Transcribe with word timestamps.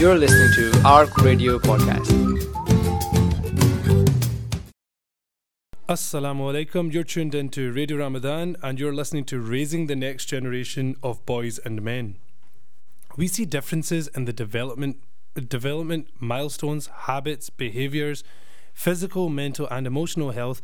You're 0.00 0.16
listening 0.16 0.50
to 0.54 0.80
ARC 0.82 1.14
Radio 1.18 1.58
Podcast. 1.58 2.08
Assalamu 5.90 6.46
alaikum. 6.50 6.90
You're 6.90 7.04
tuned 7.04 7.34
into 7.34 7.70
Radio 7.70 7.98
Ramadan 7.98 8.56
and 8.62 8.80
you're 8.80 8.94
listening 8.94 9.24
to 9.26 9.38
Raising 9.38 9.88
the 9.88 9.96
Next 9.96 10.24
Generation 10.24 10.96
of 11.02 11.26
Boys 11.26 11.58
and 11.58 11.82
Men. 11.82 12.16
We 13.18 13.28
see 13.28 13.44
differences 13.44 14.08
in 14.08 14.24
the 14.24 14.32
development 14.32 15.02
development 15.34 16.08
milestones, 16.18 16.86
habits, 16.86 17.50
behaviors, 17.50 18.24
physical, 18.72 19.28
mental 19.28 19.68
and 19.70 19.86
emotional 19.86 20.30
health 20.30 20.62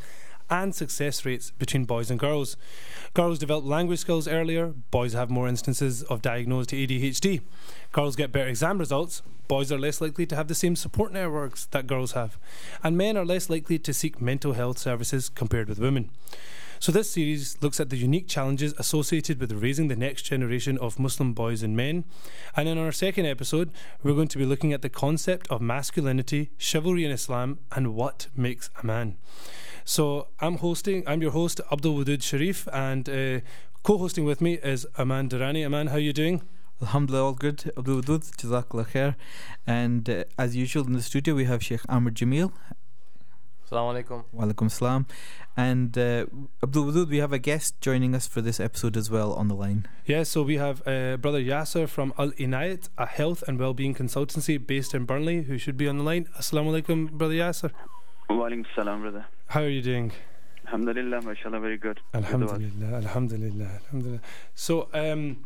and 0.51 0.75
success 0.75 1.25
rates 1.25 1.51
between 1.53 1.85
boys 1.85 2.11
and 2.11 2.21
girls. 2.21 2.57
Girls 3.15 3.39
develop 3.39 3.65
language 3.65 4.01
skills 4.01 4.29
earlier, 4.29 4.75
boys 4.91 5.13
have 5.13 5.31
more 5.31 5.49
instances 5.49 6.03
of 6.05 6.23
diagnosed 6.23 6.71
ADHD. 6.71 7.41
Girls 7.93 8.17
get 8.17 8.32
better 8.32 8.49
exam 8.49 8.79
results, 8.79 9.23
boys 9.49 9.73
are 9.73 9.79
less 9.79 10.01
likely 10.01 10.27
to 10.27 10.37
have 10.37 10.49
the 10.49 10.54
same 10.54 10.77
support 10.77 11.13
networks 11.13 11.67
that 11.67 11.87
girls 11.87 12.13
have, 12.13 12.39
and 12.82 12.96
men 12.96 13.17
are 13.17 13.25
less 13.25 13.49
likely 13.49 13.79
to 13.79 13.93
seek 13.93 14.21
mental 14.21 14.53
health 14.53 14.79
services 14.79 15.29
compared 15.29 15.68
with 15.68 15.79
women. 15.79 16.11
So, 16.79 16.93
this 16.93 17.11
series 17.11 17.57
looks 17.63 17.81
at 17.81 17.89
the 17.89 17.96
unique 17.96 18.29
challenges 18.29 18.75
associated 18.76 19.40
with 19.40 19.51
raising 19.53 19.89
the 19.89 19.96
next 19.96 20.23
generation 20.23 20.76
of 20.76 20.99
Muslim 20.99 21.32
boys 21.32 21.63
and 21.63 21.75
men. 21.75 22.04
And 22.54 22.68
in 22.68 22.76
our 22.76 22.93
second 22.93 23.25
episode, 23.25 23.71
we're 24.03 24.15
going 24.15 24.29
to 24.29 24.39
be 24.39 24.45
looking 24.45 24.75
at 24.75 24.82
the 24.82 24.90
concept 24.90 25.49
of 25.49 25.63
masculinity, 25.63 26.51
chivalry 26.59 27.04
in 27.04 27.11
Islam, 27.11 27.61
and 27.73 27.95
what 27.95 28.29
makes 28.37 28.68
a 28.82 28.87
man. 28.87 29.17
So, 29.89 30.26
I'm 30.40 30.57
hosting, 30.58 31.04
I'm 31.07 31.22
your 31.22 31.31
host, 31.31 31.61
Abdul 31.71 31.95
Wadud 31.99 32.20
Sharif, 32.20 32.67
and 32.72 33.08
uh, 33.08 33.39
co 33.84 33.98
hosting 33.98 34.25
with 34.25 34.41
me 34.41 34.55
is 34.55 34.84
Aman 34.98 35.28
Durrani. 35.28 35.64
Aman, 35.64 35.86
how 35.86 35.95
are 35.95 36.00
you 36.00 36.12
doing? 36.12 36.42
Alhamdulillah, 36.83 37.25
all 37.27 37.34
good. 37.34 37.70
Abdul 37.78 38.03
Wadud, 38.03 38.28
Jazakallah 38.37 38.89
khair. 38.89 39.14
And 39.64 40.11
uh, 40.11 40.25
as 40.37 40.57
usual 40.57 40.89
in 40.89 40.95
the 40.95 41.03
studio, 41.03 41.37
we 41.37 41.45
have 41.45 41.62
Sheikh 41.62 41.83
Amr 41.89 42.11
Jamil. 42.11 42.51
Assalamu 43.64 44.03
alaikum. 44.03 44.25
Walaikum 44.34 44.69
salam. 44.69 45.07
And 45.57 45.97
uh, 45.97 46.27
Abdul 46.64 46.87
Wadud, 46.87 47.09
we 47.09 47.19
have 47.19 47.33
a 47.33 47.39
guest 47.39 47.81
joining 47.81 48.12
us 48.17 48.27
for 48.27 48.41
this 48.41 48.59
episode 48.59 48.97
as 48.97 49.09
well 49.09 49.34
on 49.34 49.47
the 49.47 49.55
line. 49.55 49.87
Yeah, 50.05 50.25
so 50.25 50.42
we 50.42 50.57
have 50.57 50.83
uh, 50.84 51.17
Brother 51.17 51.41
Yasser 51.41 51.89
from 51.89 52.12
Al 52.19 52.33
Inayat, 52.33 52.89
a 52.98 53.07
health 53.07 53.45
and 53.47 53.57
well-being 53.57 53.95
consultancy 53.95 54.59
based 54.59 54.97
in 54.97 55.05
Burnley, 55.05 55.42
who 55.42 55.59
should 55.59 55.77
be 55.77 55.87
on 55.87 55.98
the 55.98 56.05
line. 56.05 56.27
Assalamu 56.37 56.83
alaikum, 56.83 57.12
Brother 57.12 57.34
Yasser. 57.34 57.70
Walaikum 58.29 58.64
salam, 58.75 59.03
brother. 59.03 59.27
How 59.48 59.62
are 59.62 59.69
you 59.69 59.83
doing? 59.83 60.12
Alhamdulillah, 60.66 61.22
mashallah, 61.22 61.61
very 61.61 61.78
good. 61.78 62.00
Alhamdulillah, 62.12 62.97
alhamdulillah, 62.97 63.80
alhamdulillah. 63.84 64.20
So, 64.55 64.89
um, 64.92 65.44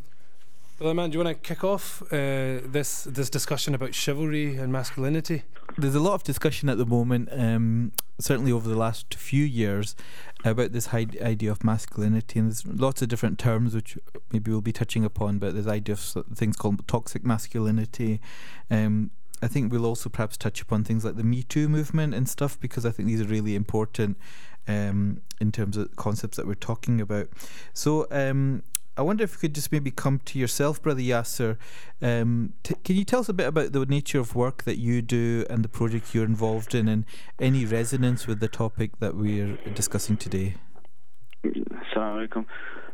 Brother 0.79 0.93
Aman, 0.93 1.11
do 1.11 1.19
you 1.19 1.25
want 1.25 1.37
to 1.37 1.47
kick 1.47 1.63
off 1.63 2.03
uh, 2.11 2.65
this 2.65 3.05
this 3.05 3.29
discussion 3.29 3.75
about 3.75 3.95
chivalry 3.95 4.57
and 4.57 4.73
masculinity? 4.73 5.43
There's 5.77 5.95
a 5.95 6.01
lot 6.01 6.15
of 6.15 6.23
discussion 6.23 6.71
at 6.71 6.79
the 6.79 6.87
moment, 6.87 7.29
um, 7.31 7.93
certainly 8.19 8.51
over 8.51 8.67
the 8.67 8.79
last 8.79 9.15
few 9.15 9.45
years, 9.45 9.95
about 10.43 10.73
this 10.73 10.95
idea 10.95 11.51
of 11.51 11.63
masculinity, 11.63 12.39
and 12.39 12.49
there's 12.49 12.65
lots 12.65 13.03
of 13.03 13.09
different 13.09 13.39
terms 13.39 13.75
which 13.75 13.99
maybe 14.33 14.51
we'll 14.51 14.63
be 14.63 14.73
touching 14.73 15.05
upon. 15.05 15.39
But 15.39 15.53
there's 15.53 15.67
idea 15.67 15.93
of 15.93 16.25
things 16.35 16.57
called 16.57 16.89
toxic 16.89 17.27
masculinity. 17.27 18.23
Um, 18.71 19.11
I 19.43 19.49
think 19.49 19.73
we'll 19.73 19.87
also 19.87 20.09
perhaps 20.09 20.37
touch 20.37 20.61
upon 20.61 20.85
things 20.85 21.05
like 21.05 21.17
the 21.17 21.25
Me 21.25 21.43
Too 21.43 21.69
movement 21.69 22.15
and 22.15 22.29
stuff 22.29 22.59
because 22.61 22.85
I 22.85 22.91
think 22.91 23.09
these 23.09 23.21
are 23.21 23.27
really 23.27 23.55
important 23.55 24.17
um, 24.69 25.23
in 25.41 25.53
terms 25.53 25.77
of 25.77 25.95
concepts 25.97 26.37
that 26.37 26.47
we're 26.47 26.55
talking 26.55 27.01
about. 27.01 27.29
So, 27.73 28.07
um, 28.11 28.63
I 28.97 29.03
wonder 29.03 29.25
if 29.25 29.33
you 29.33 29.39
could 29.39 29.55
just 29.55 29.73
maybe 29.73 29.91
come 29.91 30.21
to 30.27 30.39
yourself, 30.39 30.83
Brother 30.83 31.01
Yasser. 31.01 31.57
Um, 32.03 32.53
t- 32.63 32.75
can 32.85 32.97
you 32.97 33.05
tell 33.05 33.21
us 33.21 33.31
a 33.31 33.33
bit 33.33 33.47
about 33.47 33.73
the 33.73 33.87
nature 33.87 34.21
of 34.21 34.35
work 34.35 34.65
that 34.65 34.79
you 34.79 35.01
do 35.01 35.47
and 35.49 35.65
the 35.65 35.69
project 35.69 36.15
you're 36.15 36.25
involved 36.25 36.75
in, 36.75 36.87
and 36.87 37.07
any 37.39 37.65
resonance 37.65 38.27
with 38.27 38.41
the 38.41 38.49
topic 38.49 38.99
that 38.99 39.17
we're 39.17 39.57
discussing 39.75 40.19
today? 40.19 40.57
Assalamu 41.47 42.29
alaikum. 42.29 42.45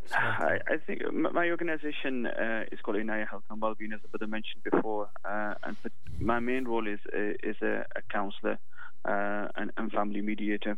I, 0.13 0.59
I, 0.69 0.77
think 0.87 1.01
my 1.13 1.51
organization 1.51 2.27
uh, 2.27 2.65
is 2.71 2.79
called 2.83 2.97
Inaya 2.97 3.29
Health 3.29 3.43
and 3.51 3.61
Wellbeing, 3.61 3.93
as 3.93 4.01
I 4.21 4.27
mentioned 4.27 4.63
before, 4.63 5.09
uh, 5.25 5.55
and 5.65 5.77
my 6.21 6.39
main 6.39 6.65
role 6.65 6.87
is 6.87 7.01
uh, 7.15 7.33
is 7.43 7.57
a, 7.63 7.85
a 7.97 8.03
counselor 8.11 8.59
uh, 9.05 9.49
and, 9.57 9.73
and 9.77 9.91
family 9.93 10.21
mediator. 10.21 10.77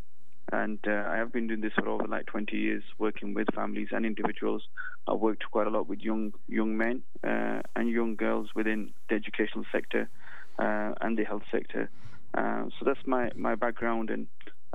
And 0.50 0.78
uh, 0.86 1.04
I 1.06 1.16
have 1.16 1.30
been 1.30 1.46
doing 1.46 1.60
this 1.60 1.74
for 1.74 1.86
over 1.88 2.06
like 2.06 2.24
20 2.26 2.56
years, 2.56 2.82
working 2.98 3.34
with 3.34 3.48
families 3.54 3.88
and 3.90 4.06
individuals. 4.06 4.62
I've 5.06 5.18
worked 5.18 5.44
quite 5.50 5.66
a 5.66 5.70
lot 5.70 5.88
with 5.88 6.00
young 6.00 6.32
young 6.48 6.78
men 6.78 7.02
uh, 7.22 7.60
and 7.76 7.90
young 7.90 8.16
girls 8.16 8.48
within 8.54 8.92
the 9.10 9.16
educational 9.16 9.64
sector 9.70 10.08
and 10.58 11.18
the 11.18 11.24
health 11.24 11.42
sector. 11.52 11.90
So 12.34 12.84
that's 12.84 13.06
my, 13.06 13.30
my 13.36 13.56
background 13.56 14.10
and 14.10 14.26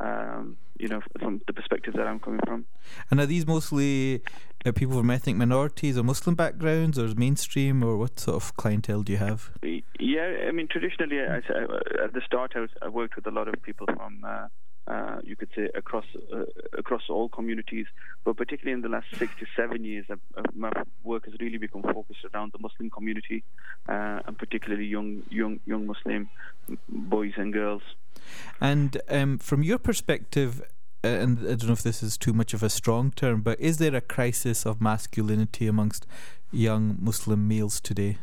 um, 0.03 0.57
you 0.77 0.87
know 0.87 1.01
from 1.19 1.41
the 1.47 1.53
perspective 1.53 1.93
that 1.95 2.07
I'm 2.07 2.19
coming 2.19 2.41
from. 2.45 2.65
And 3.09 3.19
are 3.19 3.25
these 3.25 3.47
mostly 3.47 4.21
uh, 4.65 4.71
people 4.71 4.97
from 4.97 5.09
ethnic 5.09 5.35
minorities 5.35 5.97
or 5.97 6.03
Muslim 6.03 6.35
backgrounds, 6.35 6.99
or 6.99 7.07
mainstream, 7.15 7.83
or 7.83 7.97
what 7.97 8.19
sort 8.19 8.35
of 8.35 8.55
clientele 8.57 9.03
do 9.03 9.13
you 9.13 9.19
have? 9.19 9.51
Yeah, 9.99 10.47
I 10.47 10.51
mean 10.51 10.67
traditionally, 10.67 11.19
I, 11.21 11.37
I, 11.37 12.03
at 12.03 12.13
the 12.13 12.21
start, 12.25 12.53
I, 12.55 12.61
was, 12.61 12.69
I 12.81 12.89
worked 12.89 13.15
with 13.15 13.27
a 13.27 13.31
lot 13.31 13.47
of 13.47 13.61
people 13.63 13.87
from 13.87 14.23
uh, 14.25 14.47
uh, 14.85 15.17
you 15.23 15.35
could 15.35 15.49
say 15.55 15.69
across 15.75 16.05
uh, 16.33 16.43
across 16.77 17.03
all 17.09 17.29
communities, 17.29 17.85
but 18.25 18.35
particularly 18.35 18.73
in 18.73 18.81
the 18.81 18.89
last 18.89 19.07
six 19.15 19.31
to 19.39 19.45
seven 19.55 19.85
years, 19.85 20.05
uh, 20.09 20.15
my 20.53 20.71
work 21.03 21.25
has 21.25 21.33
really 21.39 21.57
become 21.57 21.81
focused 21.83 22.25
around 22.33 22.51
the 22.51 22.59
Muslim 22.59 22.89
community, 22.89 23.43
uh, 23.87 24.19
and 24.25 24.37
particularly 24.37 24.85
young 24.85 25.23
young 25.29 25.59
young 25.65 25.87
Muslim 25.87 26.29
boys 26.89 27.33
and 27.37 27.53
girls. 27.53 27.81
And 28.61 29.01
um, 29.09 29.37
from 29.37 29.63
your 29.63 29.77
perspective, 29.77 30.61
uh, 31.03 31.07
and 31.07 31.39
I 31.39 31.55
don't 31.55 31.67
know 31.67 31.73
if 31.73 31.83
this 31.83 32.03
is 32.03 32.17
too 32.17 32.33
much 32.33 32.53
of 32.53 32.63
a 32.63 32.69
strong 32.69 33.11
term, 33.11 33.41
but 33.41 33.59
is 33.59 33.77
there 33.77 33.95
a 33.95 34.01
crisis 34.01 34.65
of 34.65 34.81
masculinity 34.81 35.67
amongst 35.67 36.05
young 36.51 36.97
Muslim 36.99 37.47
males 37.47 37.81
today? 37.81 38.17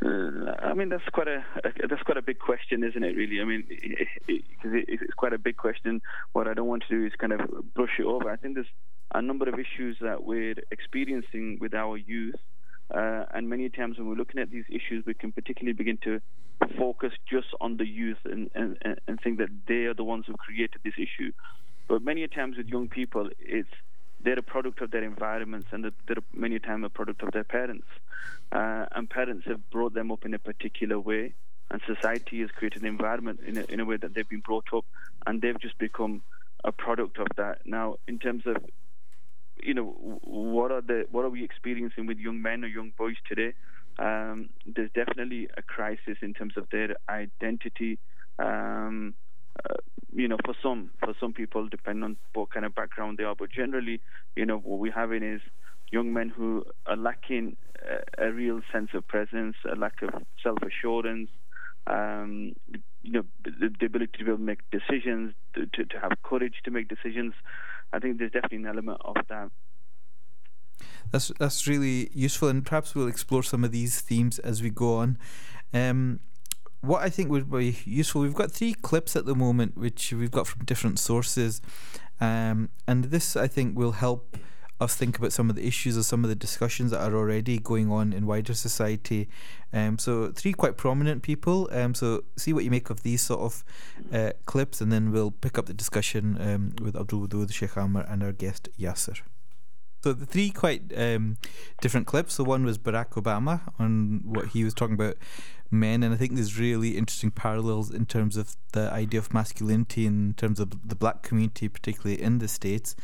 I 0.00 0.74
mean, 0.74 0.90
that's 0.90 1.08
quite 1.12 1.26
a, 1.28 1.44
a, 1.64 1.88
that's 1.88 2.02
quite 2.02 2.18
a 2.18 2.22
big 2.22 2.38
question, 2.38 2.84
isn't 2.84 3.02
it? 3.02 3.16
Really, 3.16 3.40
I 3.40 3.44
mean, 3.44 3.64
because 3.68 4.72
it, 4.72 4.88
it, 4.88 5.00
it's 5.02 5.14
quite 5.14 5.32
a 5.32 5.38
big 5.38 5.56
question. 5.56 6.00
What 6.32 6.46
I 6.46 6.54
don't 6.54 6.68
want 6.68 6.84
to 6.88 6.88
do 6.88 7.06
is 7.06 7.12
kind 7.18 7.32
of 7.32 7.40
brush 7.74 7.98
it 7.98 8.04
over. 8.04 8.30
I 8.30 8.36
think 8.36 8.54
there's 8.54 8.66
a 9.14 9.22
number 9.22 9.48
of 9.48 9.58
issues 9.58 9.96
that 10.00 10.22
we're 10.22 10.54
experiencing 10.70 11.58
with 11.60 11.74
our 11.74 11.96
youth, 11.96 12.36
uh, 12.94 13.24
and 13.34 13.48
many 13.48 13.68
times 13.68 13.98
when 13.98 14.08
we're 14.08 14.14
looking 14.14 14.40
at 14.40 14.50
these 14.50 14.64
issues, 14.68 15.04
we 15.06 15.14
can 15.14 15.32
particularly 15.32 15.74
begin 15.74 15.98
to 16.04 16.20
focus 16.76 17.12
just 17.30 17.48
on 17.60 17.76
the 17.76 17.86
youth 17.86 18.18
and, 18.24 18.50
and, 18.54 18.76
and 19.06 19.20
think 19.20 19.38
that 19.38 19.50
they 19.66 19.84
are 19.84 19.94
the 19.94 20.04
ones 20.04 20.24
who 20.26 20.34
created 20.34 20.80
this 20.84 20.94
issue. 20.96 21.32
But 21.86 22.02
many 22.02 22.26
times 22.28 22.56
with 22.56 22.68
young 22.68 22.88
people, 22.88 23.28
it's 23.38 23.68
they're 24.20 24.38
a 24.38 24.42
product 24.42 24.80
of 24.80 24.90
their 24.90 25.04
environments 25.04 25.68
and 25.70 25.84
they're 25.84 26.16
many 26.34 26.58
times 26.58 26.84
a 26.84 26.88
product 26.88 27.22
of 27.22 27.30
their 27.32 27.44
parents. 27.44 27.86
Uh, 28.50 28.86
and 28.92 29.08
parents 29.08 29.46
have 29.46 29.70
brought 29.70 29.94
them 29.94 30.10
up 30.10 30.24
in 30.24 30.34
a 30.34 30.38
particular 30.38 30.98
way, 30.98 31.34
and 31.70 31.80
society 31.86 32.40
has 32.40 32.50
created 32.50 32.82
an 32.82 32.88
environment 32.88 33.40
in 33.46 33.58
a, 33.58 33.64
in 33.68 33.80
a 33.80 33.84
way 33.84 33.96
that 33.96 34.14
they've 34.14 34.28
been 34.28 34.40
brought 34.40 34.66
up, 34.74 34.84
and 35.26 35.40
they've 35.40 35.60
just 35.60 35.78
become 35.78 36.22
a 36.64 36.72
product 36.72 37.18
of 37.18 37.26
that. 37.36 37.60
Now, 37.64 37.96
in 38.08 38.18
terms 38.18 38.44
of 38.46 38.56
you 39.62 39.74
know 39.74 40.20
what 40.22 40.70
are 40.70 40.80
the 40.80 41.06
what 41.10 41.24
are 41.24 41.30
we 41.30 41.44
experiencing 41.44 42.06
with 42.06 42.18
young 42.18 42.40
men 42.42 42.64
or 42.64 42.68
young 42.68 42.92
boys 42.96 43.16
today? 43.28 43.54
Um, 43.98 44.50
there's 44.64 44.90
definitely 44.94 45.48
a 45.56 45.62
crisis 45.62 46.18
in 46.22 46.34
terms 46.34 46.54
of 46.56 46.68
their 46.70 46.94
identity. 47.08 47.98
Um, 48.38 49.14
uh, 49.68 49.74
you 50.14 50.28
know, 50.28 50.36
for 50.44 50.54
some 50.62 50.90
for 51.00 51.14
some 51.20 51.32
people, 51.32 51.68
depending 51.68 52.04
on 52.04 52.16
what 52.34 52.50
kind 52.50 52.64
of 52.64 52.74
background 52.74 53.18
they 53.18 53.24
are, 53.24 53.34
but 53.34 53.50
generally, 53.50 54.00
you 54.36 54.46
know, 54.46 54.58
what 54.58 54.78
we're 54.78 54.92
having 54.92 55.22
is 55.22 55.40
young 55.90 56.12
men 56.12 56.28
who 56.28 56.64
are 56.86 56.96
lacking 56.96 57.56
a, 58.18 58.26
a 58.26 58.32
real 58.32 58.60
sense 58.72 58.90
of 58.94 59.06
presence, 59.08 59.56
a 59.70 59.74
lack 59.74 60.02
of 60.02 60.10
self 60.42 60.58
assurance, 60.62 61.28
um, 61.88 62.52
you 63.02 63.12
know, 63.12 63.22
the, 63.44 63.74
the, 63.80 63.86
ability 63.86 64.12
to 64.18 64.24
be 64.24 64.30
able 64.30 64.38
to 64.38 64.42
make 64.42 64.60
decisions, 64.70 65.32
to, 65.54 65.66
to, 65.66 65.84
to 65.84 65.98
have 66.00 66.12
courage 66.22 66.54
to 66.64 66.70
make 66.70 66.88
decisions. 66.88 67.32
I 67.92 67.98
think 67.98 68.18
there's 68.18 68.32
definitely 68.32 68.58
an 68.58 68.66
element 68.66 69.00
of 69.04 69.16
that. 69.28 69.50
That's 71.10 71.32
that's 71.38 71.66
really 71.66 72.10
useful, 72.12 72.48
and 72.48 72.64
perhaps 72.64 72.94
we'll 72.94 73.08
explore 73.08 73.42
some 73.42 73.64
of 73.64 73.72
these 73.72 74.00
themes 74.00 74.38
as 74.38 74.62
we 74.62 74.70
go 74.70 74.96
on. 74.96 75.18
Um, 75.72 76.20
what 76.80 77.02
I 77.02 77.08
think 77.08 77.30
would 77.30 77.50
be 77.50 77.78
useful, 77.84 78.20
we've 78.22 78.34
got 78.34 78.52
three 78.52 78.74
clips 78.74 79.16
at 79.16 79.24
the 79.24 79.34
moment, 79.34 79.76
which 79.76 80.12
we've 80.12 80.30
got 80.30 80.46
from 80.46 80.64
different 80.64 80.98
sources, 80.98 81.60
um, 82.20 82.68
and 82.86 83.04
this 83.04 83.36
I 83.36 83.48
think 83.48 83.76
will 83.76 83.92
help 83.92 84.36
us 84.80 84.94
think 84.94 85.18
about 85.18 85.32
some 85.32 85.50
of 85.50 85.56
the 85.56 85.66
issues 85.66 85.98
or 85.98 86.02
some 86.02 86.24
of 86.24 86.30
the 86.30 86.36
discussions 86.36 86.90
that 86.92 87.00
are 87.00 87.14
already 87.14 87.58
going 87.58 87.90
on 87.90 88.12
in 88.12 88.26
wider 88.26 88.54
society. 88.54 89.28
Um, 89.72 89.98
so 89.98 90.30
three 90.30 90.52
quite 90.52 90.76
prominent 90.76 91.22
people. 91.22 91.68
Um, 91.72 91.94
so 91.94 92.24
see 92.36 92.52
what 92.52 92.64
you 92.64 92.70
make 92.70 92.90
of 92.90 93.02
these 93.02 93.22
sort 93.22 93.40
of 93.40 93.64
uh, 94.12 94.32
clips, 94.46 94.80
and 94.80 94.92
then 94.92 95.10
we'll 95.10 95.32
pick 95.32 95.58
up 95.58 95.66
the 95.66 95.74
discussion 95.74 96.36
um, 96.40 96.72
with 96.82 96.96
Abdul 96.96 97.26
Wadud, 97.26 97.52
Sheikh 97.52 97.76
Amr, 97.76 98.02
and 98.08 98.22
our 98.22 98.32
guest 98.32 98.68
Yasser. 98.78 99.20
So 100.02 100.12
the 100.12 100.26
three 100.26 100.50
quite 100.50 100.92
um, 100.96 101.36
different 101.80 102.06
clips. 102.06 102.34
So 102.34 102.44
one 102.44 102.64
was 102.64 102.78
Barack 102.78 103.10
Obama 103.10 103.60
on 103.78 104.20
what 104.24 104.48
he 104.48 104.64
was 104.64 104.74
talking 104.74 104.94
about 104.94 105.16
men, 105.70 106.02
and 106.02 106.14
I 106.14 106.16
think 106.16 106.34
there's 106.34 106.58
really 106.58 106.96
interesting 106.96 107.30
parallels 107.30 107.92
in 107.92 108.06
terms 108.06 108.36
of 108.36 108.56
the 108.72 108.90
idea 108.92 109.20
of 109.20 109.34
masculinity 109.34 110.06
in 110.06 110.34
terms 110.34 110.60
of 110.60 110.88
the 110.88 110.94
black 110.94 111.22
community, 111.22 111.68
particularly 111.68 112.20
in 112.20 112.38
the 112.38 112.48
states. 112.48 112.94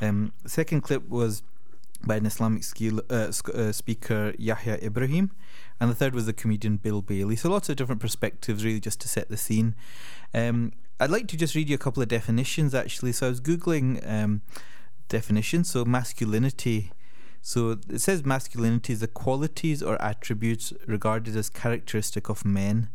Um, 0.00 0.32
second 0.46 0.82
clip 0.82 1.08
was 1.08 1.42
by 2.04 2.16
an 2.16 2.26
Islamic 2.26 2.64
skill, 2.64 3.00
uh, 3.10 3.32
uh, 3.54 3.72
speaker 3.72 4.34
Yahya 4.38 4.78
Ibrahim, 4.82 5.30
and 5.80 5.90
the 5.90 5.94
third 5.94 6.14
was 6.14 6.26
the 6.26 6.32
comedian 6.32 6.76
Bill 6.76 7.00
Bailey. 7.00 7.36
So 7.36 7.48
lots 7.48 7.68
of 7.68 7.76
different 7.76 8.00
perspectives, 8.00 8.64
really, 8.64 8.80
just 8.80 9.00
to 9.00 9.08
set 9.08 9.28
the 9.28 9.36
scene. 9.36 9.74
Um, 10.34 10.72
I'd 11.00 11.10
like 11.10 11.28
to 11.28 11.36
just 11.36 11.54
read 11.54 11.68
you 11.68 11.74
a 11.74 11.78
couple 11.78 12.02
of 12.02 12.08
definitions, 12.08 12.74
actually. 12.74 13.12
So 13.12 13.26
I 13.26 13.30
was 13.30 13.40
googling 13.40 14.04
definitions. 15.08 15.70
So 15.70 15.84
masculinity. 15.84 16.92
So 17.40 17.78
it 17.88 18.00
says 18.00 18.24
masculinity 18.24 18.92
is 18.92 19.00
the 19.00 19.08
qualities 19.08 19.82
or 19.82 20.00
attributes 20.00 20.72
regarded 20.86 21.36
as 21.36 21.48
characteristic 21.48 22.28
of 22.28 22.44
men. 22.44 22.88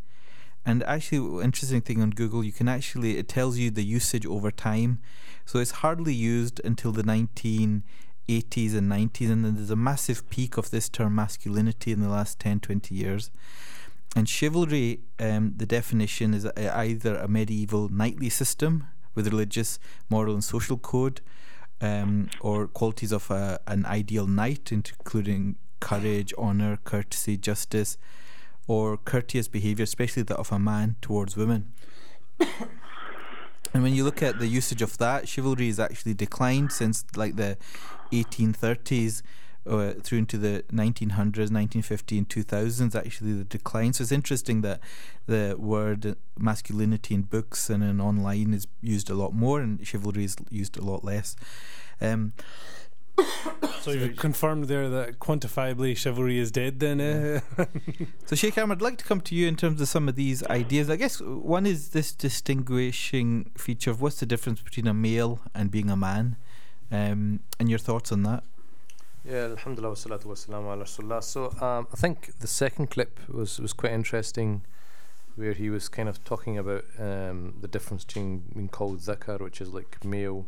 And 0.65 0.83
actually, 0.83 1.43
interesting 1.43 1.81
thing 1.81 2.01
on 2.01 2.09
Google, 2.09 2.43
you 2.43 2.51
can 2.51 2.67
actually 2.67 3.17
it 3.17 3.29
tells 3.29 3.57
you 3.57 3.71
the 3.71 3.85
usage 3.85 4.25
over 4.25 4.51
time. 4.51 4.99
So 5.45 5.59
it's 5.59 5.71
hardly 5.71 6.13
used 6.13 6.59
until 6.65 6.91
the 6.91 7.03
1980s 7.03 7.83
and 8.75 8.91
90s, 8.91 9.31
and 9.31 9.45
then 9.45 9.55
there's 9.55 9.69
a 9.69 9.77
massive 9.77 10.29
peak 10.29 10.57
of 10.57 10.69
this 10.69 10.89
term 10.89 11.15
masculinity 11.15 11.93
in 11.93 12.01
the 12.01 12.09
last 12.09 12.37
10, 12.39 12.59
20 12.59 12.93
years. 12.93 13.31
And 14.13 14.27
chivalry, 14.27 15.01
um, 15.19 15.53
the 15.55 15.65
definition 15.65 16.33
is 16.33 16.45
either 16.57 17.15
a 17.15 17.27
medieval 17.27 17.87
knightly 17.87 18.29
system 18.29 18.87
with 19.15 19.27
religious, 19.27 19.79
moral, 20.09 20.33
and 20.33 20.43
social 20.43 20.77
code, 20.77 21.21
um, 21.81 22.29
or 22.39 22.67
qualities 22.67 23.11
of 23.11 23.29
a, 23.29 23.59
an 23.67 23.85
ideal 23.85 24.27
knight, 24.27 24.71
including 24.71 25.55
courage, 25.79 26.33
honor, 26.37 26.77
courtesy, 26.83 27.37
justice, 27.37 27.97
or 28.67 28.97
courteous 28.97 29.47
behavior, 29.47 29.83
especially 29.83 30.23
that 30.23 30.37
of 30.37 30.51
a 30.51 30.59
man 30.59 30.95
towards 31.01 31.37
women. 31.37 31.71
and 32.39 33.83
when 33.83 33.93
you 33.93 34.03
look 34.03 34.21
at 34.21 34.39
the 34.39 34.47
usage 34.47 34.81
of 34.81 34.97
that, 34.97 35.27
chivalry 35.27 35.67
has 35.67 35.79
actually 35.79 36.13
declined 36.13 36.71
since 36.71 37.05
like 37.15 37.35
the 37.35 37.57
1830s. 38.11 39.21
Uh, 39.67 39.93
through 40.01 40.19
into 40.19 40.37
the 40.37 40.63
1900s, 40.71 41.51
1950, 41.51 42.17
and 42.17 42.29
2000s, 42.29 42.95
actually 42.95 43.33
the 43.33 43.43
decline. 43.43 43.91
So 43.91 44.03
it's 44.03 44.11
interesting 44.11 44.61
that 44.61 44.79
the 45.25 45.55
word 45.59 46.15
masculinity 46.37 47.15
in 47.15 47.23
books 47.23 47.69
and 47.69 47.83
in 47.83 47.99
online 47.99 48.53
is 48.53 48.67
used 48.81 49.09
a 49.09 49.13
lot 49.13 49.33
more, 49.33 49.59
and 49.59 49.85
chivalry 49.85 50.23
is 50.23 50.37
used 50.49 50.77
a 50.77 50.81
lot 50.81 51.03
less. 51.03 51.35
Um, 51.99 52.33
so 53.81 53.91
you've 53.91 54.15
confirmed 54.15 54.65
there 54.65 54.89
that 54.89 55.19
quantifiably 55.19 55.97
chivalry 55.97 56.37
is 56.37 56.51
dead 56.51 56.79
then 56.79 57.01
eh? 57.01 57.39
so 58.25 58.35
Sheikh 58.35 58.57
Amr, 58.57 58.73
I'd 58.73 58.81
like 58.81 58.97
to 58.99 59.05
come 59.05 59.21
to 59.21 59.35
you 59.35 59.47
in 59.47 59.55
terms 59.55 59.81
of 59.81 59.87
some 59.87 60.07
of 60.07 60.15
these 60.15 60.43
ideas. 60.47 60.89
I 60.89 60.95
guess 60.95 61.19
one 61.21 61.65
is 61.65 61.89
this 61.89 62.13
distinguishing 62.13 63.51
feature 63.57 63.91
of 63.91 64.01
what's 64.01 64.19
the 64.19 64.25
difference 64.25 64.61
between 64.61 64.87
a 64.87 64.93
male 64.93 65.41
and 65.53 65.71
being 65.71 65.89
a 65.89 65.97
man 65.97 66.37
um, 66.91 67.41
and 67.59 67.69
your 67.69 67.79
thoughts 67.79 68.11
on 68.11 68.23
that. 68.23 68.43
Yeah, 69.29 69.47
alhamdulillah 69.57 69.93
wassalatu 69.93 70.27
wassalamu 70.27 70.71
ala 70.71 70.85
rasulullah. 70.85 71.21
So 71.21 71.51
um, 71.59 71.85
I 71.91 71.97
think 71.97 72.39
the 72.39 72.47
second 72.47 72.89
clip 72.89 73.19
was, 73.27 73.59
was 73.59 73.73
quite 73.73 73.91
interesting 73.91 74.61
where 75.35 75.51
he 75.51 75.69
was 75.69 75.89
kind 75.89 76.07
of 76.07 76.23
talking 76.23 76.57
about 76.57 76.85
um, 76.97 77.55
the 77.59 77.67
difference 77.67 78.05
between 78.05 78.45
being 78.53 78.69
called 78.69 78.99
zakar, 78.99 79.41
which 79.41 79.59
is 79.59 79.73
like 79.73 80.01
male, 80.05 80.47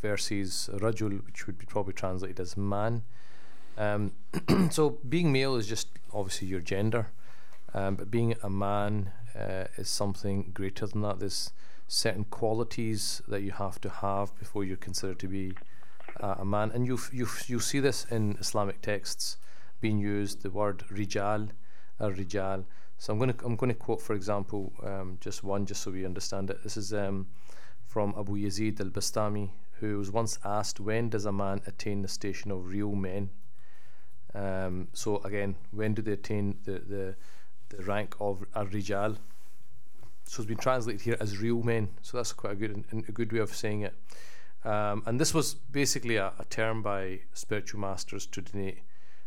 versus 0.00 0.70
rajul, 0.72 1.26
which 1.26 1.46
would 1.46 1.58
be 1.58 1.66
probably 1.66 1.92
translated 1.92 2.40
as 2.40 2.56
man. 2.56 3.02
Um, 3.76 4.12
so 4.70 4.96
being 5.06 5.30
male 5.30 5.54
is 5.56 5.66
just 5.66 5.88
obviously 6.14 6.48
your 6.48 6.60
gender, 6.60 7.08
um, 7.74 7.96
but 7.96 8.10
being 8.10 8.34
a 8.42 8.48
man 8.48 9.12
uh, 9.38 9.64
is 9.76 9.90
something 9.90 10.52
greater 10.54 10.86
than 10.86 11.02
that. 11.02 11.18
There's 11.18 11.50
certain 11.86 12.24
qualities 12.24 13.20
that 13.28 13.42
you 13.42 13.50
have 13.50 13.78
to 13.82 13.90
have 13.90 14.34
before 14.38 14.64
you're 14.64 14.78
considered 14.78 15.18
to 15.18 15.28
be 15.28 15.52
uh, 16.20 16.36
a 16.38 16.44
man, 16.44 16.70
and 16.72 16.86
you 16.86 16.98
you 17.12 17.28
you 17.46 17.60
see 17.60 17.80
this 17.80 18.06
in 18.10 18.36
Islamic 18.40 18.80
texts 18.82 19.36
being 19.80 19.98
used. 19.98 20.42
The 20.42 20.50
word 20.50 20.84
rijal, 20.90 21.50
or 22.00 22.12
rijal. 22.12 22.64
So 22.98 23.12
I'm 23.12 23.18
going 23.18 23.34
to 23.34 23.44
I'm 23.44 23.56
going 23.56 23.72
to 23.72 23.78
quote, 23.78 24.00
for 24.00 24.14
example, 24.14 24.72
um, 24.82 25.18
just 25.20 25.44
one, 25.44 25.66
just 25.66 25.82
so 25.82 25.90
we 25.90 26.06
understand 26.06 26.50
it. 26.50 26.62
This 26.62 26.76
is 26.76 26.94
um, 26.94 27.26
from 27.86 28.14
Abu 28.18 28.36
Yazid 28.36 28.80
al-Bastami, 28.80 29.50
who 29.80 29.98
was 29.98 30.10
once 30.10 30.38
asked, 30.44 30.80
"When 30.80 31.10
does 31.10 31.26
a 31.26 31.32
man 31.32 31.60
attain 31.66 32.02
the 32.02 32.08
station 32.08 32.50
of 32.50 32.66
real 32.66 32.94
men?" 32.94 33.30
Um, 34.34 34.88
so 34.92 35.18
again, 35.24 35.56
when 35.70 35.94
do 35.94 36.02
they 36.02 36.12
attain 36.12 36.58
the 36.64 36.78
the, 36.78 37.16
the 37.68 37.82
rank 37.84 38.16
of 38.20 38.44
a 38.54 38.64
rijal? 38.64 39.18
So 40.24 40.42
it's 40.42 40.48
been 40.48 40.56
translated 40.56 41.02
here 41.02 41.16
as 41.20 41.38
real 41.38 41.62
men. 41.62 41.88
So 42.02 42.16
that's 42.16 42.32
quite 42.32 42.52
a 42.52 42.56
good 42.56 42.84
a 42.92 43.12
good 43.12 43.32
way 43.32 43.40
of 43.40 43.54
saying 43.54 43.82
it. 43.82 43.94
Um, 44.66 45.04
and 45.06 45.20
this 45.20 45.32
was 45.32 45.54
basically 45.54 46.16
a, 46.16 46.32
a, 46.40 46.44
term 46.46 46.82
by 46.82 47.20
spiritual 47.32 47.78
masters 47.78 48.26
to 48.26 48.42
denote 48.42 48.78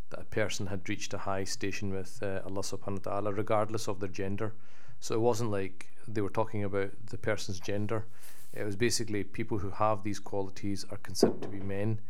that 0.10 0.20
a 0.20 0.26
person 0.26 0.68
had 0.68 0.90
reached 0.90 1.14
a 1.14 1.20
high 1.20 1.46
station 1.46 1.92
with 1.92 2.22
uh, 2.22 2.42
Allah 2.44 2.62
subhanahu 2.62 3.06
wa 3.06 3.12
ta'ala, 3.12 3.32
regardless 3.32 3.88
of 3.88 4.02
their 4.02 4.10
gender. 4.10 4.54
So 5.00 5.16
it 5.16 5.22
wasn't 5.22 5.52
like 5.52 5.88
they 6.10 6.20
were 6.20 6.30
talking 6.30 6.66
about 6.66 6.92
the 7.10 7.18
person's 7.18 7.62
gender. 7.62 8.06
It 8.54 8.66
was 8.66 8.76
basically 8.76 9.24
people 9.24 9.60
who 9.60 9.70
have 9.70 10.04
these 10.04 10.20
qualities 10.20 10.86
are 10.92 10.98
considered 10.98 11.42
to 11.44 11.48
be 11.48 11.62
men. 11.62 12.02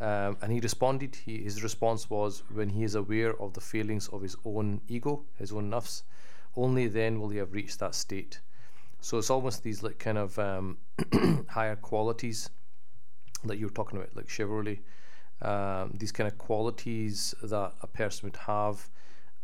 Um, 0.00 0.36
and 0.40 0.52
he 0.52 0.60
responded, 0.60 1.16
he, 1.16 1.42
his 1.42 1.64
response 1.64 2.08
was 2.08 2.44
when 2.52 2.68
he 2.68 2.84
is 2.84 2.94
aware 2.94 3.34
of 3.42 3.54
the 3.54 3.60
failings 3.60 4.06
of 4.08 4.22
his 4.22 4.36
own 4.44 4.80
ego, 4.86 5.24
his 5.34 5.50
own 5.50 5.72
nafs, 5.72 6.02
only 6.54 6.86
then 6.86 7.18
will 7.18 7.30
he 7.30 7.38
have 7.38 7.52
reached 7.52 7.80
that 7.80 7.96
state. 7.96 8.40
So 9.00 9.18
it's 9.18 9.30
almost 9.30 9.64
these 9.64 9.82
like 9.82 9.98
kind 9.98 10.18
of 10.18 10.38
um, 10.38 10.78
higher 11.48 11.74
qualities 11.74 12.48
that 13.44 13.58
you're 13.58 13.70
talking 13.70 13.98
about, 13.98 14.14
like 14.16 14.28
chivalry, 14.28 14.82
um, 15.42 15.94
these 15.94 16.12
kind 16.12 16.28
of 16.30 16.36
qualities 16.38 17.34
that 17.42 17.72
a 17.82 17.86
person 17.86 18.26
would 18.26 18.36
have, 18.36 18.88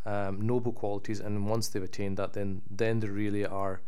um, 0.04 0.46
noble 0.46 0.72
qualities, 0.72 1.20
and 1.20 1.48
once 1.48 1.69
they've 1.69 1.82
attained 1.82 2.16
that, 2.19 2.32
then 2.32 2.62
then 2.70 3.00
they 3.00 3.08
really 3.08 3.46
are, 3.46 3.81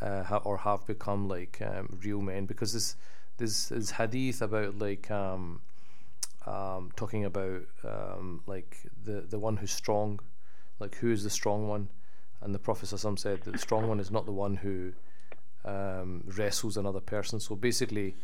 uh, 0.00 0.22
ha- 0.22 0.42
or 0.44 0.58
have 0.58 0.86
become 0.86 1.28
like 1.28 1.60
um, 1.62 1.98
real 2.04 2.20
men. 2.20 2.46
Because 2.46 2.72
this 2.72 2.96
this 3.38 3.72
is 3.72 3.92
hadith 3.92 4.42
about 4.42 4.78
like 4.78 5.10
um, 5.10 5.62
um, 6.46 6.92
talking 6.96 7.24
about 7.24 7.62
um, 7.82 8.42
like 8.46 8.78
the 9.04 9.22
the 9.22 9.38
one 9.38 9.56
who's 9.56 9.72
strong, 9.72 10.20
like 10.78 10.96
who 10.96 11.10
is 11.10 11.24
the 11.24 11.30
strong 11.30 11.66
one, 11.66 11.88
and 12.40 12.54
the 12.54 12.58
Prophet 12.58 12.86
said 12.86 13.42
that 13.42 13.52
the 13.52 13.58
strong 13.58 13.88
one 13.88 14.00
is 14.00 14.10
not 14.10 14.26
the 14.26 14.32
one 14.32 14.56
who 14.56 14.92
wrestles 16.36 16.76
another 16.76 17.00
person. 17.00 17.40
So 17.40 17.56
basically 17.56 18.14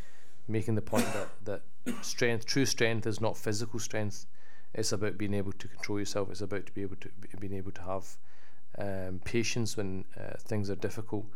making 0.49 0.75
the 0.75 0.83
point 0.83 1.07
that, 1.13 1.29
that 1.45 2.05
strength, 2.05 2.47
true 2.47 2.67
strength, 2.67 3.07
is 3.07 3.21
not 3.21 3.37
physical 3.37 3.79
strength. 3.79 4.27
It's 4.75 4.93
about 4.93 5.19
being 5.19 5.35
able 5.35 5.53
to 5.53 5.69
control 5.69 5.99
yourself. 5.99 6.31
It's 6.31 6.41
about 6.41 6.67
to 6.67 6.73
be 6.73 6.83
able 6.83 6.97
to 6.97 7.09
be, 7.21 7.29
being 7.39 7.55
able 7.55 7.73
to 7.73 7.83
have 7.83 8.17
um, 8.79 9.21
patience 9.25 9.77
when 9.77 10.05
uh, 10.19 10.37
things 10.39 10.71
are 10.71 10.77
difficult. 10.77 11.27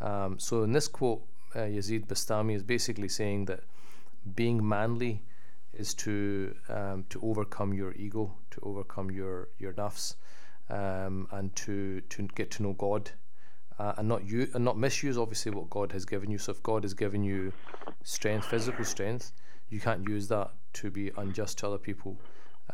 Um, 0.00 0.38
so 0.38 0.62
in 0.62 0.72
this 0.72 0.88
quote, 0.88 1.22
uh, 1.54 1.60
Yazid 1.60 2.06
Bastami 2.06 2.54
is 2.54 2.62
basically 2.62 3.08
saying 3.08 3.46
that 3.46 3.60
being 4.34 4.66
manly 4.66 5.22
is 5.72 5.94
to 5.94 6.54
um, 6.68 7.04
to 7.10 7.20
overcome 7.22 7.72
your 7.72 7.92
ego, 7.94 8.34
to 8.50 8.60
overcome 8.62 9.10
your 9.10 9.48
your 9.58 9.72
nafs, 9.74 10.16
um, 10.68 11.28
and 11.30 11.54
to 11.56 12.00
to 12.02 12.22
get 12.34 12.50
to 12.52 12.62
know 12.62 12.72
God 12.72 13.10
uh, 13.80 13.94
and 13.96 14.06
not 14.06 14.28
you 14.28 14.46
and 14.52 14.62
not 14.62 14.76
misuse 14.76 15.16
obviously 15.16 15.50
what 15.50 15.70
God 15.70 15.92
has 15.92 16.04
given 16.04 16.30
you. 16.30 16.36
So 16.36 16.52
if 16.52 16.62
God 16.62 16.82
has 16.82 16.92
given 16.92 17.24
you 17.24 17.52
strength, 18.04 18.46
physical 18.46 18.84
strength, 18.84 19.32
you 19.70 19.80
can't 19.80 20.06
use 20.06 20.28
that 20.28 20.50
to 20.74 20.90
be 20.90 21.10
unjust 21.16 21.58
to 21.58 21.68
other 21.68 21.78
people. 21.78 22.20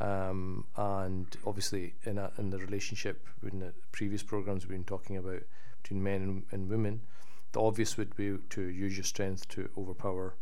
Um, 0.00 0.64
and 0.76 1.34
obviously 1.46 1.94
in 2.04 2.18
a, 2.18 2.30
in 2.38 2.50
the 2.50 2.58
relationship 2.58 3.24
in 3.50 3.60
the 3.60 3.72
previous 3.92 4.22
programs 4.22 4.64
we've 4.64 4.76
been 4.76 4.84
talking 4.84 5.16
about 5.16 5.42
between 5.82 6.02
men 6.02 6.22
and, 6.22 6.42
and 6.50 6.68
women, 6.68 7.00
the 7.52 7.60
obvious 7.60 7.96
would 7.96 8.14
be 8.16 8.36
to 8.50 8.62
use 8.62 8.96
your 8.96 9.04
strength 9.04 9.46
to 9.50 9.70
overpower 9.78 10.34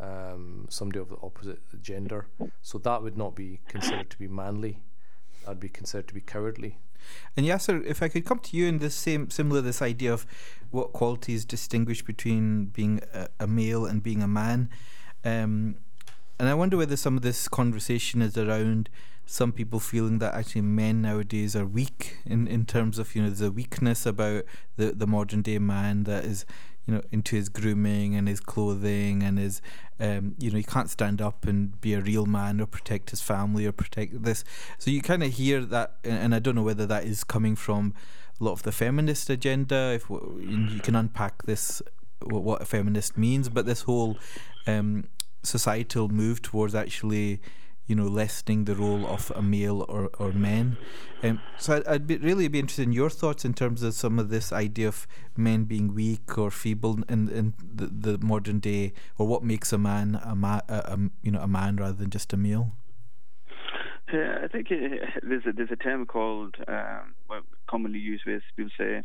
um, 0.00 0.66
somebody 0.68 1.00
of 1.00 1.08
the 1.08 1.16
opposite 1.22 1.60
gender. 1.82 2.26
So 2.60 2.76
that 2.78 3.02
would 3.02 3.16
not 3.16 3.34
be 3.34 3.60
considered 3.68 4.10
to 4.10 4.18
be 4.18 4.28
manly. 4.28 4.82
That'd 5.44 5.60
be 5.60 5.68
considered 5.68 6.08
to 6.08 6.14
be 6.14 6.20
cowardly. 6.20 6.78
And 7.36 7.46
Yasser, 7.46 7.84
if 7.84 8.02
I 8.02 8.08
could 8.08 8.24
come 8.24 8.38
to 8.38 8.56
you 8.56 8.66
in 8.66 8.78
this 8.78 8.94
same 8.94 9.30
similar 9.30 9.60
this 9.60 9.82
idea 9.82 10.12
of 10.12 10.26
what 10.70 10.92
qualities 10.92 11.44
distinguish 11.44 12.02
between 12.02 12.66
being 12.66 13.00
a, 13.12 13.28
a 13.40 13.46
male 13.46 13.84
and 13.84 14.02
being 14.02 14.22
a 14.22 14.28
man, 14.28 14.70
um, 15.24 15.76
and 16.38 16.48
I 16.48 16.54
wonder 16.54 16.76
whether 16.76 16.96
some 16.96 17.16
of 17.16 17.22
this 17.22 17.46
conversation 17.46 18.22
is 18.22 18.36
around 18.36 18.88
some 19.26 19.52
people 19.52 19.80
feeling 19.80 20.18
that 20.18 20.34
actually 20.34 20.60
men 20.60 21.00
nowadays 21.00 21.56
are 21.56 21.64
weak 21.64 22.18
in, 22.26 22.46
in 22.46 22.66
terms 22.66 22.98
of 22.98 23.14
you 23.14 23.22
know 23.22 23.28
there's 23.28 23.40
a 23.40 23.50
weakness 23.50 24.04
about 24.04 24.44
the, 24.76 24.92
the 24.92 25.06
modern 25.06 25.42
day 25.42 25.58
man 25.58 26.04
that 26.04 26.24
is 26.24 26.44
you 26.86 26.94
know, 26.94 27.02
into 27.10 27.36
his 27.36 27.48
grooming 27.48 28.14
and 28.14 28.28
his 28.28 28.40
clothing 28.40 29.22
and 29.22 29.38
his, 29.38 29.62
um, 29.98 30.34
you 30.38 30.50
know, 30.50 30.58
he 30.58 30.62
can't 30.62 30.90
stand 30.90 31.22
up 31.22 31.46
and 31.46 31.80
be 31.80 31.94
a 31.94 32.00
real 32.00 32.26
man 32.26 32.60
or 32.60 32.66
protect 32.66 33.10
his 33.10 33.22
family 33.22 33.66
or 33.66 33.72
protect 33.72 34.22
this. 34.22 34.44
So 34.78 34.90
you 34.90 35.00
kind 35.00 35.22
of 35.22 35.32
hear 35.32 35.64
that, 35.64 35.96
and 36.04 36.34
I 36.34 36.38
don't 36.38 36.54
know 36.54 36.62
whether 36.62 36.86
that 36.86 37.04
is 37.04 37.24
coming 37.24 37.56
from 37.56 37.94
a 38.40 38.44
lot 38.44 38.52
of 38.52 38.62
the 38.64 38.72
feminist 38.72 39.30
agenda. 39.30 39.92
If 39.94 40.10
you 40.10 40.80
can 40.82 40.94
unpack 40.94 41.44
this, 41.44 41.80
what 42.22 42.60
a 42.60 42.64
feminist 42.66 43.16
means, 43.16 43.48
but 43.48 43.64
this 43.64 43.82
whole 43.82 44.18
um, 44.66 45.04
societal 45.42 46.08
move 46.08 46.42
towards 46.42 46.74
actually 46.74 47.40
you 47.86 47.94
know, 47.94 48.06
lessening 48.06 48.64
the 48.64 48.74
role 48.74 49.06
of 49.06 49.30
a 49.34 49.42
male 49.42 49.84
or, 49.88 50.10
or 50.18 50.32
men. 50.32 50.76
Um, 51.22 51.40
so 51.58 51.76
I'd, 51.76 51.86
I'd 51.86 52.06
be 52.06 52.16
really 52.16 52.48
be 52.48 52.58
interested 52.58 52.84
in 52.84 52.92
your 52.92 53.10
thoughts 53.10 53.44
in 53.44 53.54
terms 53.54 53.82
of 53.82 53.94
some 53.94 54.18
of 54.18 54.30
this 54.30 54.52
idea 54.52 54.88
of 54.88 55.06
men 55.36 55.64
being 55.64 55.94
weak 55.94 56.38
or 56.38 56.50
feeble 56.50 57.00
in, 57.08 57.28
in 57.28 57.54
the, 57.60 57.86
the 57.86 58.24
modern 58.24 58.58
day, 58.60 58.92
or 59.18 59.26
what 59.26 59.42
makes 59.42 59.72
a 59.72 59.78
man 59.78 60.20
a, 60.24 60.34
ma- 60.34 60.60
a, 60.68 60.76
a 60.76 60.98
you 61.22 61.30
know 61.30 61.40
a 61.40 61.48
man 61.48 61.76
rather 61.76 61.94
than 61.94 62.10
just 62.10 62.32
a 62.32 62.36
male. 62.36 62.72
Yeah, 64.12 64.38
I 64.44 64.48
think 64.48 64.68
uh, 64.70 65.06
there's 65.22 65.46
a, 65.46 65.52
there's 65.52 65.72
a 65.72 65.76
term 65.76 66.06
called 66.06 66.56
um, 66.68 67.14
well, 67.28 67.40
commonly 67.68 67.98
used 67.98 68.24
where 68.26 68.42
people 68.56 68.70
say 68.78 69.02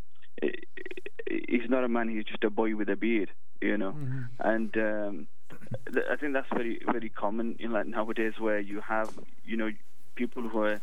he's 1.28 1.70
not 1.70 1.84
a 1.84 1.90
man, 1.90 2.10
he's 2.10 2.26
just 2.26 2.44
a 2.44 2.50
boy 2.50 2.76
with 2.76 2.90
a 2.90 2.96
beard, 2.96 3.32
you 3.62 3.78
know, 3.78 3.92
mm-hmm. 3.92 4.22
and. 4.40 4.78
Um, 4.78 5.28
I 5.51 6.15
think 6.15 6.34
that's 6.34 6.48
very 6.53 6.79
very 6.91 7.10
common 7.10 7.56
in 7.60 7.72
like 7.72 7.88
nowadays 7.88 8.34
where 8.39 8.60
you 8.60 8.82
have 8.88 9.10
you 9.44 9.58
know 9.58 9.72
people 10.15 10.48
who 10.48 10.60
are 10.60 10.82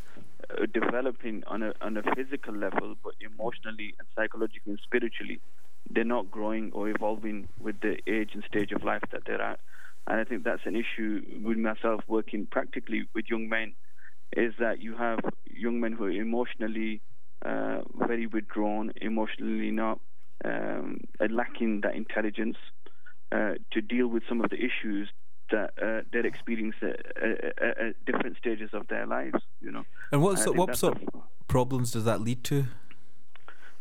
uh, 0.50 0.66
developing 0.72 1.42
on 1.46 1.62
a 1.62 1.72
on 1.80 1.96
a 1.96 2.02
physical 2.14 2.54
level, 2.54 2.94
but 3.04 3.14
emotionally 3.20 3.94
and 3.98 4.08
psychologically 4.16 4.72
and 4.72 4.80
spiritually, 4.82 5.40
they're 5.90 6.04
not 6.04 6.30
growing 6.30 6.72
or 6.72 6.88
evolving 6.88 7.48
with 7.60 7.76
the 7.80 7.96
age 8.06 8.30
and 8.34 8.42
stage 8.44 8.72
of 8.72 8.82
life 8.82 9.02
that 9.12 9.22
they're 9.26 9.42
at. 9.42 9.60
And 10.06 10.20
I 10.20 10.24
think 10.24 10.44
that's 10.44 10.62
an 10.64 10.76
issue 10.76 11.20
with 11.44 11.58
myself 11.58 12.00
working 12.08 12.46
practically 12.50 13.08
with 13.14 13.26
young 13.28 13.48
men, 13.48 13.74
is 14.36 14.54
that 14.58 14.80
you 14.80 14.96
have 14.96 15.20
young 15.50 15.80
men 15.80 15.92
who 15.92 16.04
are 16.04 16.10
emotionally 16.10 17.00
uh, 17.44 17.80
very 18.06 18.26
withdrawn, 18.26 18.92
emotionally 19.00 19.70
not 19.70 20.00
um, 20.44 21.00
lacking 21.30 21.80
that 21.82 21.94
intelligence 21.94 22.56
to 23.30 23.80
deal 23.80 24.08
with 24.08 24.22
some 24.28 24.40
of 24.40 24.50
the 24.50 24.56
issues 24.56 25.08
that 25.50 25.72
uh, 25.80 26.02
they're 26.12 26.26
experiencing 26.26 26.94
at, 27.16 27.44
at, 27.62 27.78
at, 27.78 28.04
different 28.04 28.36
stages 28.36 28.70
of 28.72 28.86
their 28.88 29.06
lives. 29.06 29.42
You 29.60 29.72
know. 29.72 29.84
And 30.12 30.22
what 30.22 30.38
so, 30.38 30.52
what 30.52 30.76
sort 30.76 31.02
of 31.02 31.22
problems 31.48 31.92
does 31.92 32.04
that 32.04 32.20
lead 32.20 32.44
to? 32.44 32.66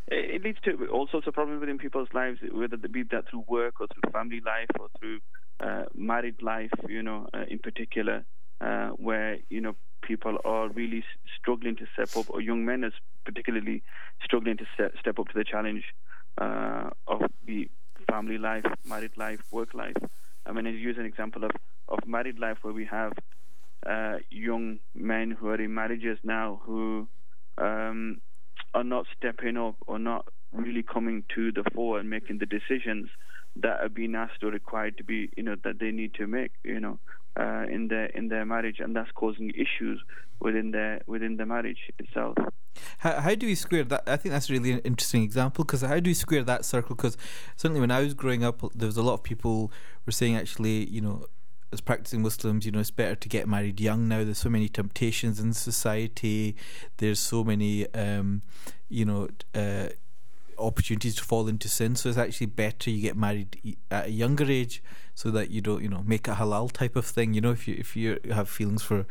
It 0.07 0.43
leads 0.43 0.59
to 0.65 0.87
all 0.91 1.07
sorts 1.07 1.25
of 1.25 1.33
problems 1.33 1.61
within 1.61 1.79
people's 1.79 2.09
lives, 2.13 2.39
whether 2.51 2.77
they 2.77 2.87
be 2.87 3.03
that 3.03 3.27
through 3.29 3.45
work 3.47 3.81
or 3.81 3.87
through 3.87 4.11
family 4.11 4.39
life 4.45 4.67
or 4.79 4.87
through 4.99 5.19
uh, 5.59 5.85
married 5.95 6.41
life. 6.43 6.71
You 6.87 7.01
know, 7.01 7.27
uh, 7.33 7.45
in 7.47 7.59
particular, 7.59 8.23
uh, 8.61 8.89
where 8.89 9.37
you 9.49 9.61
know 9.61 9.75
people 10.01 10.37
are 10.45 10.69
really 10.69 11.03
struggling 11.39 11.75
to 11.77 11.85
step 11.93 12.15
up, 12.15 12.29
or 12.29 12.41
young 12.41 12.65
men 12.65 12.83
are 12.83 12.91
particularly 13.25 13.81
struggling 14.23 14.57
to 14.57 14.65
step, 14.75 14.93
step 14.99 15.17
up 15.17 15.27
to 15.29 15.33
the 15.33 15.43
challenge 15.43 15.83
uh, 16.37 16.91
of 17.07 17.21
the 17.47 17.67
family 18.09 18.37
life, 18.37 18.65
married 18.85 19.17
life, 19.17 19.39
work 19.51 19.73
life. 19.73 19.95
I 20.45 20.51
mean, 20.51 20.67
I 20.67 20.71
use 20.71 20.97
an 20.97 21.05
example 21.05 21.43
of, 21.43 21.51
of 21.89 21.99
married 22.07 22.39
life 22.39 22.57
where 22.61 22.73
we 22.73 22.85
have 22.85 23.13
uh, 23.85 24.17
young 24.29 24.79
men 24.93 25.31
who 25.31 25.49
are 25.49 25.61
in 25.61 25.73
marriages 25.73 26.17
now 26.23 26.61
who 26.65 27.07
um, 27.57 28.21
are 28.73 28.83
not 28.83 29.05
stepping 29.17 29.57
up 29.57 29.75
or 29.87 29.99
not 29.99 30.25
really 30.51 30.83
coming 30.83 31.23
to 31.35 31.51
the 31.51 31.63
fore 31.73 31.99
and 31.99 32.09
making 32.09 32.39
the 32.39 32.45
decisions 32.45 33.07
that 33.57 33.81
are 33.81 33.89
being 33.89 34.15
asked 34.15 34.43
or 34.43 34.51
required 34.51 34.97
to 34.97 35.03
be, 35.03 35.29
you 35.37 35.43
know, 35.43 35.55
that 35.63 35.79
they 35.79 35.91
need 35.91 36.13
to 36.15 36.27
make, 36.27 36.51
you 36.63 36.79
know, 36.79 36.99
uh, 37.39 37.65
in 37.69 37.87
their 37.89 38.05
in 38.07 38.29
their 38.29 38.45
marriage, 38.45 38.79
and 38.79 38.95
that's 38.95 39.11
causing 39.11 39.51
issues 39.51 40.01
within 40.39 40.71
their 40.71 41.01
within 41.07 41.37
the 41.37 41.45
marriage 41.45 41.91
itself. 41.99 42.37
How, 42.99 43.21
how 43.21 43.35
do 43.35 43.45
we 43.45 43.55
square 43.55 43.83
that? 43.85 44.03
I 44.05 44.17
think 44.17 44.33
that's 44.33 44.49
really 44.49 44.71
an 44.71 44.79
interesting 44.79 45.23
example 45.23 45.63
because 45.63 45.81
how 45.81 45.99
do 45.99 46.09
we 46.09 46.13
square 46.13 46.43
that 46.43 46.65
circle? 46.65 46.95
Because 46.95 47.17
certainly 47.55 47.79
when 47.81 47.91
I 47.91 48.01
was 48.01 48.13
growing 48.13 48.43
up, 48.43 48.61
there 48.73 48.87
was 48.87 48.97
a 48.97 49.01
lot 49.01 49.13
of 49.13 49.23
people 49.23 49.71
were 50.05 50.11
saying 50.11 50.35
actually, 50.35 50.89
you 50.89 51.01
know, 51.01 51.25
as 51.71 51.81
practicing 51.81 52.21
Muslims, 52.21 52.65
you 52.65 52.71
know, 52.71 52.79
it's 52.79 52.91
better 52.91 53.15
to 53.15 53.29
get 53.29 53.47
married 53.47 53.79
young 53.79 54.07
now. 54.07 54.23
There's 54.23 54.39
so 54.39 54.49
many 54.49 54.67
temptations 54.67 55.39
in 55.39 55.53
society. 55.53 56.55
There's 56.97 57.19
so 57.19 57.43
many, 57.43 57.91
um, 57.93 58.41
you 58.89 59.05
know, 59.05 59.29
uh, 59.53 59.89
opportunities 60.57 61.15
to 61.15 61.23
fall 61.23 61.47
into 61.47 61.67
sin. 61.67 61.95
So 61.95 62.09
it's 62.09 62.17
actually 62.17 62.47
better 62.47 62.89
you 62.89 63.01
get 63.01 63.17
married 63.17 63.77
at 63.91 64.07
a 64.07 64.11
younger 64.11 64.45
age, 64.45 64.83
so 65.13 65.31
that 65.31 65.49
you 65.51 65.61
don't, 65.61 65.81
you 65.81 65.89
know, 65.89 66.03
make 66.05 66.27
a 66.27 66.35
halal 66.35 66.71
type 66.71 66.95
of 66.95 67.05
thing. 67.05 67.33
You 67.33 67.41
know, 67.41 67.51
if 67.51 67.67
you 67.67 67.75
if 67.77 67.95
you 67.95 68.19
have 68.31 68.49
feelings 68.49 68.83
for 68.83 69.05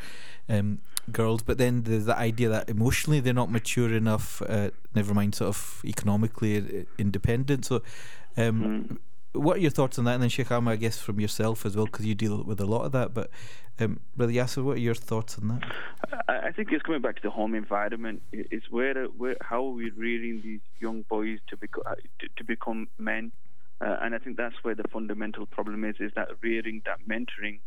um, 0.49 0.81
girls, 1.11 1.43
but 1.43 1.59
then 1.59 1.83
there's 1.85 2.07
the 2.07 2.19
idea 2.19 2.49
that 2.49 2.69
emotionally 2.69 3.21
they're 3.21 3.33
not 3.33 3.51
mature 3.51 3.93
enough. 3.93 4.43
Uh, 4.43 4.71
never 4.95 5.15
mind, 5.15 5.35
sort 5.35 5.49
of 5.49 5.83
economically 5.85 6.59
uh, 6.59 6.85
independent. 6.99 7.65
So. 7.65 7.83
Um, 8.37 8.63
mm. 8.91 8.99
What 9.35 9.57
are 9.57 9.61
your 9.61 9.71
thoughts 9.71 9.99
on 9.99 10.05
that? 10.05 10.15
And 10.15 10.23
then 10.23 10.31
Sheikh 10.31 10.51
Amr, 10.51 10.73
I 10.73 10.77
guess, 10.77 10.99
from 10.99 11.21
yourself 11.21 11.67
as 11.67 11.77
well, 11.77 11.87
because 11.87 12.07
you 12.07 12.15
deal 12.15 12.43
with 12.45 12.61
a 12.61 12.67
lot 12.67 12.85
of 12.85 12.93
that. 12.93 13.13
But 13.13 13.31
um, 13.81 14.01
Brother 14.17 14.33
Yasser, 14.33 14.63
what 14.63 14.77
are 14.77 14.81
your 14.81 14.95
thoughts 14.95 15.39
on 15.39 15.49
that? 15.49 15.63
I 16.29 16.53
think 16.53 16.71
it's 16.71 16.83
coming 16.83 17.03
back 17.03 17.17
to 17.17 17.23
the 17.23 17.31
home 17.31 17.55
environment. 17.55 18.23
It's 18.33 18.71
where, 18.71 19.07
where 19.07 19.37
how 19.41 19.67
are 19.67 19.71
we 19.71 19.91
rearing 19.91 20.41
these 20.43 20.61
young 20.79 21.03
boys 21.09 21.39
to, 21.49 21.57
beco- 21.57 21.85
uh, 21.85 21.97
to, 22.21 22.29
to 22.37 22.45
become 22.45 22.89
men? 22.99 23.33
Uh, 23.81 23.97
and 24.03 24.15
I 24.15 24.19
think 24.19 24.37
that's 24.37 24.55
where 24.63 24.75
the 24.75 24.85
fundamental 24.93 25.47
problem 25.47 25.85
is: 25.85 25.97
is 25.99 26.13
that 26.15 26.29
rearing, 26.41 26.83
that 26.87 27.01
mentoring, 27.09 27.59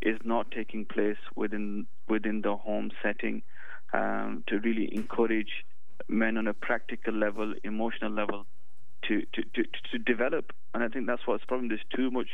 is 0.00 0.18
not 0.24 0.50
taking 0.52 0.84
place 0.84 1.16
within 1.34 1.86
within 2.08 2.42
the 2.42 2.54
home 2.56 2.92
setting 3.02 3.42
um, 3.92 4.44
to 4.46 4.60
really 4.60 4.94
encourage 4.94 5.64
men 6.08 6.36
on 6.36 6.46
a 6.46 6.54
practical 6.54 7.14
level, 7.14 7.54
emotional 7.64 8.12
level, 8.12 8.46
to, 9.04 9.22
to, 9.34 9.42
to, 9.54 9.62
to 9.92 9.98
develop. 9.98 10.52
And 10.74 10.82
I 10.82 10.88
think 10.88 11.06
that's 11.06 11.22
what's 11.26 11.42
the 11.42 11.46
problem. 11.46 11.68
There's 11.68 11.80
too 11.94 12.10
much 12.10 12.28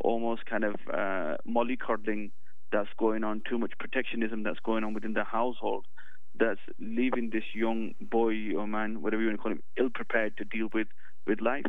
almost 0.00 0.46
kind 0.46 0.64
of 0.64 0.74
uh, 0.92 1.36
mollycoddling 1.48 2.30
that's 2.72 2.88
going 2.98 3.24
on, 3.24 3.42
too 3.48 3.58
much 3.58 3.72
protectionism 3.78 4.42
that's 4.42 4.58
going 4.60 4.84
on 4.84 4.94
within 4.94 5.14
the 5.14 5.24
household 5.24 5.86
that's 6.38 6.60
leaving 6.78 7.30
this 7.32 7.44
young 7.54 7.94
boy 8.00 8.34
or 8.56 8.66
man, 8.66 9.00
whatever 9.00 9.22
you 9.22 9.28
want 9.28 9.38
to 9.38 9.42
call 9.42 9.52
him, 9.52 9.62
ill 9.78 9.88
prepared 9.94 10.36
to 10.36 10.44
deal 10.44 10.68
with, 10.74 10.88
with 11.26 11.40
life. 11.40 11.64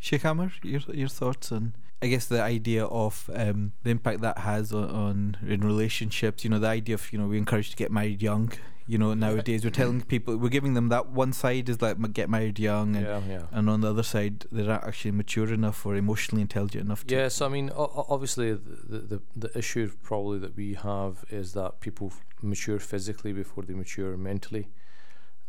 Sheikh 0.00 0.24
Amr, 0.24 0.52
your 0.62 0.80
your 0.92 1.08
thoughts 1.08 1.52
on 1.52 1.74
I 2.02 2.08
guess 2.08 2.26
the 2.26 2.42
idea 2.42 2.84
of 2.86 3.30
um, 3.32 3.72
the 3.84 3.90
impact 3.90 4.22
that 4.22 4.38
has 4.38 4.72
on, 4.72 4.90
on, 4.90 5.36
in 5.46 5.60
relationships. 5.60 6.42
You 6.42 6.50
know, 6.50 6.58
the 6.58 6.66
idea 6.66 6.96
of 6.96 7.12
you 7.12 7.18
know 7.18 7.28
we 7.28 7.38
encourage 7.38 7.70
to 7.70 7.76
get 7.76 7.92
married 7.92 8.20
young. 8.20 8.52
You 8.86 8.98
know, 8.98 9.14
nowadays 9.14 9.64
we're 9.64 9.70
telling 9.70 10.00
people 10.02 10.36
we're 10.36 10.48
giving 10.48 10.74
them 10.74 10.88
that 10.88 11.10
one 11.10 11.32
side 11.32 11.68
is 11.68 11.80
like 11.80 11.96
get 12.12 12.28
married 12.28 12.58
young, 12.58 12.96
and, 12.96 13.06
yeah, 13.06 13.20
yeah. 13.28 13.42
and 13.52 13.70
on 13.70 13.80
the 13.80 13.90
other 13.90 14.02
side 14.02 14.46
they're 14.50 14.66
not 14.66 14.84
actually 14.84 15.12
mature 15.12 15.52
enough 15.52 15.86
or 15.86 15.94
emotionally 15.94 16.42
intelligent 16.42 16.84
enough. 16.84 17.06
to... 17.06 17.14
Yes, 17.14 17.40
I 17.40 17.48
mean 17.48 17.70
obviously 17.76 18.52
the, 18.52 18.98
the 18.98 19.22
the 19.36 19.58
issue 19.58 19.90
probably 20.02 20.38
that 20.40 20.56
we 20.56 20.74
have 20.74 21.24
is 21.30 21.52
that 21.52 21.80
people 21.80 22.12
mature 22.42 22.78
physically 22.78 23.32
before 23.32 23.64
they 23.64 23.74
mature 23.74 24.16
mentally, 24.16 24.68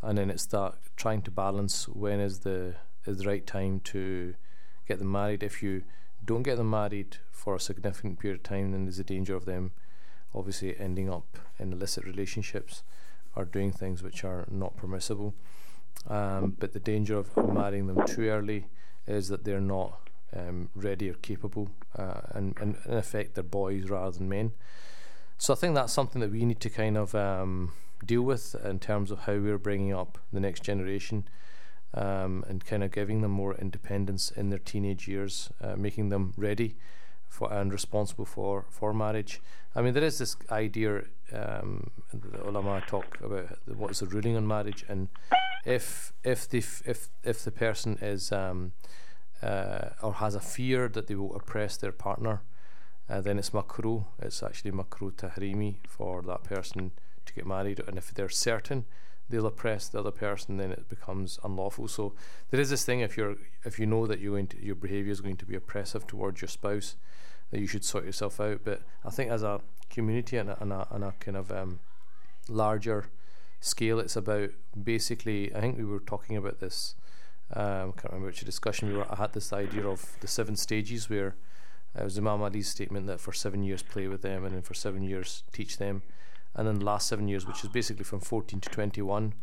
and 0.01 0.17
then 0.17 0.29
it's 0.29 0.45
that 0.47 0.75
trying 0.95 1.21
to 1.23 1.31
balance 1.31 1.87
when 1.87 2.19
is 2.19 2.39
the 2.39 2.75
is 3.05 3.17
the 3.17 3.27
right 3.27 3.45
time 3.47 3.79
to 3.85 4.35
get 4.87 4.99
them 4.99 5.11
married. 5.11 5.41
If 5.43 5.63
you 5.63 5.83
don't 6.23 6.43
get 6.43 6.57
them 6.57 6.69
married 6.69 7.17
for 7.31 7.55
a 7.55 7.59
significant 7.59 8.19
period 8.19 8.39
of 8.39 8.43
time, 8.43 8.71
then 8.71 8.85
there's 8.85 8.99
a 8.99 9.03
danger 9.03 9.35
of 9.35 9.45
them 9.45 9.71
obviously 10.35 10.75
ending 10.79 11.09
up 11.09 11.37
in 11.59 11.71
illicit 11.71 12.05
relationships 12.05 12.83
or 13.35 13.45
doing 13.45 13.71
things 13.71 14.03
which 14.03 14.23
are 14.23 14.45
not 14.49 14.77
permissible. 14.77 15.33
Um, 16.07 16.55
but 16.59 16.73
the 16.73 16.79
danger 16.79 17.17
of 17.17 17.35
marrying 17.37 17.87
them 17.87 18.05
too 18.05 18.27
early 18.27 18.67
is 19.07 19.29
that 19.29 19.43
they're 19.43 19.61
not 19.61 20.09
um, 20.35 20.69
ready 20.75 21.09
or 21.09 21.13
capable, 21.15 21.69
uh, 21.97 22.21
and, 22.31 22.57
and, 22.59 22.77
in 22.85 22.95
effect, 22.95 23.35
they're 23.35 23.43
boys 23.43 23.89
rather 23.89 24.17
than 24.17 24.27
men. 24.27 24.51
So 25.37 25.53
I 25.53 25.57
think 25.57 25.75
that's 25.75 25.93
something 25.93 26.21
that 26.21 26.31
we 26.31 26.45
need 26.45 26.59
to 26.61 26.69
kind 26.69 26.97
of 26.97 27.13
um, 27.15 27.73
deal 28.05 28.23
with 28.23 28.55
in 28.63 28.79
terms 28.79 29.11
of 29.11 29.19
how 29.19 29.33
we're 29.33 29.57
bringing 29.57 29.93
up 29.93 30.17
the 30.31 30.39
next 30.39 30.63
generation 30.63 31.25
um, 31.93 32.43
and 32.47 32.65
kind 32.65 32.83
of 32.83 32.91
giving 32.91 33.21
them 33.21 33.31
more 33.31 33.55
independence 33.55 34.31
in 34.31 34.49
their 34.49 34.59
teenage 34.59 35.07
years, 35.07 35.49
uh, 35.61 35.75
making 35.75 36.09
them 36.09 36.33
ready 36.37 36.75
for 37.33 37.51
and 37.51 37.73
responsible 37.73 38.25
for, 38.25 38.65
for 38.69 38.93
marriage. 38.93 39.41
I 39.75 39.81
mean, 39.81 39.95
there 39.95 40.03
is 40.03 40.19
this 40.19 40.35
idea, 40.51 41.05
um, 41.33 41.89
the 42.13 42.47
ulama 42.47 42.83
talk 42.85 43.17
about 43.21 43.57
what 43.65 43.89
is 43.89 44.01
the 44.01 44.05
ruling 44.05 44.37
on 44.37 44.47
marriage, 44.47 44.85
and 44.87 45.07
if 45.65 46.13
if 46.23 46.47
the 46.47 46.59
if 46.85 47.09
if 47.23 47.43
the 47.43 47.51
person 47.51 47.97
is 48.01 48.31
um, 48.31 48.73
uh, 49.41 49.89
or 50.03 50.13
has 50.13 50.35
a 50.35 50.39
fear 50.39 50.87
that 50.89 51.07
they 51.07 51.15
will 51.15 51.35
oppress 51.35 51.75
their 51.75 51.91
partner, 51.91 52.43
uh, 53.09 53.19
then 53.19 53.39
it's 53.39 53.49
makruh. 53.49 54.05
It's 54.19 54.43
actually 54.43 54.71
makruh 54.71 55.13
tahrimi 55.13 55.77
for 55.87 56.21
that 56.21 56.43
person 56.43 56.91
to 57.25 57.33
get 57.33 57.47
married, 57.47 57.79
and 57.87 57.97
if 57.97 58.13
they're 58.13 58.29
certain 58.29 58.85
they'll 59.29 59.45
oppress 59.45 59.87
the 59.87 59.99
other 59.99 60.11
person, 60.11 60.57
then 60.57 60.71
it 60.71 60.89
becomes 60.89 61.39
unlawful. 61.43 61.87
So 61.87 62.13
there 62.49 62.59
is 62.59 62.69
this 62.69 62.85
thing 62.85 62.99
if 62.99 63.17
you're 63.17 63.37
if 63.65 63.79
you 63.79 63.85
know 63.85 64.05
that 64.05 64.19
to, 64.19 64.63
your 64.63 64.75
behaviour 64.75 65.11
is 65.11 65.21
going 65.21 65.37
to 65.37 65.45
be 65.45 65.55
oppressive 65.55 66.05
towards 66.05 66.41
your 66.41 66.49
spouse, 66.49 66.95
that 67.53 67.59
you 67.59 67.67
should 67.67 67.85
sort 67.85 68.03
yourself 68.03 68.39
out. 68.39 68.61
But 68.63 68.81
I 69.05 69.11
think 69.11 69.29
as 69.29 69.43
a 69.43 69.61
community 69.91 70.37
and 70.37 70.49
a, 70.49 70.59
and 70.59 70.73
a, 70.73 70.87
and 70.89 71.03
a 71.03 71.13
kind 71.19 71.37
of 71.37 71.51
um, 71.51 71.79
larger 72.49 73.05
scale, 73.59 73.99
it's 73.99 74.15
about 74.15 74.49
basically. 74.83 75.53
I 75.55 75.61
think 75.61 75.77
we 75.77 75.85
were 75.85 75.99
talking 75.99 76.35
about 76.35 76.59
this. 76.59 76.95
Um, 77.53 77.93
I 77.95 78.01
can't 78.01 78.05
remember 78.05 78.25
which 78.27 78.43
discussion 78.43 78.89
we 78.89 78.95
were. 78.95 79.05
I 79.07 79.17
had 79.17 79.33
this 79.33 79.53
idea 79.53 79.87
of 79.87 80.17
the 80.19 80.27
seven 80.27 80.55
stages 80.55 81.11
where 81.11 81.35
it 81.95 82.03
was 82.03 82.17
Imam 82.17 82.41
Ali's 82.41 82.69
statement 82.69 83.05
that 83.05 83.19
for 83.19 83.31
seven 83.31 83.61
years 83.61 83.83
play 83.83 84.07
with 84.07 84.23
them 84.23 84.45
and 84.45 84.55
then 84.55 84.63
for 84.63 84.73
seven 84.73 85.03
years 85.03 85.43
teach 85.51 85.77
them, 85.77 86.01
and 86.55 86.67
then 86.67 86.79
the 86.79 86.85
last 86.85 87.07
seven 87.07 87.27
years, 87.27 87.45
which 87.45 87.63
is 87.63 87.69
basically 87.69 88.03
from 88.03 88.19
14 88.19 88.61
to 88.61 88.69
21, 88.69 89.35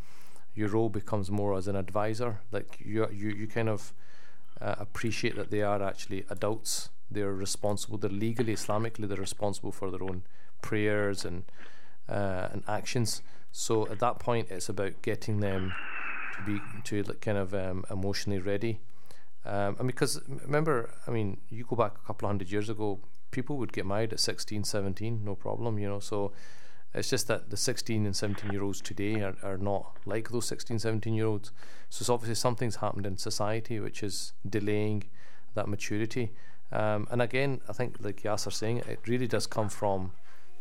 your 0.57 0.69
role 0.69 0.89
becomes 0.89 1.31
more 1.31 1.57
as 1.57 1.69
an 1.69 1.77
advisor. 1.77 2.41
Like 2.51 2.79
you, 2.81 3.07
you, 3.13 3.29
you 3.29 3.47
kind 3.47 3.69
of 3.69 3.93
uh, 4.61 4.75
appreciate 4.81 5.37
that 5.37 5.53
they 5.53 5.63
are 5.63 5.81
actually 5.81 6.25
adults. 6.29 6.89
They're 7.11 7.35
responsible. 7.35 7.99
They're 7.99 8.11
legally, 8.11 8.55
Islamically, 8.55 9.09
they're 9.09 9.17
responsible 9.17 9.73
for 9.73 9.91
their 9.91 10.03
own 10.03 10.23
prayers 10.63 11.25
and 11.25 11.45
uh, 12.09 12.49
and 12.53 12.63
actions. 12.69 13.23
So 13.53 13.89
at 13.89 13.99
that 14.01 14.19
point, 14.19 14.49
it's 14.51 14.69
about 14.69 15.03
getting 15.03 15.41
them 15.41 15.73
to 16.37 16.43
be 16.43 16.61
to 16.85 17.03
kind 17.15 17.39
of 17.39 17.55
um, 17.55 17.85
emotionally 17.91 18.41
ready. 18.41 18.81
Um, 19.45 19.77
and 19.79 19.87
because 19.87 20.21
remember, 20.29 20.91
I 21.07 21.11
mean, 21.11 21.39
you 21.49 21.65
go 21.65 21.77
back 21.77 21.97
a 22.03 22.07
couple 22.07 22.27
of 22.27 22.31
hundred 22.31 22.51
years 22.53 22.69
ago, 22.69 23.01
people 23.31 23.57
would 23.57 23.73
get 23.73 23.87
married 23.87 24.13
at 24.13 24.21
16, 24.21 24.65
17, 24.65 25.25
no 25.25 25.35
problem, 25.35 25.79
you 25.79 25.89
know. 25.89 26.01
So 26.01 26.33
it's 26.95 27.09
just 27.09 27.29
that 27.29 27.51
the 27.51 27.57
16 27.57 28.05
and 28.05 28.17
17 28.17 28.53
year 28.53 28.63
olds 28.63 28.81
today 28.81 29.21
are, 29.21 29.37
are 29.43 29.57
not 29.57 29.97
like 30.05 30.31
those 30.31 30.47
16, 30.47 30.79
17 30.81 31.15
year 31.15 31.27
olds. 31.27 31.53
So 31.89 32.03
it's 32.03 32.11
obviously 32.11 32.35
something's 32.35 32.77
happened 32.77 33.07
in 33.07 33.17
society 33.17 33.81
which 33.81 34.03
is 34.03 34.33
delaying 34.49 35.05
that 35.55 35.69
maturity. 35.69 36.33
Um, 36.73 37.09
and 37.11 37.21
again, 37.21 37.61
I 37.69 37.73
think, 37.73 37.97
like 38.01 38.23
Yasser 38.23 38.53
saying, 38.53 38.79
it 38.79 39.01
really 39.07 39.27
does 39.27 39.47
come 39.47 39.69
from 39.69 40.13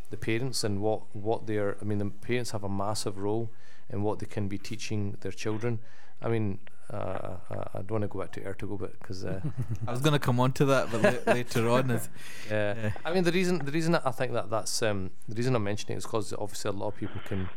the 0.10 0.18
parents 0.18 0.64
and 0.64 0.82
what, 0.82 1.02
what 1.16 1.46
they're. 1.46 1.78
I 1.82 1.86
mean, 1.86 2.00
the 2.00 2.10
parents 2.10 2.52
have 2.52 2.64
a 2.64 2.70
massive 2.70 3.18
role 3.18 3.50
in 3.90 4.02
what 4.04 4.20
they 4.20 4.26
can 4.26 4.48
be 4.48 4.58
teaching 4.58 5.18
their 5.22 5.32
children. 5.32 5.80
I 6.22 6.30
mean, 6.30 6.60
uh, 6.92 7.38
I 7.50 7.82
don't 7.82 7.92
want 7.92 8.02
to 8.04 8.08
go 8.08 8.20
back 8.20 8.32
to 8.34 8.42
Ertugrul, 8.42 8.80
but 8.80 9.00
because 9.00 9.24
uh, 9.24 9.42
I 9.88 9.92
was 9.92 10.02
going 10.02 10.14
to 10.14 10.20
come 10.20 10.40
on 10.40 10.52
to 10.54 10.66
that, 10.66 10.92
but 10.92 11.02
la- 11.02 11.34
later 11.34 11.70
on, 11.70 11.92
is 11.92 12.10
yeah. 12.50 12.76
Yeah. 12.76 12.92
I 13.06 13.14
mean, 13.14 13.24
the 13.24 13.32
reason 13.32 13.64
the 13.64 13.72
reason 13.72 13.92
that 13.92 14.02
I 14.06 14.12
think 14.12 14.34
that 14.34 14.50
that's 14.50 14.82
um, 14.82 15.12
the 15.28 15.36
reason 15.36 15.56
I'm 15.56 15.64
mentioning 15.64 15.96
it 15.96 16.00
is 16.00 16.06
because 16.06 16.34
obviously 16.34 16.70
a 16.70 16.74
lot 16.74 16.88
of 16.88 16.96
people 16.96 17.22
can 17.26 17.50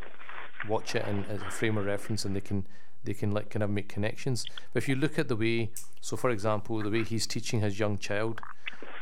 watch 0.68 0.94
it 0.94 1.06
in, 1.09 1.25
as 1.25 1.40
a 1.40 1.50
frame 1.50 1.78
of 1.78 1.87
reference 1.87 2.25
and 2.25 2.37
they 2.37 2.40
can 2.40 2.66
they 3.04 3.14
can 3.14 3.32
like 3.32 3.50
kind 3.50 3.62
of 3.62 3.71
make 3.71 3.88
connections. 3.88 4.44
But 4.73 4.82
if 4.82 4.88
you 4.88 4.94
look 4.94 5.18
at 5.18 5.28
the 5.28 5.37
way, 5.37 5.71
so 6.00 6.16
for 6.16 6.30
example, 6.30 6.82
the 6.82 6.90
way 6.90 7.02
he's 7.02 7.26
teaching 7.26 7.61
his 7.61 7.78
young 7.78 7.99
child, 7.99 8.40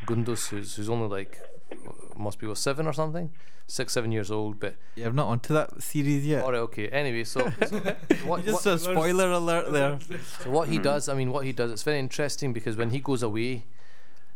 Gunduz, 0.06 0.48
who's, 0.48 0.76
who's 0.76 0.88
only 0.88 1.08
like 1.08 1.38
must 2.16 2.38
be 2.38 2.46
what 2.46 2.58
seven 2.58 2.86
or 2.86 2.92
something, 2.92 3.30
six 3.66 3.92
seven 3.92 4.12
years 4.12 4.30
old, 4.30 4.60
but 4.60 4.74
yeah, 4.94 5.06
I'm 5.06 5.14
not 5.14 5.28
onto 5.28 5.54
that 5.54 5.82
series 5.82 6.26
yet. 6.26 6.44
all 6.44 6.52
right, 6.52 6.58
okay. 6.58 6.88
Anyway, 6.88 7.24
so, 7.24 7.40
so 7.66 7.78
what, 8.24 8.44
Just 8.44 8.66
what, 8.66 8.74
a 8.74 8.78
spoiler 8.78 9.30
alert 9.30 9.72
there. 9.72 9.98
so 10.42 10.50
what 10.50 10.68
he 10.68 10.78
does, 10.78 11.08
I 11.08 11.14
mean, 11.14 11.30
what 11.30 11.44
he 11.44 11.52
does, 11.52 11.70
it's 11.70 11.82
very 11.82 11.98
interesting 11.98 12.52
because 12.52 12.76
when 12.76 12.90
he 12.90 13.00
goes 13.00 13.22
away, 13.22 13.64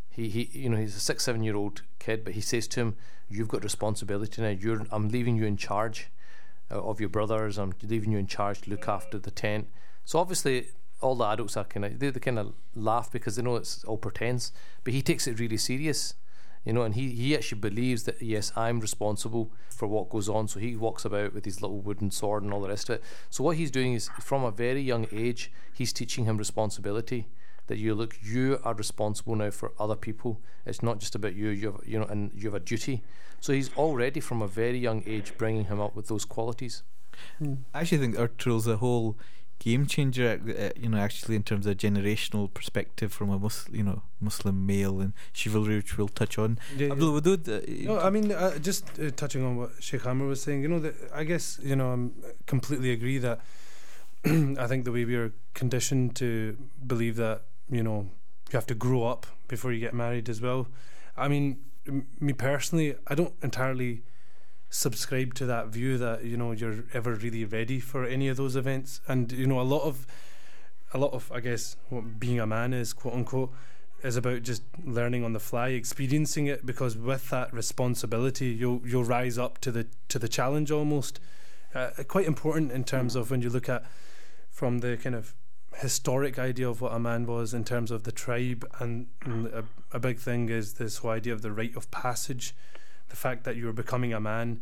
he, 0.09 0.29
he 0.29 0.49
you 0.53 0.69
know 0.69 0.77
he's 0.77 0.95
a 0.95 0.99
six 0.99 1.23
seven 1.23 1.43
year 1.43 1.55
old 1.55 1.81
kid, 1.99 2.23
but 2.23 2.33
he 2.33 2.41
says 2.41 2.67
to 2.69 2.79
him, 2.79 2.95
"You've 3.29 3.49
got 3.49 3.63
responsibility 3.63 4.41
now. 4.41 4.49
You're 4.49 4.85
I'm 4.91 5.09
leaving 5.09 5.35
you 5.35 5.45
in 5.45 5.57
charge 5.57 6.09
Uh, 6.71 6.81
of 6.81 6.99
your 6.99 7.09
brothers. 7.09 7.59
I'm 7.59 7.73
leaving 7.83 8.11
you 8.11 8.17
in 8.17 8.27
charge 8.27 8.61
to 8.61 8.69
look 8.71 8.87
after 8.87 9.19
the 9.19 9.31
tent." 9.31 9.67
So 10.03 10.19
obviously, 10.19 10.69
all 10.99 11.15
the 11.15 11.25
adults 11.25 11.57
are 11.57 11.63
kind 11.63 11.85
of 11.85 11.99
they, 11.99 12.09
they 12.09 12.19
kind 12.19 12.39
of 12.39 12.53
laugh 12.73 13.11
because 13.11 13.35
they 13.35 13.43
know 13.43 13.55
it's 13.55 13.83
all 13.83 13.97
pretense, 13.97 14.51
but 14.83 14.93
he 14.93 15.01
takes 15.01 15.27
it 15.27 15.39
really 15.39 15.57
serious. 15.57 16.15
You 16.63 16.73
know, 16.73 16.81
and 16.81 16.95
he, 16.95 17.11
he 17.11 17.35
actually 17.35 17.61
believes 17.61 18.03
that 18.05 18.19
yes, 18.19 18.51
I'm 18.55 18.79
responsible 18.79 19.51
for 19.69 19.87
what 19.87 20.09
goes 20.09 20.27
on. 20.27 20.47
So 20.47 20.59
he 20.59 20.75
walks 20.75 21.05
about 21.05 21.35
with 21.35 21.45
his 21.45 21.61
little 21.61 21.79
wooden 21.79 22.09
sword 22.09 22.41
and 22.41 22.51
all 22.51 22.61
the 22.61 22.69
rest 22.69 22.89
of 22.89 22.95
it. 22.95 23.03
So 23.29 23.43
what 23.43 23.57
he's 23.57 23.69
doing 23.69 23.93
is, 23.93 24.09
from 24.19 24.43
a 24.43 24.49
very 24.49 24.81
young 24.81 25.07
age, 25.11 25.51
he's 25.75 25.93
teaching 25.93 26.25
him 26.25 26.37
responsibility. 26.37 27.27
That 27.67 27.77
you 27.77 27.95
look, 27.95 28.17
you 28.21 28.59
are 28.63 28.73
responsible 28.75 29.35
now 29.35 29.49
for 29.49 29.71
other 29.79 29.95
people. 29.95 30.39
It's 30.65 30.83
not 30.83 30.99
just 30.99 31.15
about 31.15 31.35
you. 31.35 31.49
You 31.49 31.71
have, 31.71 31.81
you 31.85 31.99
know, 31.99 32.05
and 32.05 32.31
you 32.33 32.47
have 32.49 32.53
a 32.53 32.59
duty. 32.59 33.01
So 33.41 33.53
he's 33.53 33.75
already 33.75 34.19
from 34.19 34.41
a 34.41 34.47
very 34.47 34.77
young 34.77 35.03
age 35.05 35.33
bringing 35.37 35.65
him 35.65 35.79
up 35.79 35.95
with 35.95 36.07
those 36.07 36.25
qualities. 36.25 36.83
I 37.73 37.81
actually 37.81 37.99
think 37.99 38.15
Ertugrul's 38.15 38.67
a 38.67 38.77
whole 38.77 39.17
game 39.59 39.85
changer. 39.85 40.39
Uh, 40.47 40.69
you 40.79 40.89
know, 40.89 40.97
actually 40.97 41.35
in 41.35 41.43
terms 41.43 41.65
of 41.65 41.77
generational 41.77 42.53
perspective 42.53 43.11
from 43.13 43.29
a 43.29 43.39
Mus- 43.39 43.67
you 43.71 43.83
know 43.83 44.01
Muslim 44.19 44.65
male 44.65 44.99
and 44.99 45.13
chivalry, 45.33 45.77
which 45.77 45.97
we'll 45.97 46.07
touch 46.07 46.37
on. 46.37 46.59
Yeah, 46.77 46.87
yeah. 46.87 46.93
Wadud, 46.93 47.47
uh, 47.47 47.93
No, 47.93 47.99
I 47.99 48.09
mean, 48.09 48.31
uh, 48.31 48.57
just 48.59 48.99
uh, 48.99 49.11
touching 49.11 49.43
on 49.43 49.57
what 49.57 49.71
Sheikh 49.79 50.05
Amr 50.05 50.25
was 50.27 50.41
saying, 50.41 50.61
you 50.61 50.67
know, 50.67 50.79
that 50.79 50.95
I 51.13 51.23
guess, 51.23 51.59
you 51.63 51.75
know, 51.75 52.11
I 52.27 52.31
completely 52.45 52.91
agree 52.91 53.17
that 53.19 53.39
I 54.25 54.67
think 54.67 54.85
the 54.85 54.91
way 54.91 55.05
we 55.05 55.15
are 55.15 55.31
conditioned 55.53 56.15
to 56.17 56.57
believe 56.85 57.15
that, 57.17 57.43
you 57.69 57.83
know, 57.83 58.09
you 58.51 58.53
have 58.53 58.67
to 58.67 58.75
grow 58.75 59.03
up 59.03 59.25
before 59.47 59.71
you 59.71 59.79
get 59.79 59.93
married 59.93 60.29
as 60.29 60.41
well. 60.41 60.67
I 61.17 61.27
mean, 61.27 61.59
me 62.19 62.33
personally, 62.33 62.95
I 63.07 63.15
don't 63.15 63.33
entirely 63.41 64.03
subscribe 64.69 65.33
to 65.35 65.45
that 65.45 65.67
view 65.67 65.97
that, 65.97 66.23
you 66.23 66.37
know, 66.37 66.51
you're 66.51 66.83
ever 66.93 67.15
really 67.15 67.45
ready 67.45 67.79
for 67.79 68.05
any 68.05 68.27
of 68.27 68.37
those 68.37 68.55
events. 68.55 69.01
And, 69.07 69.31
you 69.31 69.47
know, 69.47 69.59
a 69.59 69.63
lot 69.63 69.83
of, 69.83 70.05
a 70.93 70.97
lot 70.97 71.13
of, 71.13 71.31
I 71.31 71.39
guess, 71.39 71.77
what 71.89 72.19
being 72.19 72.39
a 72.39 72.47
man 72.47 72.73
is, 72.73 72.93
quote 72.93 73.13
unquote, 73.13 73.51
is 74.03 74.17
about 74.17 74.43
just 74.43 74.63
learning 74.83 75.23
on 75.23 75.33
the 75.33 75.39
fly, 75.39 75.69
experiencing 75.69 76.47
it. 76.47 76.65
Because 76.65 76.97
with 76.97 77.29
that 77.29 77.53
responsibility, 77.53 78.47
you'll 78.47 78.81
you'll 78.85 79.03
rise 79.03 79.37
up 79.37 79.59
to 79.59 79.71
the 79.71 79.87
to 80.09 80.19
the 80.19 80.27
challenge 80.27 80.71
almost. 80.71 81.19
Uh, 81.73 81.89
quite 82.07 82.25
important 82.25 82.71
in 82.71 82.83
terms 82.83 83.15
of 83.15 83.31
when 83.31 83.41
you 83.41 83.49
look 83.49 83.67
at 83.67 83.83
from 84.49 84.79
the 84.79 84.95
kind 84.95 85.15
of 85.15 85.33
historic 85.75 86.39
idea 86.39 86.69
of 86.69 86.81
what 86.81 86.93
a 86.93 86.99
man 86.99 87.25
was 87.25 87.53
in 87.53 87.63
terms 87.63 87.91
of 87.91 88.03
the 88.03 88.11
tribe, 88.11 88.67
and, 88.79 89.07
and 89.23 89.47
a, 89.47 89.65
a 89.91 89.99
big 89.99 90.19
thing 90.19 90.49
is 90.49 90.73
this 90.73 90.97
whole 90.97 91.11
idea 91.11 91.33
of 91.33 91.41
the 91.41 91.51
rite 91.51 91.75
of 91.75 91.89
passage, 91.91 92.55
the 93.09 93.15
fact 93.15 93.43
that 93.43 93.55
you 93.55 93.65
were 93.65 93.73
becoming 93.73 94.13
a 94.13 94.19
man. 94.19 94.61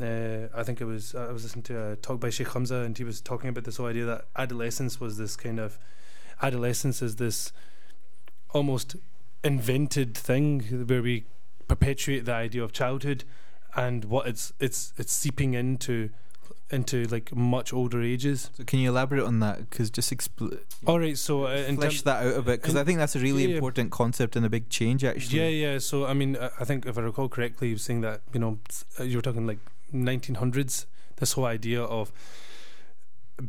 Uh, 0.00 0.48
I 0.54 0.62
think 0.62 0.80
it 0.80 0.84
was 0.84 1.14
I 1.14 1.32
was 1.32 1.44
listening 1.44 1.62
to 1.64 1.92
a 1.92 1.96
talk 1.96 2.20
by 2.20 2.30
Sheikh 2.30 2.52
Hamza, 2.52 2.76
and 2.76 2.96
he 2.96 3.04
was 3.04 3.20
talking 3.20 3.48
about 3.48 3.64
this 3.64 3.78
whole 3.78 3.86
idea 3.86 4.04
that 4.04 4.26
adolescence 4.36 5.00
was 5.00 5.16
this 5.16 5.36
kind 5.36 5.58
of 5.58 5.78
adolescence 6.42 7.02
is 7.02 7.16
this 7.16 7.52
almost 8.50 8.96
invented 9.44 10.16
thing 10.16 10.60
where 10.86 11.02
we 11.02 11.24
perpetuate 11.66 12.24
the 12.24 12.32
idea 12.32 12.62
of 12.62 12.72
childhood 12.72 13.24
and 13.76 14.04
what 14.06 14.26
it's 14.26 14.52
it's 14.58 14.92
it's 14.96 15.12
seeping 15.12 15.54
into 15.54 16.10
into 16.70 17.04
like 17.04 17.34
much 17.34 17.72
older 17.72 18.02
ages. 18.02 18.50
so 18.54 18.64
can 18.64 18.78
you 18.78 18.90
elaborate 18.90 19.24
on 19.24 19.40
that? 19.40 19.70
Because 19.70 19.90
just 19.90 20.12
expl- 20.12 20.58
All 20.86 20.98
right, 20.98 21.16
so 21.16 21.44
uh, 21.44 21.74
flesh 21.74 22.02
that 22.02 22.26
out 22.26 22.34
a 22.34 22.42
bit, 22.42 22.60
because 22.60 22.76
I 22.76 22.84
think 22.84 22.98
that's 22.98 23.16
a 23.16 23.20
really 23.20 23.46
yeah, 23.46 23.54
important 23.54 23.90
concept 23.90 24.36
and 24.36 24.44
a 24.44 24.50
big 24.50 24.68
change. 24.68 25.04
Actually, 25.04 25.40
yeah, 25.40 25.72
yeah. 25.72 25.78
So 25.78 26.06
I 26.06 26.14
mean, 26.14 26.36
I 26.36 26.64
think 26.64 26.86
if 26.86 26.98
I 26.98 27.00
recall 27.00 27.28
correctly, 27.28 27.68
you 27.68 27.74
were 27.74 27.78
saying 27.78 28.02
that 28.02 28.20
you 28.32 28.40
know 28.40 28.58
uh, 29.00 29.04
you 29.04 29.18
were 29.18 29.22
talking 29.22 29.46
like 29.46 29.58
1900s. 29.94 30.86
This 31.16 31.32
whole 31.32 31.46
idea 31.46 31.82
of 31.82 32.12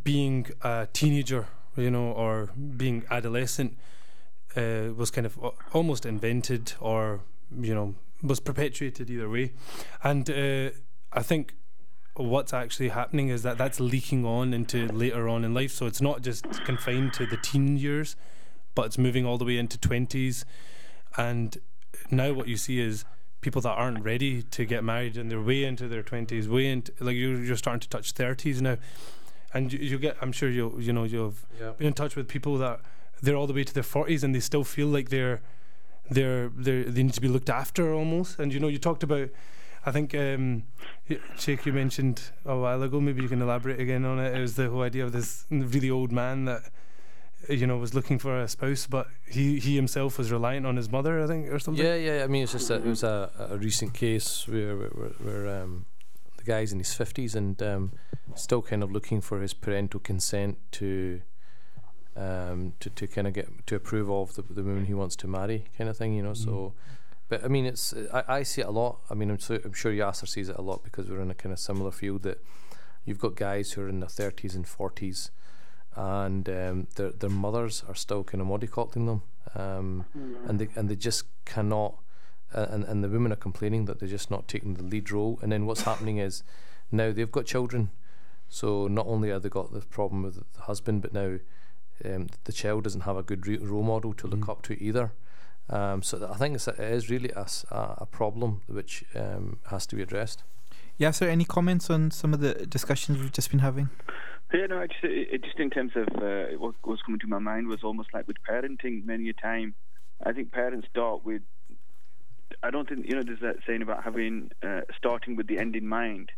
being 0.03 0.47
a 0.61 0.87
teenager, 0.91 1.47
you 1.75 1.91
know, 1.91 2.11
or 2.11 2.49
being 2.77 3.03
adolescent, 3.11 3.77
uh, 4.55 4.93
was 4.95 5.11
kind 5.11 5.27
of 5.27 5.37
almost 5.73 6.05
invented, 6.05 6.73
or 6.79 7.21
you 7.59 7.75
know, 7.75 7.95
was 8.23 8.39
perpetuated 8.39 9.09
either 9.09 9.29
way. 9.29 9.51
And 10.03 10.29
uh, 10.29 10.69
I 11.11 11.21
think 11.21 11.53
what's 12.25 12.53
actually 12.53 12.89
happening 12.89 13.29
is 13.29 13.43
that 13.43 13.57
that's 13.57 13.79
leaking 13.79 14.25
on 14.25 14.53
into 14.53 14.87
later 14.87 15.27
on 15.29 15.43
in 15.45 15.53
life. 15.53 15.71
So 15.71 15.85
it's 15.85 16.01
not 16.01 16.21
just 16.21 16.43
confined 16.65 17.13
to 17.13 17.25
the 17.25 17.37
teen 17.37 17.77
years, 17.77 18.15
but 18.75 18.87
it's 18.87 18.97
moving 18.97 19.25
all 19.25 19.37
the 19.37 19.45
way 19.45 19.57
into 19.57 19.77
twenties. 19.77 20.45
And 21.17 21.57
now 22.11 22.33
what 22.33 22.47
you 22.47 22.57
see 22.57 22.79
is 22.79 23.05
people 23.41 23.61
that 23.61 23.69
aren't 23.71 24.03
ready 24.03 24.41
to 24.43 24.65
get 24.65 24.83
married 24.83 25.15
and 25.17 25.31
they're 25.31 25.41
way 25.41 25.63
into 25.63 25.87
their 25.87 26.03
twenties, 26.03 26.47
way 26.49 26.67
into 26.67 26.91
like 26.99 27.15
you're 27.15 27.41
you're 27.41 27.55
starting 27.55 27.79
to 27.81 27.89
touch 27.89 28.11
thirties 28.11 28.61
now, 28.61 28.77
and 29.53 29.71
you, 29.73 29.79
you 29.79 29.97
get 29.97 30.17
I'm 30.21 30.31
sure 30.31 30.49
you 30.49 30.67
will 30.69 30.81
you 30.81 30.93
know 30.93 31.03
you've 31.05 31.45
Yeah. 31.59 31.71
been 31.77 31.87
in 31.87 31.93
touch 31.93 32.15
with 32.15 32.27
people 32.27 32.57
that 32.57 32.81
they're 33.21 33.35
all 33.35 33.47
the 33.47 33.53
way 33.53 33.63
to 33.63 33.73
their 33.73 33.83
forties 33.83 34.23
and 34.23 34.33
they 34.33 34.39
still 34.39 34.63
feel 34.63 34.87
like 34.87 35.09
they're 35.09 35.41
they're 36.09 36.49
they 36.49 36.83
they 36.83 37.03
need 37.03 37.13
to 37.13 37.21
be 37.21 37.27
looked 37.27 37.49
after 37.49 37.93
almost. 37.93 38.39
And 38.39 38.53
you 38.53 38.59
know 38.59 38.67
you 38.67 38.77
talked 38.79 39.03
about. 39.03 39.29
I 39.85 39.91
think 39.91 40.13
um, 40.13 40.63
Sheikh, 41.37 41.65
you 41.65 41.73
mentioned 41.73 42.21
a 42.45 42.57
while 42.57 42.83
ago. 42.83 42.99
Maybe 42.99 43.21
you 43.21 43.29
can 43.29 43.41
elaborate 43.41 43.79
again 43.79 44.05
on 44.05 44.19
it. 44.19 44.35
It 44.35 44.41
was 44.41 44.55
the 44.55 44.69
whole 44.69 44.81
idea 44.81 45.05
of 45.05 45.11
this 45.11 45.45
really 45.49 45.89
old 45.89 46.11
man 46.11 46.45
that 46.45 46.63
you 47.47 47.65
know 47.65 47.77
was 47.77 47.93
looking 47.93 48.19
for 48.19 48.39
a 48.39 48.47
spouse, 48.47 48.87
but 48.87 49.07
he 49.27 49.59
he 49.59 49.75
himself 49.75 50.17
was 50.17 50.31
reliant 50.31 50.65
on 50.65 50.75
his 50.75 50.89
mother, 50.89 51.23
I 51.23 51.27
think, 51.27 51.47
or 51.47 51.59
something. 51.59 51.83
Yeah, 51.83 51.95
yeah. 51.95 52.23
I 52.23 52.27
mean, 52.27 52.43
it's 52.43 52.51
just 52.51 52.67
that 52.67 52.81
it 52.81 52.85
was 52.85 53.03
a, 53.03 53.31
a 53.51 53.57
recent 53.57 53.93
case 53.93 54.47
where 54.47 54.75
where, 54.75 55.09
where 55.19 55.61
um, 55.61 55.85
the 56.37 56.43
guy's 56.43 56.71
in 56.73 56.79
his 56.79 56.93
fifties 56.93 57.35
and 57.35 57.61
um, 57.63 57.93
still 58.35 58.61
kind 58.61 58.83
of 58.83 58.91
looking 58.91 59.21
for 59.21 59.41
his 59.41 59.53
parental 59.53 59.99
consent 59.99 60.57
to 60.73 61.21
um, 62.15 62.73
to 62.79 62.89
to 62.89 63.07
kind 63.07 63.27
of 63.27 63.33
get 63.33 63.65
to 63.67 63.75
approve 63.75 64.09
of 64.09 64.35
the, 64.35 64.41
the 64.41 64.63
woman 64.63 64.85
he 64.85 64.93
wants 64.93 65.15
to 65.17 65.27
marry, 65.27 65.65
kind 65.77 65.89
of 65.89 65.97
thing, 65.97 66.13
you 66.13 66.23
know. 66.23 66.31
Mm. 66.31 66.43
So, 66.43 66.73
but 67.29 67.43
I 67.45 67.47
mean, 67.47 67.65
it's 67.65 67.93
I, 68.13 68.23
I 68.27 68.43
see 68.43 68.61
it 68.61 68.67
a 68.67 68.71
lot. 68.71 68.99
I 69.09 69.13
mean, 69.13 69.29
I'm, 69.31 69.39
so, 69.39 69.59
I'm 69.63 69.73
sure 69.73 69.91
Yasser 69.93 70.27
sees 70.27 70.49
it 70.49 70.57
a 70.57 70.61
lot 70.61 70.83
because 70.83 71.09
we're 71.09 71.21
in 71.21 71.31
a 71.31 71.35
kind 71.35 71.53
of 71.53 71.59
similar 71.59 71.91
field 71.91 72.23
that 72.23 72.43
you've 73.05 73.19
got 73.19 73.35
guys 73.35 73.71
who 73.71 73.81
are 73.83 73.89
in 73.89 73.99
their 74.01 74.09
thirties 74.09 74.55
and 74.55 74.67
forties, 74.67 75.31
and 75.95 76.47
um, 76.49 76.87
their 76.95 77.11
their 77.11 77.29
mothers 77.29 77.83
are 77.87 77.95
still 77.95 78.23
kind 78.23 78.41
of 78.41 78.47
mollycoddling 78.47 79.05
them, 79.05 79.21
um, 79.55 80.05
and 80.47 80.59
they 80.59 80.67
and 80.75 80.89
they 80.89 80.95
just 80.95 81.23
cannot. 81.45 81.95
Uh, 82.51 82.65
and 82.71 82.83
and 82.85 83.03
the 83.03 83.09
women 83.09 83.31
are 83.31 83.35
complaining 83.35 83.85
that 83.85 83.99
they're 83.99 84.09
just 84.09 84.31
not 84.31 84.47
taking 84.47 84.73
the 84.73 84.81
lead 84.81 85.11
role. 85.11 85.37
And 85.43 85.51
then 85.51 85.67
what's 85.67 85.83
happening 85.83 86.17
is 86.17 86.41
now 86.91 87.11
they've 87.11 87.31
got 87.31 87.45
children, 87.45 87.91
so 88.47 88.87
not 88.87 89.05
only 89.05 89.29
have 89.29 89.43
they 89.43 89.49
got 89.49 89.71
the 89.71 89.81
problem 89.81 90.23
with 90.23 90.43
the 90.55 90.61
husband, 90.61 91.03
but 91.03 91.13
now 91.13 91.37
um, 92.03 92.25
the 92.45 92.51
child 92.51 92.85
doesn't 92.85 93.01
have 93.01 93.17
a 93.17 93.21
good 93.21 93.45
re- 93.45 93.57
role 93.59 93.83
model 93.83 94.13
to 94.15 94.25
look 94.25 94.39
Mm. 94.39 94.49
up 94.49 94.61
to 94.63 94.81
either. 94.83 95.11
Um, 95.69 96.01
so 96.01 96.27
I 96.31 96.35
think 96.37 96.55
it's 96.55 96.67
a, 96.67 96.71
it 96.71 96.93
is 96.93 97.09
really 97.09 97.31
a 97.35 98.05
problem 98.09 98.61
which 98.67 99.03
um, 99.15 99.59
has 99.69 99.85
to 99.87 99.95
be 99.95 100.01
addressed. 100.01 100.43
Yasser. 100.99 101.27
Any 101.27 101.45
comments 101.45 101.89
on 101.89 102.11
some 102.11 102.33
of 102.33 102.39
the 102.41 102.65
discussions 102.65 103.19
we've 103.19 103.31
just 103.31 103.51
been 103.51 103.59
having? 103.59 103.89
Yeah, 104.53 104.65
no, 104.65 104.85
just, 104.87 105.03
it, 105.03 105.27
it 105.31 105.43
just 105.43 105.59
in 105.59 105.69
terms 105.69 105.91
of 105.95 106.07
uh, 106.21 106.57
what 106.57 106.73
was 106.83 107.01
coming 107.05 107.19
to 107.19 107.27
my 107.27 107.39
mind 107.39 107.67
was 107.67 107.83
almost 107.83 108.09
like 108.13 108.27
with 108.27 108.37
parenting. 108.49 109.05
Many 109.05 109.29
a 109.29 109.33
time, 109.33 109.75
I 110.25 110.33
think 110.33 110.51
parents 110.51 110.87
start 110.89 111.23
with. 111.23 111.41
I 112.63 112.71
don't 112.71 112.89
think 112.89 113.07
you 113.07 113.15
know. 113.15 113.23
There's 113.23 113.39
that 113.41 113.57
saying 113.67 113.81
about 113.83 114.03
having 114.03 114.51
uh, 114.63 114.81
starting 114.97 115.35
with 115.35 115.47
the 115.47 115.59
end 115.59 115.75
in 115.75 115.87
mind. 115.87 116.31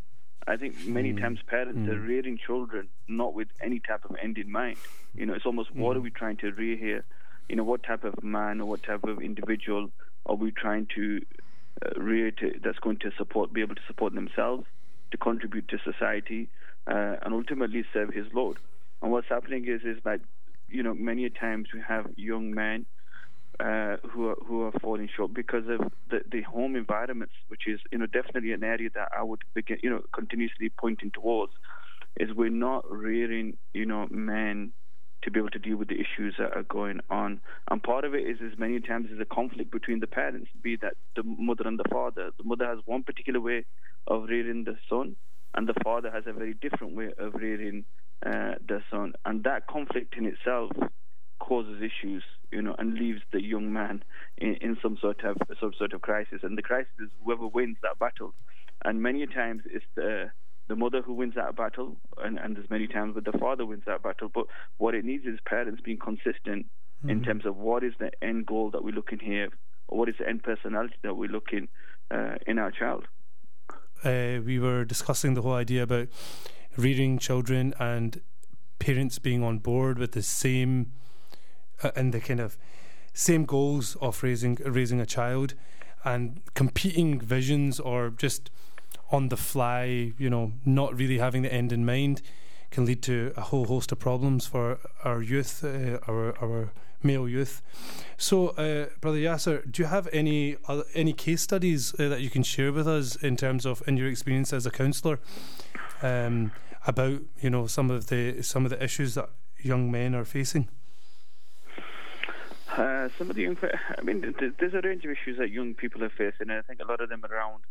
I 0.46 0.58
think 0.58 0.86
many 0.86 1.14
Mm. 1.14 1.22
times 1.22 1.40
parents 1.48 1.88
are 1.90 1.96
Mm. 1.96 2.08
rearing 2.08 2.38
children 2.38 2.90
not 3.08 3.34
with 3.34 3.48
any 3.62 3.80
type 3.80 4.04
of 4.06 4.16
end 4.22 4.38
in 4.38 4.52
mind. 4.52 4.78
You 5.16 5.26
know, 5.28 5.34
it's 5.34 5.46
almost 5.46 5.74
what 5.74 5.96
are 5.96 6.00
Mm. 6.00 6.04
we 6.04 6.10
trying 6.12 6.38
to 6.38 6.52
rear 6.52 6.76
here? 6.76 7.06
You 7.52 7.58
know, 7.58 7.66
what 7.66 7.84
type 7.84 8.06
of 8.06 8.24
man 8.24 8.62
or 8.62 8.66
what 8.66 8.82
type 8.82 9.04
of 9.04 9.22
individual 9.22 9.90
are 10.26 10.36
we 10.36 10.52
trying 10.52 10.88
to 10.96 11.20
uh, 11.86 12.00
rear 12.00 12.32
to, 12.32 12.54
that's 12.64 12.80
going 12.80 13.00
to 13.00 13.12
support, 13.18 13.52
be 13.52 13.60
able 13.60 13.76
to 13.76 13.82
support 13.88 14.16
themselves, 14.16 14.64
to 15.12 15.18
contribute 15.18 15.68
to 15.68 15.78
society, 15.84 16.48
uh, 16.88 17.18
and 17.22 17.34
ultimately 17.34 17.84
serve 17.92 18.14
His 18.14 18.28
Lord. 18.34 18.56
And 19.02 19.12
what's 19.12 19.28
happening 19.28 19.66
is, 19.68 19.82
is 19.84 20.02
that 20.06 20.22
you 20.70 20.82
know, 20.82 20.94
many 20.94 21.30
times 21.30 21.68
we 21.74 21.82
have 21.86 22.06
young 22.16 22.54
men 22.54 22.86
uh, 23.60 23.98
who 24.10 24.30
are 24.30 24.38
who 24.48 24.62
are 24.62 24.72
falling 24.82 25.10
short 25.14 25.34
because 25.34 25.66
of 25.68 25.92
the, 26.10 26.22
the 26.32 26.44
home 26.44 26.78
environments, 26.78 27.34
which 27.50 27.64
is 27.68 27.82
you 27.92 27.98
know 27.98 28.06
definitely 28.06 28.54
an 28.54 28.64
area 28.64 28.90
that 28.96 29.10
I 29.12 29.24
would 29.24 29.42
begin 29.54 29.78
you 29.84 29.90
know 29.90 30.04
continuously 30.16 30.70
pointing 30.70 31.12
towards, 31.12 31.52
is 32.18 32.30
we're 32.34 32.50
not 32.50 32.90
rearing 32.90 33.58
you 33.74 33.86
know 33.86 34.08
men 34.10 34.72
to 35.24 35.32
be 35.32 35.40
able 35.40 35.50
to 35.50 35.60
deal 35.60 35.78
with 35.78 35.88
the 35.88 36.00
issues 36.00 36.36
that 36.40 36.56
are 36.56 36.64
going 36.64 37.00
on, 37.10 37.42
and 37.70 37.84
part 37.84 38.06
of 38.06 38.14
it 38.14 38.28
is 38.28 38.40
is 38.40 38.58
many 38.58 38.80
times 38.80 39.10
is 39.12 39.20
a 39.20 39.26
conflict 39.26 39.72
between 39.72 40.00
the 40.00 40.08
parents, 40.08 40.50
be 40.62 40.76
that 40.78 40.96
the 41.16 41.24
mother 41.24 41.68
and 41.68 41.80
the 41.80 41.90
father. 41.92 42.32
The 42.38 42.44
mother 42.44 42.66
has 42.66 42.80
one 42.86 43.04
particular 43.04 43.40
way 43.40 43.66
of 44.08 44.24
rearing 44.30 44.64
the 44.64 44.78
son, 44.90 45.16
and 45.54 45.68
the 45.68 45.76
father 45.84 46.10
has 46.12 46.24
a 46.28 46.34
very 46.34 46.54
different 46.54 46.96
way 46.96 47.12
of 47.18 47.34
rearing 47.36 47.86
uh, 48.26 48.56
the 48.68 48.82
son, 48.90 49.14
and 49.26 49.44
that 49.44 49.68
conflict 49.68 50.16
in 50.18 50.26
itself 50.26 50.72
causes 51.40 51.82
issues, 51.82 52.24
you 52.52 52.62
know, 52.62 52.76
and 52.78 52.94
leaves 52.94 53.22
the 53.34 53.42
young 53.42 53.74
man 53.74 54.04
in, 54.38 54.56
in 54.62 54.78
some 54.82 54.98
sort 55.02 55.24
of 55.24 55.38
some 55.60 55.74
sort 55.78 55.94
of 55.94 56.02
crisis. 56.02 56.40
And 56.44 56.58
the 56.58 56.62
crisis 56.62 56.92
is 57.00 57.10
whoever 57.24 57.48
wins 57.48 57.78
that 57.82 58.00
battle. 58.00 58.34
And 58.86 59.02
many 59.02 59.26
times 59.28 59.64
it's 59.66 59.86
the 59.96 60.32
the 60.72 60.76
mother 60.78 61.02
who 61.02 61.14
wins 61.14 61.36
that 61.36 61.54
battle, 61.58 61.98
and, 62.24 62.40
and 62.40 62.56
there's 62.56 62.70
many 62.70 62.88
times 62.88 63.14
where 63.14 63.28
the 63.30 63.38
father 63.38 63.66
wins 63.66 63.84
that 63.86 64.02
battle. 64.02 64.30
But 64.34 64.46
what 64.78 64.96
it 64.96 65.04
needs 65.04 65.26
is 65.26 65.38
parents 65.46 65.82
being 65.84 65.98
consistent 65.98 66.66
in 67.10 67.24
terms 67.24 67.46
of 67.46 67.58
what 67.58 67.84
is 67.84 67.94
the 68.00 68.12
end 68.24 68.46
goal 68.46 68.70
that 68.72 68.82
we're 68.86 68.96
looking 68.96 69.20
here, 69.20 69.50
or 69.90 70.00
what 70.00 70.08
is 70.08 70.16
the 70.18 70.28
end 70.30 70.44
personality 70.44 70.96
that 71.04 71.16
we're 71.16 71.30
looking 71.30 71.68
uh, 72.10 72.36
in 72.48 72.58
our 72.58 72.72
child. 72.72 73.04
uh, 74.04 74.40
we 74.46 74.60
were 74.60 74.84
discussing 74.86 75.34
the 75.34 75.42
whole 75.42 75.54
idea 75.54 75.84
about 75.84 76.08
rearing 76.78 77.20
children 77.20 77.74
and 77.80 78.22
parents 78.80 79.20
being 79.20 79.44
on 79.44 79.60
board 79.60 80.00
with 80.00 80.14
the 80.14 80.24
same 80.24 80.92
uh, 81.84 81.92
and 81.96 82.14
the 82.14 82.20
kind 82.20 82.40
of 82.40 82.58
same 83.14 83.46
goals 83.46 83.96
of 84.02 84.24
raising 84.24 84.58
raising 84.66 85.00
a 85.02 85.06
child 85.06 85.54
and 86.04 86.42
competing 86.56 87.20
visions 87.20 87.80
or 87.80 88.10
just 88.10 88.50
on 89.12 89.30
the 89.30 89.38
fly, 89.38 90.14
you 90.18 90.30
know, 90.30 90.54
not 90.66 90.98
really 90.98 91.18
having 91.18 91.42
the 91.42 91.54
end 91.54 91.72
in 91.72 91.86
mind 91.86 92.22
can 92.72 92.86
lead 92.86 93.02
to 93.04 93.34
a 93.36 93.42
whole 93.42 93.66
host 93.66 93.92
of 93.92 94.00
problems 94.00 94.48
for 94.48 94.80
our 95.04 95.22
youth, 95.22 95.64
uh, 95.64 96.00
our 96.08 96.34
our 96.42 96.72
male 97.04 97.28
youth. 97.28 97.62
So, 98.18 98.50
uh, 98.50 98.88
brother 99.02 99.18
Yasser, 99.18 99.70
do 99.70 99.84
you 99.84 99.88
have 99.88 100.08
any 100.14 100.58
uh, 100.68 100.84
any 100.94 101.14
case 101.14 101.42
studies 101.42 101.94
uh, 102.00 102.08
that 102.10 102.22
you 102.22 102.30
can 102.30 102.44
share 102.44 102.72
with 102.72 102.88
us 102.88 103.16
in 103.18 103.36
terms 103.36 103.66
of 103.66 103.84
in 103.88 103.98
your 103.98 104.08
experience 104.08 104.54
as 104.54 104.66
a 104.66 104.72
counsellor 104.72 105.20
um, 106.02 106.52
about 106.88 107.22
you 107.42 107.50
know 107.50 107.68
some 107.68 107.92
of 107.92 108.08
the 108.08 108.42
some 108.42 108.64
of 108.66 108.72
the 108.72 108.82
issues 108.82 109.16
that 109.16 109.30
young 109.58 109.92
men 109.92 110.16
are 110.16 110.26
facing? 110.26 110.68
Uh, 112.78 113.10
some 113.18 113.30
of 113.30 113.36
the 113.36 113.42
young, 113.42 113.58
I 113.98 114.02
mean, 114.02 114.22
th- 114.22 114.38
th- 114.38 114.54
there's 114.58 114.74
a 114.74 114.80
range 114.80 115.04
of 115.04 115.12
issues 115.12 115.38
that 115.38 115.50
young 115.50 115.74
people 115.74 116.02
are 116.06 116.10
facing, 116.10 116.50
and 116.50 116.54
I 116.54 116.62
think 116.62 116.80
a 116.80 116.86
lot 116.86 117.02
of 117.02 117.10
them 117.10 117.26
around 117.26 117.64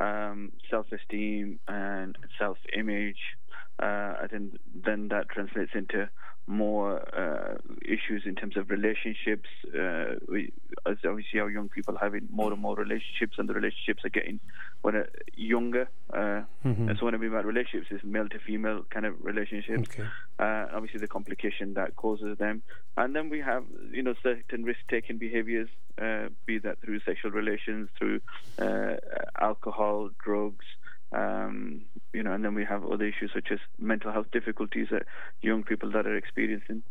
um, 0.00 0.52
self-esteem 0.70 1.60
and 1.68 2.16
self-image. 2.38 3.18
Uh, 3.18 3.41
I 3.84 4.26
think 4.30 4.58
then 4.74 5.08
that 5.08 5.28
translates 5.28 5.72
into 5.74 6.08
more 6.48 7.00
uh, 7.16 7.54
issues 7.84 8.22
in 8.26 8.34
terms 8.34 8.56
of 8.56 8.68
relationships. 8.70 9.48
Uh, 9.66 10.16
we, 10.28 10.52
as 10.86 10.96
we 11.04 11.24
see 11.30 11.38
our 11.38 11.48
young 11.50 11.68
people 11.68 11.96
having 12.00 12.28
more 12.30 12.52
and 12.52 12.60
more 12.60 12.74
relationships, 12.76 13.38
and 13.38 13.48
the 13.48 13.54
relationships 13.54 14.04
are 14.04 14.08
getting 14.08 14.40
when 14.82 14.96
uh, 14.96 15.04
younger. 15.36 15.88
Uh, 16.12 16.42
Mhm. 16.64 16.88
And 16.88 16.98
so 16.98 17.04
when 17.06 17.14
I 17.14 17.18
mean 17.18 17.30
about 17.30 17.44
relationships, 17.44 17.90
is 17.90 18.04
male 18.04 18.28
to 18.28 18.38
female 18.38 18.84
kind 18.90 19.04
of 19.06 19.14
relationships 19.24 19.88
Okay. 19.90 20.08
uh, 20.38 20.66
obviously 20.72 21.00
the 21.00 21.08
complication 21.08 21.74
that 21.74 21.96
causes 21.96 22.38
them. 22.38 22.62
And 22.96 23.14
then 23.16 23.28
we 23.30 23.40
have, 23.40 23.64
you 23.90 24.02
know, 24.02 24.14
certain 24.22 24.64
risk-taking 24.64 25.18
behaviors, 25.18 25.68
uh, 26.00 26.28
be 26.46 26.58
that 26.58 26.80
through 26.80 27.00
sexual 27.00 27.32
relations, 27.32 27.88
through 27.98 28.20
uh, 28.58 28.96
alcohol, 29.40 30.10
drugs, 30.24 30.66
um, 31.12 31.82
you 32.12 32.22
know, 32.22 32.32
and 32.32 32.44
then 32.44 32.54
we 32.54 32.64
have 32.64 32.84
other 32.84 33.04
issues 33.04 33.30
such 33.34 33.48
as 33.50 33.58
mental 33.78 34.12
health 34.12 34.30
difficulties 34.32 34.88
that 34.90 35.04
young 35.40 35.62
people 35.62 35.90
that 35.90 36.06
are 36.06 36.16
experiencing. 36.16 36.82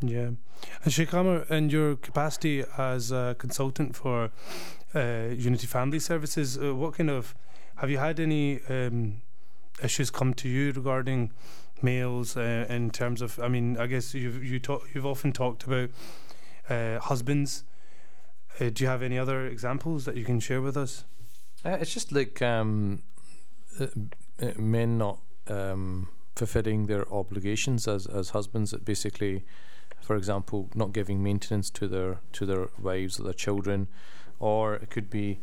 Yeah. 0.00 0.30
And 0.82 0.92
Sheikh 0.92 1.14
Amr, 1.14 1.46
in 1.50 1.70
your 1.70 1.96
capacity 1.96 2.64
as 2.76 3.10
a 3.10 3.36
consultant 3.38 3.96
for 3.96 4.30
uh, 4.94 5.28
Unity 5.36 5.66
Family 5.66 5.98
Services, 5.98 6.58
uh, 6.58 6.74
what 6.74 6.94
kind 6.94 7.10
of 7.10 7.34
have 7.76 7.90
you 7.90 7.98
had 7.98 8.20
any 8.20 8.60
um, 8.68 9.22
issues 9.82 10.10
come 10.10 10.34
to 10.34 10.48
you 10.48 10.72
regarding 10.72 11.32
males 11.82 12.36
uh, 12.36 12.66
in 12.68 12.90
terms 12.90 13.22
of? 13.22 13.38
I 13.40 13.48
mean, 13.48 13.76
I 13.78 13.86
guess 13.86 14.14
you've 14.14 14.44
you 14.44 14.58
talk, 14.58 14.88
you've 14.94 15.06
often 15.06 15.32
talked 15.32 15.64
about 15.64 15.90
uh, 16.68 16.98
husbands. 17.00 17.64
Uh, 18.60 18.70
do 18.72 18.84
you 18.84 18.88
have 18.88 19.02
any 19.02 19.18
other 19.18 19.46
examples 19.46 20.04
that 20.04 20.16
you 20.16 20.24
can 20.24 20.38
share 20.38 20.60
with 20.60 20.76
us? 20.76 21.04
Uh, 21.64 21.78
it's 21.80 21.92
just 21.92 22.12
like 22.12 22.40
um, 22.42 23.02
uh, 23.80 23.86
uh, 24.40 24.52
men 24.56 24.98
not 24.98 25.18
um, 25.48 26.08
fulfilling 26.36 26.86
their 26.86 27.10
obligations 27.12 27.86
as 27.88 28.06
as 28.06 28.30
husbands. 28.30 28.72
Basically, 28.84 29.44
for 30.00 30.16
example, 30.16 30.70
not 30.74 30.92
giving 30.92 31.22
maintenance 31.22 31.70
to 31.70 31.88
their 31.88 32.20
to 32.32 32.46
their 32.46 32.68
wives 32.78 33.18
or 33.18 33.24
their 33.24 33.32
children, 33.32 33.88
or 34.38 34.74
it 34.74 34.90
could 34.90 35.10
be 35.10 35.40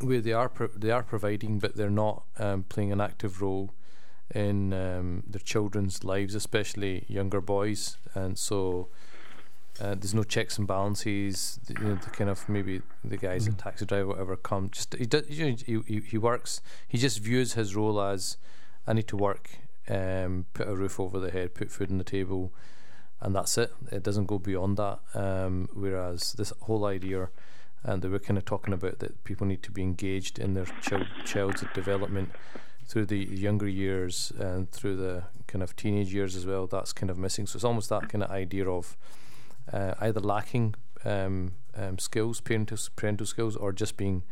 where 0.00 0.20
they 0.20 0.32
are 0.32 0.48
pro- 0.48 0.68
they 0.68 0.90
are 0.90 1.02
providing, 1.02 1.58
but 1.58 1.76
they're 1.76 1.90
not 1.90 2.24
um, 2.38 2.64
playing 2.64 2.92
an 2.92 3.00
active 3.00 3.40
role 3.40 3.70
in 4.34 4.72
um, 4.72 5.22
their 5.26 5.40
children's 5.40 6.04
lives, 6.04 6.34
especially 6.34 7.04
younger 7.08 7.40
boys, 7.40 7.98
and 8.14 8.38
so. 8.38 8.88
Uh, 9.80 9.94
there's 9.94 10.14
no 10.14 10.22
checks 10.22 10.58
and 10.58 10.66
balances. 10.66 11.58
The, 11.66 11.74
you 11.80 11.86
know, 11.88 11.94
the 11.94 12.10
kind 12.10 12.28
of 12.30 12.48
maybe 12.48 12.82
the 13.04 13.16
guys, 13.16 13.46
a 13.46 13.50
Mm. 13.52 13.58
taxi 13.62 13.86
driver, 13.86 14.06
whatever, 14.08 14.36
come. 14.36 14.68
Just 14.70 14.94
he 14.94 15.06
does. 15.06 15.28
You 15.30 15.50
know, 15.50 15.56
he, 15.66 15.80
he 15.86 16.00
he 16.00 16.18
works. 16.18 16.60
He 16.88 16.98
just 16.98 17.18
views 17.20 17.54
his 17.54 17.74
role 17.74 18.00
as 18.00 18.36
I 18.86 18.92
need 18.92 19.08
to 19.08 19.16
work, 19.16 19.50
um, 19.88 20.46
put 20.54 20.68
a 20.68 20.76
roof 20.76 21.00
over 21.00 21.18
the 21.18 21.30
head, 21.30 21.54
put 21.54 21.70
food 21.70 21.90
on 21.90 21.98
the 21.98 22.04
table, 22.04 22.52
and 23.20 23.34
that's 23.34 23.56
it. 23.56 23.72
It 23.90 24.02
doesn't 24.02 24.26
go 24.26 24.38
beyond 24.38 24.76
that. 24.76 24.98
Um, 25.14 25.68
whereas 25.72 26.34
this 26.34 26.52
whole 26.62 26.84
idea, 26.84 27.30
and 27.82 28.02
they 28.02 28.08
were 28.08 28.18
kind 28.18 28.36
of 28.38 28.44
talking 28.44 28.74
about 28.74 28.98
that 28.98 29.24
people 29.24 29.46
need 29.46 29.62
to 29.62 29.70
be 29.70 29.82
engaged 29.82 30.38
in 30.38 30.52
their 30.54 30.66
child 30.82 31.06
child's 31.24 31.64
development 31.74 32.30
through 32.86 33.06
the 33.06 33.24
younger 33.24 33.68
years 33.68 34.32
and 34.38 34.70
through 34.70 34.96
the 34.96 35.22
kind 35.46 35.62
of 35.62 35.74
teenage 35.76 36.12
years 36.12 36.36
as 36.36 36.44
well. 36.44 36.66
That's 36.66 36.92
kind 36.92 37.08
of 37.10 37.16
missing. 37.16 37.46
So 37.46 37.56
it's 37.56 37.64
almost 37.64 37.88
that 37.88 38.08
kind 38.10 38.22
of 38.22 38.30
idea 38.30 38.68
of 38.68 38.96
uh, 39.70 39.94
either 40.00 40.20
lacking 40.20 40.74
um, 41.04 41.54
um, 41.76 41.98
skills, 41.98 42.40
parental 42.40 42.78
parental 42.96 43.26
skills, 43.26 43.56
or 43.56 43.72
just 43.72 43.96
being 43.96 44.22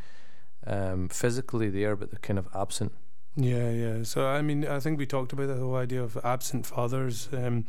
um, 0.66 1.09
physically 1.09 1.71
there 1.71 1.97
but 1.97 2.11
they're 2.11 2.21
kind 2.21 2.38
of 2.38 2.47
absent 2.55 2.93
Yeah, 3.37 3.71
yeah. 3.71 4.03
So 4.05 4.27
I 4.27 4.43
mean, 4.43 4.66
I 4.66 4.81
think 4.81 4.99
we 4.99 5.07
talked 5.07 5.33
about 5.33 5.47
the 5.49 5.57
whole 5.57 5.77
idea 5.77 6.03
of 6.03 6.19
absent 6.25 6.66
fathers 6.66 7.29
um, 7.33 7.64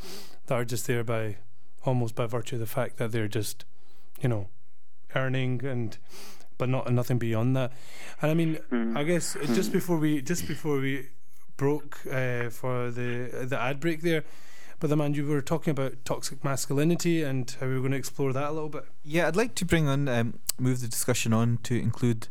that 0.47 0.55
are 0.55 0.65
just 0.65 0.87
there 0.87 1.03
by 1.03 1.37
almost 1.85 2.15
by 2.15 2.25
virtue 2.27 2.55
of 2.55 2.59
the 2.59 2.65
fact 2.67 2.97
that 2.97 3.11
they're 3.11 3.27
just, 3.27 3.65
you 4.21 4.29
know, 4.29 4.49
earning 5.15 5.63
and 5.65 5.97
but 6.57 6.69
not 6.69 6.91
nothing 6.91 7.17
beyond 7.17 7.55
that. 7.55 7.71
And 8.21 8.31
I 8.31 8.33
mean, 8.33 8.59
Mm. 8.71 8.97
I 8.97 9.03
guess 9.03 9.35
uh, 9.35 9.45
just 9.55 9.71
before 9.71 9.97
we 9.97 10.21
just 10.21 10.47
before 10.47 10.79
we 10.79 11.07
broke 11.57 11.99
uh, 12.05 12.49
for 12.49 12.91
the 12.91 13.45
the 13.47 13.57
ad 13.59 13.79
break 13.79 14.01
there, 14.01 14.23
but 14.81 14.89
the 14.89 14.97
man 14.97 15.13
you 15.13 15.25
were 15.25 15.41
talking 15.41 15.71
about 15.71 15.93
toxic 16.03 16.43
masculinity 16.43 17.21
and 17.21 17.55
how 17.59 17.67
we 17.67 17.75
were 17.75 17.79
going 17.79 17.91
to 17.91 17.97
explore 17.97 18.33
that 18.33 18.49
a 18.49 18.51
little 18.51 18.67
bit. 18.67 18.83
Yeah, 19.03 19.27
I'd 19.27 19.35
like 19.35 19.53
to 19.55 19.65
bring 19.65 19.87
on, 19.87 20.09
um, 20.09 20.39
move 20.59 20.81
the 20.81 20.87
discussion 20.87 21.31
on 21.31 21.59
to 21.63 21.79
include 21.79 22.27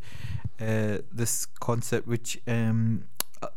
uh, 0.60 0.98
this 1.12 1.46
concept, 1.60 2.08
which 2.08 2.40
um, 2.48 3.04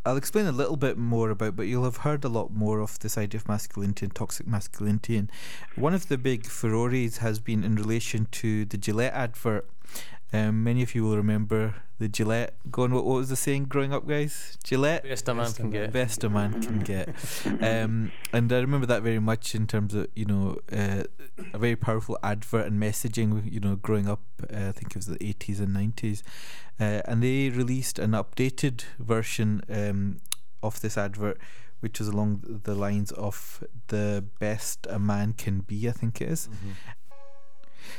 I'll 0.05 0.15
explain 0.15 0.45
a 0.45 0.51
little 0.51 0.77
bit 0.77 0.95
more 0.95 1.31
about, 1.31 1.55
but 1.55 1.63
you'll 1.63 1.85
have 1.85 1.97
heard 1.97 2.23
a 2.23 2.29
lot 2.29 2.53
more 2.53 2.81
of 2.81 2.99
this 2.99 3.17
idea 3.17 3.39
of 3.39 3.47
masculinity 3.47 4.05
and 4.05 4.13
toxic 4.13 4.45
masculinity. 4.45 5.17
And 5.17 5.31
one 5.75 5.95
of 5.95 6.07
the 6.07 6.17
big 6.19 6.43
furores 6.43 7.17
has 7.17 7.39
been 7.39 7.63
in 7.63 7.75
relation 7.75 8.27
to 8.33 8.63
the 8.63 8.77
Gillette 8.77 9.13
advert. 9.13 9.67
Um, 10.33 10.63
many 10.63 10.81
of 10.81 10.95
you 10.95 11.03
will 11.03 11.15
remember 11.15 11.75
the 11.99 12.07
Gillette. 12.09 12.55
Going, 12.71 12.91
what, 12.91 13.05
what 13.05 13.15
was 13.17 13.29
the 13.29 13.35
saying 13.35 13.65
growing 13.65 13.93
up, 13.93 14.07
guys? 14.07 14.57
Gillette? 14.63 15.03
Best 15.03 15.29
a 15.29 15.33
man 15.35 15.43
Best 15.45 15.57
can 15.57 15.69
get. 15.69 15.93
best 15.93 16.23
a 16.23 16.29
man 16.29 16.59
can 16.61 16.79
get. 16.79 17.09
Um, 17.61 18.11
and 18.33 18.51
I 18.51 18.57
remember 18.59 18.87
that 18.87 19.03
very 19.03 19.19
much 19.19 19.53
in 19.53 19.67
terms 19.67 19.93
of 19.93 20.07
you 20.15 20.25
know 20.25 20.57
uh, 20.71 21.03
a 21.53 21.57
very 21.59 21.75
powerful 21.75 22.17
advert 22.23 22.65
and 22.65 22.81
messaging. 22.81 23.51
You 23.51 23.59
know, 23.59 23.75
growing 23.75 24.09
up, 24.09 24.21
uh, 24.51 24.69
I 24.69 24.71
think 24.71 24.87
it 24.91 24.95
was 24.95 25.05
the 25.05 25.23
eighties 25.23 25.59
and 25.59 25.71
nineties, 25.73 26.23
uh, 26.79 27.01
and 27.05 27.21
they 27.21 27.49
released 27.49 27.99
an 27.99 28.11
updated 28.11 28.83
version 28.97 29.61
um, 29.69 30.17
of 30.63 30.81
this 30.81 30.97
advert. 30.97 31.37
Which 31.79 31.99
was 31.99 32.07
along 32.07 32.61
the 32.63 32.75
lines 32.75 33.11
of 33.11 33.61
the 33.87 34.23
best 34.39 34.87
a 34.89 34.97
man 34.97 35.33
can 35.33 35.59
be, 35.59 35.89
I 35.89 35.91
think 35.91 36.21
it 36.21 36.29
is. 36.29 36.47
Mhm. 36.47 36.71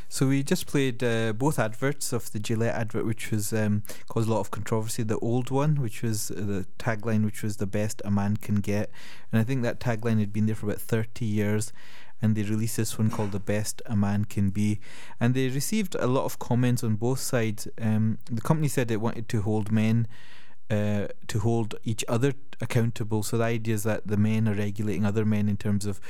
So 0.08 0.28
we 0.28 0.42
just 0.42 0.66
played 0.66 1.02
uh, 1.02 1.32
both 1.32 1.58
adverts 1.58 2.12
of 2.12 2.32
the 2.32 2.38
Gillette 2.38 2.74
advert, 2.74 3.06
which 3.06 3.30
was 3.30 3.52
um, 3.52 3.82
caused 4.08 4.28
a 4.28 4.32
lot 4.32 4.40
of 4.40 4.50
controversy. 4.50 5.02
The 5.02 5.18
old 5.18 5.50
one, 5.50 5.80
which 5.80 6.02
was 6.02 6.30
uh, 6.30 6.34
the 6.36 6.66
tagline, 6.78 7.24
which 7.24 7.42
was 7.42 7.56
"the 7.56 7.66
best 7.66 8.02
a 8.04 8.10
man 8.10 8.36
can 8.36 8.56
get," 8.56 8.90
and 9.30 9.40
I 9.40 9.44
think 9.44 9.62
that 9.62 9.80
tagline 9.80 10.20
had 10.20 10.32
been 10.32 10.46
there 10.46 10.54
for 10.54 10.66
about 10.66 10.80
thirty 10.80 11.24
years. 11.24 11.72
And 12.22 12.36
they 12.36 12.42
released 12.42 12.78
this 12.78 12.96
one 12.96 13.10
called 13.10 13.32
"the 13.32 13.40
best 13.40 13.82
a 13.84 13.94
man 13.94 14.24
can 14.24 14.48
be," 14.50 14.80
and 15.20 15.34
they 15.34 15.48
received 15.48 15.94
a 15.96 16.06
lot 16.06 16.24
of 16.24 16.38
comments 16.38 16.82
on 16.82 16.94
both 16.94 17.20
sides. 17.20 17.68
Um, 17.78 18.18
the 18.30 18.40
company 18.40 18.68
said 18.68 18.90
it 18.90 19.00
wanted 19.00 19.28
to 19.28 19.42
hold 19.42 19.70
men. 19.70 20.06
Uh, 20.70 21.08
to 21.28 21.40
hold 21.40 21.74
each 21.84 22.02
other 22.08 22.32
accountable. 22.58 23.22
So 23.22 23.36
the 23.36 23.44
idea 23.44 23.74
is 23.74 23.82
that 23.82 24.06
the 24.06 24.16
men 24.16 24.48
are 24.48 24.54
regulating 24.54 25.04
other 25.04 25.26
men 25.26 25.46
in 25.46 25.58
terms 25.58 25.84
of 25.84 26.00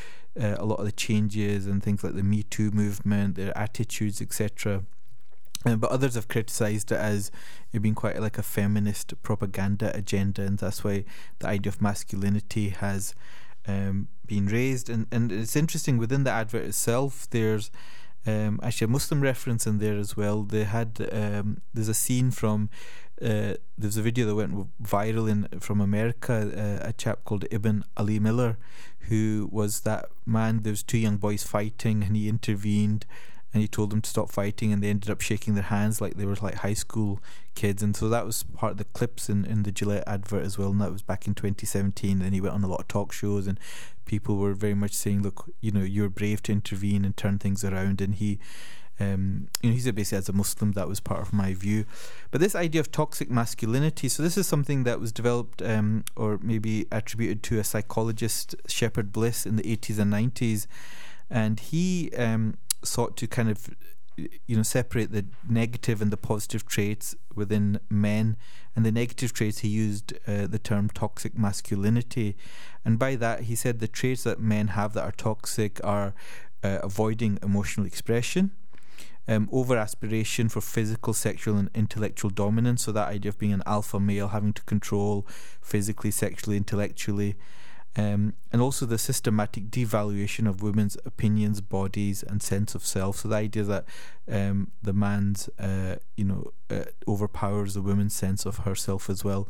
uh, 0.40 0.54
a 0.58 0.64
lot 0.64 0.78
of 0.78 0.84
the 0.84 0.92
changes 0.92 1.66
and 1.66 1.82
things 1.82 2.04
like 2.04 2.14
the 2.14 2.22
Me 2.22 2.44
Too 2.44 2.70
movement, 2.70 3.34
their 3.34 3.56
attitudes, 3.58 4.22
etc. 4.22 4.84
Uh, 5.66 5.76
but 5.76 5.90
others 5.90 6.14
have 6.14 6.28
criticised 6.28 6.92
it 6.92 6.98
as 6.98 7.30
it 7.72 7.80
being 7.80 7.94
quite 7.94 8.20
like 8.20 8.38
a 8.38 8.42
feminist 8.42 9.14
propaganda 9.22 9.90
agenda, 9.96 10.42
and 10.42 10.58
that's 10.58 10.84
why 10.84 11.04
the 11.38 11.48
idea 11.48 11.70
of 11.70 11.80
masculinity 11.80 12.68
has 12.68 13.14
um, 13.66 14.08
been 14.26 14.46
raised. 14.46 14.90
And 14.90 15.06
and 15.10 15.32
it's 15.32 15.56
interesting 15.56 15.98
within 15.98 16.24
the 16.24 16.30
advert 16.30 16.64
itself. 16.64 17.28
There's 17.30 17.70
um, 18.26 18.60
actually 18.62 18.86
a 18.86 18.88
Muslim 18.88 19.20
reference 19.20 19.66
in 19.66 19.78
there 19.78 19.98
as 19.98 20.16
well. 20.16 20.42
They 20.42 20.64
had 20.64 21.08
um, 21.12 21.62
there's 21.72 21.88
a 21.88 21.94
scene 21.94 22.30
from 22.30 22.68
uh, 23.22 23.55
there's 23.79 23.96
a 23.96 24.03
video 24.03 24.27
that 24.27 24.35
went 24.35 24.83
viral 24.83 25.31
in 25.31 25.61
from 25.61 25.81
America. 25.81 26.81
Uh, 26.83 26.88
a 26.88 26.92
chap 26.92 27.24
called 27.24 27.44
Ibn 27.50 27.85
Ali 27.96 28.18
Miller, 28.18 28.59
who 29.09 29.48
was 29.53 29.81
that 29.81 30.07
man. 30.27 30.62
There 30.62 30.72
was 30.72 30.83
two 30.83 30.98
young 30.98 31.16
boys 31.16 31.44
fighting, 31.44 32.03
and 32.03 32.16
he 32.16 32.29
intervened, 32.29 33.07
and 33.53 33.62
he 33.62 33.68
told 33.68 33.90
them 33.90 34.00
to 34.00 34.11
stop 34.11 34.33
fighting, 34.33 34.72
and 34.72 34.83
they 34.83 34.90
ended 34.90 35.11
up 35.11 35.20
shaking 35.20 35.55
their 35.55 35.64
hands 35.64 36.00
like 36.00 36.14
they 36.14 36.27
were 36.27 36.37
like 36.42 36.57
high 36.57 36.74
school 36.74 37.20
kids. 37.55 37.85
And 37.85 37.94
so 37.94 38.09
that 38.09 38.27
was 38.27 38.42
part 38.42 38.72
of 38.72 38.79
the 38.79 38.85
clips 38.85 39.29
in, 39.29 39.44
in 39.44 39.62
the 39.62 39.70
Gillette 39.70 40.05
advert 40.09 40.44
as 40.44 40.59
well. 40.59 40.70
And 40.70 40.81
that 40.81 40.92
was 40.92 41.03
back 41.03 41.29
in 41.29 41.35
2017. 41.35 42.20
And 42.20 42.35
he 42.35 42.40
went 42.40 42.55
on 42.55 42.64
a 42.64 42.68
lot 42.68 42.81
of 42.81 42.88
talk 42.88 43.12
shows, 43.12 43.46
and 43.46 43.61
people 44.07 44.38
were 44.38 44.55
very 44.55 44.74
much 44.74 44.92
saying, 44.92 45.22
"Look, 45.22 45.48
you 45.61 45.70
know, 45.70 45.83
you're 45.83 46.09
brave 46.09 46.42
to 46.44 46.53
intervene 46.53 47.05
and 47.05 47.16
turn 47.16 47.38
things 47.38 47.62
around." 47.62 48.00
And 48.00 48.16
he 48.16 48.40
um, 49.00 49.48
you 49.61 49.70
know, 49.70 49.74
he 49.74 49.80
said 49.80 49.94
basically 49.94 50.18
as 50.18 50.28
a 50.28 50.33
Muslim 50.33 50.72
that 50.72 50.88
was 50.88 51.00
part 51.00 51.20
of 51.20 51.33
my 51.33 51.54
view. 51.54 51.85
But 52.30 52.40
this 52.40 52.54
idea 52.54 52.80
of 52.80 52.92
toxic 52.92 53.30
masculinity, 53.30 54.09
so 54.09 54.22
this 54.22 54.37
is 54.37 54.46
something 54.46 54.85
that 54.85 55.00
was 55.00 55.12
developed 55.12 55.62
um, 55.62 56.04
or 56.16 56.38
maybe 56.42 56.87
attributed 56.92 57.42
to 57.44 57.59
a 57.59 57.64
psychologist, 57.64 58.54
Shepard 58.68 59.12
Bliss, 59.12 59.46
in 59.46 59.57
the 59.57 59.62
80s 59.62 59.98
and 59.98 60.12
90s. 60.12 60.66
And 61.28 61.59
he 61.59 62.12
um, 62.16 62.57
sought 62.83 63.16
to 63.16 63.26
kind 63.26 63.50
of 63.50 63.70
you 64.16 64.57
know 64.57 64.62
separate 64.62 65.11
the 65.11 65.24
negative 65.48 66.00
and 66.00 66.12
the 66.12 66.16
positive 66.16 66.64
traits 66.66 67.16
within 67.35 67.80
men 67.90 68.37
and 68.76 68.87
the 68.87 68.92
negative 68.92 69.33
traits 69.33 69.59
he 69.59 69.68
used 69.68 70.12
uh, 70.28 70.46
the 70.46 70.59
term 70.59 70.88
toxic 70.88 71.37
masculinity 71.37 72.37
and 72.85 72.96
by 72.96 73.16
that 73.16 73.42
he 73.42 73.57
said 73.57 73.80
the 73.80 73.88
traits 73.88 74.22
that 74.22 74.38
men 74.38 74.68
have 74.68 74.92
that 74.94 75.02
are 75.02 75.11
toxic 75.11 75.80
are 75.83 76.14
uh, 76.62 76.78
avoiding 76.83 77.40
emotional 77.42 77.85
expression 77.85 78.52
um, 79.26 79.48
over 79.52 79.76
aspiration 79.76 80.48
for 80.48 80.60
physical, 80.60 81.12
sexual, 81.14 81.56
and 81.56 81.70
intellectual 81.74 82.30
dominance. 82.30 82.84
So 82.84 82.92
that 82.92 83.08
idea 83.08 83.30
of 83.30 83.38
being 83.38 83.52
an 83.52 83.62
alpha 83.66 83.98
male, 83.98 84.28
having 84.28 84.52
to 84.54 84.62
control 84.62 85.26
physically, 85.60 86.10
sexually, 86.10 86.56
intellectually, 86.56 87.37
um, 87.96 88.34
and 88.52 88.60
also 88.60 88.87
the 88.87 88.98
systematic 88.98 89.70
devaluation 89.70 90.48
of 90.48 90.62
women's 90.62 90.96
opinions, 91.04 91.60
bodies, 91.60 92.24
and 92.24 92.42
sense 92.42 92.74
of 92.74 92.84
self. 92.84 93.18
So 93.18 93.28
the 93.28 93.37
idea 93.37 93.62
that 93.62 93.84
um, 94.30 94.72
the 94.82 94.92
man's, 94.92 95.48
uh, 95.58 95.96
you 96.16 96.24
know, 96.24 96.52
uh, 96.70 96.84
overpowers 97.06 97.74
the 97.74 97.82
woman's 97.82 98.14
sense 98.14 98.44
of 98.46 98.58
herself 98.58 99.08
as 99.08 99.24
well. 99.24 99.48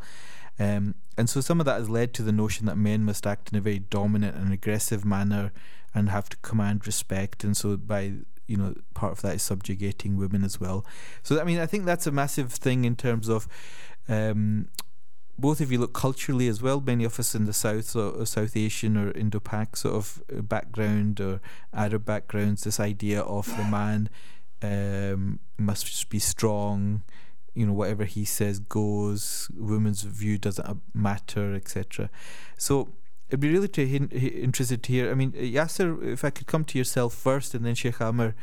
Um, 0.58 0.94
and 1.16 1.28
so 1.28 1.40
some 1.40 1.58
of 1.58 1.66
that 1.66 1.78
has 1.78 1.88
led 1.88 2.14
to 2.14 2.22
the 2.22 2.32
notion 2.32 2.66
that 2.66 2.76
men 2.76 3.02
must 3.02 3.26
act 3.26 3.50
in 3.50 3.58
a 3.58 3.60
very 3.60 3.78
dominant 3.78 4.36
and 4.36 4.52
aggressive 4.52 5.04
manner 5.04 5.52
and 5.94 6.10
have 6.10 6.28
to 6.28 6.36
command 6.38 6.86
respect. 6.86 7.44
And 7.44 7.56
so 7.56 7.76
by 7.76 8.12
you 8.46 8.56
know 8.56 8.74
part 8.94 9.12
of 9.12 9.22
that 9.22 9.34
is 9.34 9.42
subjugating 9.42 10.16
women 10.16 10.44
as 10.44 10.60
well. 10.60 10.84
So 11.22 11.40
i 11.40 11.44
mean 11.44 11.58
i 11.58 11.66
think 11.66 11.84
that's 11.84 12.06
a 12.06 12.12
massive 12.12 12.52
thing 12.52 12.84
in 12.84 12.96
terms 12.96 13.28
of 13.28 13.48
um, 14.08 14.68
both 15.38 15.60
if 15.60 15.72
you 15.72 15.78
look 15.78 15.94
culturally 15.94 16.46
as 16.46 16.62
well. 16.62 16.80
Many 16.80 17.04
of 17.04 17.18
us 17.18 17.34
in 17.34 17.44
the 17.44 17.52
south 17.52 17.96
or 17.96 18.24
south 18.26 18.56
asian 18.56 18.96
or 18.96 19.10
Indo-Pak 19.12 19.76
sort 19.76 19.94
of 19.94 20.22
background 20.48 21.20
or 21.20 21.40
arab 21.72 22.04
backgrounds 22.04 22.64
this 22.64 22.78
idea 22.78 23.20
of 23.20 23.46
the 23.56 23.64
man 23.64 24.08
um, 24.62 25.40
must 25.58 26.08
be 26.08 26.18
strong. 26.18 27.02
You 27.54 27.66
know 27.66 27.72
whatever 27.72 28.04
he 28.04 28.24
says 28.24 28.58
goes. 28.58 29.48
Women's 29.56 30.02
view 30.02 30.38
doesn't 30.38 30.80
matter 30.92 31.54
etc 31.54 32.10
so 32.56 32.94
I'd 33.32 33.40
be 33.40 33.52
really 33.52 33.68
interested 33.68 34.82
to 34.82 34.92
hear. 34.92 35.10
I 35.10 35.14
mean, 35.14 35.32
Yasser, 35.32 36.02
if 36.04 36.24
I 36.24 36.30
could 36.30 36.46
come 36.46 36.64
to 36.66 36.78
yourself 36.78 37.14
first, 37.14 37.54
and 37.54 37.64
then 37.64 37.74
Sheikh 37.74 38.00
Amr. 38.00 38.34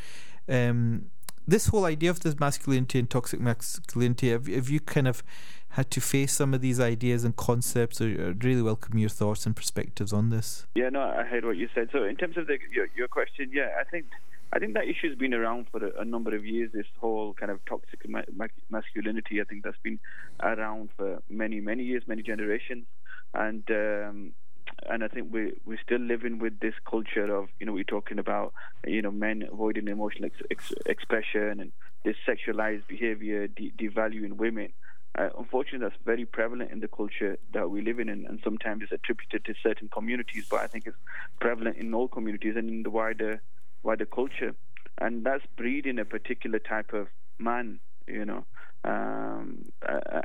Um, 0.50 1.12
this 1.48 1.68
whole 1.68 1.86
idea 1.86 2.10
of 2.10 2.22
this 2.22 2.40
masculinity 2.40 3.00
and 3.00 3.10
toxic 3.10 3.40
masculinity, 3.40 4.30
have, 4.30 4.48
have 4.48 4.70
you 4.70 4.80
kind 4.80 5.08
of 5.08 5.24
had 5.70 5.90
to 5.92 6.02
face 6.02 6.34
some 6.34 6.54
of 6.54 6.62
these 6.62 6.80
ideas 6.80 7.24
and 7.24 7.36
concepts? 7.36 8.02
I'd 8.02 8.44
really 8.44 8.62
welcome 8.62 8.98
your 8.98 9.10
thoughts 9.10 9.46
and 9.46 9.56
perspectives 9.56 10.14
on 10.14 10.30
this. 10.30 10.68
Yeah, 10.76 10.90
no, 10.90 11.02
I 11.02 11.24
heard 11.24 11.46
what 11.46 11.58
you 11.58 11.68
said. 11.74 11.90
So, 11.92 12.04
in 12.04 12.16
terms 12.16 12.38
of 12.38 12.48
the, 12.48 12.58
your, 12.72 12.88
your 12.96 13.08
question, 13.08 13.50
yeah, 13.54 13.70
I 13.80 13.84
think 13.84 14.06
I 14.54 14.60
think 14.60 14.74
that 14.74 14.84
issue's 14.84 15.18
been 15.18 15.34
around 15.34 15.68
for 15.72 15.86
a, 15.86 16.02
a 16.02 16.06
number 16.06 16.36
of 16.36 16.46
years. 16.46 16.72
This 16.74 16.86
whole 17.00 17.34
kind 17.34 17.52
of 17.52 17.64
toxic 17.66 18.08
ma- 18.08 18.22
masculinity, 18.70 19.40
I 19.40 19.46
think 19.46 19.64
that's 19.64 19.78
been 19.82 20.00
around 20.42 20.90
for 20.98 21.22
many, 21.30 21.62
many 21.62 21.84
years, 21.84 22.04
many 22.06 22.22
generations, 22.22 22.86
and 23.34 23.64
um, 23.72 24.34
and 24.90 25.04
I 25.04 25.08
think 25.08 25.32
we 25.32 25.54
we're 25.66 25.80
still 25.84 26.00
living 26.00 26.40
with 26.40 26.60
this 26.60 26.74
culture 26.90 27.34
of 27.36 27.50
you 27.60 27.66
know 27.66 27.74
we're 27.74 27.84
talking 27.84 28.20
about 28.20 28.54
you 28.86 29.02
know 29.02 29.12
men 29.12 29.44
avoiding 29.52 29.88
emotional 29.88 30.26
ex- 30.26 30.48
ex- 30.50 30.82
expression 30.86 31.60
and 31.60 31.72
this 32.04 32.16
sexualized 32.28 32.88
behavior, 32.88 33.48
de- 33.48 33.72
devaluing 33.80 34.34
women. 34.34 34.70
Uh, 35.18 35.28
unfortunately, 35.38 35.88
that's 35.88 36.02
very 36.06 36.26
prevalent 36.26 36.72
in 36.72 36.80
the 36.80 36.88
culture 36.88 37.38
that 37.54 37.70
we 37.70 37.82
live 37.82 38.00
in, 38.00 38.10
and, 38.10 38.26
and 38.26 38.40
sometimes 38.44 38.82
it's 38.82 38.92
attributed 38.94 39.44
to 39.46 39.54
certain 39.62 39.90
communities. 39.90 40.46
But 40.50 40.62
I 40.62 40.68
think 40.68 40.88
it's 40.88 40.96
prevalent 41.40 41.78
in 41.78 41.94
all 41.94 42.08
communities 42.08 42.56
and 42.58 42.70
in 42.70 42.84
the 42.84 42.90
wider 42.90 43.42
wider 43.84 44.06
culture, 44.06 44.56
and 45.00 45.24
that's 45.26 45.44
breeding 45.58 46.00
a 46.00 46.06
particular 46.06 46.60
type 46.60 46.94
of 46.94 47.08
man. 47.40 47.80
You 48.08 48.26
know, 48.26 48.46
um, 48.84 49.72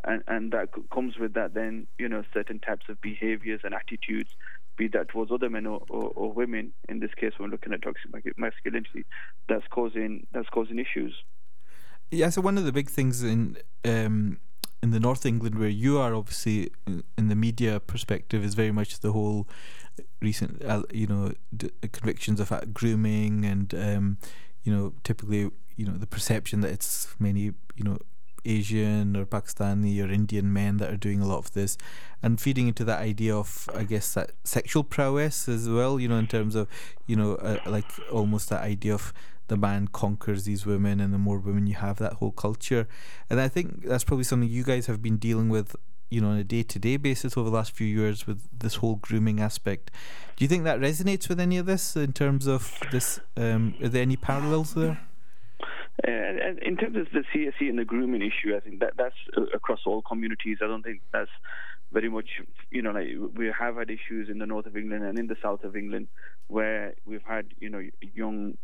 and, 0.04 0.22
and 0.26 0.52
that 0.52 0.68
comes 0.92 1.18
with 1.18 1.34
that 1.34 1.54
then 1.54 1.86
you 1.98 2.08
know 2.08 2.22
certain 2.32 2.58
types 2.58 2.86
of 2.88 3.00
behaviors 3.00 3.60
and 3.64 3.74
attitudes 3.74 4.30
be 4.76 4.88
that 4.88 5.08
towards 5.08 5.32
other 5.32 5.48
men 5.48 5.66
or, 5.66 5.80
or, 5.88 6.12
or 6.14 6.32
women. 6.32 6.72
In 6.88 7.00
this 7.00 7.10
case 7.14 7.32
we're 7.38 7.48
looking 7.48 7.72
at 7.72 7.82
toxic 7.82 8.38
masculinity. 8.38 9.04
That's 9.48 9.66
causing 9.70 10.26
that's 10.32 10.48
causing 10.48 10.78
issues. 10.78 11.14
Yeah 12.10 12.30
so 12.30 12.40
one 12.40 12.56
of 12.56 12.64
the 12.64 12.72
big 12.72 12.88
things 12.88 13.22
in 13.22 13.58
um, 13.84 14.38
in 14.82 14.90
the 14.90 15.00
North 15.00 15.26
England 15.26 15.58
where 15.58 15.68
you 15.68 15.98
are, 15.98 16.14
obviously 16.14 16.70
in, 16.86 17.28
the 17.28 17.34
media 17.34 17.80
perspective, 17.80 18.44
is 18.44 18.54
very 18.54 18.70
much 18.70 19.00
the 19.00 19.12
whole 19.12 19.48
recent, 20.20 20.64
uh, 20.64 20.82
you 20.92 21.06
know, 21.06 21.32
convictions 21.92 22.38
of 22.40 22.52
uh, 22.52 22.60
grooming 22.72 23.44
and 23.44 23.74
um, 23.74 24.18
you 24.62 24.72
know, 24.72 24.92
typically, 25.02 25.50
you 25.76 25.86
know, 25.86 25.96
the 25.96 26.06
perception 26.06 26.60
that 26.60 26.70
it's 26.70 27.08
many, 27.18 27.52
you 27.74 27.84
know, 27.84 27.98
Asian 28.46 29.16
or 29.16 29.26
Pakistani 29.26 30.02
or 30.02 30.10
Indian 30.10 30.52
men 30.52 30.76
that 30.78 30.90
are 30.90 30.96
doing 30.96 31.20
a 31.20 31.26
lot 31.26 31.38
of 31.38 31.52
this, 31.52 31.76
and 32.22 32.40
feeding 32.40 32.68
into 32.68 32.84
that 32.84 33.00
idea 33.00 33.36
of, 33.36 33.68
I 33.74 33.84
guess, 33.84 34.14
that 34.14 34.32
sexual 34.44 34.84
prowess 34.84 35.48
as 35.48 35.68
well. 35.68 35.98
You 36.00 36.08
know, 36.08 36.18
in 36.18 36.26
terms 36.26 36.54
of, 36.54 36.68
you 37.06 37.16
know, 37.16 37.34
uh, 37.36 37.58
like 37.66 37.90
almost 38.10 38.48
that 38.50 38.62
idea 38.62 38.94
of 38.94 39.12
the 39.48 39.56
man 39.56 39.88
conquers 39.88 40.44
these 40.44 40.66
women, 40.66 41.00
and 41.00 41.12
the 41.12 41.18
more 41.18 41.38
women 41.38 41.66
you 41.66 41.74
have, 41.74 41.98
that 41.98 42.14
whole 42.14 42.32
culture. 42.32 42.88
And 43.30 43.40
I 43.40 43.48
think 43.48 43.84
that's 43.86 44.04
probably 44.04 44.24
something 44.24 44.48
you 44.48 44.64
guys 44.64 44.86
have 44.86 45.02
been 45.02 45.18
dealing 45.18 45.48
with 45.48 45.76
you 46.10 46.20
know 46.20 46.28
on 46.28 46.36
a 46.36 46.44
day 46.44 46.62
to 46.62 46.78
day 46.78 46.96
basis 46.96 47.36
over 47.36 47.50
the 47.50 47.56
last 47.56 47.72
few 47.72 47.86
years 47.86 48.26
with 48.26 48.42
this 48.56 48.76
whole 48.76 48.96
grooming 48.96 49.40
aspect. 49.40 49.90
Do 50.36 50.44
you 50.44 50.48
think 50.48 50.64
that 50.64 50.78
resonates 50.78 51.28
with 51.28 51.40
any 51.40 51.58
of 51.58 51.66
this 51.66 51.96
in 51.96 52.12
terms 52.12 52.46
of 52.46 52.78
this? 52.92 53.20
Um, 53.36 53.74
are 53.82 53.88
there 53.88 54.02
any 54.02 54.16
parallels 54.16 54.74
there? 54.74 55.00
Uh, 56.06 56.10
in 56.62 56.76
terms 56.76 56.96
of 56.96 57.06
the 57.12 57.24
CSE 57.34 57.68
and 57.68 57.78
the 57.78 57.84
grooming 57.84 58.22
issue, 58.22 58.54
I 58.54 58.60
think 58.60 58.80
that 58.80 58.94
that's 58.96 59.14
across 59.54 59.80
all 59.86 60.02
communities. 60.02 60.58
I 60.62 60.66
don't 60.66 60.82
think 60.82 61.00
that's 61.12 61.30
very 61.92 62.08
much, 62.10 62.28
you 62.70 62.82
know, 62.82 62.90
like 62.90 63.08
we 63.34 63.50
have 63.58 63.76
had 63.76 63.90
issues 63.90 64.28
in 64.28 64.38
the 64.38 64.46
north 64.46 64.66
of 64.66 64.76
England 64.76 65.04
and 65.04 65.18
in 65.18 65.26
the 65.26 65.36
south 65.42 65.64
of 65.64 65.76
England 65.76 66.08
where 66.48 66.94
we've 67.06 67.24
had, 67.26 67.46
you 67.60 67.70
know, 67.70 67.82
young 68.14 68.56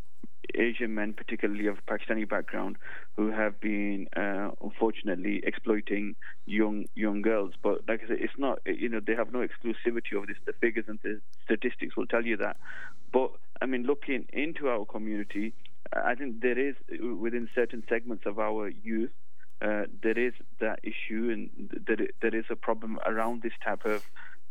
Asian 0.55 0.95
men, 0.95 1.13
particularly 1.13 1.67
of 1.67 1.79
Pakistani 1.87 2.29
background, 2.29 2.77
who 3.17 3.31
have 3.31 3.61
been 3.61 4.09
uh, 4.17 4.51
unfortunately 4.63 5.41
exploiting 5.45 6.15
young 6.47 6.85
young 6.95 7.23
girls. 7.23 7.53
But 7.63 7.89
like 7.89 8.03
I 8.05 8.09
said, 8.09 8.19
it's 8.21 8.39
not 8.39 8.61
you 8.67 8.89
know 8.89 9.01
they 9.05 9.15
have 9.15 9.33
no 9.33 9.41
exclusivity 9.41 10.21
of 10.21 10.27
this. 10.27 10.37
The 10.45 10.53
figures 10.61 10.87
and 10.89 10.99
the 11.03 11.21
statistics 11.45 11.97
will 11.97 12.07
tell 12.07 12.25
you 12.25 12.37
that. 12.39 12.57
But 13.13 13.31
I 13.61 13.67
mean, 13.67 13.85
looking 13.85 14.27
into 14.33 14.69
our 14.69 14.85
community, 14.85 15.55
I 15.95 16.15
think 16.15 16.41
there 16.41 16.59
is 16.59 16.75
within 17.01 17.49
certain 17.55 17.83
segments 17.89 18.25
of 18.27 18.39
our 18.39 18.69
youth. 18.69 19.11
Uh, 19.61 19.85
there 20.03 20.19
is 20.19 20.33
that 20.61 20.81
issue, 20.83 21.31
and 21.31 21.51
there, 21.87 22.09
there 22.21 22.35
is 22.35 22.47
a 22.51 22.57
problem 22.57 22.99
around 23.07 23.43
this 23.43 23.53
type 23.65 23.85
of, 23.85 24.03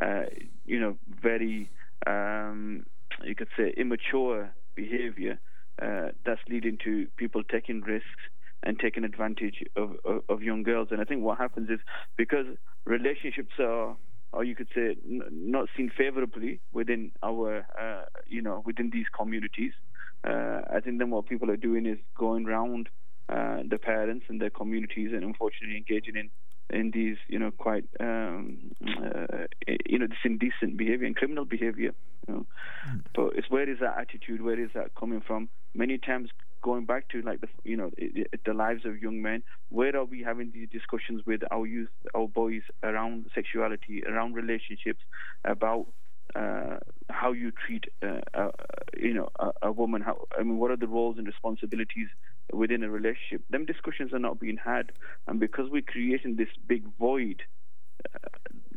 uh, 0.02 0.24
you 0.66 0.80
know, 0.80 0.98
very, 1.22 1.70
um, 2.08 2.86
you 3.24 3.36
could 3.36 3.50
say, 3.58 3.74
immature 3.76 4.52
behavior 4.76 5.38
uh, 5.82 6.10
that's 6.26 6.40
leading 6.48 6.78
to 6.84 7.08
people 7.18 7.44
taking 7.44 7.82
risks 7.82 8.24
and 8.64 8.80
taking 8.80 9.04
advantage 9.04 9.64
of, 9.76 9.96
of, 10.06 10.22
of, 10.30 10.44
young 10.44 10.64
girls. 10.64 10.90
And 10.92 11.02
I 11.02 11.04
think 11.04 11.24
what 11.24 11.38
happens 11.38 11.70
is 11.70 11.80
because 12.16 12.46
relationships 12.86 13.54
are, 13.60 13.98
or 14.32 14.44
you 14.44 14.56
could 14.56 14.68
say, 14.74 14.96
n- 15.10 15.24
not 15.32 15.68
seen 15.76 15.92
favorably 15.96 16.62
within 16.72 17.12
our, 17.24 17.66
uh, 17.80 18.06
you 18.28 18.42
know, 18.42 18.62
within 18.66 18.92
these 18.94 19.08
communities. 19.18 19.74
Uh, 20.24 20.62
I 20.72 20.80
think 20.80 21.00
then 21.00 21.10
what 21.10 21.28
people 21.28 21.50
are 21.50 21.58
doing 21.58 21.86
is 21.86 21.98
going 22.18 22.48
around 22.48 22.90
uh, 23.30 23.60
the 23.68 23.78
parents 23.78 24.26
and 24.30 24.42
their 24.42 24.50
communities 24.50 25.12
and 25.14 25.24
unfortunately 25.24 25.78
engaging 25.78 26.16
in 26.16 26.30
in 26.72 26.92
these, 26.92 27.18
you 27.28 27.38
know, 27.38 27.52
quite, 27.52 27.84
um, 28.00 28.72
uh, 28.82 29.46
you 29.86 30.00
know, 30.00 30.08
this 30.08 30.18
indecent 30.24 30.78
behavior 30.78 31.06
and 31.06 31.16
criminal 31.16 31.44
behavior. 31.44 31.92
You 32.28 32.34
know. 32.34 32.46
Mm. 32.88 33.04
But 33.14 33.34
it's 33.36 33.50
where 33.50 33.70
is 33.70 33.80
that 33.82 33.98
attitude? 33.98 34.42
Where 34.42 34.60
is 34.60 34.70
that 34.74 34.96
coming 34.96 35.22
from? 35.26 35.50
Many 35.74 35.98
times 35.98 36.30
going 36.62 36.86
back 36.86 37.10
to 37.10 37.22
like 37.24 37.42
the, 37.42 37.48
you 37.64 37.76
know, 37.76 37.92
the 38.46 38.54
lives 38.54 38.86
of 38.86 39.02
young 39.02 39.22
men. 39.22 39.44
Where 39.70 39.96
are 39.98 40.06
we 40.06 40.24
having 40.24 40.52
these 40.54 40.70
discussions 40.70 41.24
with 41.26 41.42
our 41.52 41.66
youth, 41.66 41.90
our 42.16 42.28
boys 42.28 42.62
around 42.84 43.26
sexuality, 43.34 44.04
around 44.08 44.36
relationships, 44.36 45.02
about 45.44 45.88
uh, 46.36 46.78
how 47.10 47.32
you 47.32 47.52
treat, 47.52 47.86
uh, 48.02 48.22
uh, 48.34 48.52
you 48.98 49.14
know, 49.14 49.30
a, 49.40 49.52
a, 49.64 49.72
woman. 49.72 50.02
How 50.02 50.28
I 50.38 50.44
mean, 50.44 50.58
what 50.58 50.72
are 50.72 50.78
the 50.78 50.88
roles 50.88 51.18
and 51.18 51.28
responsibilities 51.28 52.08
within 52.54 52.84
a 52.84 52.90
relationship? 52.90 53.44
Them 53.50 53.66
discussions 53.66 54.14
are 54.14 54.20
not 54.20 54.40
being 54.40 54.58
had, 54.58 54.92
and 55.28 55.40
because 55.40 55.70
we're 55.70 55.82
creating 55.82 56.38
this 56.38 56.48
big 56.68 56.84
void, 56.98 57.42
uh, 58.06 58.30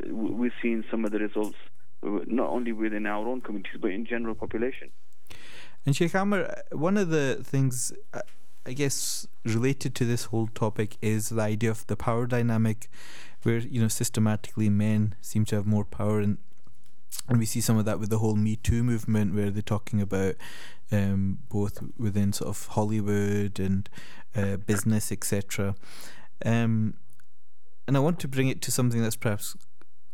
we're 0.08 0.52
seeing 0.60 0.84
some 0.90 1.04
of 1.04 1.12
the 1.12 1.18
results 1.18 1.56
uh, 2.04 2.20
not 2.26 2.50
only 2.50 2.72
within 2.72 3.06
our 3.06 3.26
own 3.26 3.40
communities 3.40 3.78
but 3.80 3.90
in 3.90 4.04
general 4.06 4.34
population. 4.34 4.90
And 5.86 5.94
Sheikh 5.94 6.14
Amr, 6.14 6.62
one 6.72 6.96
of 6.96 7.10
the 7.10 7.40
things. 7.42 7.92
I 8.66 8.72
guess 8.72 9.26
related 9.44 9.94
to 9.96 10.06
this 10.06 10.24
whole 10.24 10.46
topic 10.46 10.96
is 11.02 11.28
the 11.28 11.42
idea 11.42 11.70
of 11.70 11.86
the 11.86 11.96
power 11.96 12.26
dynamic, 12.26 12.88
where 13.42 13.58
you 13.58 13.78
know 13.78 13.88
systematically 13.88 14.70
men 14.70 15.16
seem 15.20 15.44
to 15.46 15.56
have 15.56 15.66
more 15.66 15.84
power, 15.84 16.20
and 16.20 16.38
and 17.28 17.38
we 17.38 17.46
see 17.46 17.60
some 17.60 17.78
of 17.78 17.84
that 17.84 17.98
with 17.98 18.10
the 18.10 18.18
whole 18.18 18.36
Me 18.36 18.56
Too 18.56 18.82
movement, 18.82 19.34
where 19.34 19.50
they're 19.50 19.62
talking 19.62 20.00
about 20.00 20.34
um, 20.92 21.38
both 21.48 21.82
within 21.98 22.32
sort 22.32 22.48
of 22.48 22.66
Hollywood 22.68 23.58
and 23.58 23.88
uh, 24.36 24.56
business, 24.56 25.10
etc. 25.10 25.74
Um, 26.44 26.94
and 27.86 27.96
I 27.96 28.00
want 28.00 28.18
to 28.20 28.28
bring 28.28 28.48
it 28.48 28.62
to 28.62 28.70
something 28.70 29.02
that's 29.02 29.16
perhaps 29.16 29.56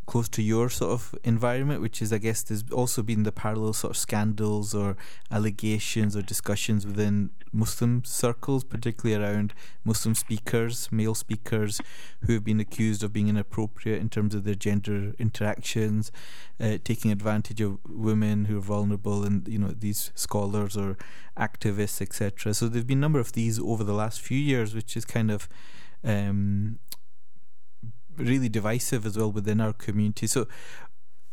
close 0.05 0.27
to 0.29 0.41
your 0.41 0.69
sort 0.69 0.91
of 0.91 1.15
environment, 1.23 1.81
which 1.81 2.01
is, 2.01 2.11
I 2.11 2.17
guess, 2.17 2.41
there's 2.41 2.63
also 2.71 3.01
been 3.01 3.23
the 3.23 3.31
parallel 3.31 3.73
sort 3.73 3.91
of 3.91 3.97
scandals 3.97 4.73
or 4.73 4.97
allegations 5.29 6.15
or 6.15 6.21
discussions 6.21 6.85
within 6.85 7.29
Muslim 7.53 8.03
circles, 8.03 8.63
particularly 8.63 9.21
around 9.21 9.53
Muslim 9.83 10.15
speakers, 10.15 10.91
male 10.91 11.15
speakers, 11.15 11.81
who 12.21 12.33
have 12.33 12.43
been 12.43 12.59
accused 12.59 13.03
of 13.03 13.13
being 13.13 13.27
inappropriate 13.27 14.01
in 14.01 14.09
terms 14.09 14.33
of 14.33 14.43
their 14.43 14.55
gender 14.55 15.13
interactions, 15.19 16.11
uh, 16.59 16.77
taking 16.83 17.11
advantage 17.11 17.61
of 17.61 17.77
women 17.87 18.45
who 18.45 18.57
are 18.57 18.61
vulnerable, 18.61 19.23
and 19.23 19.47
you 19.47 19.59
know 19.59 19.73
these 19.77 20.11
scholars 20.15 20.75
or 20.75 20.97
activists, 21.37 22.01
etc. 22.01 22.53
So 22.53 22.67
there've 22.67 22.87
been 22.87 22.99
a 22.99 23.01
number 23.01 23.19
of 23.19 23.33
these 23.33 23.59
over 23.59 23.83
the 23.83 23.93
last 23.93 24.21
few 24.21 24.37
years, 24.37 24.73
which 24.73 24.95
is 24.95 25.05
kind 25.05 25.29
of 25.29 25.47
um, 26.03 26.79
really 28.17 28.49
divisive 28.49 29.05
as 29.05 29.17
well 29.17 29.31
within 29.31 29.61
our 29.61 29.73
community. 29.73 30.27
So, 30.27 30.47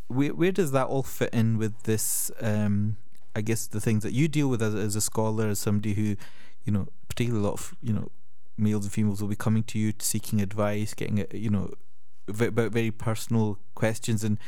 where 0.08 0.34
where 0.34 0.52
does 0.52 0.72
that 0.72 0.86
all 0.86 1.02
fit 1.02 1.32
in 1.32 1.58
with 1.58 1.82
this? 1.82 2.30
Um, 2.40 2.96
I 3.36 3.40
guess 3.40 3.66
the 3.66 3.80
things 3.80 4.02
that 4.02 4.12
you 4.12 4.26
deal 4.26 4.48
with 4.48 4.62
as, 4.62 4.74
as 4.74 4.96
a 4.96 5.00
scholar, 5.00 5.48
as 5.48 5.58
somebody 5.58 5.94
who, 5.94 6.16
you 6.64 6.72
know, 6.72 6.88
particularly 7.08 7.44
a 7.44 7.48
lot 7.48 7.54
of 7.54 7.74
you 7.82 7.92
know 7.92 8.10
males 8.56 8.84
and 8.84 8.92
females 8.92 9.20
will 9.20 9.28
be 9.28 9.36
coming 9.36 9.62
to 9.64 9.78
you 9.78 9.92
seeking 9.98 10.40
advice, 10.40 10.94
getting 10.94 11.24
you 11.32 11.50
know 11.50 11.70
about 12.28 12.72
very 12.72 12.90
personal 12.90 13.58
questions 13.74 14.24
and 14.24 14.38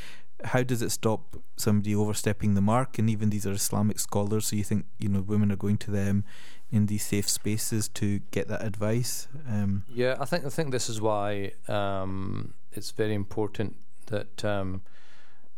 how 0.45 0.63
does 0.63 0.83
it 0.83 0.91
stop 0.91 1.37
somebody 1.57 1.95
overstepping 1.95 2.55
the 2.55 2.61
mark 2.61 2.99
and 2.99 3.11
even 3.11 3.31
these 3.31 3.47
are 3.47 3.53
islamic 3.53 3.99
scholars 3.99 4.47
so 4.47 4.57
you 4.57 4.65
think 4.65 4.87
you 4.99 5.09
know 5.09 5.21
women 5.21 5.53
are 5.53 5.57
going 5.57 5.77
to 5.77 5.91
them 5.91 6.25
in 6.73 6.87
these 6.87 7.05
safe 7.05 7.29
spaces 7.29 7.89
to 7.89 8.21
get 8.31 8.49
that 8.49 8.65
advice. 8.65 9.29
Um, 9.49 9.85
yeah, 9.93 10.17
I 10.21 10.25
think 10.25 10.45
I 10.45 10.49
think 10.49 10.71
this 10.71 10.89
is 10.89 11.01
why 11.01 11.53
um, 11.69 12.55
it's 12.73 12.93
very 12.93 13.15
important 13.15 13.77
that 14.07 14.45
um, 14.45 14.83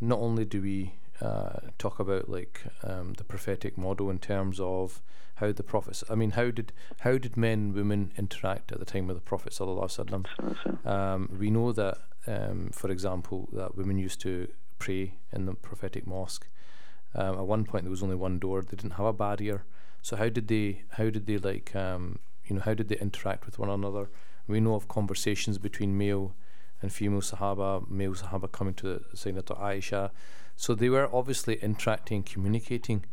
not 0.01 0.19
only 0.19 0.45
do 0.45 0.63
we 0.63 0.95
uh, 1.21 1.61
talk 1.79 1.99
about 1.99 2.29
like 2.29 2.63
um, 2.83 3.15
the 3.15 3.25
prophetic 3.25 3.77
model 3.77 4.11
in 4.11 4.19
terms 4.19 4.59
of 4.59 5.03
how 5.37 5.53
the 5.53 5.63
prophets. 5.63 6.03
I 6.09 6.15
mean, 6.15 6.33
how 6.33 6.51
did 6.51 6.73
how 7.01 7.19
did 7.19 7.37
men 7.37 7.59
and 7.59 7.75
women 7.75 8.13
interact 8.17 8.73
at 8.73 8.79
the 8.79 8.85
time 8.85 9.11
of 9.11 9.17
the 9.17 9.23
Prophet 9.23 9.53
sallallahu 9.53 10.87
um, 10.87 11.37
We 11.39 11.51
know 11.51 11.73
that, 11.73 11.99
um, 12.27 12.71
for 12.73 12.91
example, 12.91 13.49
that 13.53 13.77
women 13.77 13.99
used 13.99 14.21
to 14.23 14.49
pray 14.83 15.15
in 15.33 15.47
the 15.47 15.55
prophetic 15.55 16.07
mosque. 16.07 16.49
Um, 17.15 17.35
at 17.39 17.47
one 17.47 17.65
point, 17.65 17.85
there 17.85 17.91
was 17.91 18.03
only 18.03 18.17
one 18.17 18.39
door. 18.39 18.63
They 18.63 18.77
didn't 18.77 18.99
have 19.01 19.07
a 19.07 19.13
barrier. 19.13 19.65
So 20.03 20.17
how 20.17 20.29
did 20.29 20.49
they 20.49 20.83
how 20.99 21.11
did 21.11 21.27
they 21.27 21.39
like 21.39 21.75
um, 21.77 22.19
you 22.45 22.57
know 22.57 22.63
how 22.63 22.75
did 22.75 22.89
they 22.89 22.99
interact 22.99 23.47
with 23.47 23.59
one 23.59 23.71
another? 23.71 24.11
We 24.49 24.61
know 24.61 24.75
of 24.75 24.89
conversations 24.89 25.59
between 25.59 25.97
male 25.97 26.35
and 26.81 26.93
female 26.93 27.21
Sahaba, 27.21 27.89
male 27.89 28.15
Sahaba 28.15 28.51
coming 28.51 28.75
to 28.75 28.87
the 28.87 29.01
Sayyidat 29.17 29.57
Aisha. 29.61 30.11
So 30.57 30.75
they 30.75 30.89
were 30.89 31.09
obviously 31.15 31.55
interacting, 31.63 32.25
communicating, 32.25 33.05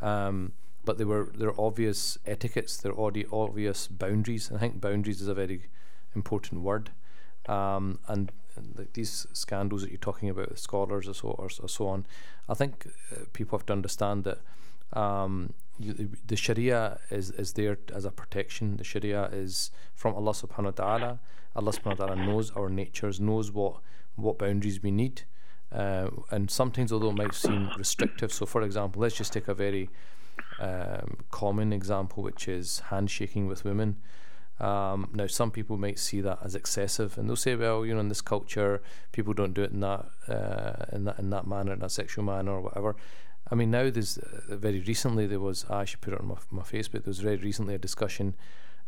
um, 0.00 0.52
but 0.84 0.96
there 0.96 1.06
were 1.06 1.30
there 1.36 1.48
are 1.48 1.60
obvious 1.60 2.18
etiquettes, 2.26 2.78
there 2.78 2.98
are 2.98 3.12
obvious 3.32 3.86
boundaries. 3.86 4.48
And 4.48 4.56
I 4.56 4.60
think 4.60 4.80
boundaries 4.80 5.20
is 5.20 5.28
a 5.28 5.34
very 5.34 5.66
important 6.14 6.62
word. 6.62 6.90
Um, 7.46 7.98
and 8.08 8.32
these 8.94 9.26
scandals 9.32 9.82
that 9.82 9.90
you're 9.90 9.98
talking 9.98 10.28
about, 10.28 10.58
scholars 10.58 11.08
or 11.08 11.14
so, 11.14 11.28
or, 11.28 11.48
or 11.60 11.68
so 11.68 11.88
on, 11.88 12.06
I 12.48 12.54
think 12.54 12.86
uh, 13.12 13.24
people 13.32 13.58
have 13.58 13.66
to 13.66 13.72
understand 13.72 14.24
that 14.24 14.38
um, 14.98 15.52
you, 15.78 16.10
the 16.26 16.36
Sharia 16.36 16.98
is, 17.10 17.30
is 17.32 17.52
there 17.52 17.78
as 17.94 18.04
a 18.04 18.10
protection. 18.10 18.76
The 18.76 18.84
Sharia 18.84 19.28
is 19.32 19.70
from 19.94 20.14
Allah 20.14 20.32
subhanahu 20.32 20.64
wa 20.64 20.70
ta'ala. 20.70 21.18
Allah 21.54 21.72
subhanahu 21.72 21.98
wa 21.98 22.06
ta'ala 22.06 22.16
knows 22.16 22.50
our 22.52 22.68
natures, 22.68 23.20
knows 23.20 23.52
what, 23.52 23.76
what 24.16 24.38
boundaries 24.38 24.82
we 24.82 24.90
need. 24.90 25.22
Uh, 25.70 26.08
and 26.30 26.50
sometimes, 26.50 26.92
although 26.92 27.10
it 27.10 27.16
might 27.16 27.34
seem 27.34 27.70
restrictive, 27.76 28.32
so 28.32 28.46
for 28.46 28.62
example, 28.62 29.02
let's 29.02 29.16
just 29.16 29.32
take 29.32 29.48
a 29.48 29.54
very 29.54 29.90
um, 30.58 31.18
common 31.30 31.72
example, 31.72 32.22
which 32.22 32.48
is 32.48 32.80
handshaking 32.90 33.46
with 33.46 33.64
women. 33.64 33.96
Um, 34.60 35.08
now, 35.12 35.26
some 35.28 35.50
people 35.50 35.76
might 35.76 35.98
see 35.98 36.20
that 36.20 36.40
as 36.42 36.54
excessive, 36.54 37.16
and 37.16 37.28
they'll 37.28 37.36
say, 37.36 37.54
"Well, 37.54 37.86
you 37.86 37.94
know, 37.94 38.00
in 38.00 38.08
this 38.08 38.20
culture, 38.20 38.82
people 39.12 39.32
don't 39.32 39.54
do 39.54 39.62
it 39.62 39.70
in 39.70 39.80
that 39.80 40.06
uh, 40.28 40.84
in 40.92 41.04
that 41.04 41.18
in 41.18 41.30
that 41.30 41.46
manner, 41.46 41.72
in 41.72 41.78
that 41.80 41.92
sexual 41.92 42.24
manner, 42.24 42.52
or 42.52 42.60
whatever." 42.62 42.96
I 43.50 43.54
mean, 43.54 43.70
now 43.70 43.88
there's 43.88 44.18
uh, 44.18 44.56
very 44.56 44.80
recently 44.80 45.26
there 45.26 45.40
was 45.40 45.64
I 45.70 45.84
should 45.84 46.00
put 46.00 46.12
it 46.12 46.20
on 46.20 46.26
my, 46.26 46.36
my 46.50 46.62
Facebook. 46.62 47.04
There 47.04 47.10
was 47.10 47.20
very 47.20 47.36
recently 47.36 47.74
a 47.74 47.78
discussion 47.78 48.34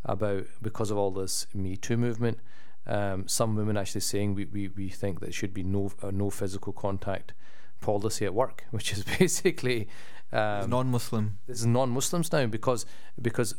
about 0.04 0.46
because 0.60 0.90
of 0.90 0.98
all 0.98 1.10
this 1.10 1.46
Me 1.54 1.76
Too 1.76 1.96
movement. 1.96 2.38
Um, 2.86 3.28
some 3.28 3.54
women 3.56 3.76
actually 3.76 4.00
saying 4.00 4.34
we, 4.34 4.46
we, 4.46 4.68
we 4.68 4.88
think 4.88 5.20
that 5.20 5.34
should 5.34 5.54
be 5.54 5.62
no 5.62 5.92
uh, 6.02 6.10
no 6.10 6.30
physical 6.30 6.72
contact 6.72 7.32
policy 7.80 8.24
at 8.24 8.34
work, 8.34 8.64
which 8.70 8.92
is 8.92 9.04
basically 9.18 9.88
um, 10.32 10.70
non-Muslim. 10.70 11.38
This 11.46 11.60
is 11.60 11.66
non-Muslims 11.66 12.32
now 12.32 12.46
because 12.46 12.86
because 13.20 13.54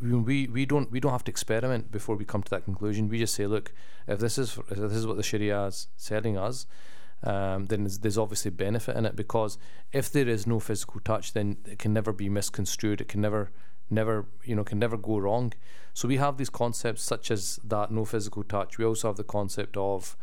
we 0.00 0.46
we 0.46 0.66
don't 0.66 0.90
we 0.90 1.00
don't 1.00 1.12
have 1.12 1.24
to 1.24 1.30
experiment 1.30 1.90
before 1.90 2.16
we 2.16 2.24
come 2.24 2.42
to 2.42 2.50
that 2.50 2.64
conclusion. 2.64 3.08
We 3.08 3.18
just 3.18 3.34
say, 3.34 3.46
look, 3.46 3.72
if 4.06 4.18
this 4.18 4.38
is 4.38 4.58
if 4.70 4.78
this 4.78 4.92
is 4.92 5.06
what 5.06 5.16
the 5.16 5.22
Sharia 5.22 5.66
is 5.66 5.88
telling 6.02 6.38
us, 6.38 6.66
um, 7.22 7.66
then 7.66 7.84
there's, 7.84 7.98
there's, 7.98 8.18
obviously 8.18 8.50
benefit 8.50 8.96
in 8.96 9.04
it 9.04 9.16
because 9.16 9.58
if 9.92 10.10
there 10.10 10.28
is 10.28 10.46
no 10.46 10.60
physical 10.60 11.00
touch, 11.00 11.32
then 11.32 11.58
it 11.66 11.78
can 11.78 11.92
never 11.92 12.12
be 12.12 12.28
misconstrued. 12.28 13.00
It 13.00 13.08
can 13.08 13.20
never 13.20 13.50
never 13.90 14.26
you 14.44 14.54
know 14.54 14.64
can 14.64 14.78
never 14.78 14.96
go 14.96 15.18
wrong. 15.18 15.52
So 15.94 16.06
we 16.06 16.16
have 16.16 16.36
these 16.36 16.50
concepts 16.50 17.02
such 17.02 17.30
as 17.30 17.58
that 17.64 17.90
no 17.90 18.04
physical 18.04 18.44
touch. 18.44 18.78
We 18.78 18.84
also 18.84 19.08
have 19.08 19.16
the 19.16 19.24
concept 19.24 19.76
of 19.76 20.16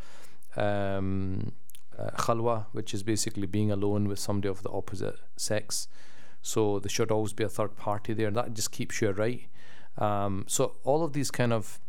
um, 0.56 1.52
uh, 1.98 2.10
khalwa, 2.18 2.66
which 2.72 2.94
is 2.94 3.02
basically 3.02 3.46
being 3.46 3.70
alone 3.70 4.08
with 4.08 4.18
somebody 4.18 4.48
of 4.48 4.62
the 4.62 4.70
opposite 4.70 5.18
sex. 5.36 5.88
So 6.42 6.78
there 6.78 6.90
should 6.90 7.10
always 7.10 7.32
be 7.32 7.44
a 7.44 7.48
third 7.48 7.76
party 7.76 8.12
there, 8.12 8.28
and 8.28 8.36
that 8.36 8.54
just 8.54 8.70
keeps 8.70 9.00
you 9.00 9.10
right. 9.10 9.48
Um, 9.98 10.44
so 10.46 10.76
all 10.84 11.02
of 11.02 11.12
these 11.12 11.30
kind 11.30 11.52
of 11.52 11.80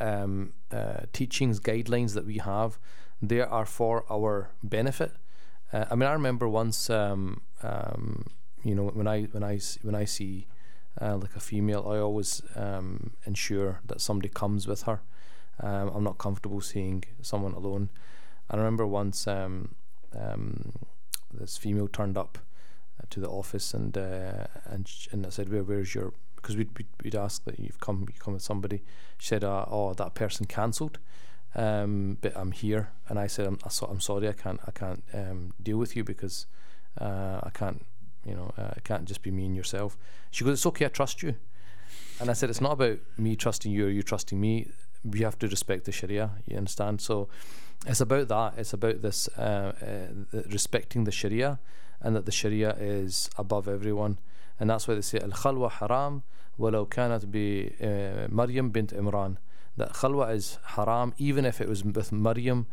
um, 0.00 0.52
uh, 0.72 1.02
teachings, 1.12 1.60
guidelines 1.60 2.14
that 2.14 2.26
we 2.26 2.38
have, 2.38 2.78
they 3.22 3.40
are 3.40 3.66
for 3.66 4.04
our 4.10 4.50
benefit. 4.62 5.12
Uh, 5.72 5.86
I 5.90 5.94
mean, 5.94 6.08
I 6.08 6.12
remember 6.12 6.48
once, 6.48 6.90
um, 6.90 7.42
um 7.62 8.26
you 8.62 8.74
know, 8.74 8.84
when 8.84 9.06
I 9.06 9.24
when 9.24 9.44
I 9.44 9.60
when 9.82 9.94
I 9.94 10.04
see 10.04 10.46
uh, 11.00 11.16
like 11.16 11.36
a 11.36 11.40
female, 11.40 11.86
I 11.86 11.98
always 11.98 12.42
um, 12.56 13.12
ensure 13.26 13.80
that 13.86 14.00
somebody 14.00 14.28
comes 14.28 14.66
with 14.66 14.82
her. 14.82 15.00
Um, 15.60 15.90
I'm 15.94 16.04
not 16.04 16.18
comfortable 16.18 16.60
seeing 16.60 17.04
someone 17.20 17.52
alone. 17.52 17.90
I 18.50 18.56
remember 18.56 18.86
once 18.86 19.26
this 21.32 21.56
female 21.56 21.88
turned 21.88 22.16
up 22.16 22.38
to 23.10 23.20
the 23.20 23.28
office 23.28 23.74
and 23.74 23.96
uh, 23.96 24.46
and 24.64 24.90
and 25.12 25.26
I 25.26 25.30
said, 25.30 25.48
"Where 25.50 25.62
where's 25.62 25.94
your?" 25.94 26.12
Because 26.36 26.58
we'd, 26.58 26.70
we'd 27.02 27.14
ask 27.14 27.44
that 27.44 27.58
you've 27.58 27.80
come 27.80 28.06
you 28.12 28.18
come 28.18 28.34
with 28.34 28.42
somebody. 28.42 28.82
She 29.18 29.28
said, 29.28 29.44
uh, 29.44 29.64
"Oh, 29.68 29.94
that 29.94 30.14
person 30.14 30.46
cancelled, 30.46 30.98
Um, 31.56 32.18
but 32.20 32.36
I'm 32.36 32.52
here, 32.52 32.90
and 33.08 33.18
I 33.18 33.28
said, 33.28 33.46
"I'm 33.46 33.58
I 33.64 33.90
am 33.90 34.00
sorry, 34.00 34.28
I 34.28 34.32
can't 34.32 34.60
I 34.66 34.72
can't 34.72 35.04
um, 35.12 35.54
deal 35.62 35.78
with 35.78 35.94
you 35.96 36.04
because 36.04 36.46
uh, 37.00 37.40
I 37.42 37.50
can't 37.54 37.84
you 38.26 38.34
know 38.34 38.52
uh, 38.58 38.72
it 38.76 38.84
can't 38.84 39.04
just 39.08 39.22
be 39.22 39.30
me 39.30 39.46
and 39.46 39.56
yourself." 39.56 39.96
She 40.30 40.44
goes, 40.44 40.54
"It's 40.58 40.66
okay, 40.66 40.86
I 40.86 40.88
trust 40.88 41.22
you," 41.22 41.36
and 42.20 42.28
I 42.30 42.34
said, 42.34 42.50
"It's 42.50 42.60
not 42.60 42.72
about 42.72 42.98
me 43.16 43.36
trusting 43.36 43.70
you 43.72 43.86
or 43.86 43.90
you 43.90 44.02
trusting 44.02 44.40
me. 44.40 44.66
We 45.04 45.20
have 45.20 45.38
to 45.38 45.48
respect 45.48 45.84
the 45.84 45.92
Sharia. 45.92 46.30
You 46.46 46.56
understand? 46.56 47.00
So 47.00 47.28
it's 47.86 48.00
about 48.00 48.28
that. 48.28 48.58
It's 48.58 48.72
about 48.72 49.02
this 49.02 49.28
uh, 49.38 49.72
uh, 50.32 50.42
respecting 50.50 51.04
the 51.04 51.12
Sharia." 51.12 51.58
And 52.04 52.14
that 52.14 52.26
the 52.26 52.32
Sharia 52.32 52.76
is 52.78 53.30
above 53.38 53.66
everyone. 53.66 54.18
And 54.60 54.70
that's 54.70 54.86
why 54.86 54.94
they 54.94 55.00
say 55.00 55.18
Al 55.18 55.30
Khalwa 55.30 55.70
haram 55.72 56.22
walau 56.60 56.86
kanat 56.86 57.24
bi 57.34 57.84
uh, 57.84 58.28
Maryam 58.30 58.70
bint 58.70 58.92
Imran. 58.92 59.38
That 59.76 59.94
Khalwa 59.94 60.32
is 60.32 60.58
haram 60.76 61.14
even 61.18 61.44
if 61.46 61.60
it 61.60 61.68
was 61.68 61.82
with 61.82 62.12
Maryam, 62.12 62.66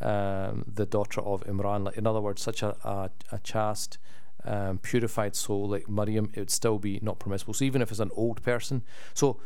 um, 0.00 0.64
the 0.72 0.86
daughter 0.86 1.22
of 1.22 1.42
Imran. 1.44 1.84
Like 1.86 1.96
in 1.96 2.06
other 2.06 2.20
words, 2.20 2.42
such 2.42 2.62
a, 2.62 2.76
a, 2.86 3.10
a 3.32 3.38
chaste, 3.38 3.98
um, 4.44 4.78
purified 4.78 5.34
soul 5.34 5.68
like 5.70 5.88
Maryam, 5.88 6.30
it 6.34 6.40
would 6.40 6.50
still 6.50 6.78
be 6.78 7.00
not 7.02 7.18
permissible. 7.18 7.54
So 7.54 7.64
even 7.64 7.80
if 7.80 7.90
it's 7.90 7.98
an 7.98 8.12
old 8.14 8.42
person, 8.42 8.82
so 9.14 9.40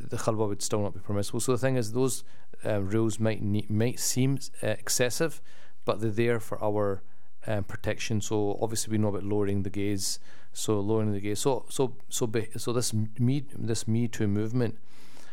the 0.00 0.16
khalwa 0.16 0.46
would 0.48 0.62
still 0.62 0.80
not 0.80 0.94
be 0.94 1.00
permissible. 1.00 1.40
So 1.40 1.52
the 1.52 1.58
thing 1.58 1.76
is, 1.76 1.92
those 1.92 2.22
uh, 2.64 2.80
rules 2.80 3.18
might 3.18 3.42
ne- 3.42 3.66
might 3.68 3.98
seem 3.98 4.38
uh, 4.62 4.68
excessive, 4.68 5.42
but 5.84 6.00
they're 6.00 6.10
there 6.10 6.38
for 6.38 6.62
our 6.62 7.02
um, 7.46 7.64
protection. 7.64 8.20
So 8.20 8.58
obviously 8.60 8.92
we 8.92 8.98
know 8.98 9.08
about 9.08 9.24
lowering 9.24 9.62
the 9.62 9.70
gaze. 9.70 10.18
So 10.52 10.80
lowering 10.80 11.12
the 11.12 11.20
gaze. 11.20 11.40
So 11.40 11.64
so 11.68 11.96
so 12.08 12.26
be, 12.26 12.48
so 12.56 12.72
this 12.72 12.92
me 12.92 13.44
this 13.56 13.86
Me 13.86 14.08
Too 14.08 14.26
movement, 14.26 14.78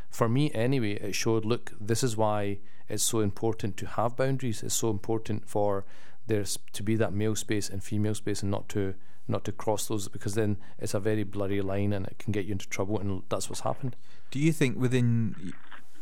for 0.09 0.29
me 0.29 0.51
anyway, 0.53 0.93
it 0.93 1.15
showed. 1.15 1.45
Look, 1.45 1.73
this 1.79 2.03
is 2.03 2.15
why 2.15 2.59
it's 2.87 3.03
so 3.03 3.19
important 3.19 3.77
to 3.77 3.85
have 3.87 4.15
boundaries. 4.15 4.63
It's 4.63 4.75
so 4.75 4.89
important 4.89 5.47
for 5.49 5.85
there's 6.27 6.59
to 6.73 6.83
be 6.83 6.95
that 6.97 7.13
male 7.13 7.35
space 7.35 7.69
and 7.69 7.83
female 7.83 8.15
space, 8.15 8.41
and 8.41 8.51
not 8.51 8.69
to 8.69 8.93
not 9.27 9.43
to 9.43 9.51
cross 9.51 9.87
those 9.87 10.07
because 10.07 10.35
then 10.35 10.57
it's 10.79 10.93
a 10.93 10.99
very 10.99 11.23
blurry 11.23 11.61
line 11.61 11.91
and 11.91 12.07
it 12.07 12.17
can 12.17 12.31
get 12.31 12.45
you 12.45 12.53
into 12.53 12.67
trouble. 12.69 12.99
And 12.99 13.23
that's 13.27 13.49
what's 13.49 13.61
happened. 13.61 13.95
Do 14.31 14.39
you 14.39 14.53
think 14.53 14.77
within 14.77 15.35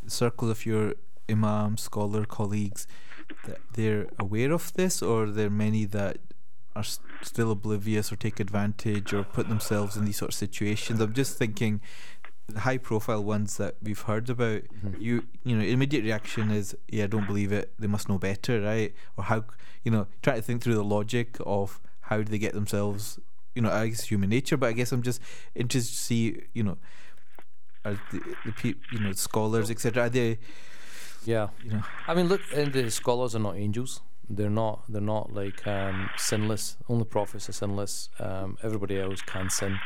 the 0.03 0.11
circle 0.11 0.51
of 0.51 0.65
your 0.65 0.93
imam 1.29 1.77
scholar 1.77 2.25
colleagues 2.25 2.85
that 3.45 3.59
they're 3.73 4.07
aware 4.19 4.51
of 4.51 4.73
this, 4.73 5.01
or 5.01 5.27
there 5.27 5.47
are 5.47 5.51
many 5.51 5.85
that 5.85 6.17
are 6.75 6.83
still 7.21 7.51
oblivious 7.51 8.11
or 8.11 8.17
take 8.17 8.39
advantage 8.39 9.13
or 9.13 9.23
put 9.23 9.47
themselves 9.47 9.95
in 9.95 10.05
these 10.05 10.17
sort 10.17 10.31
of 10.31 10.35
situations. 10.35 10.99
I'm 10.99 11.13
just 11.13 11.37
thinking 11.37 11.81
the 12.47 12.61
high 12.61 12.77
profile 12.77 13.23
ones 13.23 13.57
that 13.57 13.75
we've 13.81 14.01
heard 14.01 14.29
about 14.29 14.61
mm-hmm. 14.61 15.01
you 15.01 15.25
you 15.43 15.57
know 15.57 15.63
immediate 15.63 16.03
reaction 16.03 16.51
is 16.51 16.77
yeah 16.87 17.05
I 17.05 17.07
don't 17.07 17.25
believe 17.25 17.51
it 17.51 17.73
they 17.79 17.87
must 17.87 18.07
know 18.07 18.19
better 18.19 18.61
right 18.61 18.93
or 19.17 19.23
how 19.23 19.45
you 19.83 19.91
know 19.91 20.07
try 20.21 20.35
to 20.35 20.41
think 20.41 20.61
through 20.61 20.75
the 20.75 20.83
logic 20.83 21.37
of 21.45 21.81
how 22.01 22.17
do 22.17 22.25
they 22.25 22.37
get 22.37 22.53
themselves 22.53 23.19
you 23.55 23.61
know 23.61 23.71
I 23.71 23.87
guess 23.87 24.03
human 24.03 24.29
nature 24.29 24.57
but 24.57 24.67
I 24.67 24.73
guess 24.73 24.91
I'm 24.91 25.01
just 25.01 25.21
interested 25.55 25.91
to 25.91 25.97
see 25.97 26.41
you 26.53 26.63
know 26.63 26.77
are 27.83 27.99
the, 28.11 28.19
the 28.45 28.75
you 28.91 28.99
know 28.99 29.11
scholars 29.13 29.71
etc 29.71 30.03
are 30.03 30.09
they 30.09 30.37
yeah, 31.25 31.49
you 31.63 31.71
know. 31.71 31.83
I 32.07 32.13
mean, 32.13 32.27
look, 32.27 32.41
and 32.53 32.73
the 32.73 32.89
scholars 32.91 33.35
are 33.35 33.39
not 33.39 33.55
angels. 33.57 34.01
They're 34.29 34.49
not. 34.49 34.83
They're 34.89 35.01
not 35.01 35.33
like 35.33 35.65
um, 35.67 36.09
sinless. 36.17 36.77
Only 36.89 37.05
prophets 37.05 37.49
are 37.49 37.53
sinless. 37.53 38.09
Um, 38.19 38.57
everybody 38.63 38.99
else 38.99 39.21
can 39.21 39.49
sin. 39.49 39.79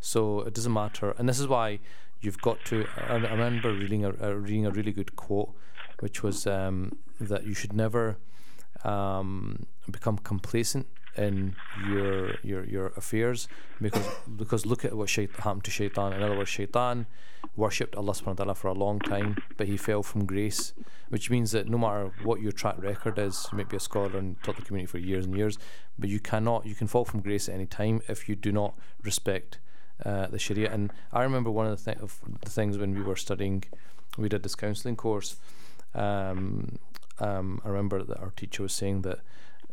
So 0.00 0.40
it 0.42 0.54
doesn't 0.54 0.72
matter. 0.72 1.14
And 1.18 1.28
this 1.28 1.38
is 1.38 1.48
why 1.48 1.80
you've 2.20 2.40
got 2.40 2.64
to. 2.66 2.86
I, 2.96 3.14
I 3.14 3.32
remember 3.32 3.72
reading 3.72 4.04
a, 4.04 4.12
a, 4.20 4.36
reading 4.36 4.66
a 4.66 4.70
really 4.70 4.92
good 4.92 5.16
quote, 5.16 5.54
which 6.00 6.22
was 6.22 6.46
um, 6.46 6.96
that 7.20 7.44
you 7.44 7.54
should 7.54 7.72
never 7.72 8.18
um, 8.84 9.66
become 9.90 10.18
complacent 10.18 10.86
in 11.16 11.54
your 11.88 12.36
your 12.42 12.64
your 12.64 12.86
affairs 12.96 13.48
because 13.80 14.06
because 14.36 14.66
look 14.66 14.84
at 14.84 14.94
what 14.94 15.08
shait- 15.08 15.34
happened 15.36 15.64
to 15.64 15.70
Shaitan. 15.70 16.12
In 16.12 16.22
other 16.22 16.36
words, 16.36 16.50
Shaitan 16.50 17.06
worshipped 17.56 17.94
Allah 17.94 18.12
subhanahu 18.12 18.26
wa 18.26 18.44
ta'ala 18.44 18.54
for 18.54 18.68
a 18.68 18.72
long 18.72 18.98
time, 18.98 19.36
but 19.56 19.68
he 19.68 19.76
fell 19.76 20.02
from 20.02 20.24
grace, 20.24 20.72
which 21.08 21.30
means 21.30 21.52
that 21.52 21.68
no 21.68 21.78
matter 21.78 22.12
what 22.22 22.40
your 22.40 22.52
track 22.52 22.76
record 22.78 23.18
is, 23.18 23.46
you 23.52 23.58
might 23.58 23.68
be 23.68 23.76
a 23.76 23.80
scholar 23.80 24.16
and 24.16 24.42
taught 24.42 24.56
the 24.56 24.62
community 24.62 24.90
for 24.90 24.98
years 24.98 25.24
and 25.26 25.36
years, 25.36 25.58
but 25.98 26.08
you 26.08 26.18
cannot 26.18 26.66
you 26.66 26.74
can 26.74 26.86
fall 26.86 27.04
from 27.04 27.20
grace 27.20 27.48
at 27.48 27.54
any 27.54 27.66
time 27.66 28.00
if 28.08 28.28
you 28.28 28.34
do 28.34 28.50
not 28.50 28.74
respect 29.02 29.58
uh, 30.04 30.26
the 30.26 30.38
Sharia. 30.38 30.72
And 30.72 30.92
I 31.12 31.22
remember 31.22 31.50
one 31.50 31.66
of 31.66 31.84
the, 31.84 31.92
th- 31.92 32.02
of 32.02 32.18
the 32.42 32.50
things 32.50 32.78
when 32.78 32.94
we 32.94 33.02
were 33.02 33.16
studying, 33.16 33.64
we 34.18 34.28
did 34.28 34.42
this 34.42 34.54
counselling 34.54 34.96
course. 34.96 35.36
Um, 35.94 36.78
um, 37.20 37.60
I 37.64 37.68
remember 37.68 38.02
that 38.02 38.18
our 38.18 38.32
teacher 38.36 38.64
was 38.64 38.72
saying 38.72 39.02
that 39.02 39.20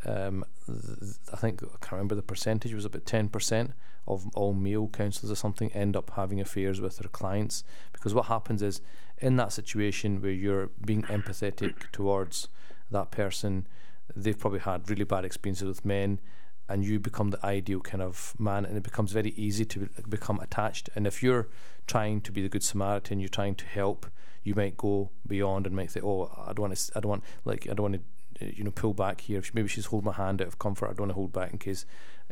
um, 0.05 0.45
th- 0.65 1.15
I 1.31 1.35
think 1.35 1.63
I 1.63 1.77
can't 1.81 1.93
remember 1.93 2.15
the 2.15 2.21
percentage. 2.21 2.73
Was 2.73 2.85
about 2.85 3.05
ten 3.05 3.29
percent 3.29 3.71
of 4.07 4.27
all 4.35 4.53
male 4.53 4.87
counsellors 4.87 5.31
or 5.31 5.35
something 5.35 5.71
end 5.73 5.95
up 5.95 6.11
having 6.15 6.41
affairs 6.41 6.81
with 6.81 6.97
their 6.97 7.09
clients 7.09 7.63
because 7.93 8.15
what 8.15 8.25
happens 8.25 8.63
is 8.63 8.81
in 9.19 9.35
that 9.35 9.53
situation 9.53 10.21
where 10.21 10.31
you're 10.31 10.71
being 10.83 11.03
empathetic 11.03 11.91
towards 11.91 12.47
that 12.89 13.11
person, 13.11 13.67
they've 14.15 14.37
probably 14.37 14.59
had 14.59 14.89
really 14.89 15.03
bad 15.03 15.23
experiences 15.23 15.67
with 15.67 15.85
men. 15.85 16.19
And 16.67 16.85
you 16.85 16.99
become 16.99 17.31
the 17.31 17.45
ideal 17.45 17.81
kind 17.81 18.01
of 18.01 18.33
man, 18.39 18.63
and 18.63 18.77
it 18.77 18.83
becomes 18.83 19.11
very 19.11 19.31
easy 19.31 19.65
to 19.65 19.89
become 20.07 20.39
attached. 20.39 20.89
And 20.95 21.05
if 21.05 21.21
you're 21.21 21.49
trying 21.85 22.21
to 22.21 22.31
be 22.31 22.41
the 22.41 22.47
good 22.47 22.63
Samaritan, 22.63 23.19
you're 23.19 23.27
trying 23.27 23.55
to 23.55 23.65
help, 23.65 24.05
you 24.43 24.55
might 24.55 24.77
go 24.77 25.09
beyond 25.27 25.67
and 25.67 25.75
might 25.75 25.91
say, 25.91 25.99
"Oh, 26.01 26.31
I 26.37 26.53
don't 26.53 26.61
want 26.61 26.77
to. 26.77 26.97
I 26.97 27.01
don't 27.01 27.09
want 27.09 27.23
like 27.43 27.67
I 27.69 27.73
don't 27.73 27.91
want 27.91 27.95
to 27.95 28.01
you 28.41 28.63
know, 28.63 28.71
pull 28.71 28.93
back 28.93 29.21
here. 29.21 29.41
Maybe 29.53 29.67
she's 29.67 29.85
holding 29.85 30.07
my 30.07 30.13
hand 30.13 30.41
out 30.41 30.47
of 30.47 30.59
comfort. 30.59 30.85
I 30.85 30.89
don't 30.89 31.01
want 31.01 31.11
to 31.11 31.15
hold 31.15 31.33
back 31.33 31.51
in 31.51 31.57
case, 31.57 31.85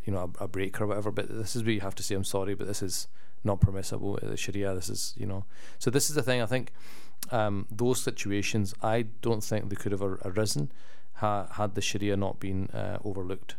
you 0.05 0.13
know, 0.13 0.31
I, 0.39 0.43
I 0.43 0.47
break 0.47 0.79
or 0.81 0.87
whatever. 0.87 1.11
But 1.11 1.29
this 1.29 1.55
is 1.55 1.63
where 1.63 1.73
you 1.73 1.81
have 1.81 1.95
to 1.95 2.03
say, 2.03 2.15
I'm 2.15 2.23
sorry, 2.23 2.55
but 2.55 2.67
this 2.67 2.81
is 2.81 3.07
not 3.43 3.61
permissible. 3.61 4.19
The 4.21 4.37
Sharia, 4.37 4.73
this 4.73 4.89
is, 4.89 5.13
you 5.17 5.25
know. 5.25 5.45
So 5.77 5.89
this 5.89 6.09
is 6.09 6.15
the 6.15 6.23
thing. 6.23 6.41
I 6.41 6.45
think 6.45 6.71
um, 7.31 7.67
those 7.71 8.01
situations, 8.01 8.73
I 8.81 9.03
don't 9.21 9.43
think 9.43 9.69
they 9.69 9.75
could 9.75 9.91
have 9.91 10.01
arisen 10.01 10.71
ha- 11.13 11.47
had 11.51 11.75
the 11.75 11.81
Sharia 11.81 12.17
not 12.17 12.39
been 12.39 12.67
uh, 12.67 12.97
overlooked. 13.03 13.55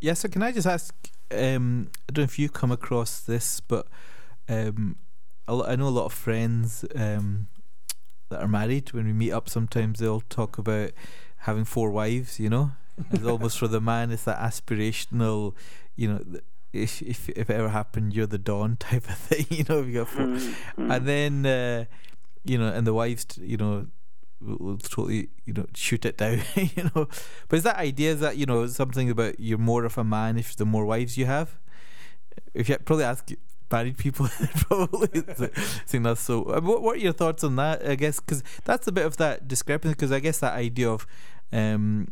Yeah, 0.00 0.14
so 0.14 0.28
can 0.28 0.42
I 0.42 0.52
just 0.52 0.66
ask? 0.66 0.94
Um, 1.30 1.90
I 2.08 2.12
don't 2.12 2.22
know 2.22 2.24
if 2.24 2.38
you 2.38 2.48
come 2.48 2.72
across 2.72 3.20
this, 3.20 3.60
but 3.60 3.86
um, 4.48 4.96
I 5.46 5.76
know 5.76 5.88
a 5.88 5.90
lot 5.90 6.06
of 6.06 6.12
friends 6.12 6.84
um, 6.94 7.48
that 8.30 8.40
are 8.40 8.48
married. 8.48 8.92
When 8.92 9.06
we 9.06 9.12
meet 9.12 9.32
up, 9.32 9.48
sometimes 9.48 9.98
they'll 9.98 10.22
talk 10.22 10.58
about 10.58 10.92
having 11.40 11.64
four 11.64 11.90
wives. 11.90 12.38
You 12.40 12.50
know, 12.50 12.72
it's 13.10 13.24
almost 13.24 13.58
for 13.58 13.68
the 13.68 13.80
man, 13.80 14.10
it's 14.10 14.24
that 14.24 14.38
aspirational. 14.38 15.54
You 15.96 16.08
know, 16.08 16.24
if 16.72 17.02
if 17.02 17.28
if 17.30 17.50
it 17.50 17.54
ever 17.54 17.68
happened, 17.70 18.14
you're 18.14 18.26
the 18.26 18.38
dawn 18.38 18.76
type 18.80 19.08
of 19.08 19.16
thing. 19.16 19.46
You 19.50 19.64
know, 19.68 19.80
if 19.80 19.86
you 19.86 19.94
got 19.94 20.08
four, 20.08 20.26
Mm, 20.26 20.54
mm. 20.78 20.96
and 20.96 21.08
then 21.08 21.46
uh, 21.46 21.84
you 22.44 22.58
know, 22.58 22.68
and 22.68 22.86
the 22.86 22.94
wives, 22.94 23.26
you 23.38 23.56
know, 23.56 23.86
will, 24.40 24.56
will 24.58 24.78
totally, 24.78 25.28
you 25.44 25.52
know, 25.52 25.66
shoot 25.74 26.04
it 26.04 26.16
down. 26.16 26.40
you 26.54 26.90
know, 26.94 27.08
but 27.48 27.56
is 27.56 27.62
that 27.64 27.76
idea 27.76 28.12
is 28.12 28.20
that 28.20 28.36
you 28.36 28.46
know 28.46 28.66
something 28.66 29.10
about 29.10 29.38
you're 29.38 29.58
more 29.58 29.84
of 29.84 29.98
a 29.98 30.04
man 30.04 30.38
if 30.38 30.56
the 30.56 30.64
more 30.64 30.86
wives 30.86 31.16
you 31.18 31.26
have? 31.26 31.58
If 32.54 32.68
you 32.68 32.78
probably 32.78 33.04
ask 33.04 33.30
married 33.70 33.98
people, 33.98 34.28
probably 34.68 35.08
think 35.86 36.04
that's 36.04 36.20
so. 36.20 36.44
uh, 36.44 36.60
What 36.60 36.82
What 36.82 36.96
are 36.96 37.00
your 37.00 37.12
thoughts 37.12 37.44
on 37.44 37.56
that? 37.56 37.86
I 37.86 37.94
guess 37.94 38.20
because 38.20 38.42
that's 38.64 38.86
a 38.86 38.92
bit 38.92 39.06
of 39.06 39.16
that 39.18 39.48
discrepancy. 39.48 39.94
Because 39.94 40.12
I 40.12 40.20
guess 40.20 40.38
that 40.40 40.54
idea 40.54 40.90
of 40.90 41.06
um, 41.52 42.08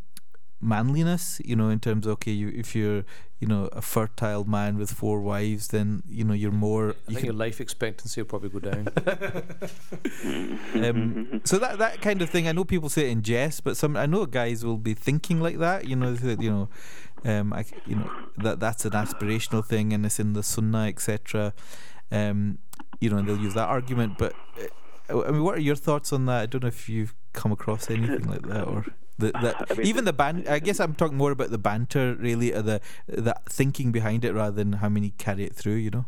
manliness, 0.61 1.41
you 1.45 1.57
know, 1.57 1.69
in 1.69 1.81
terms 1.81 2.07
of 2.07 2.13
okay, 2.13 2.33
you 2.33 2.49
if 2.55 2.75
you're 2.75 3.05
you 3.41 3.47
know 3.47 3.69
a 3.73 3.81
fertile 3.81 4.45
man 4.45 4.77
with 4.79 4.91
four 4.91 5.21
wives, 5.21 5.69
then 5.69 6.03
you 6.09 6.25
know 6.25 6.35
you're 6.35 6.51
more. 6.51 6.91
I 6.91 6.95
You 7.09 7.15
think 7.15 7.27
your 7.27 7.35
life 7.35 7.61
expectancy 7.61 8.21
will 8.21 8.27
probably 8.29 8.51
go 8.51 8.59
down. 8.59 8.89
um, 10.85 11.41
so 11.45 11.59
that 11.59 11.79
that 11.79 12.01
kind 12.01 12.23
of 12.23 12.31
thing, 12.31 12.49
I 12.49 12.53
know 12.53 12.65
people 12.65 12.89
say 12.89 13.09
it 13.09 13.11
in 13.13 13.23
jest, 13.23 13.65
but 13.65 13.77
some 13.77 13.97
I 13.97 14.07
know 14.07 14.27
guys 14.27 14.65
will 14.65 14.77
be 14.79 14.95
thinking 14.95 15.41
like 15.41 15.59
that. 15.59 15.87
You 15.87 15.97
know, 15.97 16.15
that, 16.15 16.43
you 16.43 16.51
know, 16.51 16.69
um, 17.25 17.53
I, 17.53 17.65
you 17.87 17.97
know 17.97 18.11
that 18.39 18.61
that's 18.61 18.85
an 18.85 18.93
aspirational 18.93 19.65
thing, 19.65 19.93
and 19.93 20.05
it's 20.07 20.21
in 20.21 20.33
the 20.33 20.43
sunnah, 20.43 20.87
etc. 20.87 21.53
Um, 22.11 22.59
you 23.01 23.11
know, 23.11 23.19
and 23.19 23.29
they'll 23.29 23.39
use 23.39 23.55
that 23.55 23.69
argument. 23.69 24.19
But 24.19 24.35
uh, 25.11 25.23
I 25.23 25.31
mean, 25.31 25.43
what 25.43 25.57
are 25.57 25.61
your 25.61 25.77
thoughts 25.77 26.13
on 26.13 26.27
that? 26.27 26.43
I 26.43 26.47
don't 26.47 26.63
know 26.63 26.69
if 26.69 26.89
you've 26.89 27.15
come 27.33 27.53
across 27.53 27.91
anything 27.91 28.29
like 28.29 28.43
that, 28.43 28.67
or 28.67 28.85
the, 29.19 29.33
the 29.33 29.67
I 29.71 29.75
mean, 29.75 29.87
even 29.87 30.05
the 30.05 30.13
ban. 30.13 30.45
I 30.49 30.59
guess 30.59 30.81
I'm 30.81 30.95
talking 30.95 31.17
more 31.17 31.33
about 31.33 31.51
the 31.51 31.59
banter, 31.59 32.15
really, 32.15 32.53
or 32.53 32.63
the 32.63 32.81
the 33.07 33.35
thinking 33.49 33.93
behind 33.93 34.25
it, 34.25 34.33
rather 34.33 34.57
than 34.57 34.75
how 34.75 34.89
many 34.89 35.11
carry 35.11 35.45
it 35.45 35.55
through. 35.55 35.77
You 35.77 35.91
know. 35.91 36.07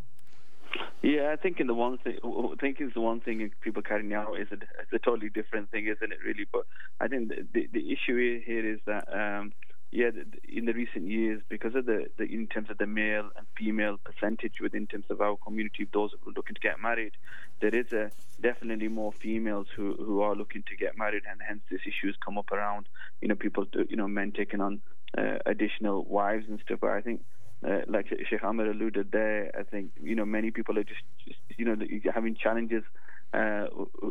Yeah, 1.01 1.31
I 1.33 1.35
think 1.35 1.59
in 1.59 1.65
the 1.65 1.73
one 1.73 1.97
thing, 1.97 2.19
thinking 2.59 2.87
is 2.87 2.93
the 2.93 3.01
one 3.01 3.21
thing 3.21 3.49
people 3.61 3.81
carrying 3.81 4.13
out 4.13 4.39
is 4.39 4.47
a, 4.51 4.53
it's 4.53 4.93
a 4.93 4.99
totally 4.99 5.29
different 5.29 5.71
thing, 5.71 5.87
isn't 5.87 6.11
it? 6.11 6.19
Really, 6.23 6.45
but 6.51 6.67
I 6.99 7.07
think 7.07 7.29
the 7.29 7.45
the, 7.53 7.69
the 7.73 7.91
issue 7.91 8.39
here 8.45 8.71
is 8.71 8.79
that 8.85 9.07
um, 9.11 9.51
yeah, 9.91 10.09
in 10.47 10.65
the 10.65 10.73
recent 10.73 11.07
years, 11.07 11.41
because 11.49 11.75
of 11.75 11.85
the, 11.85 12.05
the 12.17 12.23
in 12.23 12.47
terms 12.47 12.69
of 12.69 12.77
the 12.77 12.87
male 12.87 13.29
and 13.35 13.45
female 13.57 13.97
percentage 13.97 14.61
within 14.61 14.87
terms 14.87 15.05
of 15.09 15.19
our 15.19 15.35
community, 15.35 15.85
those 15.93 16.11
who 16.23 16.29
are 16.29 16.33
looking 16.33 16.55
to 16.55 16.61
get 16.61 16.81
married, 16.81 17.11
there 17.59 17.75
is 17.75 17.91
a 17.91 18.09
definitely 18.41 18.87
more 18.87 19.11
females 19.11 19.67
who 19.75 19.93
who 19.95 20.21
are 20.21 20.33
looking 20.33 20.63
to 20.69 20.77
get 20.77 20.97
married, 20.97 21.23
and 21.29 21.41
hence 21.45 21.61
this 21.69 21.81
issue 21.85 22.07
has 22.07 22.15
come 22.25 22.37
up 22.37 22.51
around 22.51 22.87
you 23.21 23.27
know 23.27 23.35
people 23.35 23.65
you 23.89 23.97
know 23.97 24.07
men 24.07 24.31
taking 24.31 24.61
on 24.61 24.81
uh, 25.17 25.39
additional 25.45 26.05
wives 26.05 26.45
and 26.47 26.61
stuff. 26.61 26.79
But 26.79 26.91
I 26.91 27.01
think 27.01 27.25
uh, 27.67 27.81
like 27.87 28.07
Sheikh 28.29 28.43
Amr 28.45 28.71
alluded 28.71 29.11
there, 29.11 29.51
I 29.59 29.63
think 29.63 29.91
you 30.01 30.15
know 30.15 30.25
many 30.25 30.51
people 30.51 30.79
are 30.79 30.85
just, 30.85 31.03
just 31.27 31.39
you 31.57 31.65
know 31.65 31.75
having 32.13 32.35
challenges, 32.35 32.83
uh, 33.33 33.65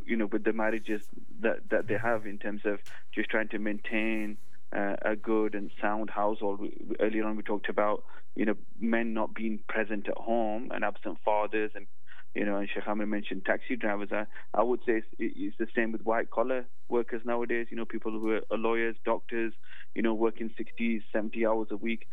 you 0.05 0.17
know, 0.17 0.27
with 0.27 0.45
the 0.45 0.53
marriages 0.53 1.03
that 1.41 1.71
that 1.71 1.89
they 1.89 1.97
have 1.97 2.27
in 2.27 2.37
terms 2.37 2.63
of 2.67 2.81
just 3.15 3.31
trying 3.31 3.49
to 3.49 3.59
maintain 3.59 4.37
uh, 4.77 4.97
a 5.03 5.17
good 5.17 5.55
and 5.55 5.71
sound 5.81 6.11
household. 6.11 6.61
We- 6.61 6.77
Earlier 7.01 7.25
on, 7.25 7.37
we 7.37 7.43
talked 7.43 7.69
about 7.69 8.05
you 8.37 8.45
know 8.47 8.55
men 8.79 9.15
not 9.15 9.35
being 9.35 9.61
present 9.69 10.09
at 10.09 10.17
home 10.17 10.71
and 10.73 10.85
absent 10.85 11.19
fathers 11.25 11.73
and. 11.75 11.87
You 12.33 12.45
know, 12.45 12.59
and 12.59 12.69
Sheikh 12.73 12.87
Amr 12.87 13.07
mentioned 13.07 13.45
taxi 13.45 13.75
drivers. 13.75 14.11
I, 14.13 14.25
I 14.55 14.63
would 14.63 14.79
say 14.87 14.99
it's, 15.03 15.07
it's 15.19 15.57
the 15.59 15.67
same 15.75 15.91
with 15.91 16.03
white 16.03 16.31
collar 16.31 16.65
workers 16.89 17.23
nowadays. 17.25 17.67
You 17.73 17.77
know, 17.77 17.85
people 17.85 18.13
who 18.13 18.31
are 18.35 18.43
lawyers, 18.57 18.95
doctors, 19.05 19.53
you 19.97 20.03
know, 20.03 20.15
working 20.15 20.49
60, 20.57 21.03
70 21.13 21.45
hours 21.45 21.67
a 21.73 21.77
week 21.77 22.07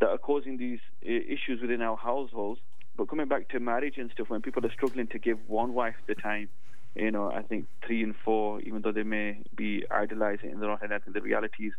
that 0.00 0.08
are 0.08 0.18
causing 0.18 0.56
these 0.56 0.78
issues 1.02 1.60
within 1.60 1.82
our 1.82 1.96
households. 1.96 2.60
But 2.96 3.08
coming 3.10 3.28
back 3.28 3.48
to 3.50 3.60
marriage 3.60 3.94
and 3.98 4.10
stuff, 4.12 4.30
when 4.30 4.40
people 4.42 4.64
are 4.64 4.72
struggling 4.72 5.08
to 5.08 5.18
give 5.18 5.38
one 5.48 5.74
wife 5.74 5.96
the 6.06 6.14
time, 6.14 6.48
you 6.96 7.10
know, 7.10 7.30
I 7.30 7.42
think 7.42 7.66
three 7.86 8.02
and 8.02 8.14
four, 8.24 8.60
even 8.62 8.82
though 8.82 8.92
they 8.92 9.02
may 9.02 9.38
be 9.54 9.84
idolizing 9.90 10.50
in 10.50 10.60
their 10.60 10.70
own 10.70 10.78
head, 10.78 10.92
I 10.92 10.98
think 10.98 11.14
the 11.14 11.22
reality 11.22 11.66
is, 11.66 11.72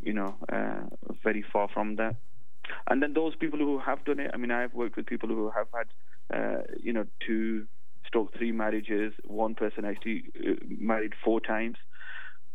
you 0.00 0.12
know, 0.12 0.34
uh, 0.52 0.82
very 1.22 1.44
far 1.52 1.68
from 1.72 1.96
that. 1.96 2.16
And 2.88 3.02
then 3.02 3.14
those 3.14 3.34
people 3.36 3.58
who 3.58 3.78
have 3.78 4.04
done 4.04 4.20
it, 4.20 4.30
I 4.34 4.36
mean, 4.36 4.50
I've 4.50 4.74
worked 4.74 4.96
with 4.96 5.06
people 5.06 5.28
who 5.28 5.50
have 5.50 5.66
had, 5.74 6.36
uh, 6.36 6.62
you 6.82 6.92
know, 6.92 7.06
two 7.26 7.66
stroke 8.06 8.36
three 8.36 8.52
marriages. 8.52 9.12
One 9.24 9.54
person 9.54 9.84
actually 9.84 10.24
uh, 10.38 10.54
married 10.68 11.12
four 11.24 11.40
times. 11.40 11.76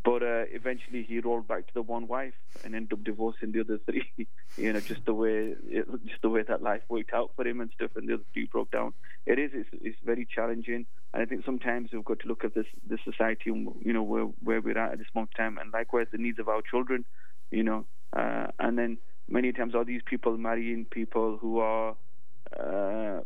But 0.05 0.21
uh, 0.21 0.45
eventually 0.51 1.01
he 1.01 1.19
rolled 1.19 1.47
back 1.47 1.65
to 1.65 1.73
the 1.73 1.81
one 1.81 2.07
wife 2.07 2.35
and 2.63 2.75
ended 2.75 2.93
up 2.93 3.03
divorcing 3.03 3.51
the 3.51 3.61
other 3.61 3.79
three. 3.79 4.07
you 4.55 4.71
know, 4.71 4.79
just 4.79 5.03
the 5.05 5.15
way 5.15 5.55
it, 5.67 5.87
just 6.05 6.21
the 6.21 6.29
way 6.29 6.43
that 6.47 6.61
life 6.61 6.83
worked 6.89 7.11
out 7.11 7.31
for 7.35 7.45
him 7.45 7.59
and 7.59 7.71
stuff, 7.73 7.89
and 7.95 8.07
the 8.07 8.13
other 8.13 8.23
three 8.31 8.45
broke 8.45 8.69
down. 8.69 8.93
It 9.25 9.39
is 9.39 9.49
it's, 9.55 9.69
it's 9.73 9.97
very 10.05 10.27
challenging, 10.33 10.85
and 11.11 11.23
I 11.23 11.25
think 11.25 11.43
sometimes 11.43 11.89
we've 11.91 12.05
got 12.05 12.19
to 12.19 12.27
look 12.27 12.43
at 12.43 12.53
this 12.53 12.67
this 12.87 12.99
society 13.03 13.49
and 13.49 13.67
you 13.81 13.93
know 13.93 14.03
where 14.03 14.25
where 14.43 14.61
we're 14.61 14.77
at 14.77 14.91
at 14.91 14.99
this 14.99 15.07
moment 15.15 15.31
in 15.39 15.43
time, 15.43 15.57
and 15.57 15.73
likewise 15.73 16.05
the 16.11 16.19
needs 16.19 16.37
of 16.37 16.49
our 16.49 16.61
children. 16.61 17.03
You 17.49 17.63
know, 17.63 17.85
uh, 18.13 18.47
and 18.59 18.77
then 18.77 18.99
many 19.27 19.53
times 19.53 19.73
are 19.73 19.85
these 19.85 20.01
people 20.05 20.37
marrying 20.37 20.85
people 20.85 21.37
who 21.41 21.59
are. 21.59 21.95
Uh, 22.55 23.21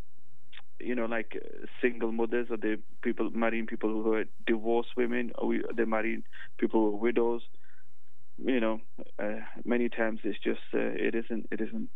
you 0.79 0.95
know, 0.95 1.05
like 1.05 1.41
single 1.81 2.11
mothers, 2.11 2.47
or 2.49 2.57
they 2.57 2.77
people 3.01 3.29
marrying 3.31 3.67
people 3.67 3.89
who 3.89 4.13
are 4.13 4.25
divorced 4.45 4.89
women, 4.97 5.31
or 5.37 5.47
we, 5.47 5.63
they're 5.75 5.85
marrying 5.85 6.23
people 6.57 6.81
who 6.81 6.95
are 6.95 6.99
widows. 6.99 7.41
You 8.37 8.59
know, 8.59 8.81
uh, 9.17 9.41
many 9.65 9.89
times 9.89 10.21
it's 10.23 10.39
just 10.39 10.61
uh, 10.73 10.79
it 10.79 11.15
isn't 11.15 11.47
it 11.51 11.61
isn't 11.61 11.89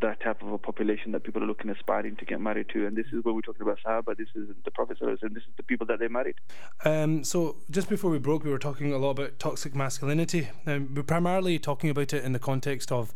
that 0.00 0.20
type 0.20 0.42
of 0.42 0.52
a 0.52 0.58
population 0.58 1.12
that 1.12 1.22
people 1.22 1.42
are 1.42 1.46
looking 1.46 1.70
aspiring 1.70 2.16
to 2.16 2.24
get 2.24 2.40
married 2.40 2.68
to, 2.72 2.86
and 2.86 2.96
this 2.96 3.06
is 3.12 3.24
where 3.24 3.32
we're 3.32 3.40
talking 3.40 3.62
about 3.62 3.78
Sahaba. 3.86 4.16
This 4.16 4.28
isn't 4.34 4.64
the 4.64 4.70
Prophet 4.70 4.98
Wasallam, 5.00 5.34
This 5.34 5.44
is 5.44 5.54
the 5.56 5.62
people 5.62 5.86
that 5.86 6.00
they 6.00 6.08
married. 6.08 6.34
Um, 6.84 7.22
so 7.24 7.56
just 7.70 7.88
before 7.88 8.10
we 8.10 8.18
broke, 8.18 8.44
we 8.44 8.50
were 8.50 8.58
talking 8.58 8.92
a 8.92 8.98
lot 8.98 9.10
about 9.10 9.38
toxic 9.38 9.74
masculinity. 9.74 10.48
Um, 10.66 10.94
we're 10.94 11.02
primarily 11.04 11.58
talking 11.58 11.90
about 11.90 12.12
it 12.12 12.24
in 12.24 12.32
the 12.32 12.38
context 12.38 12.90
of 12.90 13.14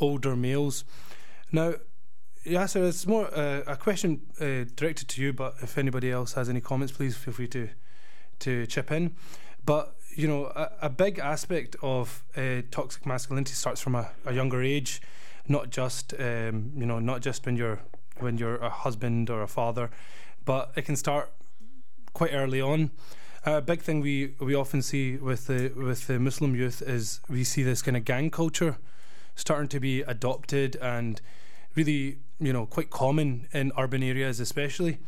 older 0.00 0.34
males. 0.34 0.84
Now, 1.52 1.74
Yasser, 2.46 2.88
it's 2.88 3.06
more 3.06 3.26
uh, 3.36 3.62
a 3.66 3.76
question 3.76 4.20
uh, 4.40 4.70
directed 4.76 5.08
to 5.08 5.20
you, 5.22 5.32
but 5.32 5.56
if 5.62 5.76
anybody 5.76 6.12
else 6.12 6.34
has 6.34 6.48
any 6.48 6.60
comments, 6.60 6.92
please 6.92 7.16
feel 7.16 7.34
free 7.34 7.48
to 7.48 7.68
to 8.38 8.66
chip 8.66 8.92
in. 8.92 9.16
But 9.64 9.96
you 10.14 10.28
know, 10.28 10.46
a, 10.46 10.70
a 10.82 10.88
big 10.88 11.18
aspect 11.18 11.74
of 11.82 12.24
uh, 12.36 12.62
toxic 12.70 13.04
masculinity 13.04 13.52
starts 13.52 13.80
from 13.80 13.94
a, 13.96 14.10
a 14.24 14.32
younger 14.32 14.62
age, 14.62 15.02
not 15.48 15.70
just 15.70 16.14
um, 16.20 16.72
you 16.76 16.86
know, 16.86 17.00
not 17.00 17.20
just 17.20 17.44
when 17.46 17.56
you're 17.56 17.80
when 18.20 18.38
you're 18.38 18.56
a 18.56 18.70
husband 18.70 19.28
or 19.28 19.42
a 19.42 19.48
father, 19.48 19.90
but 20.44 20.70
it 20.76 20.82
can 20.82 20.96
start 20.96 21.32
quite 22.12 22.32
early 22.32 22.60
on. 22.60 22.90
A 23.44 23.60
big 23.60 23.80
thing 23.82 24.00
we, 24.00 24.34
we 24.40 24.54
often 24.54 24.82
see 24.82 25.16
with 25.16 25.46
the 25.46 25.72
with 25.76 26.06
the 26.06 26.18
Muslim 26.20 26.54
youth 26.54 26.80
is 26.82 27.20
we 27.28 27.42
see 27.42 27.64
this 27.64 27.82
kind 27.82 27.96
of 27.96 28.04
gang 28.04 28.30
culture 28.30 28.78
starting 29.34 29.68
to 29.68 29.80
be 29.80 30.02
adopted 30.02 30.76
and 30.76 31.20
really 31.76 32.18
you 32.40 32.52
know 32.52 32.66
quite 32.66 32.90
common 32.90 33.46
in 33.52 33.72
urban 33.78 34.02
areas 34.02 34.40
especially. 34.40 34.98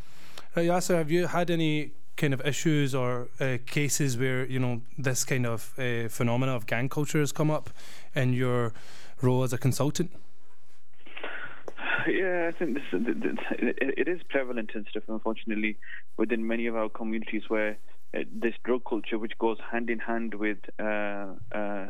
Uh, 0.56 0.60
Yasser, 0.60 0.96
have 0.96 1.10
you 1.10 1.26
had 1.26 1.50
any 1.50 1.92
kind 2.16 2.34
of 2.34 2.44
issues 2.44 2.94
or 2.94 3.28
uh, 3.40 3.58
cases 3.66 4.18
where 4.18 4.46
you 4.46 4.58
know 4.58 4.82
this 4.96 5.24
kind 5.24 5.46
of 5.46 5.72
uh, 5.78 6.08
phenomena 6.08 6.54
of 6.54 6.66
gang 6.66 6.88
culture 6.88 7.20
has 7.20 7.32
come 7.32 7.50
up 7.50 7.70
in 8.14 8.32
your 8.32 8.72
role 9.22 9.42
as 9.42 9.52
a 9.52 9.58
consultant? 9.58 10.10
Yeah, 12.06 12.48
I 12.48 12.56
think 12.58 12.74
this 12.74 12.84
it, 12.92 14.08
is 14.08 14.20
prevalent 14.30 14.70
and 14.74 14.86
stuff. 14.90 15.02
Unfortunately, 15.08 15.76
within 16.16 16.46
many 16.46 16.66
of 16.66 16.74
our 16.74 16.88
communities, 16.88 17.42
where 17.48 17.76
uh, 18.14 18.20
this 18.32 18.54
drug 18.64 18.82
culture, 18.88 19.18
which 19.18 19.36
goes 19.38 19.58
hand 19.70 19.90
in 19.90 19.98
hand 19.98 20.34
with 20.34 20.58
uh, 20.78 21.26
uh, 21.52 21.86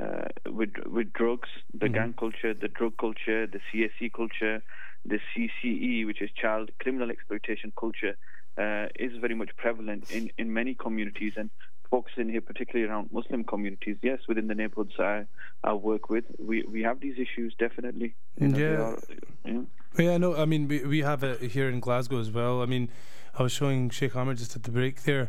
uh, 0.00 0.28
with 0.58 0.70
with 0.86 1.12
drugs, 1.12 1.48
the 1.72 1.86
Mhm. 1.88 1.94
gang 1.94 2.12
culture, 2.14 2.52
the 2.54 2.68
drug 2.68 2.94
culture, 2.98 3.46
the 3.46 3.60
CSE 3.70 4.08
culture, 4.12 4.62
the 5.04 5.18
CCE, 5.34 6.04
which 6.06 6.20
is 6.22 6.30
child 6.32 6.70
criminal 6.82 7.10
exploitation 7.10 7.72
culture, 7.78 8.14
uh, 8.58 8.86
is 8.98 9.12
very 9.20 9.34
much 9.34 9.50
prevalent 9.56 10.04
in, 10.10 10.30
in 10.38 10.52
many 10.52 10.74
communities 10.74 11.34
and 11.36 11.50
focusing 11.90 12.28
here 12.28 12.40
particularly 12.40 12.90
around 12.90 13.08
Muslim 13.12 13.44
communities. 13.44 13.96
Yes, 14.02 14.18
within 14.28 14.48
the 14.48 14.54
neighborhoods 14.54 14.94
I, 14.98 15.24
I 15.62 15.72
work 15.74 16.10
with, 16.10 16.24
we, 16.38 16.64
we 16.64 16.82
have 16.82 16.98
these 17.00 17.16
issues 17.18 17.54
definitely. 17.58 18.14
You 18.40 18.48
know, 18.48 18.58
Yeah. 18.58 18.82
are- 18.82 18.98
yeah. 19.44 19.62
Yeah, 19.98 20.16
no, 20.18 20.36
I 20.36 20.44
mean 20.44 20.68
we 20.68 20.84
we 20.84 21.00
have 21.10 21.22
it 21.22 21.40
here 21.56 21.68
in 21.70 21.80
Glasgow 21.80 22.18
as 22.20 22.30
well. 22.30 22.60
I 22.60 22.66
mean, 22.66 22.90
I 23.38 23.42
was 23.42 23.52
showing 23.52 23.88
Sheikh 23.90 24.14
Amr 24.16 24.34
just 24.34 24.54
at 24.56 24.62
the 24.64 24.70
break 24.70 25.02
there 25.04 25.28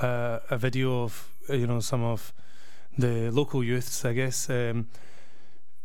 uh, 0.00 0.38
a 0.50 0.56
video 0.56 1.02
of 1.02 1.12
you 1.48 1.66
know 1.66 1.80
some 1.80 2.02
of 2.04 2.32
the 2.98 3.30
local 3.30 3.62
youths, 3.62 4.04
I 4.04 4.12
guess, 4.12 4.50
um, 4.50 4.88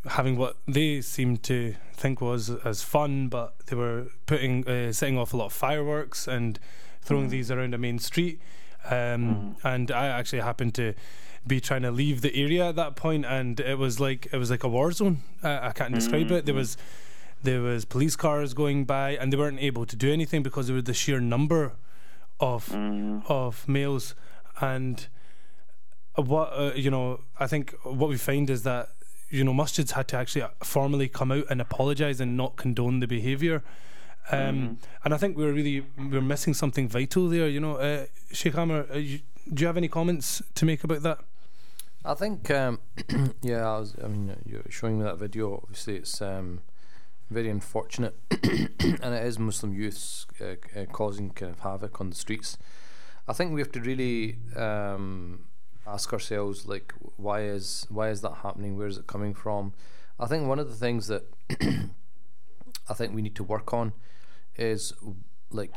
having 0.05 0.35
what 0.37 0.57
they 0.67 0.99
seemed 1.01 1.43
to 1.43 1.75
think 1.93 2.19
was 2.21 2.49
as 2.65 2.81
fun, 2.83 3.27
but 3.29 3.53
they 3.67 3.75
were 3.75 4.07
putting 4.25 4.67
uh, 4.67 4.91
setting 4.91 5.17
off 5.17 5.33
a 5.33 5.37
lot 5.37 5.45
of 5.45 5.53
fireworks 5.53 6.27
and 6.27 6.59
throwing 7.01 7.27
Mm. 7.27 7.31
these 7.31 7.51
around 7.51 7.73
a 7.73 7.77
main 7.77 7.99
street. 7.99 8.41
Um, 8.89 9.55
And 9.63 9.91
I 9.91 10.07
actually 10.07 10.41
happened 10.41 10.73
to 10.75 10.93
be 11.47 11.59
trying 11.61 11.83
to 11.83 11.91
leave 11.91 12.21
the 12.21 12.33
area 12.35 12.69
at 12.69 12.75
that 12.75 12.95
point, 12.95 13.25
and 13.25 13.59
it 13.59 13.77
was 13.77 13.99
like 13.99 14.27
it 14.33 14.37
was 14.37 14.49
like 14.49 14.63
a 14.63 14.67
war 14.69 14.91
zone. 14.91 15.21
Uh, 15.43 15.59
I 15.61 15.71
can't 15.71 15.93
describe 15.93 16.31
it. 16.31 16.45
There 16.45 16.55
Mhm. 16.55 16.57
was 16.57 16.77
there 17.43 17.61
was 17.61 17.83
police 17.85 18.15
cars 18.15 18.53
going 18.53 18.85
by, 18.85 19.11
and 19.17 19.31
they 19.31 19.37
weren't 19.37 19.59
able 19.59 19.85
to 19.85 19.95
do 19.97 20.11
anything 20.11 20.43
because 20.43 20.71
was 20.71 20.83
the 20.85 20.93
sheer 20.93 21.19
number 21.19 21.73
of 22.39 22.67
Mm. 22.69 23.23
of 23.29 23.67
males 23.67 24.15
and 24.61 25.07
what 26.15 26.49
uh, 26.53 26.71
you 26.75 26.91
know 26.91 27.19
i 27.39 27.47
think 27.47 27.73
what 27.83 28.09
we 28.09 28.17
find 28.17 28.49
is 28.49 28.63
that 28.63 28.89
you 29.29 29.43
know 29.43 29.53
masjids 29.53 29.91
had 29.91 30.07
to 30.07 30.15
actually 30.15 30.45
formally 30.63 31.07
come 31.07 31.31
out 31.31 31.45
and 31.49 31.59
apologize 31.59 32.19
and 32.21 32.37
not 32.37 32.55
condone 32.55 32.99
the 32.99 33.07
behavior 33.07 33.63
um, 34.31 34.77
and 35.03 35.13
i 35.13 35.17
think 35.17 35.35
we 35.35 35.43
we're 35.43 35.51
really 35.51 35.85
we 35.97 36.07
we're 36.07 36.21
missing 36.21 36.53
something 36.53 36.87
vital 36.87 37.27
there 37.27 37.49
you 37.49 37.59
know. 37.59 37.75
Uh, 37.75 38.05
sheikh 38.31 38.57
amr 38.57 38.85
uh, 38.93 38.97
you, 38.97 39.19
do 39.51 39.61
you 39.61 39.67
have 39.67 39.77
any 39.77 39.87
comments 39.87 40.41
to 40.55 40.65
make 40.65 40.83
about 40.83 41.01
that? 41.03 41.19
I 42.05 42.13
think, 42.13 42.49
um, 42.51 42.79
yeah, 43.41 43.67
I, 43.67 43.79
was, 43.79 43.95
I 44.03 44.07
mean, 44.07 44.35
you're 44.45 44.63
showing 44.69 44.99
me 44.99 45.05
that 45.05 45.17
video. 45.17 45.61
Obviously, 45.63 45.95
it's 45.97 46.21
um, 46.21 46.61
very 47.29 47.49
unfortunate, 47.49 48.15
and 48.31 49.15
it 49.15 49.25
is 49.25 49.39
Muslim 49.39 49.73
youths 49.73 50.27
uh, 50.41 50.55
uh, 50.77 50.85
causing 50.91 51.29
kind 51.31 51.51
of 51.51 51.59
havoc 51.61 51.99
on 52.01 52.09
the 52.09 52.15
streets. 52.15 52.57
I 53.27 53.33
think 53.33 53.53
we 53.53 53.61
have 53.61 53.71
to 53.71 53.79
really 53.79 54.37
um, 54.55 55.45
ask 55.85 56.13
ourselves, 56.13 56.67
like, 56.67 56.93
why 57.17 57.41
is 57.43 57.85
why 57.89 58.09
is 58.09 58.21
that 58.21 58.37
happening? 58.43 58.77
Where 58.77 58.87
is 58.87 58.97
it 58.97 59.07
coming 59.07 59.33
from? 59.33 59.73
I 60.19 60.25
think 60.27 60.47
one 60.47 60.59
of 60.59 60.69
the 60.69 60.75
things 60.75 61.07
that 61.07 61.23
I 62.89 62.93
think 62.93 63.13
we 63.13 63.21
need 63.21 63.35
to 63.35 63.43
work 63.43 63.73
on 63.73 63.93
is 64.55 64.93
like 65.51 65.73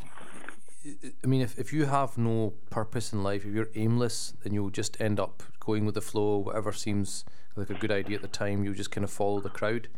I 1.23 1.27
mean, 1.27 1.41
if, 1.41 1.59
if 1.59 1.73
you 1.73 1.87
have 1.87 2.17
no 2.17 2.55
purpose 2.71 3.13
in 3.13 3.23
life, 3.23 3.45
if 3.45 3.53
you're 3.53 3.71
aimless, 3.75 4.35
then 4.43 4.55
you'll 4.55 4.71
just 4.71 5.01
end 5.01 5.19
up 5.19 5.43
going 5.61 5.85
with 5.85 5.95
the 5.95 6.01
flow. 6.01 6.39
Whatever 6.39 6.73
seems 6.73 7.25
like 7.57 7.71
a 7.71 7.75
good 7.75 7.91
idea 7.91 8.17
at 8.17 8.23
the 8.23 8.29
time, 8.29 8.65
you'll 8.65 8.75
just 8.75 8.91
kind 8.91 9.05
of 9.05 9.11
follow 9.11 9.41
the 9.41 9.51
crowd. 9.51 9.89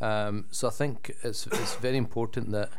Um, 0.00 0.46
so 0.50 0.68
I 0.68 0.70
think 0.70 1.14
it's 1.22 1.46
it's 1.46 1.74
very 1.76 1.96
important 1.96 2.50
that 2.52 2.70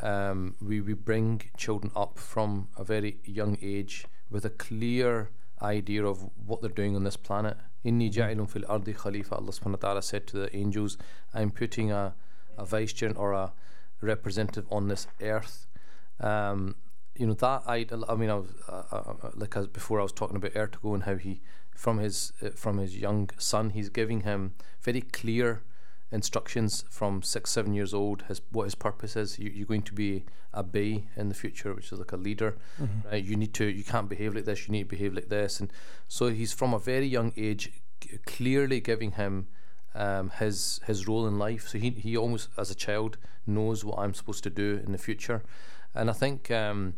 um, 0.00 0.54
we 0.60 0.80
we 0.80 0.92
bring 0.94 1.42
children 1.56 1.92
up 1.96 2.18
from 2.18 2.68
a 2.76 2.84
very 2.84 3.18
young 3.24 3.56
age 3.62 4.06
with 4.30 4.44
a 4.44 4.50
clear 4.50 5.30
idea 5.62 6.04
of 6.04 6.30
what 6.46 6.60
they're 6.60 6.70
doing 6.70 6.96
on 6.96 7.04
this 7.04 7.16
planet. 7.16 7.56
Inni 7.84 8.12
ja'ilun 8.12 8.48
fil 8.48 8.64
ardi 8.68 8.92
khalifa. 8.92 9.36
Allah 9.36 9.52
subhanahu 9.52 9.82
wa 9.82 9.88
ta'ala 9.88 10.02
said 10.02 10.26
to 10.28 10.36
the 10.38 10.56
angels, 10.56 10.98
I'm 11.34 11.50
putting 11.50 11.90
a, 11.90 12.14
a 12.58 12.64
vicegerent 12.64 13.16
or 13.16 13.32
a 13.32 13.52
representative 14.00 14.66
on 14.70 14.88
this 14.88 15.06
earth. 15.20 15.66
Um, 16.20 16.76
you 17.14 17.26
know 17.26 17.34
that 17.34 17.62
I, 17.66 17.86
I 18.08 18.14
mean, 18.14 18.30
I 18.30 18.34
was 18.34 18.48
uh, 18.68 18.82
uh, 18.92 19.30
like 19.34 19.56
as 19.56 19.66
before 19.66 20.00
I 20.00 20.02
was 20.02 20.12
talking 20.12 20.36
about 20.36 20.52
Ertugrul 20.52 20.94
and 20.94 21.04
how 21.04 21.16
he, 21.16 21.40
from 21.74 21.98
his 21.98 22.32
uh, 22.42 22.50
from 22.50 22.78
his 22.78 22.96
young 22.96 23.30
son, 23.38 23.70
he's 23.70 23.88
giving 23.88 24.20
him 24.22 24.54
very 24.82 25.00
clear 25.00 25.62
instructions 26.12 26.84
from 26.90 27.22
six, 27.22 27.50
seven 27.50 27.74
years 27.74 27.92
old. 27.92 28.22
His 28.28 28.40
what 28.52 28.64
his 28.64 28.74
purpose 28.74 29.16
is. 29.16 29.38
You, 29.38 29.50
you're 29.50 29.66
going 29.66 29.82
to 29.82 29.94
be 29.94 30.24
a 30.52 30.62
bey 30.62 31.08
in 31.16 31.28
the 31.28 31.34
future, 31.34 31.74
which 31.74 31.92
is 31.92 31.98
like 31.98 32.12
a 32.12 32.16
leader. 32.16 32.56
Right? 33.10 33.22
You 33.24 33.36
need 33.36 33.54
to. 33.54 33.64
You 33.64 33.84
can't 33.84 34.08
behave 34.08 34.34
like 34.34 34.44
this. 34.44 34.66
You 34.66 34.72
need 34.72 34.84
to 34.84 34.96
behave 34.96 35.14
like 35.14 35.28
this. 35.28 35.60
And 35.60 35.72
so 36.08 36.28
he's 36.28 36.52
from 36.52 36.74
a 36.74 36.78
very 36.78 37.06
young 37.06 37.32
age, 37.36 37.72
c- 38.02 38.18
clearly 38.24 38.80
giving 38.80 39.12
him 39.12 39.48
um, 39.94 40.30
his 40.38 40.80
his 40.86 41.08
role 41.08 41.26
in 41.26 41.38
life. 41.38 41.68
So 41.68 41.78
he 41.78 41.90
he 41.90 42.16
almost 42.16 42.48
as 42.56 42.70
a 42.70 42.74
child 42.74 43.18
knows 43.46 43.84
what 43.84 43.98
I'm 43.98 44.14
supposed 44.14 44.44
to 44.44 44.50
do 44.50 44.80
in 44.84 44.92
the 44.92 44.98
future, 44.98 45.42
and 45.94 46.10
I 46.10 46.12
think 46.12 46.50
um, 46.50 46.94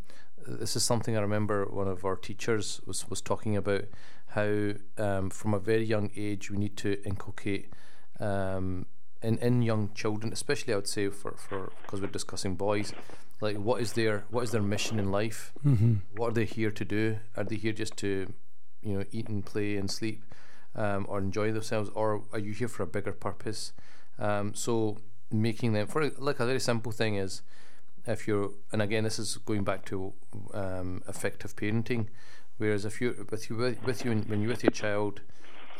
this 0.46 0.76
is 0.76 0.84
something 0.84 1.16
I 1.16 1.20
remember 1.20 1.64
one 1.66 1.88
of 1.88 2.04
our 2.04 2.16
teachers 2.16 2.80
was 2.86 3.08
was 3.08 3.20
talking 3.20 3.56
about 3.56 3.84
how 4.28 4.72
um, 4.98 5.30
from 5.30 5.54
a 5.54 5.58
very 5.58 5.84
young 5.84 6.10
age 6.16 6.50
we 6.50 6.58
need 6.58 6.76
to 6.78 7.02
inculcate. 7.04 7.72
Um, 8.20 8.86
in, 9.22 9.38
in 9.38 9.62
young 9.62 9.90
children, 9.94 10.32
especially 10.32 10.72
I 10.72 10.76
would 10.76 10.88
say 10.88 11.08
for 11.08 11.32
for 11.32 11.72
because 11.82 12.00
we're 12.00 12.08
discussing 12.08 12.54
boys, 12.54 12.92
like 13.40 13.56
what 13.56 13.80
is 13.80 13.92
their 13.94 14.24
what 14.30 14.44
is 14.44 14.50
their 14.50 14.62
mission 14.62 14.98
in 14.98 15.10
life? 15.10 15.52
mm-hmm. 15.64 15.94
What 16.16 16.28
are 16.28 16.34
they 16.34 16.44
here 16.44 16.70
to 16.70 16.84
do? 16.84 17.18
Are 17.36 17.44
they 17.44 17.56
here 17.56 17.72
just 17.72 17.96
to, 17.98 18.32
you 18.82 18.98
know, 18.98 19.04
eat 19.10 19.28
and 19.28 19.44
play 19.44 19.76
and 19.76 19.90
sleep, 19.90 20.22
um, 20.74 21.06
or 21.08 21.18
enjoy 21.18 21.52
themselves, 21.52 21.90
or 21.94 22.22
are 22.32 22.38
you 22.38 22.52
here 22.52 22.68
for 22.68 22.82
a 22.82 22.86
bigger 22.86 23.12
purpose? 23.12 23.72
Um, 24.18 24.54
so 24.54 24.98
making 25.30 25.72
them 25.72 25.86
for 25.86 26.10
like 26.18 26.40
a 26.40 26.46
very 26.46 26.60
simple 26.60 26.92
thing 26.92 27.16
is, 27.16 27.42
if 28.06 28.26
you're 28.26 28.50
and 28.72 28.80
again 28.80 29.04
this 29.04 29.18
is 29.18 29.36
going 29.38 29.64
back 29.64 29.84
to 29.86 30.12
um, 30.54 31.02
effective 31.08 31.56
parenting, 31.56 32.06
whereas 32.56 32.84
if 32.84 33.00
you 33.00 33.26
with 33.30 33.50
you 33.50 33.76
with 33.84 34.04
you 34.04 34.12
when 34.12 34.40
you're 34.40 34.50
with 34.50 34.62
your 34.62 34.70
child. 34.70 35.20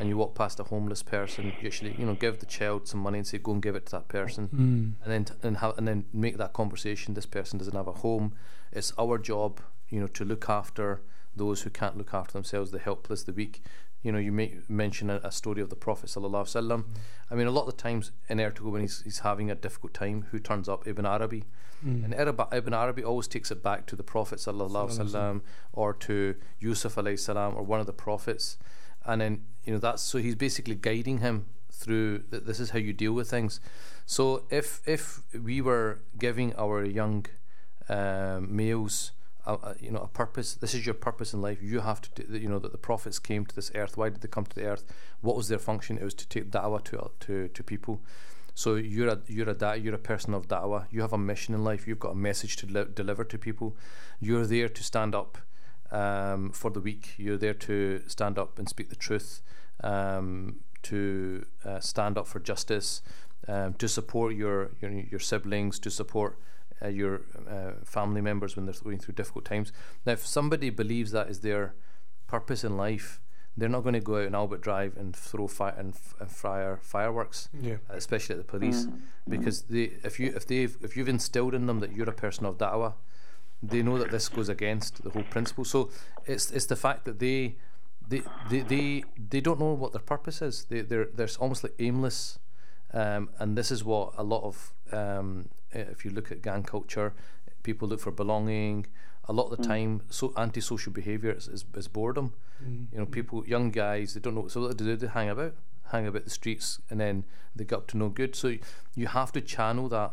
And 0.01 0.09
you 0.09 0.17
walk 0.17 0.35
past 0.35 0.61
a 0.61 0.65
homeless 0.65 1.03
person, 1.03 1.47
you 1.47 1.67
actually, 1.67 1.97
you 1.99 2.07
know, 2.07 2.15
give 2.15 2.39
the 2.39 2.47
child 2.47 2.87
some 2.87 3.01
money 3.01 3.19
and 3.19 3.27
say, 3.27 3.39
"Go 3.39 3.53
and 3.53 3.63
give 3.63 3.75
it 3.75 3.87
to 3.87 3.93
that 3.93 4.09
person." 4.09 4.49
mm. 4.49 5.05
and 5.05 5.13
then 5.13 5.25
t- 5.25 5.35
and 5.43 5.57
have 5.57 5.77
and 5.77 5.89
then 5.89 6.05
make 6.13 6.39
that 6.39 6.53
conversation. 6.53 7.15
This 7.15 7.27
person 7.27 7.59
doesn't 7.59 7.75
have 7.75 7.89
a 7.89 7.93
home. 7.93 8.35
It's 8.71 8.93
our 8.99 9.19
job, 9.19 9.61
you 9.89 10.01
know, 10.01 10.07
to 10.07 10.25
look 10.25 10.49
after 10.49 11.03
those 11.35 11.63
who 11.63 11.71
can't 11.71 11.97
look 11.97 12.13
after 12.15 12.33
themselves, 12.33 12.71
the 12.71 12.79
helpless, 12.79 13.25
the 13.25 13.33
weak. 13.33 13.63
You 14.03 14.13
know, 14.13 14.19
you 14.19 14.31
may 14.31 14.59
mention 14.69 15.11
a, 15.11 15.21
a 15.25 15.33
story 15.33 15.61
of 15.61 15.71
the 15.71 15.77
Prophet 15.77 16.11
sallallahu 16.11 16.45
alaihi 16.45 16.69
wasallam. 16.69 16.85
I 17.31 17.35
mean, 17.35 17.47
a 17.47 17.51
lot 17.51 17.63
of 17.63 17.77
the 17.77 17.83
times 17.83 18.13
in 18.29 18.39
Ertugrul 18.39 18.73
when 18.73 18.83
he's, 18.83 19.03
he's 19.03 19.21
having 19.21 19.51
a 19.51 19.57
difficult 19.57 19.95
time, 19.95 20.27
who 20.31 20.39
turns 20.39 20.69
up? 20.69 20.87
Ibn 20.87 21.05
Arabi. 21.05 21.45
Mm. 21.85 22.05
And 22.05 22.15
Ibn 22.15 22.47
Ibn 22.53 22.75
Arabi 22.75 23.05
always 23.05 23.29
takes 23.29 23.51
it 23.51 23.63
back 23.63 23.87
to 23.87 23.97
the 23.97 24.03
Prophet 24.03 24.39
sallallahu 24.39 24.91
alaihi 24.91 25.11
wasallam 25.11 25.41
or 25.73 25.93
to 25.95 26.37
Yusuf 26.61 26.95
alayhi 26.97 27.19
salam 27.19 27.55
or 27.57 27.63
one 27.63 27.81
of 27.81 27.87
the 27.87 27.93
prophets, 27.93 28.57
and 29.09 29.21
then 29.21 29.45
you 29.65 29.73
know 29.73 29.79
that's 29.79 30.03
so 30.03 30.19
he's 30.19 30.37
basically 30.37 30.77
guiding 30.77 31.19
him 31.19 31.47
through 31.73 32.25
that. 32.31 32.47
This 32.47 32.61
is 32.61 32.71
how 32.71 32.79
you 32.79 32.93
deal 32.93 33.13
with 33.13 33.29
things. 33.31 33.61
So 34.07 34.45
if 34.51 34.81
if 34.87 35.23
we 35.33 35.61
were 35.61 36.01
giving 36.19 36.55
our 36.57 36.85
young 36.85 37.27
um, 37.89 38.55
males. 38.55 39.13
A, 39.47 39.55
a, 39.55 39.75
you 39.81 39.91
know, 39.91 40.01
a 40.01 40.09
purpose. 40.09 40.55
This 40.55 40.75
is 40.75 40.85
your 40.85 40.95
purpose 40.95 41.33
in 41.33 41.41
life. 41.41 41.63
You 41.63 41.81
have 41.81 42.03
to, 42.03 42.11
do, 42.23 42.39
you 42.39 42.51
know, 42.51 42.59
that 42.59 42.73
the 42.73 42.77
prophets 42.77 43.19
came 43.19 43.47
to 43.47 43.55
this 43.55 43.71
earth. 43.75 43.97
Why 43.97 44.11
did 44.11 44.21
they 44.21 44.29
come 44.29 44.45
to 44.45 44.55
the 44.55 44.67
earth? 44.67 44.85
What 45.23 45.37
was 45.37 45.49
their 45.49 45.59
function? 45.59 45.97
It 45.97 46.05
was 46.05 46.13
to 46.15 46.29
take 46.29 46.51
da'wah 46.51 46.85
to 46.85 47.11
to 47.21 47.49
to 47.49 47.63
people. 47.63 48.03
So 48.55 48.75
you're 48.75 49.09
a 49.09 49.19
you're 49.27 49.49
a 49.49 49.55
da- 49.55 49.81
you're 49.83 49.95
a 49.95 49.99
person 50.13 50.35
of 50.35 50.49
da'wah. 50.49 50.83
You 50.91 51.01
have 51.01 51.15
a 51.15 51.19
mission 51.19 51.55
in 51.55 51.65
life. 51.65 51.89
You've 51.89 52.05
got 52.07 52.13
a 52.13 52.21
message 52.29 52.57
to 52.57 52.67
li- 52.67 52.93
deliver 52.93 53.25
to 53.25 53.39
people. 53.39 53.75
You're 54.21 54.47
there 54.47 54.69
to 54.69 54.83
stand 54.83 55.15
up 55.15 55.39
um, 55.91 56.51
for 56.53 56.71
the 56.71 56.81
weak. 56.81 57.15
You're 57.17 57.37
there 57.39 57.55
to 57.55 58.03
stand 58.07 58.39
up 58.39 58.59
and 58.59 58.69
speak 58.69 58.89
the 58.91 58.97
truth. 58.97 59.41
Um, 59.83 60.61
to 60.83 61.45
uh, 61.65 61.81
stand 61.81 62.17
up 62.19 62.27
for 62.27 62.41
justice. 62.41 63.03
Um, 63.47 63.75
to 63.75 63.89
support 63.89 64.35
your 64.35 64.71
your, 64.81 64.91
your 64.91 65.21
siblings. 65.21 65.79
To 65.81 65.91
support 65.91 66.39
uh, 66.83 66.89
your 66.89 67.23
uh, 67.49 67.73
family 67.85 68.21
members 68.21 68.57
when 68.57 68.67
they're 68.67 68.75
going 68.85 68.99
through 68.99 69.15
difficult 69.15 69.45
times. 69.45 69.73
Now, 70.07 70.13
if 70.13 70.27
somebody 70.27 70.71
believes 70.71 71.11
that 71.13 71.29
is 71.29 71.41
their 71.41 71.75
purpose 72.27 72.63
in 72.65 72.77
life, 72.77 73.21
they're 73.57 73.69
not 73.69 73.83
going 73.83 73.95
to 73.95 74.01
go 74.01 74.17
out 74.21 74.27
on 74.27 74.35
Albert 74.35 74.61
Drive 74.61 74.97
and 74.97 75.17
throw 75.17 75.49
fire 75.49 75.75
and, 75.77 75.95
f- 75.95 76.15
and 76.21 76.31
fire 76.31 76.79
fireworks 76.83 77.49
yeah 77.61 77.79
especially 77.89 78.35
at 78.35 78.39
the 78.39 78.45
police, 78.59 78.87
Mm. 78.87 79.01
because 79.29 79.63
they 79.63 79.91
if 80.05 80.21
you 80.21 80.33
if 80.37 80.47
they 80.47 80.63
if 80.63 80.97
you've 80.97 81.09
instilled 81.09 81.55
in 81.55 81.67
them 81.67 81.81
that 81.81 81.93
you're 81.97 82.09
a 82.09 82.13
person 82.13 82.47
of 82.47 82.59
da'wah, 82.59 82.95
they 83.63 83.83
know 83.83 83.99
that 83.99 84.11
this 84.11 84.29
goes 84.29 84.49
against 84.49 85.03
the 85.03 85.11
whole 85.11 85.25
principle. 85.25 85.65
So 85.65 85.91
it's 86.27 86.51
it's 86.51 86.67
the 86.67 86.77
fact 86.77 87.05
that 87.05 87.19
they 87.19 87.57
they 88.09 88.23
they 88.51 88.61
they, 88.61 89.05
they 89.31 89.41
don't 89.41 89.61
know 89.61 89.73
what 89.73 89.93
their 89.93 90.03
purpose 90.03 90.43
is. 90.43 90.65
They 90.65 90.83
they're 90.83 91.09
they're 91.15 91.29
almost 91.39 91.63
like 91.65 91.75
aimless, 91.79 92.39
um, 92.93 93.31
and 93.39 93.57
this 93.57 93.71
is 93.71 93.85
what 93.85 94.15
a 94.17 94.23
lot 94.23 94.45
of 94.45 94.73
um, 94.93 95.49
eh, 95.73 95.85
if 95.91 96.05
you 96.05 96.11
look 96.11 96.31
at 96.33 96.43
gang 96.43 96.63
culture, 96.63 97.13
people 97.63 97.89
look 97.89 98.01
for 98.01 98.11
belonging. 98.13 98.87
A 99.31 99.33
lot 99.33 99.51
of 99.51 99.59
the 99.59 99.63
time, 99.63 100.01
so 100.09 100.33
antisocial 100.39 100.91
behaviour 100.91 101.33
is, 101.33 101.49
is, 101.49 101.63
is 101.75 101.87
boredom. 101.87 102.33
You 102.93 102.99
know, 102.99 103.05
people, 103.05 103.47
young 103.47 103.71
guys, 103.71 104.15
they 104.15 104.21
don't 104.21 104.35
know. 104.35 104.49
So 104.49 104.63
what 104.63 104.79
do 104.79 104.85
they 104.85 104.93
do? 104.93 104.97
They 104.97 105.13
hang 105.13 105.29
about, 105.29 105.55
hang 105.93 106.07
about 106.07 106.25
the 106.25 106.31
streets, 106.31 106.81
and 106.89 106.99
then 106.99 107.25
they 107.55 107.65
get 107.65 107.77
up 107.77 107.87
to 107.89 107.99
no 107.99 108.09
good. 108.09 108.35
So 108.35 108.57
you 108.95 109.07
have 109.07 109.31
to 109.33 109.43
channel 109.43 109.91
that, 109.91 110.13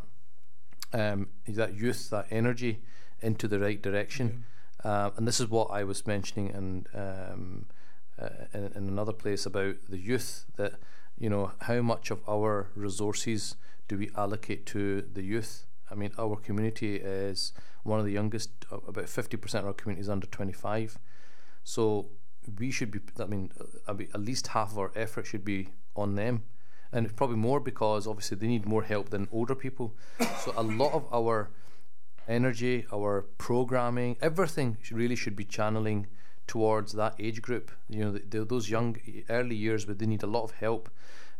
um, 0.91 1.29
that 1.47 1.75
youth, 1.75 2.09
that 2.09 2.27
energy, 2.29 2.81
into 3.25 3.47
the 3.47 3.59
right 3.59 3.81
direction. 3.81 4.45
Uh, 4.83 5.09
and 5.17 5.27
this 5.27 5.39
is 5.39 5.49
what 5.49 5.71
I 5.71 5.83
was 5.83 6.05
mentioning, 6.05 6.51
and 6.51 6.87
um, 6.93 7.65
uh, 8.21 8.29
in, 8.53 8.65
in 8.77 8.87
another 8.87 9.13
place 9.13 9.45
about 9.47 9.75
the 9.89 9.97
youth. 9.97 10.45
That 10.57 10.73
you 11.17 11.29
know, 11.29 11.51
how 11.61 11.81
much 11.81 12.11
of 12.11 12.19
our 12.29 12.69
resources 12.75 13.55
do 13.87 13.97
we 13.97 14.09
allocate 14.15 14.65
to 14.67 15.01
the 15.01 15.23
youth? 15.23 15.65
I 15.91 15.95
mean, 15.95 16.11
our 16.17 16.35
community 16.35 16.97
is 16.97 17.53
one 17.83 17.99
of 17.99 18.05
the 18.05 18.11
youngest. 18.11 18.49
About 18.71 19.09
fifty 19.09 19.37
percent 19.37 19.63
of 19.63 19.67
our 19.69 19.73
community 19.73 20.01
is 20.01 20.09
under 20.09 20.27
twenty-five. 20.27 20.99
So 21.63 22.09
we 22.59 22.69
should 22.71 22.91
be. 22.91 22.99
I 23.19 23.25
mean, 23.25 23.51
uh, 23.59 23.91
I 23.91 23.93
mean, 23.93 24.09
at 24.13 24.21
least 24.21 24.47
half 24.47 24.71
of 24.71 24.77
our 24.77 24.91
effort 24.95 25.25
should 25.25 25.45
be 25.45 25.69
on 25.95 26.15
them. 26.15 26.43
and 26.91 27.05
it's 27.05 27.15
probably 27.15 27.35
more 27.35 27.59
because 27.59 28.07
obviously 28.07 28.37
they 28.37 28.47
need 28.47 28.65
more 28.65 28.83
help 28.83 29.09
than 29.09 29.27
older 29.31 29.55
people. 29.55 29.93
so 30.43 30.53
a 30.55 30.63
lot 30.63 30.93
of 30.93 31.03
our 31.11 31.49
energy, 32.27 32.85
our 32.93 33.23
programming, 33.37 34.17
everything 34.21 34.77
really 34.91 35.15
should 35.15 35.35
be 35.35 35.45
channeling 35.45 36.07
towards 36.47 36.93
that 36.93 37.15
age 37.19 37.41
group. 37.41 37.71
You 37.89 38.05
know, 38.05 38.11
the, 38.11 38.19
the, 38.19 38.45
those 38.45 38.69
young 38.69 38.97
early 39.29 39.55
years 39.55 39.87
where 39.87 39.95
they 39.95 40.05
need 40.05 40.23
a 40.23 40.27
lot 40.27 40.43
of 40.43 40.51
help. 40.51 40.89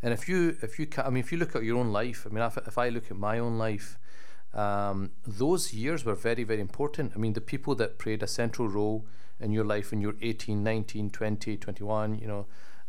And 0.02 0.14
if 0.14 0.28
you 0.28 0.58
if 0.62 0.78
you 0.80 0.86
ca- 0.86 1.04
I 1.04 1.10
mean, 1.10 1.24
if 1.24 1.32
you 1.32 1.38
look 1.38 1.56
at 1.56 1.64
your 1.64 1.78
own 1.78 1.92
life, 1.92 2.28
I 2.30 2.34
mean, 2.34 2.44
if, 2.44 2.58
if 2.58 2.78
I 2.78 2.90
look 2.90 3.10
at 3.10 3.18
my 3.18 3.40
own 3.40 3.58
life, 3.58 3.98
um, 4.54 5.12
those 5.26 5.74
years 5.74 6.06
were 6.06 6.16
very 6.16 6.44
very 6.44 6.62
important. 6.62 7.14
I 7.16 7.18
mean, 7.18 7.34
the 7.34 7.42
people 7.42 7.76
that 7.76 7.98
played 7.98 8.22
a 8.22 8.28
central 8.28 8.68
role 8.68 9.06
in 9.40 9.52
your 9.52 9.66
life 9.66 9.92
when 9.92 10.02
you're 10.02 10.16
18, 10.22 10.64
19, 10.64 11.10
20, 11.10 11.58
21, 11.58 12.20
you 12.20 12.28
know. 12.28 12.46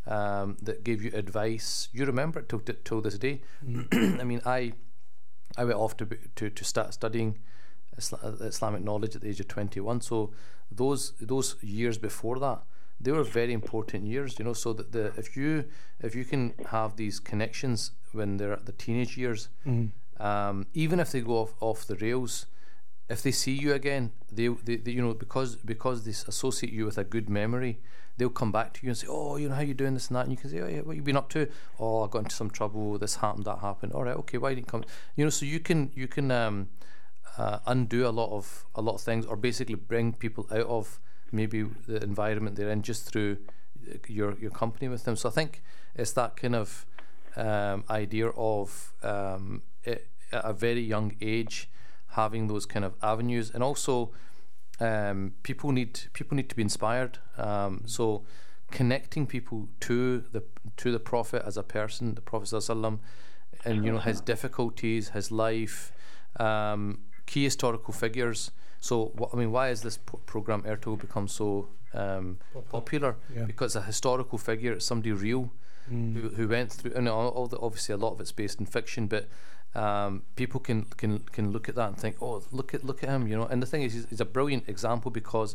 Um, 0.09 0.57
that 0.63 0.85
gave 0.85 1.03
you 1.03 1.11
advice, 1.15 1.89
you 1.93 2.05
remember 2.05 2.39
it 2.39 2.49
till, 2.49 2.61
till 2.61 3.01
this 3.01 3.19
day. 3.19 3.43
I 3.93 4.23
mean, 4.23 4.41
I 4.47 4.75
I 5.57 5.65
went 5.65 5.79
off 5.79 5.97
to 5.97 6.07
to, 6.07 6.49
to 6.49 6.65
start 6.65 6.95
studying 6.95 7.39
Isla- 7.99 8.37
Islamic 8.47 8.83
knowledge 8.83 9.15
at 9.17 9.23
the 9.23 9.29
age 9.29 9.41
of 9.41 9.49
21. 9.49 10.01
So 10.01 10.33
those 10.71 11.13
those 11.21 11.57
years 11.63 11.99
before 11.99 12.39
that, 12.41 12.63
they 13.01 13.13
were 13.13 13.25
very 13.25 13.53
important 13.53 14.07
years. 14.07 14.39
You 14.39 14.45
know, 14.45 14.53
so 14.55 14.73
that 14.73 14.93
the 14.93 15.13
if 15.17 15.37
you 15.37 15.65
if 16.01 16.15
you 16.15 16.25
can 16.25 16.55
have 16.71 16.97
these 16.97 17.21
connections 17.21 17.93
when 18.13 18.37
they're 18.37 18.53
at 18.53 18.67
the 18.67 18.73
teenage 18.73 19.17
years, 19.17 19.49
um, 20.19 20.67
even 20.75 21.01
if 21.01 21.13
they 21.13 21.21
go 21.21 21.35
off 21.43 21.55
off 21.61 21.87
the 21.87 21.97
rails, 21.97 22.47
if 23.09 23.23
they 23.23 23.31
see 23.33 23.53
you 23.53 23.73
again, 23.73 24.13
they, 24.33 24.49
they, 24.49 24.77
they 24.77 24.91
you 24.93 25.03
know 25.03 25.15
because 25.15 25.57
because 25.57 26.05
they 26.05 26.11
associate 26.11 26.73
you 26.73 26.85
with 26.87 26.99
a 26.99 27.05
good 27.05 27.29
memory, 27.29 27.79
they'll 28.17 28.31
come 28.31 28.51
back 28.53 28.73
to 28.75 28.81
you 28.83 28.91
and 28.91 28.97
say, 28.99 29.07
oh, 29.09 29.37
you 29.37 29.49
know 29.49 29.55
how 29.55 29.61
you 29.61 29.75
doing 29.75 29.95
this 29.95 30.09
and 30.09 30.17
that, 30.17 30.23
and 30.23 30.33
you 30.33 30.37
can 30.39 30.51
say, 30.51 30.61
oh 30.61 30.67
yeah, 30.69 30.81
what 30.81 30.97
you 30.97 31.03
been 31.03 31.17
up 31.17 31.29
to? 31.31 31.49
Oh, 31.79 32.03
I 32.05 32.09
got 32.09 32.21
into 32.25 32.35
some 32.35 32.51
trouble. 32.51 32.99
This 32.99 33.17
happened, 33.17 33.45
that 33.45 33.59
happened. 33.59 33.93
All 33.93 34.05
right, 34.05 34.17
okay, 34.17 34.39
why 34.39 34.51
didn't 34.51 34.67
you 34.67 34.71
come? 34.71 34.85
You 35.17 35.25
know, 35.25 35.31
so 35.31 35.45
you 35.47 35.61
can 35.61 35.91
you 35.95 36.09
can 36.09 36.31
um, 36.31 36.69
uh, 37.39 37.59
undo 37.67 38.07
a 38.07 38.11
lot 38.11 38.31
of 38.31 38.65
a 38.75 38.83
lot 38.83 38.95
of 38.95 39.01
things, 39.01 39.27
or 39.27 39.37
basically 39.37 39.75
bring 39.75 40.13
people 40.13 40.47
out 40.51 40.67
of 40.67 41.01
maybe 41.33 41.65
the 41.87 42.03
environment 42.03 42.57
they're 42.57 42.71
in 42.71 42.83
just 42.83 43.11
through 43.11 43.39
uh, 43.89 43.97
your 44.09 44.37
your 44.39 44.51
company 44.51 44.89
with 44.89 45.05
them. 45.05 45.17
So 45.17 45.29
I 45.29 45.33
think 45.33 45.63
it's 45.95 46.13
that 46.13 46.37
kind 46.37 46.55
of 46.55 46.87
um, 47.37 47.85
idea 47.91 48.29
of 48.29 48.93
um, 49.03 49.63
it, 49.85 50.09
at 50.33 50.45
a 50.45 50.53
very 50.53 50.81
young 50.81 51.17
age 51.21 51.71
having 52.09 52.47
those 52.49 52.67
kind 52.67 52.85
of 52.85 52.95
avenues, 53.03 53.51
and 53.51 53.63
also 53.63 54.13
um, 54.81 55.35
people 55.43 55.73
need 55.73 56.01
people 56.13 56.37
need 56.37 56.49
to 56.49 56.57
be 56.57 56.63
inspired. 56.63 57.19
Um, 57.37 57.83
so 57.87 58.25
connecting 58.71 59.27
people 59.27 59.69
to 59.81 60.21
the 60.33 60.43
to 60.77 60.93
the 60.93 60.99
Prophet 60.99 61.43
as 61.47 61.57
a 61.57 61.63
person, 61.63 62.15
the 62.15 62.21
Prophet 62.21 62.53
and 63.65 63.85
you 63.85 63.93
know 63.93 63.99
his 63.99 64.21
difficulties, 64.21 65.11
his 65.11 65.31
life, 65.31 65.93
um, 66.39 67.01
key 67.27 67.45
historical 67.45 67.93
figures. 67.93 68.51
So 68.81 69.13
wh- 69.19 69.35
I 69.35 69.37
mean, 69.37 69.53
why 69.53 69.69
has 69.69 69.83
this 69.83 69.99
p- 69.99 70.19
program 70.27 70.63
Ertugrul 70.63 70.99
become 71.01 71.29
so 71.29 71.69
um, 71.95 72.39
popular? 72.71 73.17
Yeah. 73.35 73.45
Because 73.45 73.77
a 73.77 73.83
historical 73.83 74.39
figure, 74.39 74.73
it's 74.73 74.85
somebody 74.87 75.13
real 75.13 75.51
who, 75.89 76.31
who 76.37 76.49
went 76.49 76.73
through, 76.73 76.93
and 76.95 77.09
all, 77.09 77.29
all 77.29 77.47
the, 77.47 77.59
obviously 77.61 77.93
a 77.95 77.97
lot 77.97 78.13
of 78.13 78.21
it's 78.21 78.33
based 78.33 78.59
in 78.59 78.67
fiction, 78.67 79.07
but 79.07 79.29
um, 79.75 80.23
people 80.35 80.59
can, 80.59 80.83
can 80.97 81.21
can 81.21 81.53
look 81.53 81.69
at 81.69 81.75
that 81.75 81.89
and 81.89 81.99
think, 81.99 82.17
oh, 82.21 82.43
look 82.51 82.75
at 82.75 82.83
look 82.85 83.03
at 83.05 83.09
him, 83.09 83.29
you 83.29 83.37
know. 83.37 83.45
And 83.47 83.63
the 83.63 83.67
thing 83.67 83.83
is, 83.83 83.93
he's, 83.93 84.07
he's 84.09 84.21
a 84.21 84.25
brilliant 84.25 84.69
example 84.69 85.11
because 85.11 85.55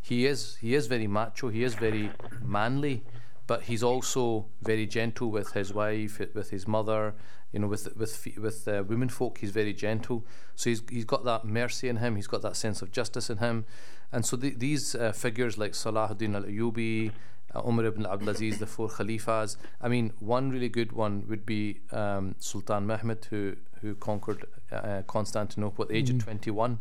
he 0.00 0.26
is 0.26 0.56
he 0.60 0.74
is 0.74 0.86
very 0.86 1.06
macho, 1.06 1.48
he 1.48 1.62
is 1.62 1.74
very 1.74 2.10
manly, 2.42 3.04
but 3.46 3.62
he's 3.62 3.82
also 3.82 4.46
very 4.62 4.86
gentle 4.86 5.30
with 5.30 5.52
his 5.52 5.72
wife, 5.72 6.18
with 6.34 6.50
his 6.50 6.66
mother, 6.66 7.14
you 7.52 7.58
know, 7.60 7.66
with 7.66 7.96
with 7.96 8.26
with 8.38 8.68
uh, 8.68 8.84
women 8.86 9.08
folk. 9.08 9.38
He's 9.38 9.50
very 9.50 9.72
gentle, 9.72 10.24
so 10.54 10.70
he's 10.70 10.82
he's 10.90 11.04
got 11.04 11.24
that 11.24 11.44
mercy 11.44 11.88
in 11.88 11.96
him. 11.96 12.16
He's 12.16 12.26
got 12.26 12.42
that 12.42 12.56
sense 12.56 12.82
of 12.82 12.92
justice 12.92 13.30
in 13.30 13.38
him, 13.38 13.64
and 14.12 14.24
so 14.24 14.36
the, 14.36 14.50
these 14.50 14.94
uh, 14.94 15.12
figures 15.12 15.58
like 15.58 15.72
Salahuddin 15.72 16.34
al 16.34 16.42
Ayyubi. 16.44 17.12
Uh, 17.54 17.62
Umar 17.66 17.86
ibn 17.86 18.04
Abdulaziz, 18.04 18.58
the 18.58 18.66
four 18.66 18.88
Khalifas. 18.88 19.56
I 19.80 19.88
mean, 19.88 20.12
one 20.18 20.50
really 20.50 20.68
good 20.68 20.92
one 20.92 21.24
would 21.30 21.46
be 21.46 21.80
um, 21.92 22.34
Sultan 22.38 22.86
Mehmed, 22.86 23.26
who 23.30 23.56
who 23.80 23.94
conquered 23.94 24.44
uh, 24.70 25.00
Constantinople 25.06 25.84
at 25.84 25.88
the 25.88 25.96
age 25.96 26.10
of 26.10 26.18
21. 26.18 26.78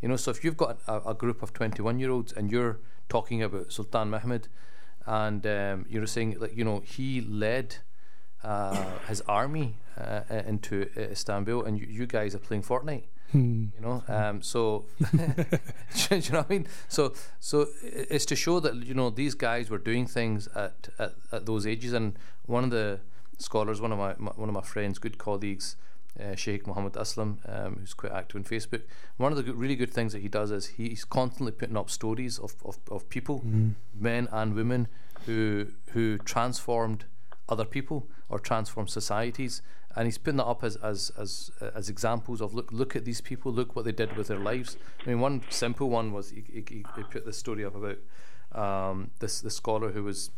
You 0.00 0.08
know, 0.08 0.16
so 0.16 0.30
if 0.30 0.44
you've 0.44 0.56
got 0.56 0.78
a, 0.86 1.10
a 1.10 1.14
group 1.14 1.42
of 1.42 1.52
21 1.52 1.98
year 1.98 2.10
olds 2.10 2.32
and 2.32 2.52
you're 2.52 2.78
talking 3.08 3.42
about 3.42 3.72
Sultan 3.72 4.10
Mehmed, 4.10 4.48
and 5.06 5.46
um, 5.46 5.86
you're 5.88 6.06
saying 6.06 6.36
like 6.38 6.56
you 6.56 6.64
know 6.64 6.80
he 6.84 7.20
led 7.20 7.76
uh, 8.46 8.98
his 9.08 9.20
army 9.22 9.74
uh, 9.98 10.20
into 10.46 10.88
uh, 10.96 11.00
Istanbul, 11.00 11.64
and 11.64 11.78
you, 11.80 11.86
you 11.86 12.06
guys 12.06 12.34
are 12.34 12.38
playing 12.38 12.62
Fortnite. 12.62 13.04
You 13.74 13.80
know, 13.80 14.04
um, 14.06 14.40
so 14.40 14.84
do 15.10 16.16
you 16.16 16.32
know 16.32 16.38
what 16.38 16.46
I 16.46 16.48
mean? 16.48 16.66
So, 16.88 17.12
so 17.40 17.66
it's 17.82 18.24
to 18.26 18.36
show 18.36 18.60
that 18.60 18.74
you 18.76 18.94
know 18.94 19.10
these 19.10 19.34
guys 19.34 19.68
were 19.68 19.78
doing 19.78 20.06
things 20.06 20.48
at, 20.54 20.88
at, 20.98 21.14
at 21.32 21.46
those 21.46 21.66
ages, 21.66 21.92
and 21.92 22.16
one 22.46 22.62
of 22.62 22.70
the 22.70 23.00
scholars, 23.38 23.80
one 23.80 23.90
of 23.90 23.98
my, 23.98 24.14
my 24.18 24.30
one 24.36 24.48
of 24.48 24.54
my 24.54 24.62
friends, 24.62 25.00
good 25.00 25.18
colleagues, 25.18 25.76
uh, 26.20 26.36
Sheikh 26.36 26.68
Muhammad 26.68 26.92
Aslam, 26.92 27.38
um, 27.48 27.78
who's 27.80 27.94
quite 27.94 28.12
active 28.12 28.36
on 28.36 28.44
Facebook. 28.44 28.82
One 29.16 29.32
of 29.32 29.36
the 29.36 29.42
good, 29.42 29.56
really 29.56 29.76
good 29.76 29.92
things 29.92 30.12
that 30.12 30.22
he 30.22 30.28
does 30.28 30.52
is 30.52 30.66
he's 30.66 31.04
constantly 31.04 31.52
putting 31.52 31.76
up 31.76 31.90
stories 31.90 32.38
of, 32.38 32.54
of, 32.64 32.78
of 32.92 33.08
people, 33.08 33.42
men 33.98 34.28
and 34.30 34.54
women, 34.54 34.86
who 35.26 35.66
who 35.92 36.18
transformed 36.18 37.06
other 37.48 37.64
people 37.64 38.08
or 38.28 38.38
transform 38.38 38.88
societies, 38.88 39.62
and 39.94 40.06
he's 40.06 40.18
putting 40.18 40.38
that 40.38 40.46
up 40.46 40.64
as 40.64 40.76
as 40.76 41.10
as 41.18 41.50
uh, 41.60 41.70
as 41.74 41.88
examples 41.88 42.40
of 42.40 42.54
look 42.54 42.72
look 42.72 42.96
at 42.96 43.04
these 43.04 43.20
people, 43.20 43.52
look 43.52 43.76
what 43.76 43.84
they 43.84 43.92
did 43.92 44.16
with 44.16 44.28
their 44.28 44.38
lives. 44.38 44.76
I 45.04 45.08
mean, 45.08 45.20
one 45.20 45.42
simple 45.50 45.88
one 45.88 46.12
was 46.12 46.30
he, 46.30 46.44
he, 46.52 46.64
he 46.68 47.02
put 47.10 47.24
this 47.24 47.38
story 47.38 47.64
up 47.64 47.74
about 47.74 47.98
um, 48.52 49.10
this 49.20 49.40
this 49.40 49.56
scholar 49.56 49.92
who 49.92 50.04
was 50.04 50.30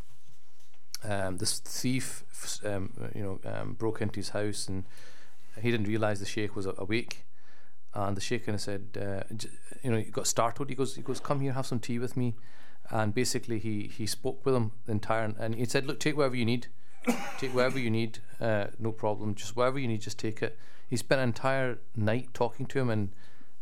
um, 1.04 1.38
this 1.38 1.60
thief, 1.60 2.24
um, 2.64 2.92
you 3.14 3.22
know, 3.22 3.40
um, 3.50 3.74
broke 3.74 4.00
into 4.00 4.16
his 4.16 4.30
house 4.30 4.68
and 4.68 4.84
he 5.60 5.70
didn't 5.70 5.86
realize 5.86 6.20
the 6.20 6.26
sheikh 6.26 6.56
was 6.56 6.66
awake. 6.66 7.24
And 7.94 8.16
the 8.16 8.20
sheikh 8.20 8.46
kind 8.46 8.54
of 8.54 8.60
said, 8.60 8.98
uh, 9.00 9.22
you 9.82 9.90
know, 9.90 9.98
he 9.98 10.10
got 10.10 10.26
startled. 10.26 10.68
He 10.68 10.74
goes, 10.74 10.94
he 10.94 11.02
goes, 11.02 11.20
come 11.20 11.40
here, 11.40 11.52
have 11.52 11.66
some 11.66 11.80
tea 11.80 11.98
with 11.98 12.16
me. 12.16 12.34
And 12.90 13.14
basically, 13.14 13.58
he 13.58 13.88
he 13.88 14.06
spoke 14.06 14.44
with 14.46 14.54
him 14.54 14.72
the 14.86 14.92
entire, 14.92 15.34
and 15.38 15.54
he 15.54 15.64
said, 15.66 15.86
look, 15.86 16.00
take 16.00 16.16
whatever 16.16 16.36
you 16.36 16.44
need, 16.46 16.68
take 17.38 17.54
whatever 17.54 17.78
you 17.78 17.90
need, 17.90 18.18
uh, 18.40 18.66
no 18.78 18.92
problem. 18.92 19.34
Just 19.34 19.56
whatever 19.56 19.78
you 19.78 19.88
need, 19.88 20.00
just 20.00 20.18
take 20.18 20.42
it. 20.42 20.58
He 20.88 20.96
spent 20.96 21.20
an 21.20 21.28
entire 21.28 21.78
night 21.96 22.28
talking 22.34 22.66
to 22.66 22.78
him, 22.78 22.88
and 22.90 23.10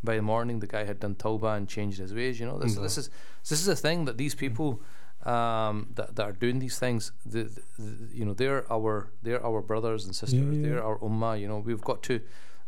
by 0.05 0.17
the 0.17 0.23
morning, 0.23 0.61
the 0.61 0.67
guy 0.67 0.85
had 0.85 1.01
done 1.01 1.15
tawbah 1.15 1.57
and 1.57 1.69
changed 1.69 1.99
his 1.99 2.15
ways. 2.15 2.39
You 2.41 2.47
know, 2.47 2.59
this 2.59 2.75
this 2.77 2.99
is 2.99 3.11
this 3.49 3.61
is 3.61 3.69
a 3.69 3.77
thing 3.77 4.05
that 4.05 4.17
these 4.19 4.35
people 4.35 4.81
um, 5.25 5.89
that, 5.95 6.15
that 6.17 6.23
are 6.23 6.33
doing 6.33 6.61
these 6.61 6.79
things, 6.79 7.11
the, 7.25 7.45
the, 7.45 7.63
the- 7.79 8.09
you 8.17 8.25
know, 8.25 8.35
they're 8.35 8.71
our 8.73 9.11
they're 9.23 9.45
our 9.45 9.61
brothers 9.61 10.05
and 10.05 10.15
sisters. 10.15 10.41
Yeah, 10.41 10.53
yeah. 10.53 10.63
They're 10.69 10.85
our 10.85 10.99
ummah. 10.99 11.41
You 11.41 11.49
know, 11.49 11.59
we've 11.59 11.81
got 11.81 12.03
to 12.05 12.21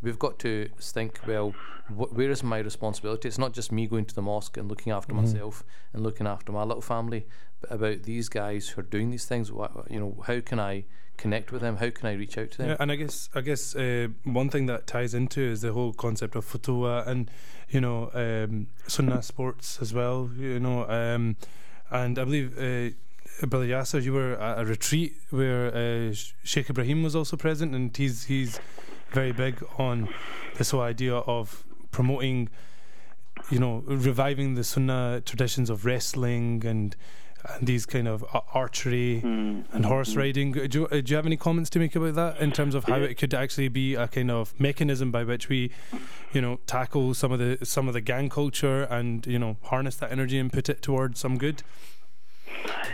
we've 0.02 0.18
got 0.18 0.38
to 0.40 0.68
think. 0.80 1.20
Well, 1.26 1.54
wh- 1.88 2.12
where 2.16 2.30
is 2.30 2.42
my 2.42 2.58
responsibility? 2.58 3.28
It's 3.28 3.38
not 3.38 3.52
just 3.52 3.72
me 3.72 3.86
going 3.86 4.04
to 4.06 4.14
the 4.14 4.22
mosque 4.22 4.56
and 4.56 4.68
looking 4.68 4.92
after 4.92 5.12
Mm-hmm. 5.12 5.24
myself 5.24 5.64
and 5.92 6.02
looking 6.02 6.26
after 6.26 6.52
my 6.52 6.62
little 6.64 6.82
family, 6.82 7.26
but 7.60 7.72
about 7.72 8.02
these 8.04 8.28
guys 8.28 8.68
who 8.68 8.80
are 8.80 8.84
doing 8.84 9.10
these 9.10 9.24
things. 9.26 9.50
Wha- 9.52 9.84
You 9.90 10.00
know, 10.00 10.22
how 10.26 10.40
can 10.40 10.60
I 10.60 10.84
connect 11.16 11.50
with 11.50 11.62
them? 11.62 11.76
How 11.78 11.90
can 11.90 12.06
I 12.06 12.12
reach 12.12 12.38
out 12.38 12.50
to 12.52 12.58
them? 12.58 12.68
Yeah, 12.68 12.76
and 12.78 12.92
I 12.92 12.96
guess 12.96 13.28
I 13.34 13.40
guess 13.40 13.74
uh, 13.74 14.08
one 14.24 14.50
thing 14.50 14.66
that 14.66 14.86
ties 14.86 15.14
into 15.14 15.40
is 15.40 15.60
the 15.62 15.72
whole 15.72 15.92
concept 15.92 16.36
of 16.36 16.44
futuwa 16.46 17.06
and 17.06 17.30
you 17.68 17.80
know 17.80 18.10
um, 18.14 18.68
sunnah 18.86 19.22
sports 19.22 19.78
as 19.82 19.92
well. 19.92 20.30
You 20.38 20.60
know, 20.60 20.88
um, 20.88 21.36
and 21.90 22.18
I 22.18 22.24
believe. 22.24 22.56
Uh, 22.58 22.94
Brother 23.46 23.66
Yasser, 23.66 24.02
you 24.02 24.12
were 24.14 24.32
at 24.40 24.58
a 24.58 24.64
retreat 24.64 25.14
where 25.30 25.68
uh, 25.72 26.12
Sheikh 26.42 26.70
Ibrahim 26.70 27.04
was 27.04 27.14
also 27.14 27.36
present, 27.36 27.72
and 27.72 27.96
he's 27.96 28.24
he's 28.24 28.58
very 29.12 29.32
big 29.32 29.62
on 29.78 30.08
this 30.56 30.70
whole 30.70 30.82
idea 30.82 31.14
of 31.16 31.64
promoting, 31.90 32.48
you 33.50 33.58
know, 33.58 33.82
reviving 33.86 34.54
the 34.54 34.64
Sunnah 34.64 35.22
traditions 35.24 35.70
of 35.70 35.84
wrestling 35.84 36.64
and 36.66 36.96
and 37.54 37.68
these 37.68 37.86
kind 37.86 38.08
of 38.08 38.24
archery 38.52 39.22
Mm. 39.24 39.62
and 39.72 39.86
horse 39.86 40.16
riding. 40.16 40.50
Do 40.50 40.60
you, 40.62 40.68
do 41.02 41.02
you 41.06 41.16
have 41.16 41.24
any 41.24 41.36
comments 41.36 41.70
to 41.70 41.78
make 41.78 41.94
about 41.94 42.16
that 42.16 42.40
in 42.40 42.50
terms 42.50 42.74
of 42.74 42.84
how 42.84 42.96
it 42.96 43.14
could 43.16 43.32
actually 43.32 43.68
be 43.68 43.94
a 43.94 44.08
kind 44.08 44.28
of 44.32 44.58
mechanism 44.58 45.12
by 45.12 45.22
which 45.22 45.48
we, 45.48 45.70
you 46.32 46.40
know, 46.40 46.58
tackle 46.66 47.14
some 47.14 47.30
of 47.30 47.38
the 47.38 47.56
some 47.64 47.86
of 47.86 47.94
the 47.94 48.00
gang 48.00 48.28
culture 48.28 48.82
and 48.90 49.24
you 49.24 49.38
know 49.38 49.56
harness 49.62 49.94
that 49.96 50.10
energy 50.10 50.36
and 50.36 50.52
put 50.52 50.68
it 50.68 50.82
towards 50.82 51.20
some 51.20 51.38
good? 51.38 51.62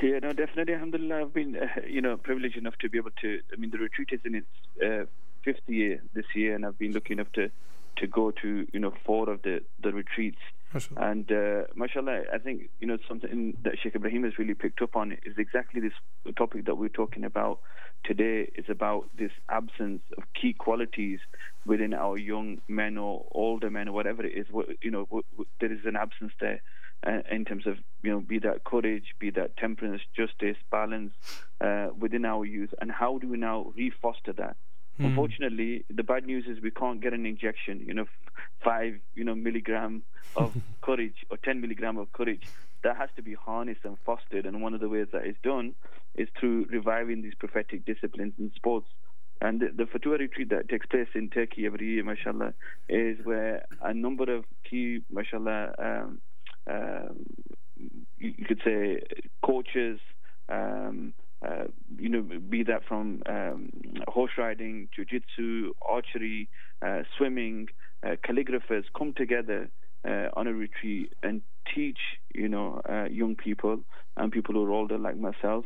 Yeah, 0.02 0.18
no, 0.18 0.34
definitely. 0.34 0.74
Alhamdulillah, 0.74 1.22
I've 1.22 1.32
been, 1.32 1.56
uh, 1.56 1.66
you 1.86 2.02
know, 2.02 2.18
privileged 2.18 2.58
enough 2.58 2.76
to 2.80 2.90
be 2.90 2.98
able 2.98 3.12
to. 3.22 3.40
I 3.50 3.56
mean, 3.56 3.70
the 3.70 3.78
retreat 3.78 4.10
is 4.12 4.20
in 4.26 4.34
its 4.34 4.46
uh, 4.84 5.04
fifth 5.44 5.68
year 5.68 6.02
this 6.14 6.26
year, 6.34 6.54
and 6.54 6.64
I've 6.64 6.78
been 6.78 6.92
lucky 6.92 7.12
enough 7.14 7.32
to 7.32 7.50
to 7.96 8.08
go 8.08 8.32
to, 8.32 8.66
you 8.72 8.80
know, 8.80 8.92
four 9.04 9.30
of 9.30 9.42
the 9.42 9.62
the 9.82 9.92
retreats. 9.92 10.40
Mashallah. 10.72 11.10
And 11.10 11.30
uh, 11.30 11.62
mashallah, 11.76 12.22
I 12.32 12.38
think 12.38 12.68
you 12.80 12.88
know 12.88 12.98
something 13.06 13.56
that 13.62 13.74
Sheikh 13.80 13.94
Ibrahim 13.94 14.24
has 14.24 14.38
really 14.38 14.54
picked 14.54 14.82
up 14.82 14.96
on 14.96 15.12
is 15.12 15.38
exactly 15.38 15.80
this 15.80 15.92
topic 16.36 16.64
that 16.66 16.76
we're 16.76 16.88
talking 16.88 17.24
about 17.24 17.60
today. 18.04 18.50
Is 18.56 18.64
about 18.68 19.08
this 19.16 19.30
absence 19.48 20.02
of 20.18 20.24
key 20.34 20.52
qualities 20.52 21.20
within 21.64 21.94
our 21.94 22.18
young 22.18 22.60
men 22.66 22.98
or 22.98 23.26
older 23.30 23.70
men 23.70 23.88
or 23.88 23.92
whatever 23.92 24.24
it 24.24 24.32
is. 24.36 24.46
You 24.82 24.90
know, 24.90 25.22
there 25.60 25.72
is 25.72 25.84
an 25.84 25.96
absence 25.96 26.32
there 26.40 26.60
uh, 27.06 27.20
in 27.30 27.44
terms 27.44 27.66
of 27.66 27.76
you 28.02 28.10
know, 28.10 28.20
be 28.20 28.38
that 28.38 28.64
courage, 28.64 29.14
be 29.18 29.30
that 29.30 29.56
temperance, 29.56 30.02
justice, 30.16 30.56
balance 30.70 31.12
uh, 31.60 31.88
within 31.98 32.24
our 32.24 32.44
youth, 32.44 32.74
and 32.80 32.90
how 32.90 33.18
do 33.18 33.28
we 33.28 33.36
now 33.36 33.72
refoster 33.76 34.32
that? 34.32 34.56
Hmm. 34.96 35.06
Unfortunately, 35.06 35.84
the 35.90 36.02
bad 36.02 36.24
news 36.24 36.44
is 36.46 36.62
we 36.62 36.70
can't 36.70 37.00
get 37.00 37.12
an 37.12 37.26
injection. 37.26 37.80
You 37.80 37.94
know, 37.94 38.04
five 38.62 38.94
you 39.14 39.24
know 39.24 39.34
milligram 39.34 40.02
of 40.36 40.54
courage 40.82 41.24
or 41.30 41.36
ten 41.36 41.60
milligram 41.60 41.96
of 41.96 42.12
courage. 42.12 42.42
That 42.82 42.96
has 42.96 43.08
to 43.16 43.22
be 43.22 43.34
harnessed 43.34 43.80
and 43.84 43.96
fostered, 44.04 44.46
and 44.46 44.62
one 44.62 44.74
of 44.74 44.80
the 44.80 44.88
ways 44.88 45.06
that 45.12 45.26
is 45.26 45.36
done 45.42 45.74
is 46.14 46.28
through 46.38 46.66
reviving 46.70 47.22
these 47.22 47.34
prophetic 47.34 47.84
disciplines 47.84 48.34
in 48.38 48.52
sports. 48.54 48.86
And 49.40 49.60
the, 49.60 49.70
the 49.74 49.84
Futuwa 49.84 50.18
retreat 50.18 50.50
that 50.50 50.68
takes 50.68 50.86
place 50.86 51.08
in 51.14 51.28
Turkey 51.28 51.66
every 51.66 51.94
year, 51.94 52.04
mashallah, 52.04 52.54
is 52.88 53.18
where 53.24 53.64
a 53.82 53.92
number 53.92 54.32
of 54.34 54.44
key, 54.68 55.00
mashallah, 55.10 55.74
um, 55.78 56.20
um, 56.70 57.26
you, 57.76 58.34
you 58.38 58.44
could 58.46 58.60
say 58.64 59.00
coaches, 59.44 59.98
um, 60.48 61.14
uh, 61.44 61.64
you 61.98 62.08
know, 62.08 62.22
be 62.22 62.62
that 62.62 62.82
from 62.86 63.22
um, 63.26 63.70
horse 64.08 64.32
riding, 64.38 64.88
jiu-jitsu, 64.94 65.72
archery, 65.86 66.48
uh, 66.84 67.00
swimming, 67.16 67.66
uh, 68.06 68.16
calligraphers 68.26 68.84
come 68.96 69.12
together 69.14 69.68
uh, 70.08 70.28
on 70.34 70.46
a 70.46 70.52
retreat 70.52 71.12
and 71.22 71.42
teach, 71.74 71.98
you 72.34 72.48
know, 72.48 72.80
uh, 72.88 73.04
young 73.10 73.34
people 73.34 73.80
and 74.16 74.32
people 74.32 74.54
who 74.54 74.64
are 74.64 74.70
older 74.70 74.98
like 74.98 75.18
myself 75.18 75.64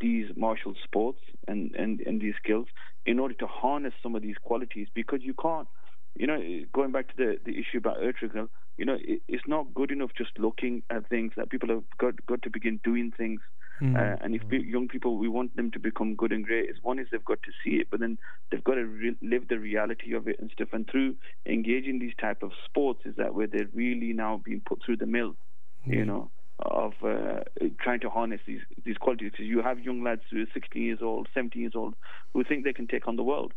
these 0.00 0.26
martial 0.36 0.74
sports 0.84 1.18
and, 1.48 1.74
and, 1.74 2.00
and 2.02 2.20
these 2.20 2.34
skills 2.40 2.66
in 3.04 3.18
order 3.18 3.34
to 3.34 3.46
harness 3.48 3.92
some 4.00 4.14
of 4.14 4.22
these 4.22 4.36
qualities 4.40 4.86
because 4.94 5.18
you 5.22 5.34
can't, 5.34 5.66
you 6.14 6.26
know, 6.26 6.40
going 6.72 6.92
back 6.92 7.08
to 7.08 7.14
the, 7.16 7.36
the 7.44 7.58
issue 7.58 7.78
about 7.78 7.96
Ertugrul, 7.98 8.48
you 8.78 8.84
know, 8.84 8.96
it, 9.00 9.22
it's 9.26 9.42
not 9.48 9.74
good 9.74 9.90
enough 9.90 10.10
just 10.16 10.30
looking 10.38 10.82
at 10.90 11.08
things 11.08 11.32
that 11.36 11.50
people 11.50 11.68
have 11.68 11.82
got, 11.98 12.14
got 12.26 12.42
to 12.42 12.50
begin 12.50 12.80
doing 12.84 13.12
things 13.16 13.40
Hmm. 13.78 13.94
uh, 13.94 14.16
and 14.22 14.34
if 14.34 14.42
young 14.50 14.88
people, 14.88 15.18
we 15.18 15.28
want 15.28 15.54
them 15.56 15.70
to 15.72 15.78
become 15.78 16.14
good 16.14 16.32
and 16.32 16.44
great. 16.44 16.70
Is 16.70 16.76
one 16.82 16.98
is 16.98 17.08
they've 17.10 17.24
got 17.24 17.42
to 17.42 17.52
see 17.62 17.76
it, 17.76 17.88
but 17.90 18.00
then 18.00 18.16
they've 18.50 18.64
got 18.64 18.74
to 18.76 18.84
re- 18.86 19.16
live 19.20 19.48
the 19.48 19.58
reality 19.58 20.14
of 20.14 20.26
it 20.28 20.36
and 20.40 20.50
stuff. 20.50 20.68
And 20.72 20.88
through 20.88 21.16
engaging 21.44 21.98
these 21.98 22.14
type 22.18 22.42
of 22.42 22.52
sports, 22.64 23.00
is 23.04 23.16
that 23.16 23.34
where 23.34 23.46
they're 23.46 23.68
really 23.74 24.12
now 24.14 24.40
being 24.42 24.62
put 24.64 24.82
through 24.84 24.96
the 24.96 25.06
mill, 25.06 25.36
you 25.84 26.04
know, 26.06 26.30
of 26.60 26.94
uh, 27.04 27.40
trying 27.80 28.00
to 28.00 28.08
harness 28.08 28.40
these 28.46 28.60
these 28.84 28.96
qualities. 28.96 29.32
Because 29.32 29.46
you 29.46 29.60
have 29.60 29.78
young 29.80 30.02
lads 30.02 30.22
who 30.30 30.40
are 30.42 30.46
16 30.54 30.82
years 30.82 31.00
old, 31.02 31.28
17 31.34 31.60
years 31.60 31.74
old, 31.74 31.94
who 32.32 32.44
think 32.44 32.64
they 32.64 32.72
can 32.72 32.86
take 32.86 33.06
on 33.06 33.16
the 33.16 33.22
world. 33.22 33.52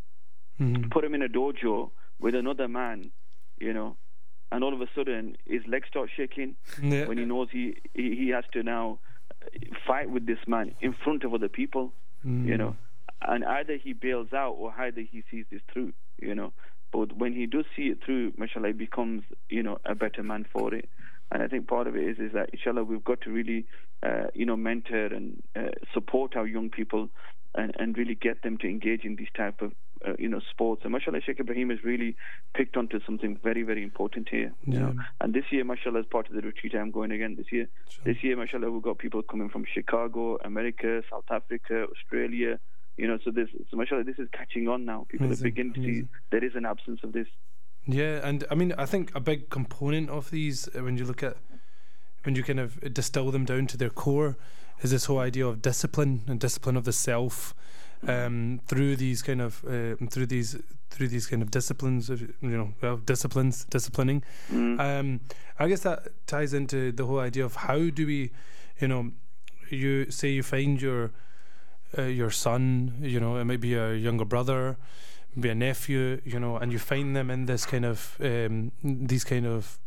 Mhm. 0.59 0.91
Put 0.91 1.03
them 1.03 1.15
in 1.15 1.21
a 1.21 1.29
dojo 1.29 1.91
with 2.19 2.35
another 2.35 2.67
man, 2.67 3.11
you 3.59 3.71
know, 3.71 3.95
and 4.51 4.65
all 4.65 4.73
of 4.73 4.81
a 4.81 4.87
sudden 4.93 5.37
his 5.45 5.65
legs 5.65 5.87
start 5.87 6.09
shaking 6.13 6.57
Yeah. 6.83 7.07
when 7.07 7.17
he 7.17 7.23
knows 7.23 7.47
he, 7.51 7.77
he 7.93 8.15
he 8.17 8.27
has 8.29 8.43
to 8.51 8.63
now 8.63 8.99
fight 9.85 10.09
with 10.09 10.25
this 10.25 10.39
man 10.47 10.75
in 10.81 10.93
front 11.03 11.23
of 11.23 11.33
other 11.33 11.49
people, 11.49 11.93
you 12.47 12.57
know, 12.57 12.75
and 13.21 13.43
either 13.45 13.77
he 13.77 13.93
bails 13.93 14.33
out 14.33 14.53
or 14.53 14.73
either 14.77 15.01
he 15.01 15.23
sees 15.29 15.45
this 15.51 15.61
through, 15.71 15.93
you 16.21 16.35
know. 16.35 16.53
But 16.91 17.17
when 17.17 17.33
he 17.33 17.45
does 17.45 17.65
see 17.75 17.83
it 17.83 17.99
through, 18.03 18.33
mashallah, 18.37 18.67
he 18.67 18.73
becomes, 18.73 19.23
you 19.49 19.61
know, 19.61 19.77
a 19.85 19.95
better 19.95 20.23
man 20.23 20.45
for 20.51 20.73
it. 20.73 20.89
And 21.31 21.43
I 21.43 21.47
think 21.47 21.67
part 21.67 21.87
of 21.87 21.95
it 21.95 22.03
is 22.03 22.17
is 22.17 22.33
that 22.33 22.49
inshallah 22.51 22.83
we've 22.83 23.03
got 23.03 23.21
to 23.21 23.29
really, 23.31 23.65
uh, 24.01 24.27
you 24.33 24.45
know, 24.45 24.57
mentor 24.57 25.05
and 25.05 25.41
uh, 25.55 25.69
support 25.93 26.35
our 26.35 26.47
young 26.47 26.69
people 26.69 27.09
and, 27.55 27.75
and 27.79 27.97
really 27.97 28.15
get 28.15 28.41
them 28.41 28.57
to 28.59 28.67
engage 28.67 29.03
in 29.03 29.15
these 29.15 29.27
type 29.35 29.61
of 29.61 29.73
uh, 30.07 30.13
you 30.17 30.27
know 30.29 30.39
sports. 30.51 30.81
And 30.83 30.91
mashallah, 30.91 31.21
Sheikh 31.25 31.39
Ibrahim 31.39 31.69
has 31.69 31.83
really 31.83 32.15
picked 32.53 32.77
onto 32.77 32.99
something 33.05 33.37
very 33.43 33.63
very 33.63 33.83
important 33.83 34.29
here. 34.29 34.53
You 34.65 34.79
know, 34.79 34.93
Yeah. 34.95 35.03
and 35.21 35.33
this 35.33 35.45
year, 35.51 35.63
mashallah, 35.63 35.99
as 35.99 36.05
part 36.05 36.27
of 36.29 36.35
the 36.35 36.41
retreat, 36.41 36.73
I'm 36.75 36.91
going 36.91 37.11
again 37.11 37.35
this 37.35 37.51
year. 37.51 37.67
This 38.05 38.23
year, 38.23 38.35
mashallah, 38.37 38.71
we've 38.71 38.81
got 38.81 38.97
people 38.97 39.21
coming 39.21 39.49
from 39.49 39.65
Chicago, 39.73 40.37
America, 40.43 41.03
South 41.09 41.29
Africa, 41.29 41.85
Australia. 41.91 42.59
You 42.97 43.07
know, 43.07 43.17
so 43.23 43.31
this, 43.31 43.47
so 43.71 43.77
mashallah, 43.77 44.03
this 44.03 44.19
is 44.19 44.27
catching 44.33 44.67
on 44.67 44.83
now. 44.85 45.05
People 45.09 45.27
Amazing, 45.27 45.45
are 45.47 45.49
beginning 45.51 45.73
to 45.73 45.81
see 45.83 46.07
there 46.31 46.43
is 46.43 46.53
an 46.55 46.65
absence 46.65 46.99
of 47.03 47.13
this. 47.13 47.27
Yeah, 47.85 48.19
and 48.27 48.43
I 48.51 48.55
mean, 48.55 48.73
I 48.77 48.85
think 48.85 49.11
a 49.15 49.21
big 49.21 49.49
component 49.49 50.09
of 50.09 50.31
these, 50.31 50.67
uh, 50.75 50.83
when 50.83 50.97
you 50.97 51.05
look 51.05 51.23
at, 51.23 51.37
when 52.23 52.35
you 52.35 52.43
kind 52.43 52.59
of 52.59 52.93
distill 52.93 53.31
them 53.31 53.45
down 53.45 53.67
to 53.67 53.77
their 53.77 53.89
core, 53.89 54.37
is 54.81 54.91
this 54.91 55.05
whole 55.05 55.19
idea 55.19 55.47
of 55.47 55.61
discipline 55.61 56.23
and 56.27 56.39
discipline 56.39 56.75
of 56.75 56.83
the 56.83 56.91
self, 56.93 57.55
um, 58.07 58.61
through 58.67 58.95
these 58.95 59.21
kind 59.21 59.41
of 59.41 59.63
uh, 59.65 59.95
through 60.09 60.27
these 60.27 60.57
through 60.89 61.07
these 61.07 61.27
kind 61.27 61.41
of 61.41 61.51
disciplines, 61.51 62.09
of, 62.09 62.21
you 62.21 62.35
know, 62.41 62.73
well, 62.81 62.97
disciplines, 62.97 63.65
disciplining. 63.65 64.23
Um, 64.79 65.19
I 65.59 65.67
guess 65.67 65.81
that 65.81 66.07
ties 66.25 66.53
into 66.53 66.91
the 66.91 67.05
whole 67.05 67.19
idea 67.19 67.45
of 67.45 67.55
how 67.55 67.89
do 67.89 68.07
we, 68.07 68.31
you 68.79 68.87
know, 68.87 69.11
you 69.69 70.09
say 70.09 70.29
you 70.29 70.43
find 70.43 70.81
your 70.81 71.11
uh, 71.97 72.03
your 72.03 72.31
son, 72.31 72.95
you 73.01 73.19
know, 73.19 73.37
it 73.37 73.45
might 73.45 73.61
be 73.61 73.75
a 73.75 73.93
younger 73.93 74.25
brother, 74.25 74.77
be 75.39 75.49
a 75.49 75.55
nephew, 75.55 76.21
you 76.23 76.39
know, 76.39 76.57
and 76.57 76.71
you 76.71 76.79
find 76.79 77.15
them 77.15 77.29
in 77.29 77.45
this 77.45 77.65
kind 77.65 77.85
of 77.85 78.17
um, 78.19 78.71
these 78.83 79.23
kind 79.23 79.45
of 79.45 79.79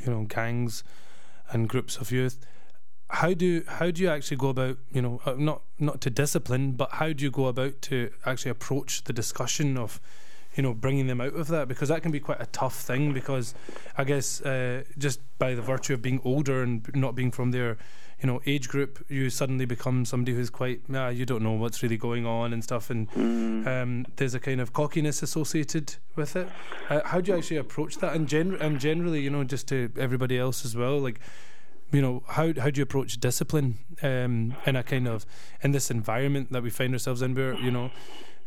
you 0.00 0.10
know 0.10 0.22
gangs 0.22 0.84
and 1.50 1.68
groups 1.68 1.96
of 1.96 2.10
youth. 2.10 2.38
How 3.14 3.32
do 3.32 3.62
how 3.68 3.92
do 3.92 4.02
you 4.02 4.08
actually 4.08 4.38
go 4.38 4.48
about 4.48 4.76
you 4.92 5.00
know 5.00 5.20
uh, 5.24 5.34
not 5.38 5.62
not 5.78 6.00
to 6.00 6.10
discipline, 6.10 6.72
but 6.72 6.90
how 6.92 7.12
do 7.12 7.24
you 7.24 7.30
go 7.30 7.46
about 7.46 7.80
to 7.82 8.10
actually 8.26 8.50
approach 8.50 9.04
the 9.04 9.12
discussion 9.12 9.78
of 9.78 10.00
you 10.56 10.64
know 10.64 10.74
bringing 10.74 11.06
them 11.06 11.20
out 11.20 11.34
of 11.34 11.46
that 11.48 11.68
because 11.68 11.88
that 11.90 12.02
can 12.02 12.10
be 12.10 12.18
quite 12.18 12.40
a 12.40 12.46
tough 12.46 12.74
thing 12.74 13.12
because 13.12 13.54
I 13.96 14.02
guess 14.02 14.40
uh, 14.40 14.82
just 14.98 15.20
by 15.38 15.54
the 15.54 15.62
virtue 15.62 15.94
of 15.94 16.02
being 16.02 16.20
older 16.24 16.62
and 16.62 16.88
not 16.94 17.14
being 17.14 17.30
from 17.30 17.52
their 17.52 17.76
you 18.20 18.26
know 18.26 18.40
age 18.46 18.68
group, 18.68 19.04
you 19.08 19.30
suddenly 19.30 19.64
become 19.64 20.04
somebody 20.04 20.34
who's 20.34 20.50
quite 20.50 20.80
ah, 20.92 21.08
you 21.08 21.24
don't 21.24 21.42
know 21.42 21.52
what's 21.52 21.84
really 21.84 21.96
going 21.96 22.26
on 22.26 22.52
and 22.52 22.64
stuff, 22.64 22.90
and 22.90 23.08
um, 23.68 24.06
there's 24.16 24.34
a 24.34 24.40
kind 24.40 24.60
of 24.60 24.72
cockiness 24.72 25.22
associated 25.22 25.94
with 26.16 26.34
it. 26.34 26.48
Uh, 26.88 27.00
how 27.04 27.20
do 27.20 27.30
you 27.30 27.38
actually 27.38 27.58
approach 27.58 27.98
that? 27.98 28.14
And 28.14 28.26
gen- 28.26 28.56
and 28.60 28.80
generally, 28.80 29.20
you 29.20 29.30
know, 29.30 29.44
just 29.44 29.68
to 29.68 29.92
everybody 29.96 30.36
else 30.36 30.64
as 30.64 30.74
well, 30.74 30.98
like 30.98 31.20
you 31.94 32.02
know 32.02 32.22
how 32.26 32.52
how 32.58 32.70
do 32.70 32.78
you 32.78 32.82
approach 32.82 33.18
discipline 33.20 33.78
um, 34.02 34.54
in 34.66 34.76
a 34.76 34.82
kind 34.82 35.06
of 35.06 35.24
in 35.62 35.70
this 35.70 35.90
environment 35.90 36.52
that 36.52 36.62
we 36.62 36.70
find 36.70 36.92
ourselves 36.92 37.22
in 37.22 37.34
where 37.34 37.54
you 37.54 37.70
know 37.70 37.90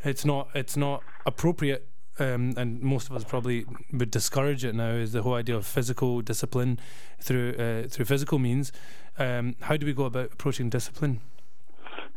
it's 0.03 0.25
not 0.25 0.49
it's 0.53 0.75
not 0.75 1.01
appropriate 1.25 1.87
um, 2.19 2.53
and 2.57 2.81
most 2.81 3.09
of 3.09 3.15
us 3.15 3.23
probably 3.23 3.65
would 3.93 4.11
discourage 4.11 4.65
it 4.65 4.75
now 4.75 4.89
is 4.89 5.13
the 5.13 5.21
whole 5.21 5.35
idea 5.35 5.55
of 5.55 5.65
physical 5.65 6.21
discipline 6.21 6.79
through 7.19 7.53
uh, 7.53 7.87
through 7.87 8.05
physical 8.05 8.39
means. 8.39 8.71
Um, 9.19 9.55
how 9.61 9.77
do 9.77 9.85
we 9.85 9.93
go 9.93 10.05
about 10.05 10.33
approaching 10.33 10.69
discipline? 10.69 11.21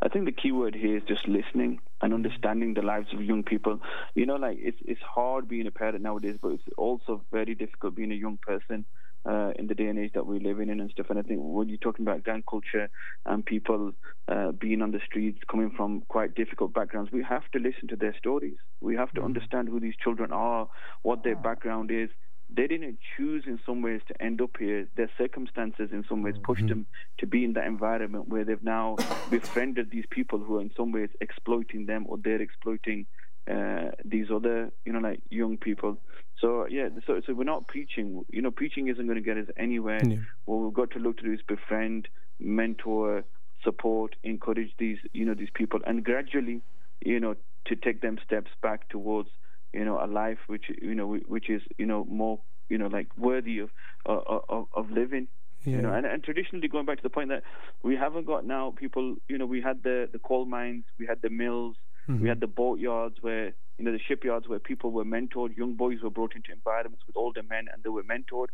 I 0.01 0.07
think 0.09 0.25
the 0.25 0.31
key 0.31 0.51
word 0.51 0.75
here 0.75 0.97
is 0.97 1.03
just 1.03 1.27
listening 1.27 1.79
and 2.01 2.13
understanding 2.13 2.73
the 2.73 2.81
lives 2.81 3.07
of 3.13 3.23
young 3.23 3.43
people. 3.43 3.79
You 4.15 4.25
know, 4.25 4.35
like 4.35 4.57
it's 4.59 4.77
it's 4.85 5.01
hard 5.01 5.47
being 5.47 5.67
a 5.67 5.71
parent 5.71 6.01
nowadays, 6.01 6.37
but 6.41 6.53
it's 6.53 6.63
also 6.77 7.23
very 7.31 7.55
difficult 7.55 7.95
being 7.95 8.11
a 8.11 8.15
young 8.15 8.37
person 8.45 8.85
uh, 9.29 9.51
in 9.57 9.67
the 9.67 9.75
day 9.75 9.87
and 9.87 9.99
age 9.99 10.11
that 10.13 10.25
we're 10.25 10.39
living 10.39 10.69
in 10.69 10.79
and 10.79 10.89
stuff. 10.91 11.07
And 11.09 11.19
I 11.19 11.21
think 11.21 11.39
when 11.43 11.69
you're 11.69 11.77
talking 11.77 12.05
about 12.05 12.23
gang 12.23 12.43
culture 12.49 12.89
and 13.25 13.45
people 13.45 13.91
uh, 14.27 14.51
being 14.51 14.81
on 14.81 14.91
the 14.91 14.99
streets, 15.05 15.39
coming 15.49 15.71
from 15.75 16.01
quite 16.07 16.35
difficult 16.35 16.73
backgrounds, 16.73 17.11
we 17.11 17.23
have 17.23 17.43
to 17.53 17.59
listen 17.59 17.87
to 17.89 17.95
their 17.95 18.15
stories. 18.17 18.57
We 18.81 18.95
have 18.95 19.11
to 19.13 19.21
understand 19.21 19.69
who 19.69 19.79
these 19.79 19.95
children 20.03 20.31
are, 20.31 20.67
what 21.03 21.23
their 21.23 21.35
background 21.35 21.91
is. 21.91 22.09
They 22.53 22.67
didn't 22.67 22.99
choose 23.15 23.43
in 23.47 23.59
some 23.65 23.81
ways 23.81 24.01
to 24.07 24.21
end 24.21 24.41
up 24.41 24.57
here. 24.59 24.87
Their 24.95 25.09
circumstances 25.17 25.89
in 25.91 26.03
some 26.09 26.21
ways 26.21 26.35
pushed 26.43 26.67
them 26.67 26.85
to 27.19 27.27
be 27.27 27.45
in 27.45 27.53
that 27.53 27.65
environment 27.65 28.27
where 28.27 28.43
they've 28.43 28.63
now 28.63 28.97
befriended 29.29 29.89
these 29.89 30.05
people 30.09 30.39
who 30.39 30.57
are 30.57 30.61
in 30.61 30.71
some 30.75 30.91
ways 30.91 31.09
exploiting 31.21 31.85
them 31.85 32.05
or 32.07 32.17
they're 32.17 32.41
exploiting 32.41 33.05
uh, 33.49 33.91
these 34.03 34.27
other, 34.33 34.71
you 34.85 34.93
know, 34.93 34.99
like 34.99 35.21
young 35.29 35.57
people. 35.57 35.97
So 36.39 36.67
yeah, 36.69 36.89
so 37.07 37.21
so 37.25 37.33
we're 37.33 37.43
not 37.43 37.67
preaching. 37.67 38.25
You 38.29 38.41
know, 38.41 38.51
preaching 38.51 38.87
isn't 38.87 39.05
going 39.05 39.15
to 39.15 39.23
get 39.23 39.37
us 39.37 39.47
anywhere. 39.57 40.01
Yeah. 40.03 40.17
What 40.45 40.57
we've 40.57 40.73
got 40.73 40.91
to 40.91 40.99
look 40.99 41.17
to 41.17 41.23
do 41.23 41.33
is 41.33 41.39
befriend, 41.47 42.07
mentor, 42.39 43.23
support, 43.63 44.15
encourage 44.23 44.71
these, 44.77 44.97
you 45.13 45.25
know, 45.25 45.33
these 45.33 45.49
people, 45.53 45.79
and 45.85 46.03
gradually, 46.03 46.61
you 47.05 47.19
know, 47.19 47.35
to 47.65 47.75
take 47.75 48.01
them 48.01 48.17
steps 48.25 48.51
back 48.61 48.89
towards, 48.89 49.29
you 49.73 49.85
know, 49.85 49.99
a 50.03 50.07
life 50.07 50.39
which 50.47 50.65
you 50.81 50.95
know 50.95 51.15
which 51.27 51.49
is 51.49 51.61
you 51.77 51.85
know 51.85 52.05
more 52.09 52.39
you 52.69 52.77
know 52.77 52.87
like 52.87 53.07
worthy 53.17 53.59
of 53.59 53.69
uh, 54.07 54.19
of, 54.49 54.65
of 54.75 54.89
living. 54.89 55.27
yeah 55.65 55.73
You 55.73 55.81
know, 55.81 55.91
and, 55.91 56.05
and 56.05 56.23
traditionally 56.23 56.67
going 56.67 56.85
back 56.85 56.97
to 56.97 57.03
the 57.03 57.09
point 57.09 57.29
that 57.29 57.43
we 57.83 57.95
haven't 57.95 58.25
got 58.25 58.45
now 58.45 58.73
people. 58.77 59.15
You 59.27 59.37
know, 59.37 59.45
we 59.45 59.61
had 59.61 59.83
the 59.83 60.07
the 60.11 60.19
coal 60.19 60.45
mines, 60.45 60.85
we 60.99 61.05
had 61.07 61.21
the 61.21 61.29
mills, 61.29 61.75
we 62.19 62.27
had 62.29 62.39
the 62.39 62.47
boatyards 62.47 63.15
where 63.21 63.47
you 63.77 63.85
know 63.85 63.91
the 63.91 63.99
shipyards 64.07 64.47
where 64.47 64.59
people 64.59 64.91
were 64.91 65.05
mentored. 65.05 65.55
Young 65.57 65.75
boys 65.75 65.99
were 66.03 66.09
brought 66.09 66.35
into 66.35 66.51
environments 66.51 67.03
with 67.07 67.15
older 67.17 67.41
men, 67.43 67.65
and 67.73 67.83
they 67.83 67.89
were 67.89 68.03
mentored. 68.03 68.47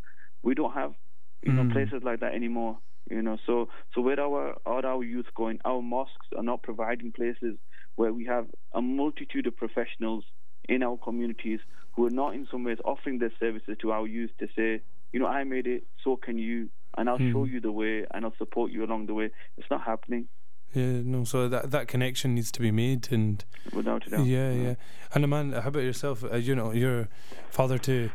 We 0.43 0.53
don't 0.55 0.73
have 0.73 0.93
you 1.41 1.53
know 1.53 1.63
Mm. 1.63 1.71
places 1.71 2.01
like 2.03 2.19
that 2.21 2.33
anymore. 2.33 2.79
You 3.09 3.21
know, 3.21 3.37
so 3.45 3.67
so 3.93 4.01
where 4.01 4.19
our 4.19 4.55
are 4.65 4.85
our 4.85 5.03
youth 5.03 5.27
going? 5.35 5.59
Our 5.65 5.81
mosques 5.81 6.27
are 6.37 6.43
not 6.43 6.63
providing 6.63 7.11
places 7.11 7.57
where 7.95 8.13
we 8.13 8.25
have 8.25 8.47
a 8.73 8.81
multitude 8.81 9.47
of 9.47 9.55
professionals 9.55 10.23
in 10.67 10.83
our 10.83 10.97
communities 10.97 11.59
who 11.93 12.05
are 12.05 12.09
not 12.11 12.33
in 12.35 12.47
some 12.51 12.63
ways 12.63 12.77
offering 12.85 13.19
their 13.19 13.31
services 13.39 13.77
to 13.81 13.91
our 13.91 14.05
youth 14.07 14.31
to 14.39 14.47
say, 14.55 14.81
you 15.13 15.19
know, 15.19 15.27
I 15.27 15.43
made 15.43 15.67
it, 15.67 15.83
so 16.03 16.15
can 16.15 16.37
you, 16.37 16.69
and 16.97 17.09
I'll 17.09 17.17
show 17.17 17.45
Mm. 17.45 17.51
you 17.51 17.59
the 17.61 17.71
way 17.71 18.05
and 18.11 18.25
I'll 18.25 18.35
support 18.37 18.71
you 18.71 18.83
along 18.85 19.05
the 19.07 19.13
way. 19.13 19.29
It's 19.57 19.69
not 19.71 19.81
happening 19.83 20.27
Yeah, 20.73 21.01
no. 21.03 21.23
So 21.23 21.47
that 21.47 21.71
that 21.71 21.87
connection 21.87 22.35
needs 22.35 22.51
to 22.51 22.61
be 22.61 22.71
made, 22.71 23.07
and 23.11 23.43
without 23.73 24.05
a 24.05 24.09
doubt. 24.09 24.25
yeah, 24.25 24.51
yeah. 24.51 24.75
Aman, 25.15 25.53
how 25.53 25.69
about 25.69 25.83
yourself? 25.83 26.23
Uh, 26.23 26.35
you 26.35 26.55
know, 26.55 26.71
you're 26.73 27.07
father 27.49 27.77
to 27.79 28.09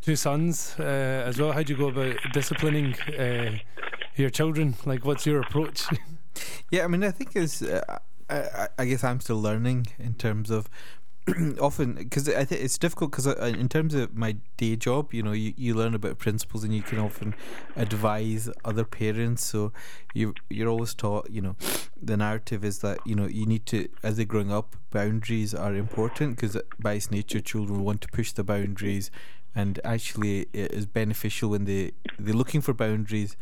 two 0.00 0.16
sons 0.16 0.74
uh, 0.80 1.28
as 1.28 1.38
well. 1.38 1.52
How 1.52 1.62
do 1.62 1.72
you 1.74 1.78
go 1.78 1.88
about 1.88 2.16
disciplining 2.32 2.94
uh, 3.18 3.58
your 4.16 4.30
children? 4.30 4.74
Like, 4.86 5.04
what's 5.04 5.26
your 5.26 5.40
approach? 5.40 5.82
Yeah, 6.70 6.84
I 6.84 6.88
mean, 6.88 7.02
I 7.02 7.10
think 7.10 7.34
is 7.36 7.62
uh, 7.62 7.82
I, 8.30 8.36
I- 8.36 8.68
I 8.78 8.84
guess 8.86 9.02
I'm 9.04 9.20
still 9.20 9.40
learning 9.42 9.88
in 9.98 10.14
terms 10.14 10.50
of 10.50 10.68
often 11.60 11.94
because 11.94 12.28
I 12.28 12.44
think 12.44 12.62
it's 12.62 12.78
difficult 12.78 13.10
because 13.10 13.26
uh, 13.26 13.52
in 13.58 13.68
terms 13.68 13.94
of 13.94 14.16
my 14.16 14.36
day 14.56 14.76
job, 14.76 15.12
you 15.12 15.22
know, 15.22 15.32
you, 15.32 15.52
you 15.56 15.74
learn 15.74 15.94
about 15.94 16.18
principles 16.18 16.64
and 16.64 16.74
you 16.74 16.82
can 16.82 16.98
often 16.98 17.34
advise 17.76 18.48
other 18.64 18.84
parents. 18.84 19.44
So 19.44 19.72
you 20.14 20.34
you're 20.48 20.68
always 20.68 20.94
taught, 20.94 21.30
you 21.30 21.40
know, 21.40 21.56
the 22.00 22.16
narrative 22.16 22.64
is 22.64 22.80
that 22.80 22.98
you 23.04 23.14
know 23.14 23.26
you 23.26 23.46
need 23.46 23.66
to 23.66 23.88
as 24.02 24.16
they're 24.16 24.24
growing 24.24 24.52
up, 24.52 24.76
boundaries 24.90 25.54
are 25.54 25.74
important 25.74 26.36
because 26.36 26.56
by 26.78 26.94
its 26.94 27.10
nature, 27.10 27.40
children 27.40 27.84
want 27.84 28.00
to 28.02 28.08
push 28.08 28.32
the 28.32 28.44
boundaries, 28.44 29.10
and 29.54 29.80
actually 29.84 30.46
it 30.52 30.72
is 30.72 30.86
beneficial 30.86 31.50
when 31.50 31.64
they 31.64 31.92
they're 32.18 32.34
looking 32.34 32.60
for 32.60 32.72
boundaries 32.72 33.36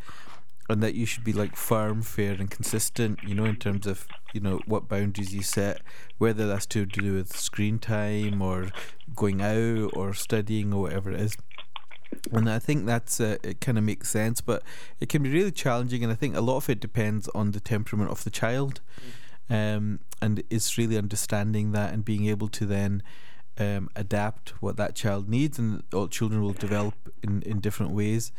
and 0.69 0.83
that 0.83 0.95
you 0.95 1.05
should 1.05 1.23
be 1.23 1.33
like 1.33 1.55
firm, 1.55 2.01
fair, 2.01 2.33
and 2.33 2.51
consistent. 2.51 3.19
You 3.23 3.35
know, 3.35 3.45
in 3.45 3.55
terms 3.55 3.87
of 3.87 4.07
you 4.33 4.41
know 4.41 4.59
what 4.65 4.89
boundaries 4.89 5.33
you 5.33 5.41
set, 5.41 5.81
whether 6.17 6.47
that's 6.47 6.65
to 6.67 6.85
do 6.85 7.13
with 7.13 7.35
screen 7.35 7.79
time 7.79 8.41
or 8.41 8.69
going 9.15 9.41
out 9.41 9.95
or 9.95 10.13
studying 10.13 10.73
or 10.73 10.83
whatever 10.83 11.11
it 11.11 11.21
is. 11.21 11.37
And 12.31 12.49
I 12.49 12.59
think 12.59 12.85
that's 12.85 13.19
uh, 13.19 13.37
it. 13.43 13.61
Kind 13.61 13.77
of 13.77 13.83
makes 13.83 14.09
sense, 14.09 14.41
but 14.41 14.63
it 14.99 15.09
can 15.09 15.23
be 15.23 15.31
really 15.31 15.51
challenging, 15.51 16.03
and 16.03 16.11
I 16.11 16.15
think 16.15 16.35
a 16.35 16.41
lot 16.41 16.57
of 16.57 16.69
it 16.69 16.79
depends 16.79 17.27
on 17.29 17.51
the 17.51 17.59
temperament 17.59 18.11
of 18.11 18.23
the 18.23 18.29
child, 18.29 18.81
um, 19.49 19.99
and 20.21 20.43
it's 20.49 20.77
really 20.77 20.97
understanding 20.97 21.71
that 21.73 21.93
and 21.93 22.03
being 22.03 22.27
able 22.27 22.49
to 22.49 22.65
then. 22.65 23.03
Um, 23.59 23.89
adapt 23.95 24.49
what 24.61 24.77
that 24.77 24.93
child 24.93 25.27
needs, 25.27 25.57
and 25.57 25.81
all 25.91 26.07
children 26.07 26.43
will 26.43 26.53
develop 26.53 26.93
in, 27.23 27.41
in 27.41 27.59
different 27.59 27.91
ways. 27.91 28.31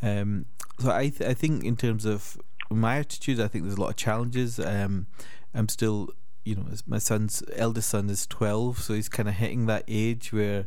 Um, 0.00 0.46
so 0.82 0.90
I 0.90 1.08
th- 1.08 1.28
I 1.28 1.34
think 1.34 1.64
in 1.64 1.76
terms 1.76 2.04
of 2.04 2.38
my 2.70 2.98
attitude, 2.98 3.40
I 3.40 3.48
think 3.48 3.64
there's 3.64 3.76
a 3.76 3.80
lot 3.80 3.90
of 3.90 3.96
challenges. 3.96 4.58
Um, 4.58 5.06
I'm 5.54 5.68
still, 5.68 6.10
you 6.44 6.56
know, 6.56 6.64
my 6.86 6.98
son's 6.98 7.42
eldest 7.54 7.90
son 7.90 8.08
is 8.10 8.26
12, 8.26 8.78
so 8.78 8.94
he's 8.94 9.08
kind 9.08 9.28
of 9.28 9.36
hitting 9.36 9.66
that 9.66 9.84
age 9.86 10.32
where, 10.32 10.64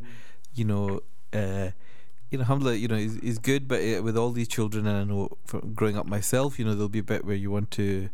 you 0.54 0.64
know, 0.64 1.00
uh, 1.32 1.70
you 2.30 2.38
know, 2.38 2.42
alhamdulillah, 2.42 2.76
you 2.76 2.88
know, 2.88 2.96
he's, 2.96 3.38
good, 3.38 3.68
but 3.68 3.80
uh, 3.80 4.02
with 4.02 4.16
all 4.16 4.30
these 4.30 4.48
children, 4.48 4.86
and 4.86 4.96
I 4.96 5.04
know 5.04 5.36
from 5.44 5.74
growing 5.74 5.96
up 5.96 6.06
myself, 6.06 6.58
you 6.58 6.64
know, 6.64 6.74
there'll 6.74 6.88
be 6.88 7.00
a 7.00 7.04
bit 7.04 7.24
where 7.24 7.36
you 7.36 7.50
want 7.50 7.70
to 7.72 8.08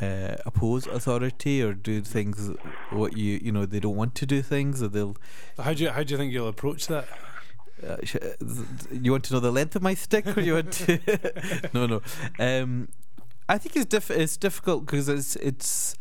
uh, 0.00 0.36
oppose 0.44 0.86
authority 0.86 1.62
or 1.62 1.72
do 1.72 2.02
things 2.02 2.50
what 2.90 3.16
you 3.16 3.40
you 3.42 3.50
know 3.50 3.64
they 3.64 3.80
don't 3.80 3.96
want 3.96 4.14
to 4.14 4.26
do 4.26 4.42
things 4.42 4.82
or 4.82 4.88
they'll 4.88 5.16
how 5.58 5.72
do 5.72 5.84
you 5.84 5.88
how 5.88 6.02
do 6.02 6.12
you 6.12 6.18
think 6.18 6.34
you'll 6.34 6.48
approach 6.48 6.86
that? 6.88 7.08
Uh, 7.84 7.96
sh- 8.04 8.16
uh, 8.16 8.34
you 8.92 9.10
want 9.12 9.24
to 9.24 9.34
know 9.34 9.40
the 9.40 9.50
length 9.52 9.74
of 9.76 9.82
my 9.82 9.94
stick, 9.94 10.36
or 10.36 10.40
you 10.40 10.54
want 10.54 10.72
to? 10.72 11.68
no, 11.74 11.86
no. 11.86 12.02
Um, 12.38 12.88
I 13.48 13.58
think 13.58 13.76
it's 13.76 13.86
diff- 13.86 14.10
it's 14.10 14.36
difficult 14.36 14.86
because 14.86 15.08
it's 15.08 15.36
it's. 15.36 15.96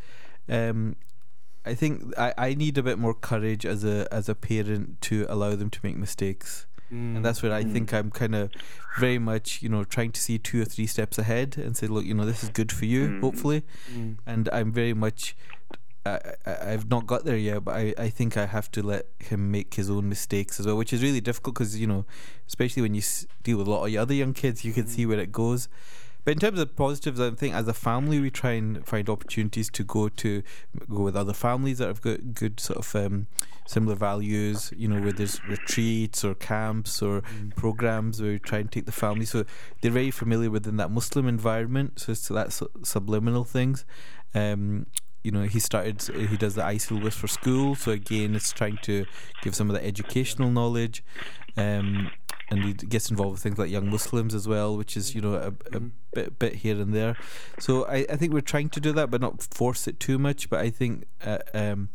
Um, 0.49 0.95
I 1.65 1.73
think 1.73 2.13
I, 2.17 2.33
I 2.37 2.53
need 2.53 2.77
a 2.77 2.83
bit 2.83 2.99
more 2.99 3.13
courage 3.15 3.65
as 3.65 3.83
a 3.83 4.07
as 4.11 4.29
a 4.29 4.35
parent 4.35 5.01
to 5.01 5.25
allow 5.29 5.55
them 5.55 5.69
to 5.71 5.79
make 5.83 5.97
mistakes, 5.97 6.67
Mm. 6.91 7.15
and 7.17 7.25
that's 7.25 7.41
where 7.41 7.51
I 7.51 7.63
Mm. 7.63 7.73
think 7.73 7.93
I'm 7.93 8.11
kind 8.11 8.35
of 8.35 8.51
very 8.99 9.17
much 9.17 9.63
you 9.63 9.69
know 9.69 9.83
trying 9.83 10.11
to 10.11 10.21
see 10.21 10.37
two 10.37 10.61
or 10.61 10.65
three 10.65 10.85
steps 10.85 11.17
ahead 11.17 11.57
and 11.57 11.75
say, 11.75 11.87
look, 11.87 12.05
you 12.05 12.13
know, 12.13 12.25
this 12.25 12.43
is 12.43 12.49
good 12.49 12.71
for 12.71 12.85
you, 12.85 13.07
Mm. 13.07 13.21
hopefully, 13.21 13.63
Mm. 13.91 14.17
and 14.27 14.47
I'm 14.53 14.71
very 14.71 14.93
much. 14.93 15.35
I, 16.05 16.19
I, 16.45 16.71
I've 16.73 16.89
not 16.89 17.07
got 17.07 17.25
there 17.25 17.37
yet, 17.37 17.63
but 17.65 17.75
I, 17.75 17.93
I 17.97 18.09
think 18.09 18.37
I 18.37 18.45
have 18.45 18.69
to 18.71 18.83
let 18.83 19.07
him 19.19 19.51
make 19.51 19.73
his 19.73 19.89
own 19.89 20.07
mistakes 20.07 20.59
as 20.59 20.65
well, 20.67 20.77
which 20.77 20.93
is 20.93 21.01
really 21.01 21.21
difficult 21.21 21.55
because 21.55 21.79
you 21.79 21.87
know, 21.87 22.05
especially 22.47 22.81
when 22.83 22.93
you 22.93 23.01
s- 23.01 23.25
deal 23.43 23.57
with 23.57 23.67
a 23.67 23.71
lot 23.71 23.85
of 23.85 23.95
other 23.95 24.13
young 24.13 24.33
kids, 24.33 24.63
you 24.63 24.73
can 24.73 24.87
see 24.87 25.05
where 25.05 25.19
it 25.19 25.31
goes. 25.31 25.67
But 26.23 26.31
in 26.31 26.39
terms 26.39 26.59
of 26.59 26.75
positives, 26.75 27.19
I 27.19 27.29
think 27.31 27.53
as 27.53 27.67
a 27.67 27.73
family 27.73 28.19
we 28.19 28.31
try 28.31 28.53
and 28.53 28.83
find 28.85 29.07
opportunities 29.09 29.69
to 29.69 29.83
go 29.83 30.09
to 30.09 30.41
go 30.89 31.01
with 31.03 31.15
other 31.15 31.33
families 31.33 31.77
that 31.77 31.87
have 31.87 32.01
got 32.01 32.33
good 32.33 32.59
sort 32.59 32.79
of 32.79 32.95
um, 32.95 33.27
similar 33.67 33.95
values. 33.95 34.73
You 34.75 34.87
know, 34.87 35.01
where 35.01 35.11
there's 35.11 35.39
retreats 35.47 36.23
or 36.23 36.33
camps 36.33 37.03
or 37.03 37.21
programs 37.55 38.21
where 38.21 38.31
we 38.31 38.39
try 38.39 38.57
and 38.59 38.71
take 38.71 38.87
the 38.87 38.91
family, 38.91 39.25
so 39.25 39.45
they're 39.81 39.91
very 39.91 40.09
familiar 40.09 40.49
within 40.49 40.77
that 40.77 40.89
Muslim 40.89 41.27
environment. 41.27 41.99
So 41.99 42.11
it's 42.13 42.27
that 42.29 42.51
su- 42.53 42.71
subliminal 42.83 43.43
things. 43.43 43.85
Um, 44.33 44.87
you 45.25 45.31
know, 45.31 45.43
he 45.43 45.59
started. 45.59 46.01
He 46.31 46.37
does 46.37 46.55
the 46.55 46.61
ISIL 46.61 47.01
list 47.01 47.17
for 47.17 47.27
school. 47.27 47.75
So 47.75 47.91
again, 47.91 48.35
it's 48.35 48.53
trying 48.53 48.77
to 48.89 49.05
give 49.41 49.55
some 49.55 49.69
of 49.69 49.75
the 49.75 49.83
educational 49.85 50.51
knowledge. 50.51 51.03
Um, 51.57 52.11
and 52.51 52.63
he 52.63 52.73
gets 52.73 53.09
involved 53.09 53.33
with 53.33 53.41
things 53.41 53.57
like 53.57 53.71
young 53.71 53.89
Muslims 53.89 54.35
as 54.35 54.47
well, 54.47 54.77
which 54.77 54.95
is 54.95 55.15
you 55.15 55.21
know 55.21 55.33
a, 55.33 55.47
a 55.47 55.79
Mhm. 55.79 55.91
bit 56.13 56.37
bit 56.39 56.53
here 56.63 56.79
and 56.79 56.93
there. 56.93 57.17
So 57.57 57.85
I, 57.87 58.05
I 58.13 58.15
think 58.17 58.33
we're 58.33 58.41
trying 58.53 58.69
to 58.69 58.79
do 58.79 58.91
that, 58.93 59.09
but 59.09 59.19
not 59.19 59.41
force 59.51 59.87
it 59.87 59.99
too 59.99 60.19
much. 60.19 60.47
But 60.51 60.59
I 60.59 60.69
think 60.69 61.05
uh, 61.25 61.39
um, 61.55 61.89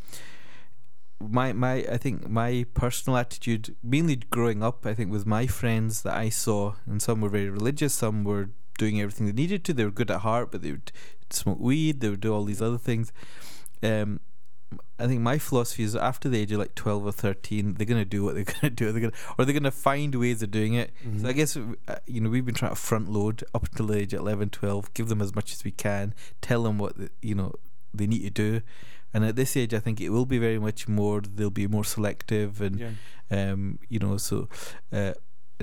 my 1.20 1.52
my 1.52 1.74
I 1.94 1.98
think 1.98 2.28
my 2.28 2.64
personal 2.74 3.16
attitude, 3.16 3.76
mainly 3.82 4.16
growing 4.16 4.62
up, 4.62 4.86
I 4.86 4.94
think 4.94 5.10
with 5.12 5.26
my 5.26 5.46
friends 5.46 6.02
that 6.02 6.16
I 6.16 6.30
saw, 6.30 6.74
and 6.86 7.00
some 7.00 7.20
were 7.20 7.28
very 7.28 7.50
religious, 7.50 7.94
some 7.94 8.24
were 8.24 8.50
doing 8.78 9.00
everything 9.00 9.26
they 9.26 9.32
needed 9.32 9.64
to. 9.66 9.72
They 9.72 9.84
were 9.84 9.90
good 9.90 10.10
at 10.10 10.20
heart, 10.20 10.50
but 10.50 10.62
they 10.62 10.72
would 10.72 10.90
smoke 11.32 11.60
weed. 11.60 12.00
They 12.00 12.08
would 12.08 12.20
do 12.20 12.32
all 12.32 12.44
these 12.44 12.62
other 12.62 12.78
things. 12.78 13.12
Um, 13.82 14.20
I 14.98 15.06
think 15.06 15.20
my 15.20 15.38
philosophy 15.38 15.82
is 15.82 15.96
after 15.96 16.28
the 16.28 16.38
age 16.38 16.52
of 16.52 16.58
like 16.58 16.74
twelve 16.74 17.04
or 17.04 17.12
thirteen, 17.12 17.74
they're 17.74 17.86
gonna 17.86 18.04
do 18.04 18.22
what 18.22 18.34
they're 18.34 18.44
gonna 18.60 18.70
do. 18.70 18.92
They're 18.92 19.00
gonna, 19.00 19.12
or 19.38 19.44
they're 19.44 19.54
gonna 19.54 19.70
find 19.70 20.14
ways 20.14 20.42
of 20.42 20.50
doing 20.50 20.74
it. 20.74 20.92
Mhm. 21.04 21.22
So 21.22 21.28
I 21.28 21.32
guess 21.32 21.56
uh, 21.56 21.96
you 22.06 22.20
know 22.20 22.30
we've 22.30 22.44
been 22.44 22.54
trying 22.54 22.72
to 22.72 22.76
front 22.76 23.10
load 23.10 23.42
up 23.54 23.64
until 23.64 23.86
the 23.86 23.98
age 23.98 24.12
of 24.12 24.20
11, 24.20 24.50
12, 24.50 24.94
give 24.94 25.08
them 25.08 25.22
as 25.22 25.34
much 25.34 25.52
as 25.52 25.64
we 25.64 25.70
can, 25.70 26.14
tell 26.40 26.62
them 26.62 26.78
what 26.78 26.96
the, 26.96 27.10
you 27.22 27.34
know 27.34 27.54
they 27.92 28.06
need 28.06 28.22
to 28.22 28.30
do, 28.30 28.62
and 29.12 29.24
at 29.24 29.36
this 29.36 29.56
age, 29.56 29.74
I 29.74 29.80
think 29.80 30.00
it 30.00 30.10
will 30.10 30.26
be 30.26 30.38
very 30.38 30.58
much 30.58 30.86
more. 30.86 31.20
They'll 31.20 31.50
be 31.50 31.66
more 31.66 31.84
selective, 31.84 32.60
and 32.60 32.78
yeah. 32.78 32.90
um, 33.30 33.78
you 33.88 33.98
know, 33.98 34.16
so 34.18 34.48
uh, 34.92 35.14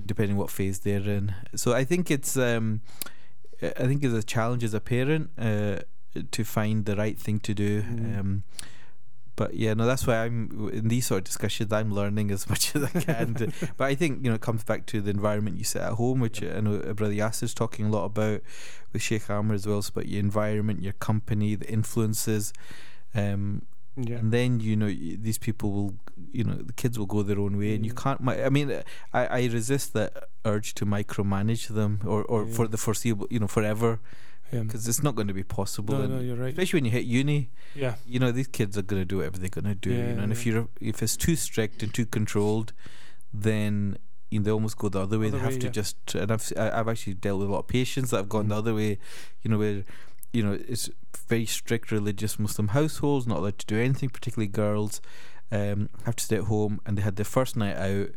depending 0.05 0.38
what 0.38 0.49
phase 0.49 0.80
they're 0.80 1.07
in. 1.07 1.34
So 1.55 1.74
I 1.74 1.84
think 1.84 2.11
it's 2.11 2.36
um, 2.36 2.82
I 3.62 3.88
think 3.88 4.03
it's 4.03 4.14
a 4.14 4.24
challenge 4.24 4.64
as 4.64 4.74
a 4.74 4.80
parent 4.80 5.32
uh, 5.38 5.78
to 6.32 6.43
find 6.43 6.86
the 6.86 6.95
right 6.95 7.18
thing 7.18 7.39
to 7.41 7.53
do. 7.53 7.82
Mm. 7.82 8.20
Um, 8.20 8.43
but 9.36 9.53
yeah, 9.53 9.76
no, 9.76 9.86
that's 9.86 10.08
why 10.08 10.26
I'm 10.26 10.70
in 10.74 10.88
these 10.88 11.05
sort 11.05 11.20
of 11.20 11.24
discussions. 11.26 11.72
I'm 11.72 11.93
learning 11.93 12.32
as 12.32 12.49
much 12.49 12.76
as 12.76 12.84
I 12.84 12.89
can. 13.01 13.36
to- 13.36 13.51
but 13.78 13.86
I 13.86 13.95
think 13.95 14.24
you 14.24 14.30
know 14.30 14.36
it 14.36 14.41
comes 14.41 14.64
back 14.64 14.86
to 14.88 15.01
the 15.01 15.12
environment 15.12 15.58
you 15.58 15.64
set 15.64 15.84
at 15.84 15.93
home, 15.93 16.20
which 16.20 16.41
I 16.43 16.60
know 16.60 16.80
Brother 16.93 17.14
Yasser's 17.14 17.53
talking 17.53 17.86
a 17.86 17.89
lot 17.89 18.05
about 18.05 18.41
with 18.93 19.01
Sheikh 19.01 19.30
Amr 19.30 19.53
as 19.53 19.68
well. 19.68 19.80
It's 19.80 19.89
about 19.89 20.08
your 20.08 20.20
environment, 20.20 20.82
your 20.82 20.93
company, 20.93 21.55
the 21.55 21.70
influences. 21.70 22.51
Um, 23.14 23.64
Yeah. 24.00 24.18
and 24.18 24.32
then 24.32 24.60
you 24.60 24.76
know 24.76 24.88
these 24.88 25.39
people 25.39 25.72
will 25.72 25.93
you 26.32 26.43
know 26.43 26.54
the 26.54 26.74
kids 26.74 27.00
will 27.00 27.08
go 27.08 27.24
their 27.24 27.39
own 27.39 27.58
way 27.58 27.74
and 27.76 27.84
you 27.84 27.93
can't 27.93 28.22
i 28.30 28.50
mean 28.50 28.70
i 29.12 29.22
i 29.39 29.45
resist 29.48 29.93
that 29.93 30.12
urge 30.45 30.76
to 30.76 30.86
micromanage 30.86 31.68
them 31.80 32.02
or 32.06 32.24
or 32.26 32.45
Yeah. 32.45 32.54
for 32.56 32.68
the 32.68 32.78
foreseeable 32.78 33.26
you 33.32 33.39
know 33.39 33.48
forever 33.48 34.00
Yeah. 34.54 34.62
because 34.64 34.88
it's 34.88 35.02
not 35.08 35.16
going 35.16 35.28
to 35.28 35.34
be 35.34 35.43
possible 35.43 35.98
No, 35.98 36.06
no, 36.16 36.20
you're 36.28 36.36
right. 36.43 36.50
especially 36.54 36.78
when 36.78 36.86
you 36.86 36.91
hit 36.91 37.06
uni 37.06 37.50
Yeah. 37.84 37.95
you 38.06 38.20
know 38.20 38.32
these 38.32 38.48
kids 38.60 38.78
are 38.78 38.84
going 38.91 39.02
to 39.02 39.06
do 39.14 39.18
whatever 39.18 39.38
they're 39.39 39.58
going 39.62 39.66
to 39.76 39.80
do 39.89 39.91
you 39.91 40.14
know 40.16 40.24
and 40.24 40.32
if 40.32 40.45
you're 40.45 40.68
if 40.80 41.02
it's 41.02 41.18
too 41.18 41.36
strict 41.36 41.82
and 41.84 41.91
too 41.91 42.06
controlled 42.06 42.74
then 43.34 43.98
you 44.30 44.39
know, 44.39 44.43
they 44.45 44.52
almost 44.52 44.78
go 44.78 44.89
the 44.89 45.00
other 45.02 45.18
way 45.20 45.28
Other 45.28 45.38
they 45.38 45.43
have 45.43 45.54
way, 45.54 45.60
to 45.60 45.68
yeah. 45.68 45.72
just 45.72 46.16
and 46.16 46.32
i've 46.32 46.52
I- 46.58 46.72
i've 46.80 46.88
actually 46.88 47.14
dealt 47.16 47.39
with 47.39 47.50
a 47.50 47.52
lot 47.52 47.60
of 47.60 47.68
patients 47.68 48.12
that 48.12 48.18
have 48.18 48.30
gone 48.30 48.48
the 48.50 48.56
Mm. 48.56 48.60
other 48.60 48.74
way 48.76 49.00
you 49.41 49.50
know 49.52 49.58
where 49.58 49.84
you 50.38 50.44
know 50.46 50.56
it's 50.74 50.90
very 51.28 51.46
strict 51.46 51.92
religious 51.92 52.34
muslim 52.46 52.68
households 52.70 53.26
not 53.28 53.38
allowed 53.40 53.58
to 53.60 53.66
do 53.74 53.78
anything 53.88 54.10
particularly 54.18 54.48
girls 54.64 54.94
um 55.52 55.80
have 56.06 56.16
to 56.16 56.24
stay 56.28 56.38
at 56.38 56.44
home 56.54 56.80
and 56.86 56.98
they 56.98 57.02
had 57.02 57.16
their 57.16 57.32
first 57.38 57.54
night 57.64 57.76
out 57.90 58.10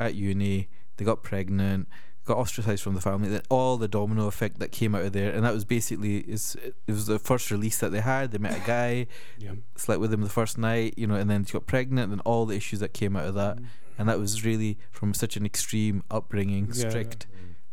at 0.00 0.14
uni. 0.14 0.68
They 0.96 1.04
got 1.04 1.22
pregnant 1.22 1.88
got 2.26 2.38
ostracized 2.38 2.82
from 2.82 2.94
the 2.94 3.00
family 3.02 3.28
then 3.28 3.42
all 3.50 3.76
the 3.76 3.86
domino 3.98 4.26
effect 4.26 4.58
that 4.58 4.72
came 4.72 4.94
out 4.94 5.04
of 5.04 5.12
there. 5.12 5.30
And 5.34 5.44
that 5.44 5.52
was 5.58 5.64
basically 5.76 6.16
is 6.36 6.56
it 6.64 6.92
was 6.98 7.06
the 7.06 7.18
first 7.18 7.50
release 7.50 7.78
that 7.80 7.90
they 7.92 8.00
had. 8.00 8.30
They 8.32 8.38
met 8.38 8.56
a 8.62 8.66
guy 8.66 9.06
Yeah. 9.38 9.52
slept 9.76 10.00
with 10.00 10.12
him 10.12 10.22
the 10.22 10.28
first 10.40 10.56
night, 10.58 10.94
you 10.96 11.06
know, 11.06 11.16
and 11.16 11.28
then 11.30 11.44
she 11.44 11.52
got 11.52 11.66
pregnant, 11.66 12.10
and 12.12 12.20
all 12.24 12.46
the 12.46 12.56
issues 12.56 12.80
that 12.80 12.92
came 12.94 13.14
out 13.14 13.26
of 13.26 13.34
that, 13.42 13.56
Mm. 13.58 13.66
and 13.98 14.08
that 14.08 14.18
was 14.18 14.44
really 14.44 14.72
from 14.90 15.12
such 15.14 15.36
an 15.36 15.44
extreme 15.44 16.02
upbringing, 16.10 16.64
Yeah, 16.72 16.88
strict, 16.88 17.26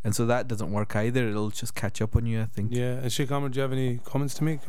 and 0.03 0.15
so 0.15 0.25
that 0.25 0.47
doesn't 0.47 0.71
work 0.71 0.95
either. 0.95 1.27
It'll 1.27 1.49
just 1.49 1.75
catch 1.75 2.01
up 2.01 2.15
on 2.15 2.25
you. 2.25 2.41
I 2.41 2.45
think. 2.45 2.71
Yeah, 2.71 2.93
and 2.93 3.11
Sheikh 3.11 3.31
Amr, 3.31 3.49
do 3.49 3.57
you 3.57 3.61
have 3.61 3.73
any 3.73 3.99
comments 4.03 4.33
to 4.35 4.43
make? 4.43 4.61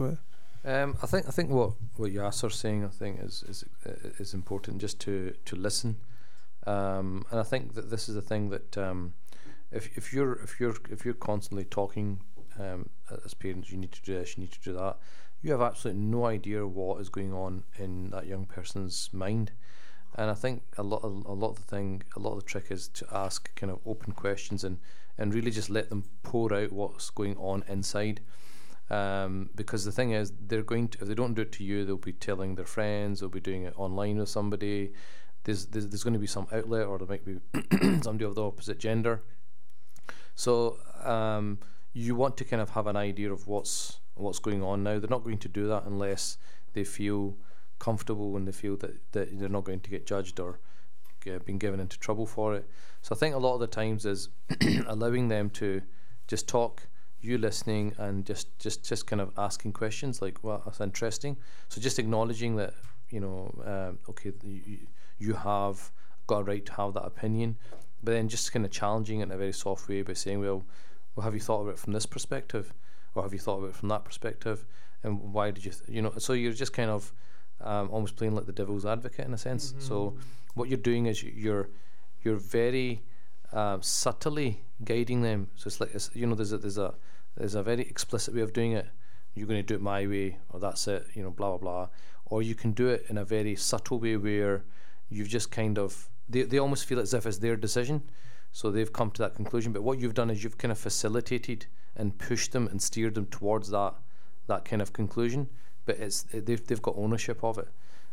Um, 0.65 0.97
I 1.03 1.07
think 1.07 1.27
I 1.27 1.31
think 1.31 1.51
what 1.51 1.73
what 1.97 2.13
Yasser's 2.13 2.57
saying 2.57 2.85
I 2.85 2.89
think 2.89 3.21
is 3.21 3.43
is 3.49 3.65
is 4.19 4.35
important 4.35 4.81
just 4.81 5.01
to 5.01 5.35
to 5.45 5.57
listen, 5.57 5.97
um, 6.67 7.25
and 7.31 7.41
I 7.41 7.43
think 7.43 7.75
that 7.75 7.91
this 7.91 8.09
is 8.09 8.15
the 8.15 8.23
thing 8.23 8.51
that 8.51 8.79
um, 8.79 9.15
if 9.71 9.97
if 9.97 10.13
you're 10.13 10.35
if 10.35 10.61
you're 10.61 10.77
if 10.91 11.05
you're 11.05 11.15
constantly 11.15 11.65
talking 11.65 12.21
um, 12.61 12.91
as 13.25 13.35
parents, 13.35 13.71
you 13.71 13.79
need 13.79 13.93
to 13.93 14.03
do 14.03 14.15
this, 14.15 14.37
you 14.37 14.43
need 14.43 14.53
to 14.53 14.61
do 14.61 14.73
that. 14.75 14.99
You 15.41 15.51
have 15.51 15.63
absolutely 15.63 16.03
no 16.03 16.27
idea 16.27 16.65
what 16.65 17.01
is 17.01 17.09
going 17.09 17.33
on 17.33 17.65
in 17.77 18.11
that 18.11 18.27
young 18.27 18.45
person's 18.45 19.11
mind, 19.13 19.51
and 20.15 20.31
I 20.31 20.35
think 20.35 20.63
a 20.79 20.85
lot 20.85 21.03
of, 21.03 21.25
a 21.27 21.33
lot 21.33 21.51
of 21.51 21.57
the 21.57 21.63
thing, 21.63 22.05
a 22.15 22.21
lot 22.21 22.35
of 22.35 22.39
the 22.39 22.45
trick 22.45 22.67
is 22.71 22.87
to 22.89 23.07
ask 23.11 23.53
kind 23.57 23.73
of 23.73 23.81
open 23.85 24.13
questions 24.13 24.63
and 24.63 24.79
and 25.19 25.35
really 25.35 25.51
just 25.51 25.71
let 25.71 25.89
them 25.89 26.05
pour 26.23 26.53
out 26.55 26.73
what's 26.73 27.11
going 27.11 27.37
on 27.37 27.65
inside. 27.69 28.21
Um, 28.91 29.51
because 29.55 29.85
the 29.85 29.93
thing 29.93 30.13
is, 30.13 30.33
they're 30.47 30.63
going 30.63 30.89
to 30.89 30.99
if 31.01 31.09
they 31.09 31.15
don't 31.15 31.35
do 31.35 31.43
it 31.43 31.53
to 31.53 31.65
you, 31.65 31.85
they'll 31.85 31.97
be 31.97 32.13
telling 32.13 32.55
their 32.55 32.67
friends, 32.67 33.21
they'll 33.21 33.29
be 33.29 33.41
doing 33.41 33.65
it 33.65 33.75
online 33.77 34.19
with 34.19 34.29
somebody. 34.29 34.93
There's 35.45 35.67
there's, 35.67 35.89
there's 35.89 36.03
going 36.03 36.15
to 36.15 36.19
be 36.19 36.27
some 36.27 36.47
outlet, 36.53 36.87
or 36.87 36.99
there 36.99 37.09
might 37.09 37.25
be 37.25 37.39
somebody 38.03 38.25
of 38.25 38.35
the 38.35 38.45
opposite 38.45 38.79
gender. 38.79 39.23
So 40.35 40.79
um, 41.05 41.59
you 41.93 42.15
want 42.15 42.37
to 42.39 42.45
kind 42.45 42.63
of 42.63 42.71
have 42.71 42.87
an 42.87 42.97
idea 42.97 43.33
of 43.33 43.47
what's 43.47 44.01
what's 44.15 44.39
going 44.39 44.63
on 44.63 44.83
now. 44.83 44.99
They're 44.99 45.09
not 45.09 45.25
going 45.25 45.39
to 45.39 45.49
do 45.49 45.69
that 45.69 45.85
unless 45.85 46.37
they 46.75 46.85
feel 46.85 47.37
comfortable 47.79 48.37
and 48.37 48.47
they 48.47 48.53
feel 48.53 48.77
that, 48.77 49.13
that 49.13 49.39
they're 49.39 49.49
not 49.49 49.65
going 49.65 49.81
to 49.81 49.91
get 49.91 50.07
judged 50.07 50.39
or 50.39 50.61
get, 51.25 51.45
being 51.45 51.59
given 51.59 51.81
into 51.81 51.99
trouble 51.99 52.27
for 52.27 52.55
it. 52.55 52.69
So 53.03 53.15
I 53.15 53.19
think 53.19 53.35
a 53.35 53.39
lot 53.39 53.55
of 53.55 53.61
the 53.61 53.67
times 53.67 54.07
is 54.07 54.29
allowing 54.87 55.29
them 55.29 55.51
to 55.51 55.83
just 56.27 56.49
talk 56.49 56.89
you 57.21 57.39
listening 57.39 57.95
and 57.99 58.25
just 58.25 58.59
just 58.59 58.85
just 58.85 59.07
kind 59.07 59.21
of 59.21 59.31
asking 59.39 59.73
questions 59.73 60.21
like 60.21 60.43
well 60.43 60.63
that's 60.65 60.81
interesting. 60.81 61.37
So 61.69 61.81
just 61.81 61.99
acknowledging 61.99 62.57
that 62.57 62.75
you 63.11 63.21
know 63.21 63.55
um, 63.65 63.99
okay 64.09 64.33
you, 64.43 64.79
you 65.19 65.35
have 65.35 65.93
got 66.27 66.39
a 66.39 66.45
right 66.45 66.65
to 66.67 66.73
have 66.73 66.95
that 66.95 67.05
opinion 67.05 67.57
but 68.03 68.13
then 68.13 68.29
just 68.29 68.53
kind 68.53 68.65
of 68.65 68.71
challenging 68.71 69.21
it 69.21 69.25
in 69.25 69.31
a 69.33 69.37
very 69.37 69.53
soft 69.53 69.89
way 69.89 70.03
by 70.03 70.13
saying 70.13 70.41
well 70.41 70.65
well 71.15 71.25
have 71.25 71.35
you 71.35 71.41
thought 71.41 71.61
of 71.61 71.69
it 71.69 71.79
from 71.79 71.93
this 71.93 72.07
perspective? 72.07 72.75
Or 73.15 73.23
have 73.23 73.33
you 73.33 73.39
thought 73.39 73.59
of 73.59 73.65
it 73.65 73.75
from 73.75 73.91
that 73.91 74.05
perspective? 74.05 74.65
And 75.03 75.21
why 75.35 75.51
did 75.51 75.65
you 75.65 75.73
th- 75.73 75.89
you 75.89 76.03
know 76.03 76.13
so 76.19 76.33
you're 76.33 76.53
just 76.53 76.73
kind 76.73 76.91
of 76.91 77.13
um, 77.63 77.89
almost 77.91 78.17
playing 78.17 78.35
like 78.35 78.47
the 78.47 78.53
devil's 78.53 78.87
advocate 78.87 79.27
in 79.27 79.35
a 79.35 79.39
sense 79.39 79.73
mm-hmm. 79.73 79.81
so 79.81 80.17
what 80.55 80.69
you're 80.69 80.79
doing 80.79 81.07
is 81.07 81.23
you're 81.23 81.69
you're 82.23 82.37
very 82.37 83.03
uh, 83.53 83.79
subtly 83.81 84.61
guiding 84.85 85.23
them 85.23 85.49
so 85.57 85.69
it's 85.69 85.81
like 85.81 85.95
it's, 85.95 86.11
you 86.15 86.27
know 86.27 86.35
there's 86.35 86.53
a 86.53 86.59
there's 86.59 86.79
a 86.79 86.95
there's 87.37 87.55
a 87.55 87.63
very 87.63 87.83
explicit 87.83 88.35
way 88.35 88.43
of 88.43 88.53
doing 88.53 88.73
it. 88.73 88.87
You're 89.35 89.47
going 89.47 89.61
to 89.61 89.67
do 89.67 89.75
it 89.75 89.81
my 89.81 90.07
way, 90.07 90.39
or 90.51 90.61
that's 90.61 90.87
it, 90.87 91.07
you 91.15 91.23
know, 91.23 91.31
blah 91.31 91.57
blah 91.57 91.59
blah. 91.59 91.89
Or 92.27 92.43
you 92.43 92.55
can 92.55 92.73
do 92.73 92.89
it 92.89 93.07
in 93.09 93.19
a 93.19 93.25
very 93.25 93.57
subtle 93.57 93.99
way 93.99 94.17
where 94.17 94.65
you've 95.09 95.29
just 95.29 95.51
kind 95.51 95.79
of 95.79 96.11
they 96.29 96.43
they 96.43 96.59
almost 96.59 96.85
feel 96.85 97.01
as 97.01 97.15
if 97.15 97.27
it's 97.27 97.39
their 97.39 97.57
decision, 97.57 98.03
so 98.53 98.71
they've 98.71 98.93
come 98.93 99.11
to 99.13 99.23
that 99.23 99.35
conclusion. 99.35 99.73
But 99.73 99.83
what 99.83 99.99
you've 99.99 100.15
done 100.15 100.31
is 100.31 100.45
you've 100.45 100.59
kind 100.59 100.73
of 100.73 100.79
facilitated 100.79 101.67
and 101.97 102.19
pushed 102.19 102.53
them 102.53 102.67
and 102.69 102.81
steered 102.83 103.15
them 103.15 103.27
towards 103.27 103.71
that 103.71 103.95
that 104.47 104.65
kind 104.65 104.83
of 104.83 104.93
conclusion. 104.93 105.49
But 105.85 105.99
it's 105.99 106.23
they've 106.33 106.65
they've 106.65 106.83
got 106.83 106.95
ownership 106.97 107.43
of 107.43 107.59
it, 107.59 107.69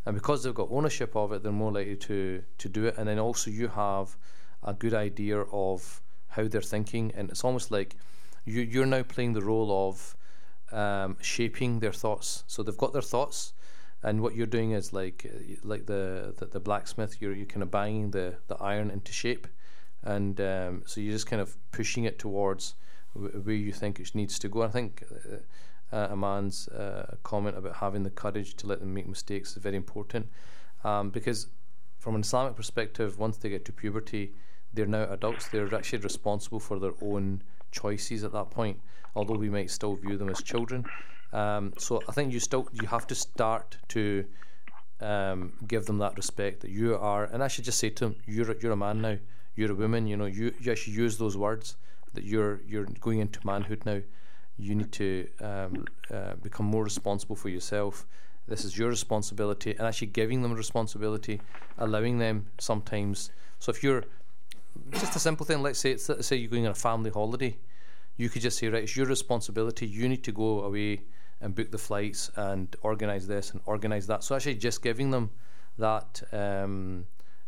and 0.06 0.16
because 0.16 0.44
they've 0.44 0.54
got 0.54 0.70
ownership 0.72 1.16
of 1.16 1.32
it, 1.32 1.44
they're 1.44 1.52
more 1.52 1.72
likely 1.72 1.96
to 1.98 2.44
to 2.58 2.70
do 2.70 2.86
it. 2.86 2.96
And 2.98 3.08
then 3.08 3.20
also 3.20 3.52
you 3.52 3.68
have 3.68 4.18
a 4.64 4.74
good 4.74 4.94
idea 4.94 5.42
of 5.42 6.02
how 6.30 6.48
they're 6.48 6.62
thinking, 6.62 7.12
and 7.16 7.30
it's 7.30 7.44
almost 7.44 7.72
like 7.72 7.96
you, 8.46 8.62
you're 8.62 8.86
now 8.86 9.04
playing 9.04 9.34
the 9.34 9.42
role 9.42 9.90
of 9.90 10.16
um, 10.72 11.18
shaping 11.22 11.80
their 11.80 11.94
thoughts. 11.94 12.44
So 12.48 12.64
they've 12.64 12.78
got 12.78 12.94
their 12.94 13.02
thoughts, 13.04 13.54
and 14.02 14.22
what 14.22 14.36
you're 14.36 14.48
doing 14.48 14.72
is 14.72 14.94
like 14.94 15.32
like 15.64 15.86
the 15.86 16.34
the, 16.38 16.46
the 16.48 16.60
blacksmith. 16.60 17.18
You're 17.22 17.34
you're 17.34 17.46
kind 17.46 17.64
of 17.64 17.72
banging 17.72 18.12
the 18.12 18.36
the 18.48 18.56
iron 18.56 18.90
into 18.90 19.12
shape, 19.12 19.48
and 20.04 20.40
um, 20.42 20.84
so 20.86 21.02
you're 21.02 21.14
just 21.14 21.28
kind 21.28 21.42
of 21.42 21.56
pushing 21.72 22.06
it 22.06 22.18
towards 22.18 22.76
where 23.14 23.56
you 23.56 23.72
think 23.72 24.00
it 24.00 24.16
needs 24.16 24.40
to 24.40 24.50
go. 24.50 24.64
I 24.64 24.70
think. 24.70 25.04
Uh, 25.12 25.38
uh, 25.92 26.08
Aman's 26.12 26.68
uh, 26.70 27.16
comment 27.24 27.58
about 27.58 27.76
having 27.76 28.04
the 28.04 28.10
courage 28.10 28.56
to 28.56 28.68
let 28.68 28.80
them 28.80 28.94
make 28.94 29.08
mistakes 29.08 29.52
is 29.52 29.64
very 29.64 29.76
important 29.76 30.28
um, 30.84 31.10
because, 31.10 31.48
from 31.98 32.16
an 32.16 32.22
Islamic 32.22 32.56
perspective, 32.56 33.18
once 33.18 33.38
they 33.38 33.50
get 33.50 33.66
to 33.66 33.72
puberty, 33.72 34.34
they're 34.74 34.86
now 34.86 35.12
adults. 35.12 35.48
They're 35.48 35.74
actually 35.74 36.00
responsible 36.00 36.60
for 36.60 36.80
their 36.80 36.94
own 37.02 37.42
choices 37.72 38.24
at 38.24 38.32
that 38.34 38.52
point, 38.52 38.80
although 39.16 39.36
we 39.36 39.50
might 39.50 39.72
still 39.72 39.96
view 39.96 40.18
them 40.18 40.30
as 40.30 40.42
children. 40.42 40.86
Um, 41.34 41.74
so 41.78 42.02
I 42.08 42.12
think 42.12 42.34
you 42.34 42.40
still 42.40 42.68
you 42.74 42.88
have 42.88 43.08
to 43.08 43.16
start 43.16 43.78
to 43.90 44.26
um, 45.02 45.54
give 45.68 45.86
them 45.86 45.98
that 46.00 46.16
respect 46.18 46.62
that 46.62 46.72
you 46.72 46.96
are, 46.98 47.26
and 47.26 47.44
I 47.44 47.48
should 47.48 47.66
just 47.66 47.80
say 47.80 47.90
to 47.90 48.06
them, 48.06 48.16
you're 48.26 48.56
you're 48.60 48.72
a 48.72 48.78
man 48.78 49.02
now, 49.02 49.18
you're 49.56 49.72
a 49.72 49.76
woman. 49.76 50.08
You 50.08 50.18
know, 50.18 50.26
you 50.26 50.54
you 50.60 50.72
actually 50.72 50.94
use 50.94 51.18
those 51.18 51.38
words 51.38 51.76
that 52.14 52.24
you're 52.24 52.62
you're 52.68 52.88
going 53.00 53.20
into 53.20 53.46
manhood 53.46 53.86
now. 53.86 54.02
You 54.60 54.76
need 54.76 54.92
to 54.94 55.28
um, 55.42 55.86
uh, 56.14 56.36
become 56.42 56.66
more 56.66 56.84
responsible 56.84 57.36
for 57.36 57.50
yourself. 57.50 58.06
This 58.48 58.66
is 58.66 58.78
your 58.78 58.90
responsibility, 58.90 59.72
and 59.72 59.82
actually 59.88 60.08
giving 60.08 60.42
them 60.42 60.54
responsibility, 60.54 61.40
allowing 61.78 62.18
them 62.18 62.48
sometimes. 62.60 63.32
So 63.60 63.72
if 63.72 63.84
you're 63.84 64.04
just 64.92 65.16
a 65.16 65.20
simple 65.20 65.46
thing. 65.46 65.62
Let's 65.62 65.80
say 65.80 65.92
it's 65.92 66.10
let's 66.10 66.28
say 66.28 66.36
you're 66.36 66.50
going 66.50 66.66
on 66.66 66.72
a 66.72 66.76
family 66.76 67.10
holiday. 67.10 67.58
You 68.18 68.30
could 68.30 68.42
just 68.42 68.58
say, 68.58 68.68
right, 68.68 68.84
it's 68.84 68.96
your 68.96 69.06
responsibility. 69.06 69.88
You 69.88 70.10
need 70.10 70.24
to 70.26 70.32
go 70.32 70.62
away 70.64 71.04
and 71.42 71.56
book 71.56 71.72
the 71.72 71.78
flights 71.78 72.32
and 72.36 72.76
organise 72.82 73.26
this 73.28 73.52
and 73.52 73.62
organise 73.66 74.08
that. 74.08 74.24
So 74.24 74.36
actually, 74.36 74.56
just 74.56 74.82
giving 74.82 75.12
them 75.12 75.32
that 75.78 76.22
um, 76.34 77.06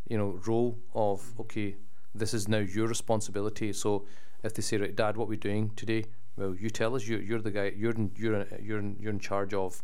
you 0.08 0.18
know 0.18 0.40
role 0.46 0.78
of 0.94 1.24
okay, 1.40 1.76
this 2.16 2.34
is 2.34 2.48
now 2.48 2.60
your 2.60 2.88
responsibility. 2.88 3.74
So 3.74 4.06
if 4.44 4.54
they 4.54 4.62
say, 4.62 4.78
right, 4.78 4.96
Dad, 4.96 5.18
what 5.18 5.26
are 5.26 5.30
we 5.30 5.38
doing 5.38 5.72
today? 5.76 6.06
Well, 6.38 6.56
you 6.56 6.70
tell 6.70 6.96
us. 6.96 7.08
You're, 7.08 7.22
you're 7.22 7.42
the 7.42 7.52
guy. 7.52 7.74
You're 7.76 7.92
in, 7.92 8.12
you're 8.16 8.46
you're 8.62 8.80
in, 8.80 8.98
you're 9.00 9.12
in 9.12 9.20
charge 9.20 9.54
of 9.54 9.84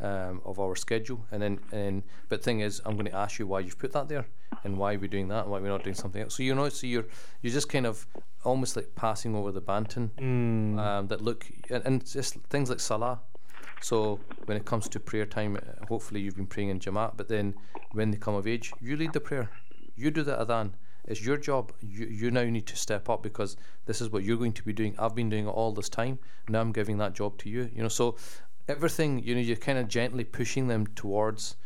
um, 0.00 0.40
of 0.44 0.58
our 0.58 0.76
schedule. 0.76 1.24
And 1.30 1.42
then, 1.42 1.60
and 1.72 2.02
but 2.28 2.42
thing 2.42 2.60
is, 2.60 2.80
I'm 2.84 2.94
going 2.94 3.06
to 3.06 3.16
ask 3.16 3.38
you 3.38 3.46
why 3.46 3.60
you've 3.60 3.78
put 3.78 3.92
that 3.92 4.08
there 4.08 4.26
and 4.64 4.78
why 4.78 4.96
we're 4.96 5.08
doing 5.08 5.28
that 5.28 5.44
and 5.44 5.50
why 5.50 5.60
we're 5.60 5.68
not 5.68 5.84
doing 5.84 5.94
something 5.94 6.22
else. 6.22 6.36
So 6.36 6.42
you 6.42 6.54
know, 6.54 6.68
so 6.68 6.86
you're 6.86 7.06
you're 7.42 7.52
just 7.52 7.68
kind 7.68 7.86
of 7.86 8.06
almost 8.44 8.76
like 8.76 8.94
passing 8.94 9.34
over 9.34 9.50
the 9.50 9.60
baton 9.60 10.10
mm. 10.18 10.78
um, 10.78 11.08
that 11.08 11.20
look 11.20 11.46
and, 11.70 11.84
and 11.84 12.06
just 12.06 12.34
things 12.50 12.70
like 12.70 12.80
salah. 12.80 13.20
So 13.82 14.20
when 14.46 14.56
it 14.56 14.64
comes 14.64 14.88
to 14.88 15.00
prayer 15.00 15.26
time, 15.26 15.56
uh, 15.56 15.86
hopefully 15.86 16.20
you've 16.20 16.36
been 16.36 16.46
praying 16.46 16.70
in 16.70 16.80
Jamaat, 16.80 17.12
but 17.16 17.28
then 17.28 17.54
when 17.92 18.10
they 18.10 18.16
come 18.16 18.34
of 18.34 18.46
age, 18.46 18.72
you 18.80 18.96
lead 18.96 19.12
the 19.12 19.20
prayer. 19.20 19.50
You 19.96 20.10
do 20.10 20.22
the 20.22 20.36
adhan. 20.36 20.72
It's 21.06 21.24
your 21.24 21.36
job. 21.36 21.72
You, 21.80 22.06
you 22.06 22.30
now 22.30 22.44
need 22.44 22.66
to 22.66 22.76
step 22.76 23.08
up 23.08 23.22
because 23.22 23.56
this 23.86 24.00
is 24.00 24.10
what 24.10 24.24
you're 24.24 24.36
going 24.36 24.52
to 24.54 24.62
be 24.62 24.72
doing. 24.72 24.94
I've 24.98 25.14
been 25.14 25.30
doing 25.30 25.46
it 25.46 25.50
all 25.50 25.72
this 25.72 25.88
time. 25.88 26.18
Now 26.48 26.60
I'm 26.60 26.72
giving 26.72 26.98
that 26.98 27.14
job 27.14 27.38
to 27.38 27.48
you. 27.48 27.70
You 27.74 27.82
know, 27.82 27.88
so 27.88 28.16
everything 28.68 29.22
you 29.22 29.34
know 29.34 29.40
you're 29.40 29.56
kind 29.56 29.78
of 29.78 29.88
gently 29.88 30.24
pushing 30.24 30.68
them 30.68 30.86
towards 30.88 31.56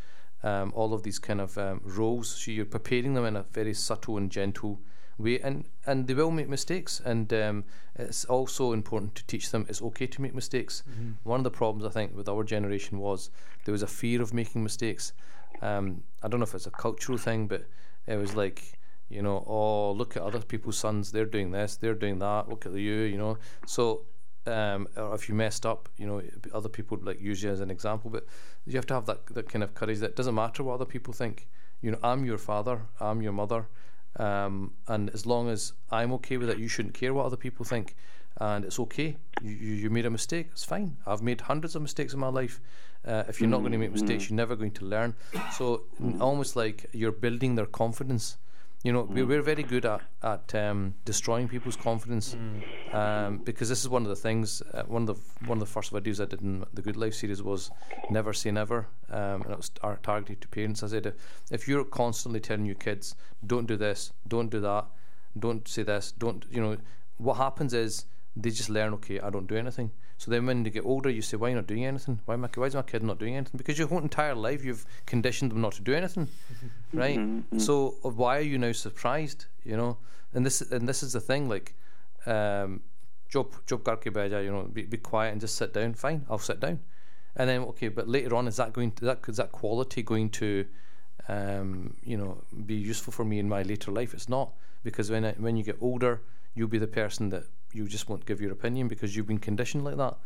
um, 0.42 0.72
all 0.74 0.94
of 0.94 1.02
these 1.02 1.18
kind 1.18 1.40
of 1.40 1.56
um, 1.58 1.80
roles 1.84 2.28
so 2.28 2.50
you're 2.50 2.64
preparing 2.64 3.14
them 3.14 3.24
in 3.24 3.36
a 3.36 3.42
very 3.52 3.74
subtle 3.74 4.16
and 4.16 4.30
gentle 4.30 4.80
way 5.18 5.40
and 5.40 5.64
and 5.86 6.06
they 6.06 6.14
will 6.14 6.30
make 6.30 6.48
mistakes 6.48 7.00
and 7.04 7.32
um, 7.32 7.64
it's 7.96 8.24
also 8.26 8.72
important 8.72 9.14
to 9.14 9.26
teach 9.26 9.50
them 9.50 9.66
it's 9.68 9.82
okay 9.82 10.06
to 10.06 10.22
make 10.22 10.34
mistakes 10.34 10.82
mm-hmm. 10.90 11.12
one 11.24 11.40
of 11.40 11.44
the 11.44 11.50
problems 11.50 11.84
I 11.84 11.90
think 11.90 12.14
with 12.14 12.28
our 12.28 12.44
generation 12.44 12.98
was 12.98 13.30
there 13.64 13.72
was 13.72 13.82
a 13.82 13.86
fear 13.86 14.22
of 14.22 14.32
making 14.32 14.62
mistakes 14.62 15.12
um, 15.62 16.02
I 16.22 16.28
don't 16.28 16.40
know 16.40 16.44
if 16.44 16.54
it's 16.54 16.66
a 16.66 16.70
cultural 16.70 17.18
thing 17.18 17.46
but 17.46 17.64
it 18.06 18.16
was 18.16 18.34
like 18.34 18.78
you 19.10 19.20
know 19.20 19.44
oh 19.46 19.92
look 19.92 20.16
at 20.16 20.22
other 20.22 20.40
people's 20.40 20.78
sons 20.78 21.12
they're 21.12 21.26
doing 21.26 21.50
this 21.50 21.76
they're 21.76 21.94
doing 21.94 22.18
that 22.18 22.48
look 22.48 22.64
at 22.64 22.72
you 22.72 23.00
you 23.02 23.18
know 23.18 23.36
so 23.66 24.02
um, 24.46 24.88
or 24.96 25.14
if 25.14 25.28
you 25.28 25.34
messed 25.34 25.66
up, 25.66 25.88
you 25.96 26.06
know, 26.06 26.22
other 26.54 26.68
people 26.68 26.96
would 26.96 27.06
like 27.06 27.20
use 27.20 27.42
you 27.42 27.50
as 27.50 27.60
an 27.60 27.70
example. 27.70 28.10
But 28.10 28.26
you 28.66 28.76
have 28.76 28.86
to 28.86 28.94
have 28.94 29.06
that 29.06 29.26
that 29.26 29.48
kind 29.48 29.62
of 29.62 29.74
courage. 29.74 29.98
That 29.98 30.16
doesn't 30.16 30.34
matter 30.34 30.62
what 30.62 30.74
other 30.74 30.84
people 30.84 31.12
think. 31.12 31.48
You 31.82 31.92
know, 31.92 31.98
I'm 32.02 32.24
your 32.24 32.38
father, 32.38 32.82
I'm 33.00 33.22
your 33.22 33.32
mother, 33.32 33.66
um, 34.16 34.72
and 34.88 35.10
as 35.10 35.26
long 35.26 35.48
as 35.48 35.72
I'm 35.90 36.12
okay 36.14 36.36
with 36.36 36.50
it, 36.50 36.58
you 36.58 36.68
shouldn't 36.68 36.94
care 36.94 37.14
what 37.14 37.26
other 37.26 37.36
people 37.36 37.64
think, 37.64 37.96
and 38.38 38.64
it's 38.64 38.78
okay. 38.80 39.16
You 39.42 39.52
you, 39.52 39.74
you 39.74 39.90
made 39.90 40.06
a 40.06 40.10
mistake, 40.10 40.48
it's 40.52 40.64
fine. 40.64 40.96
I've 41.06 41.22
made 41.22 41.40
hundreds 41.42 41.76
of 41.76 41.82
mistakes 41.82 42.12
in 42.12 42.20
my 42.20 42.28
life. 42.28 42.60
Uh, 43.06 43.24
if 43.28 43.40
you're 43.40 43.48
not 43.48 43.60
going 43.60 43.72
to 43.72 43.78
make 43.78 43.92
mistakes, 43.92 44.28
you're 44.28 44.36
never 44.36 44.56
going 44.56 44.72
to 44.72 44.84
learn. 44.84 45.14
So 45.56 45.84
almost 46.20 46.54
like 46.54 46.86
you're 46.92 47.12
building 47.12 47.54
their 47.54 47.64
confidence. 47.66 48.36
You 48.82 48.94
know, 48.94 49.04
mm. 49.04 49.26
we're 49.26 49.42
very 49.42 49.62
good 49.62 49.84
at 49.84 50.00
at 50.22 50.54
um, 50.54 50.94
destroying 51.04 51.48
people's 51.48 51.76
confidence 51.76 52.34
mm. 52.34 52.94
um, 52.94 53.38
because 53.38 53.68
this 53.68 53.80
is 53.80 53.88
one 53.90 54.02
of 54.02 54.08
the 54.08 54.16
things. 54.16 54.62
Uh, 54.72 54.84
one 54.84 55.02
of 55.02 55.08
the 55.08 55.46
one 55.46 55.58
of 55.58 55.60
the 55.60 55.72
first 55.72 55.92
videos 55.92 56.20
I 56.20 56.24
did 56.24 56.40
in 56.40 56.64
the 56.72 56.80
Good 56.80 56.96
Life 56.96 57.14
series 57.14 57.42
was 57.42 57.70
never 58.10 58.32
say 58.32 58.50
never, 58.50 58.86
um, 59.10 59.42
and 59.42 59.50
it 59.50 59.56
was 59.56 59.68
tar- 59.68 59.98
targeted 60.02 60.40
to 60.40 60.48
parents. 60.48 60.82
I 60.82 60.86
said, 60.86 61.12
if 61.50 61.68
you're 61.68 61.84
constantly 61.84 62.40
telling 62.40 62.64
your 62.64 62.76
kids, 62.76 63.16
don't 63.46 63.66
do 63.66 63.76
this, 63.76 64.12
don't 64.26 64.50
do 64.50 64.60
that, 64.60 64.86
don't 65.38 65.68
say 65.68 65.82
this, 65.82 66.12
don't 66.12 66.46
you 66.50 66.62
know, 66.62 66.78
what 67.18 67.36
happens 67.36 67.74
is 67.74 68.06
they 68.36 68.50
just 68.50 68.70
learn. 68.70 68.94
Okay, 68.94 69.20
I 69.20 69.30
don't 69.30 69.46
do 69.46 69.56
anything. 69.56 69.90
So 70.18 70.30
then 70.30 70.46
when 70.46 70.62
they 70.62 70.70
get 70.70 70.84
older, 70.84 71.10
you 71.10 71.22
say, 71.22 71.36
"Why 71.36 71.48
are 71.48 71.50
you 71.50 71.56
not 71.56 71.66
doing 71.66 71.84
anything? 71.84 72.20
Why, 72.26 72.34
am 72.34 72.44
I, 72.44 72.48
why 72.54 72.66
is 72.66 72.74
my 72.74 72.82
kid 72.82 73.02
not 73.02 73.18
doing 73.18 73.36
anything?" 73.36 73.56
Because 73.56 73.78
your 73.78 73.88
whole 73.88 74.00
entire 74.00 74.34
life 74.34 74.64
you've 74.64 74.84
conditioned 75.06 75.50
them 75.50 75.60
not 75.60 75.72
to 75.72 75.82
do 75.82 75.94
anything, 75.94 76.28
right? 76.92 77.18
Mm-hmm. 77.18 77.58
So 77.58 77.96
uh, 78.04 78.10
why 78.10 78.38
are 78.38 78.42
you 78.42 78.58
now 78.58 78.72
surprised? 78.72 79.46
You 79.64 79.76
know, 79.76 79.98
and 80.34 80.44
this 80.44 80.60
and 80.60 80.88
this 80.88 81.02
is 81.02 81.12
the 81.14 81.20
thing. 81.20 81.48
Like, 81.48 81.74
um, 82.26 82.82
job 83.28 83.54
job 83.66 83.82
karke 83.82 84.12
beja, 84.12 84.44
you 84.44 84.50
know, 84.50 84.62
be, 84.62 84.82
be 84.82 84.98
quiet 84.98 85.32
and 85.32 85.40
just 85.40 85.56
sit 85.56 85.72
down. 85.72 85.94
Fine, 85.94 86.26
I'll 86.28 86.38
sit 86.38 86.60
down. 86.60 86.80
And 87.36 87.48
then 87.48 87.60
okay, 87.62 87.88
but 87.88 88.08
later 88.08 88.34
on, 88.34 88.46
is 88.46 88.56
that 88.56 88.72
going 88.72 88.92
to 88.92 89.04
that 89.06 89.20
is 89.28 89.38
that 89.38 89.52
quality 89.52 90.02
going 90.02 90.30
to, 90.30 90.66
um, 91.28 91.96
you 92.02 92.16
know, 92.16 92.42
be 92.66 92.74
useful 92.74 93.12
for 93.12 93.24
me 93.24 93.38
in 93.38 93.48
my 93.48 93.62
later 93.62 93.90
life? 93.90 94.12
It's 94.14 94.28
not 94.28 94.52
because 94.82 95.10
when 95.10 95.24
I, 95.24 95.32
when 95.32 95.56
you 95.56 95.62
get 95.62 95.78
older, 95.80 96.22
you'll 96.54 96.68
be 96.68 96.78
the 96.78 96.86
person 96.86 97.30
that 97.30 97.44
you 97.74 97.88
just 97.88 98.08
won't 98.08 98.26
give 98.26 98.40
your 98.40 98.52
opinion 98.52 98.88
because 98.88 99.14
you've 99.14 99.26
been 99.26 99.38
conditioned 99.38 99.84
like 99.84 99.96
that. 99.96 100.16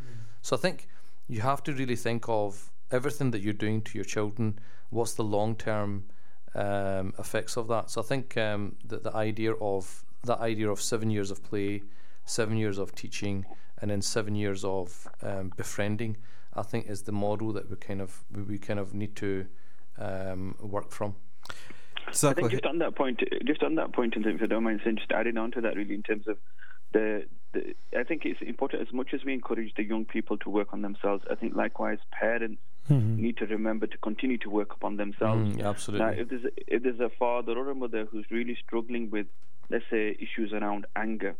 So 0.42 0.56
I 0.56 0.58
think 0.58 0.88
you 1.28 1.40
have 1.40 1.62
to 1.64 1.72
really 1.72 1.96
think 1.96 2.28
of 2.28 2.70
everything 2.90 3.30
that 3.32 3.40
you're 3.40 3.52
doing 3.52 3.82
to 3.82 3.98
your 3.98 4.04
children. 4.04 4.58
What's 4.90 5.14
the 5.14 5.24
long 5.24 5.56
term 5.56 6.04
um, 6.54 7.14
effects 7.18 7.56
of 7.56 7.68
that? 7.68 7.90
So 7.90 8.00
I 8.00 8.04
think 8.04 8.36
um, 8.36 8.76
that 8.86 9.02
the 9.02 9.14
idea 9.14 9.52
of 9.54 10.04
that 10.24 10.40
idea 10.40 10.70
of 10.70 10.80
seven 10.80 11.10
years 11.10 11.30
of 11.30 11.42
play, 11.42 11.82
seven 12.24 12.56
years 12.56 12.78
of 12.78 12.94
teaching, 12.94 13.44
and 13.80 13.90
then 13.90 14.02
seven 14.02 14.34
years 14.34 14.64
of 14.64 15.08
um, 15.22 15.52
befriending, 15.56 16.16
I 16.54 16.62
think 16.62 16.88
is 16.88 17.02
the 17.02 17.12
model 17.12 17.52
that 17.52 17.68
we 17.70 17.76
kind 17.76 18.00
of 18.00 18.24
we, 18.32 18.42
we 18.42 18.58
kind 18.58 18.78
of 18.78 18.94
need 18.94 19.16
to 19.16 19.46
um, 19.98 20.56
work 20.60 20.90
from. 20.90 21.16
So 22.12 22.30
I 22.30 22.34
think 22.34 22.50
just 22.50 22.66
on 22.66 22.78
that 22.78 22.94
point, 22.94 23.22
just 23.44 23.62
on 23.62 23.74
that 23.76 23.92
point, 23.92 24.14
and 24.14 24.26
if 24.26 24.42
I 24.42 24.46
don't 24.46 24.62
mind 24.62 24.80
saying, 24.84 24.96
just 24.96 25.10
adding 25.10 25.36
on 25.36 25.50
to 25.52 25.60
that, 25.62 25.74
really, 25.74 25.94
in 25.94 26.02
terms 26.02 26.28
of 26.28 26.36
the, 26.94 27.24
the, 27.52 27.74
I 27.98 28.04
think 28.04 28.22
it's 28.24 28.40
important 28.40 28.80
as 28.80 28.94
much 28.94 29.08
as 29.12 29.24
we 29.24 29.34
encourage 29.34 29.74
the 29.76 29.84
young 29.84 30.06
people 30.06 30.38
to 30.38 30.48
work 30.48 30.68
on 30.72 30.80
themselves. 30.80 31.24
I 31.30 31.34
think 31.34 31.54
likewise, 31.54 31.98
parents 32.10 32.62
need 32.88 33.36
to 33.38 33.46
remember 33.46 33.86
to 33.86 33.98
continue 33.98 34.38
to 34.38 34.50
work 34.50 34.72
upon 34.72 34.96
themselves. 34.96 35.56
Mm, 35.56 35.64
absolutely. 35.64 36.06
Now, 36.06 36.12
if 36.12 36.28
there's 36.28 36.44
a, 36.44 36.74
if 36.74 36.82
there's 36.82 37.00
a 37.00 37.10
father 37.18 37.52
or 37.52 37.70
a 37.70 37.74
mother 37.74 38.06
who's 38.10 38.24
really 38.30 38.56
struggling 38.64 39.10
with, 39.10 39.26
let's 39.70 39.84
say, 39.90 40.16
issues 40.18 40.52
around 40.52 40.86
anger, 40.96 41.34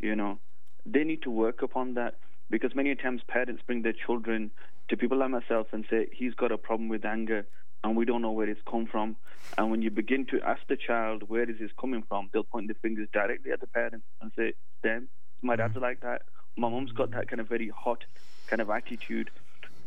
you 0.00 0.16
know, 0.16 0.38
they 0.86 1.04
need 1.04 1.22
to 1.22 1.30
work 1.30 1.62
upon 1.62 1.94
that 1.94 2.16
because 2.50 2.74
many 2.74 2.94
times 2.94 3.22
parents 3.28 3.62
bring 3.66 3.82
their 3.82 3.94
children 4.06 4.50
to 4.88 4.96
people 4.96 5.18
like 5.18 5.30
myself 5.30 5.66
and 5.72 5.84
say 5.90 6.08
he's 6.12 6.34
got 6.34 6.52
a 6.52 6.58
problem 6.58 6.88
with 6.88 7.04
anger 7.04 7.46
and 7.84 7.94
we 7.96 8.04
don't 8.06 8.22
know 8.22 8.32
where 8.32 8.48
it's 8.48 8.62
come 8.68 8.86
from. 8.86 9.14
And 9.58 9.70
when 9.70 9.82
you 9.82 9.90
begin 9.90 10.24
to 10.26 10.40
ask 10.40 10.62
the 10.68 10.76
child 10.76 11.28
where 11.28 11.48
is 11.48 11.58
this 11.60 11.70
coming 11.78 12.02
from, 12.08 12.30
they'll 12.32 12.42
point 12.42 12.66
their 12.66 12.76
fingers 12.80 13.08
directly 13.12 13.52
at 13.52 13.60
the 13.60 13.66
parents 13.68 14.06
and 14.20 14.32
say, 14.34 14.54
"Them, 14.82 15.08
my 15.42 15.54
dad's 15.54 15.74
mm-hmm. 15.74 15.82
like 15.82 16.00
that. 16.00 16.22
My 16.56 16.68
mum's 16.68 16.92
got 16.92 17.10
that 17.12 17.28
kind 17.28 17.40
of 17.40 17.48
very 17.48 17.68
hot 17.68 18.04
kind 18.48 18.62
of 18.62 18.70
attitude." 18.70 19.30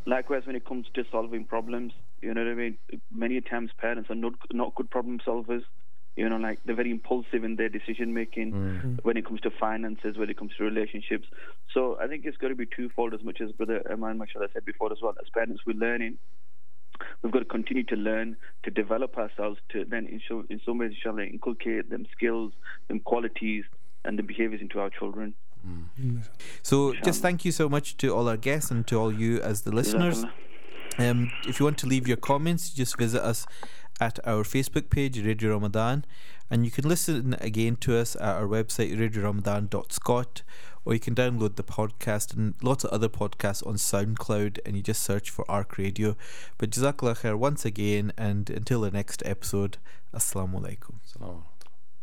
Likewise, 0.06 0.46
when 0.46 0.56
it 0.56 0.64
comes 0.64 0.86
to 0.94 1.04
solving 1.12 1.44
problems, 1.44 1.92
you 2.22 2.34
know 2.34 2.44
what 2.46 2.52
I 2.52 2.56
mean. 2.56 2.78
Many 3.12 3.42
times, 3.42 3.72
parents 3.78 4.10
are 4.10 4.16
not 4.16 4.34
not 4.54 4.76
good 4.76 4.90
problem 4.90 5.20
solvers. 5.20 5.64
You 6.16 6.30
know, 6.30 6.38
like 6.38 6.60
they're 6.66 6.76
very 6.76 6.92
impulsive 6.92 7.44
in 7.44 7.58
their 7.58 7.70
decision 7.70 8.14
making 8.14 8.52
mm-hmm. 8.52 8.78
Mm-hmm. 8.78 8.96
when 9.04 9.18
it 9.18 9.26
comes 9.26 9.42
to 9.42 9.52
finances, 9.52 10.18
when 10.18 10.30
it 10.30 10.38
comes 10.38 10.56
to 10.58 10.64
relationships. 10.64 11.28
So 11.74 11.98
I 12.00 12.08
think 12.08 12.26
it's 12.26 12.38
got 12.38 12.48
to 12.50 12.56
be 12.56 12.66
twofold, 12.66 13.14
as 13.14 13.24
much 13.24 13.42
as 13.42 13.52
Brother 13.52 13.82
Aman 13.92 14.18
Mashallah 14.18 14.50
said 14.54 14.66
before 14.66 14.92
as 14.92 15.00
well. 15.02 15.16
As 15.20 15.30
parents, 15.30 15.64
we're 15.66 15.78
learning. 15.78 16.18
We've 17.22 17.32
got 17.32 17.40
to 17.40 17.46
continue 17.46 17.84
to 17.86 17.96
learn, 17.96 18.38
to 18.64 18.72
develop 18.72 19.18
ourselves, 19.18 19.60
to 19.70 19.86
then 19.86 20.06
in, 20.06 20.22
in 20.50 20.62
some 20.66 20.78
ways, 20.78 20.92
inshallah, 20.92 21.24
inculcate 21.24 21.90
them 21.90 22.06
skills, 22.12 22.54
them 22.88 23.00
qualities, 23.00 23.64
and 24.06 24.18
the 24.18 24.24
behaviors 24.24 24.62
into 24.62 24.80
our 24.80 24.90
children. 24.90 25.34
So, 26.62 26.94
just 27.04 27.22
thank 27.22 27.44
you 27.44 27.52
so 27.52 27.68
much 27.68 27.98
to 27.98 28.16
all 28.16 28.30
our 28.30 28.38
guests 28.38 28.72
and 28.72 28.88
to 28.88 28.98
all 28.98 29.14
you 29.14 29.42
as 29.42 29.62
the 29.62 29.72
listeners. 29.72 30.24
Um, 30.98 31.32
if 31.46 31.60
you 31.60 31.66
want 31.66 31.78
to 31.80 31.88
leave 31.88 32.08
your 32.08 32.18
comments, 32.18 32.70
just 32.70 32.98
visit 32.98 33.22
us 33.22 33.46
at 34.00 34.20
our 34.26 34.44
Facebook 34.44 34.90
page, 34.90 35.24
Radio 35.26 35.52
Ramadan, 35.52 36.06
and 36.50 36.64
you 36.64 36.72
can 36.72 36.88
listen 36.88 37.36
again 37.42 37.76
to 37.78 37.98
us 37.98 38.16
at 38.16 38.36
our 38.36 38.48
website, 38.48 38.96
radioramadan.scot, 38.98 40.44
or 40.88 40.94
you 40.94 41.02
can 41.02 41.14
download 41.14 41.58
the 41.58 41.64
podcast 41.66 42.34
and 42.34 42.54
lots 42.64 42.86
of 42.86 42.92
other 42.92 43.10
podcasts 43.10 43.66
on 43.68 43.76
SoundCloud, 43.76 44.60
and 44.66 44.78
you 44.78 44.82
just 44.82 45.04
search 45.04 45.30
for 45.30 45.44
Arc 45.52 45.78
Radio. 45.78 46.16
But 46.58 46.70
Jazakallah 46.70 47.20
khair 47.20 47.38
once 47.38 47.66
again, 47.66 48.14
and 48.18 48.50
until 48.50 48.80
the 48.80 48.92
next 48.92 49.22
episode, 49.26 49.80
Assalamu 50.14 50.62
alaikum. 50.62 51.44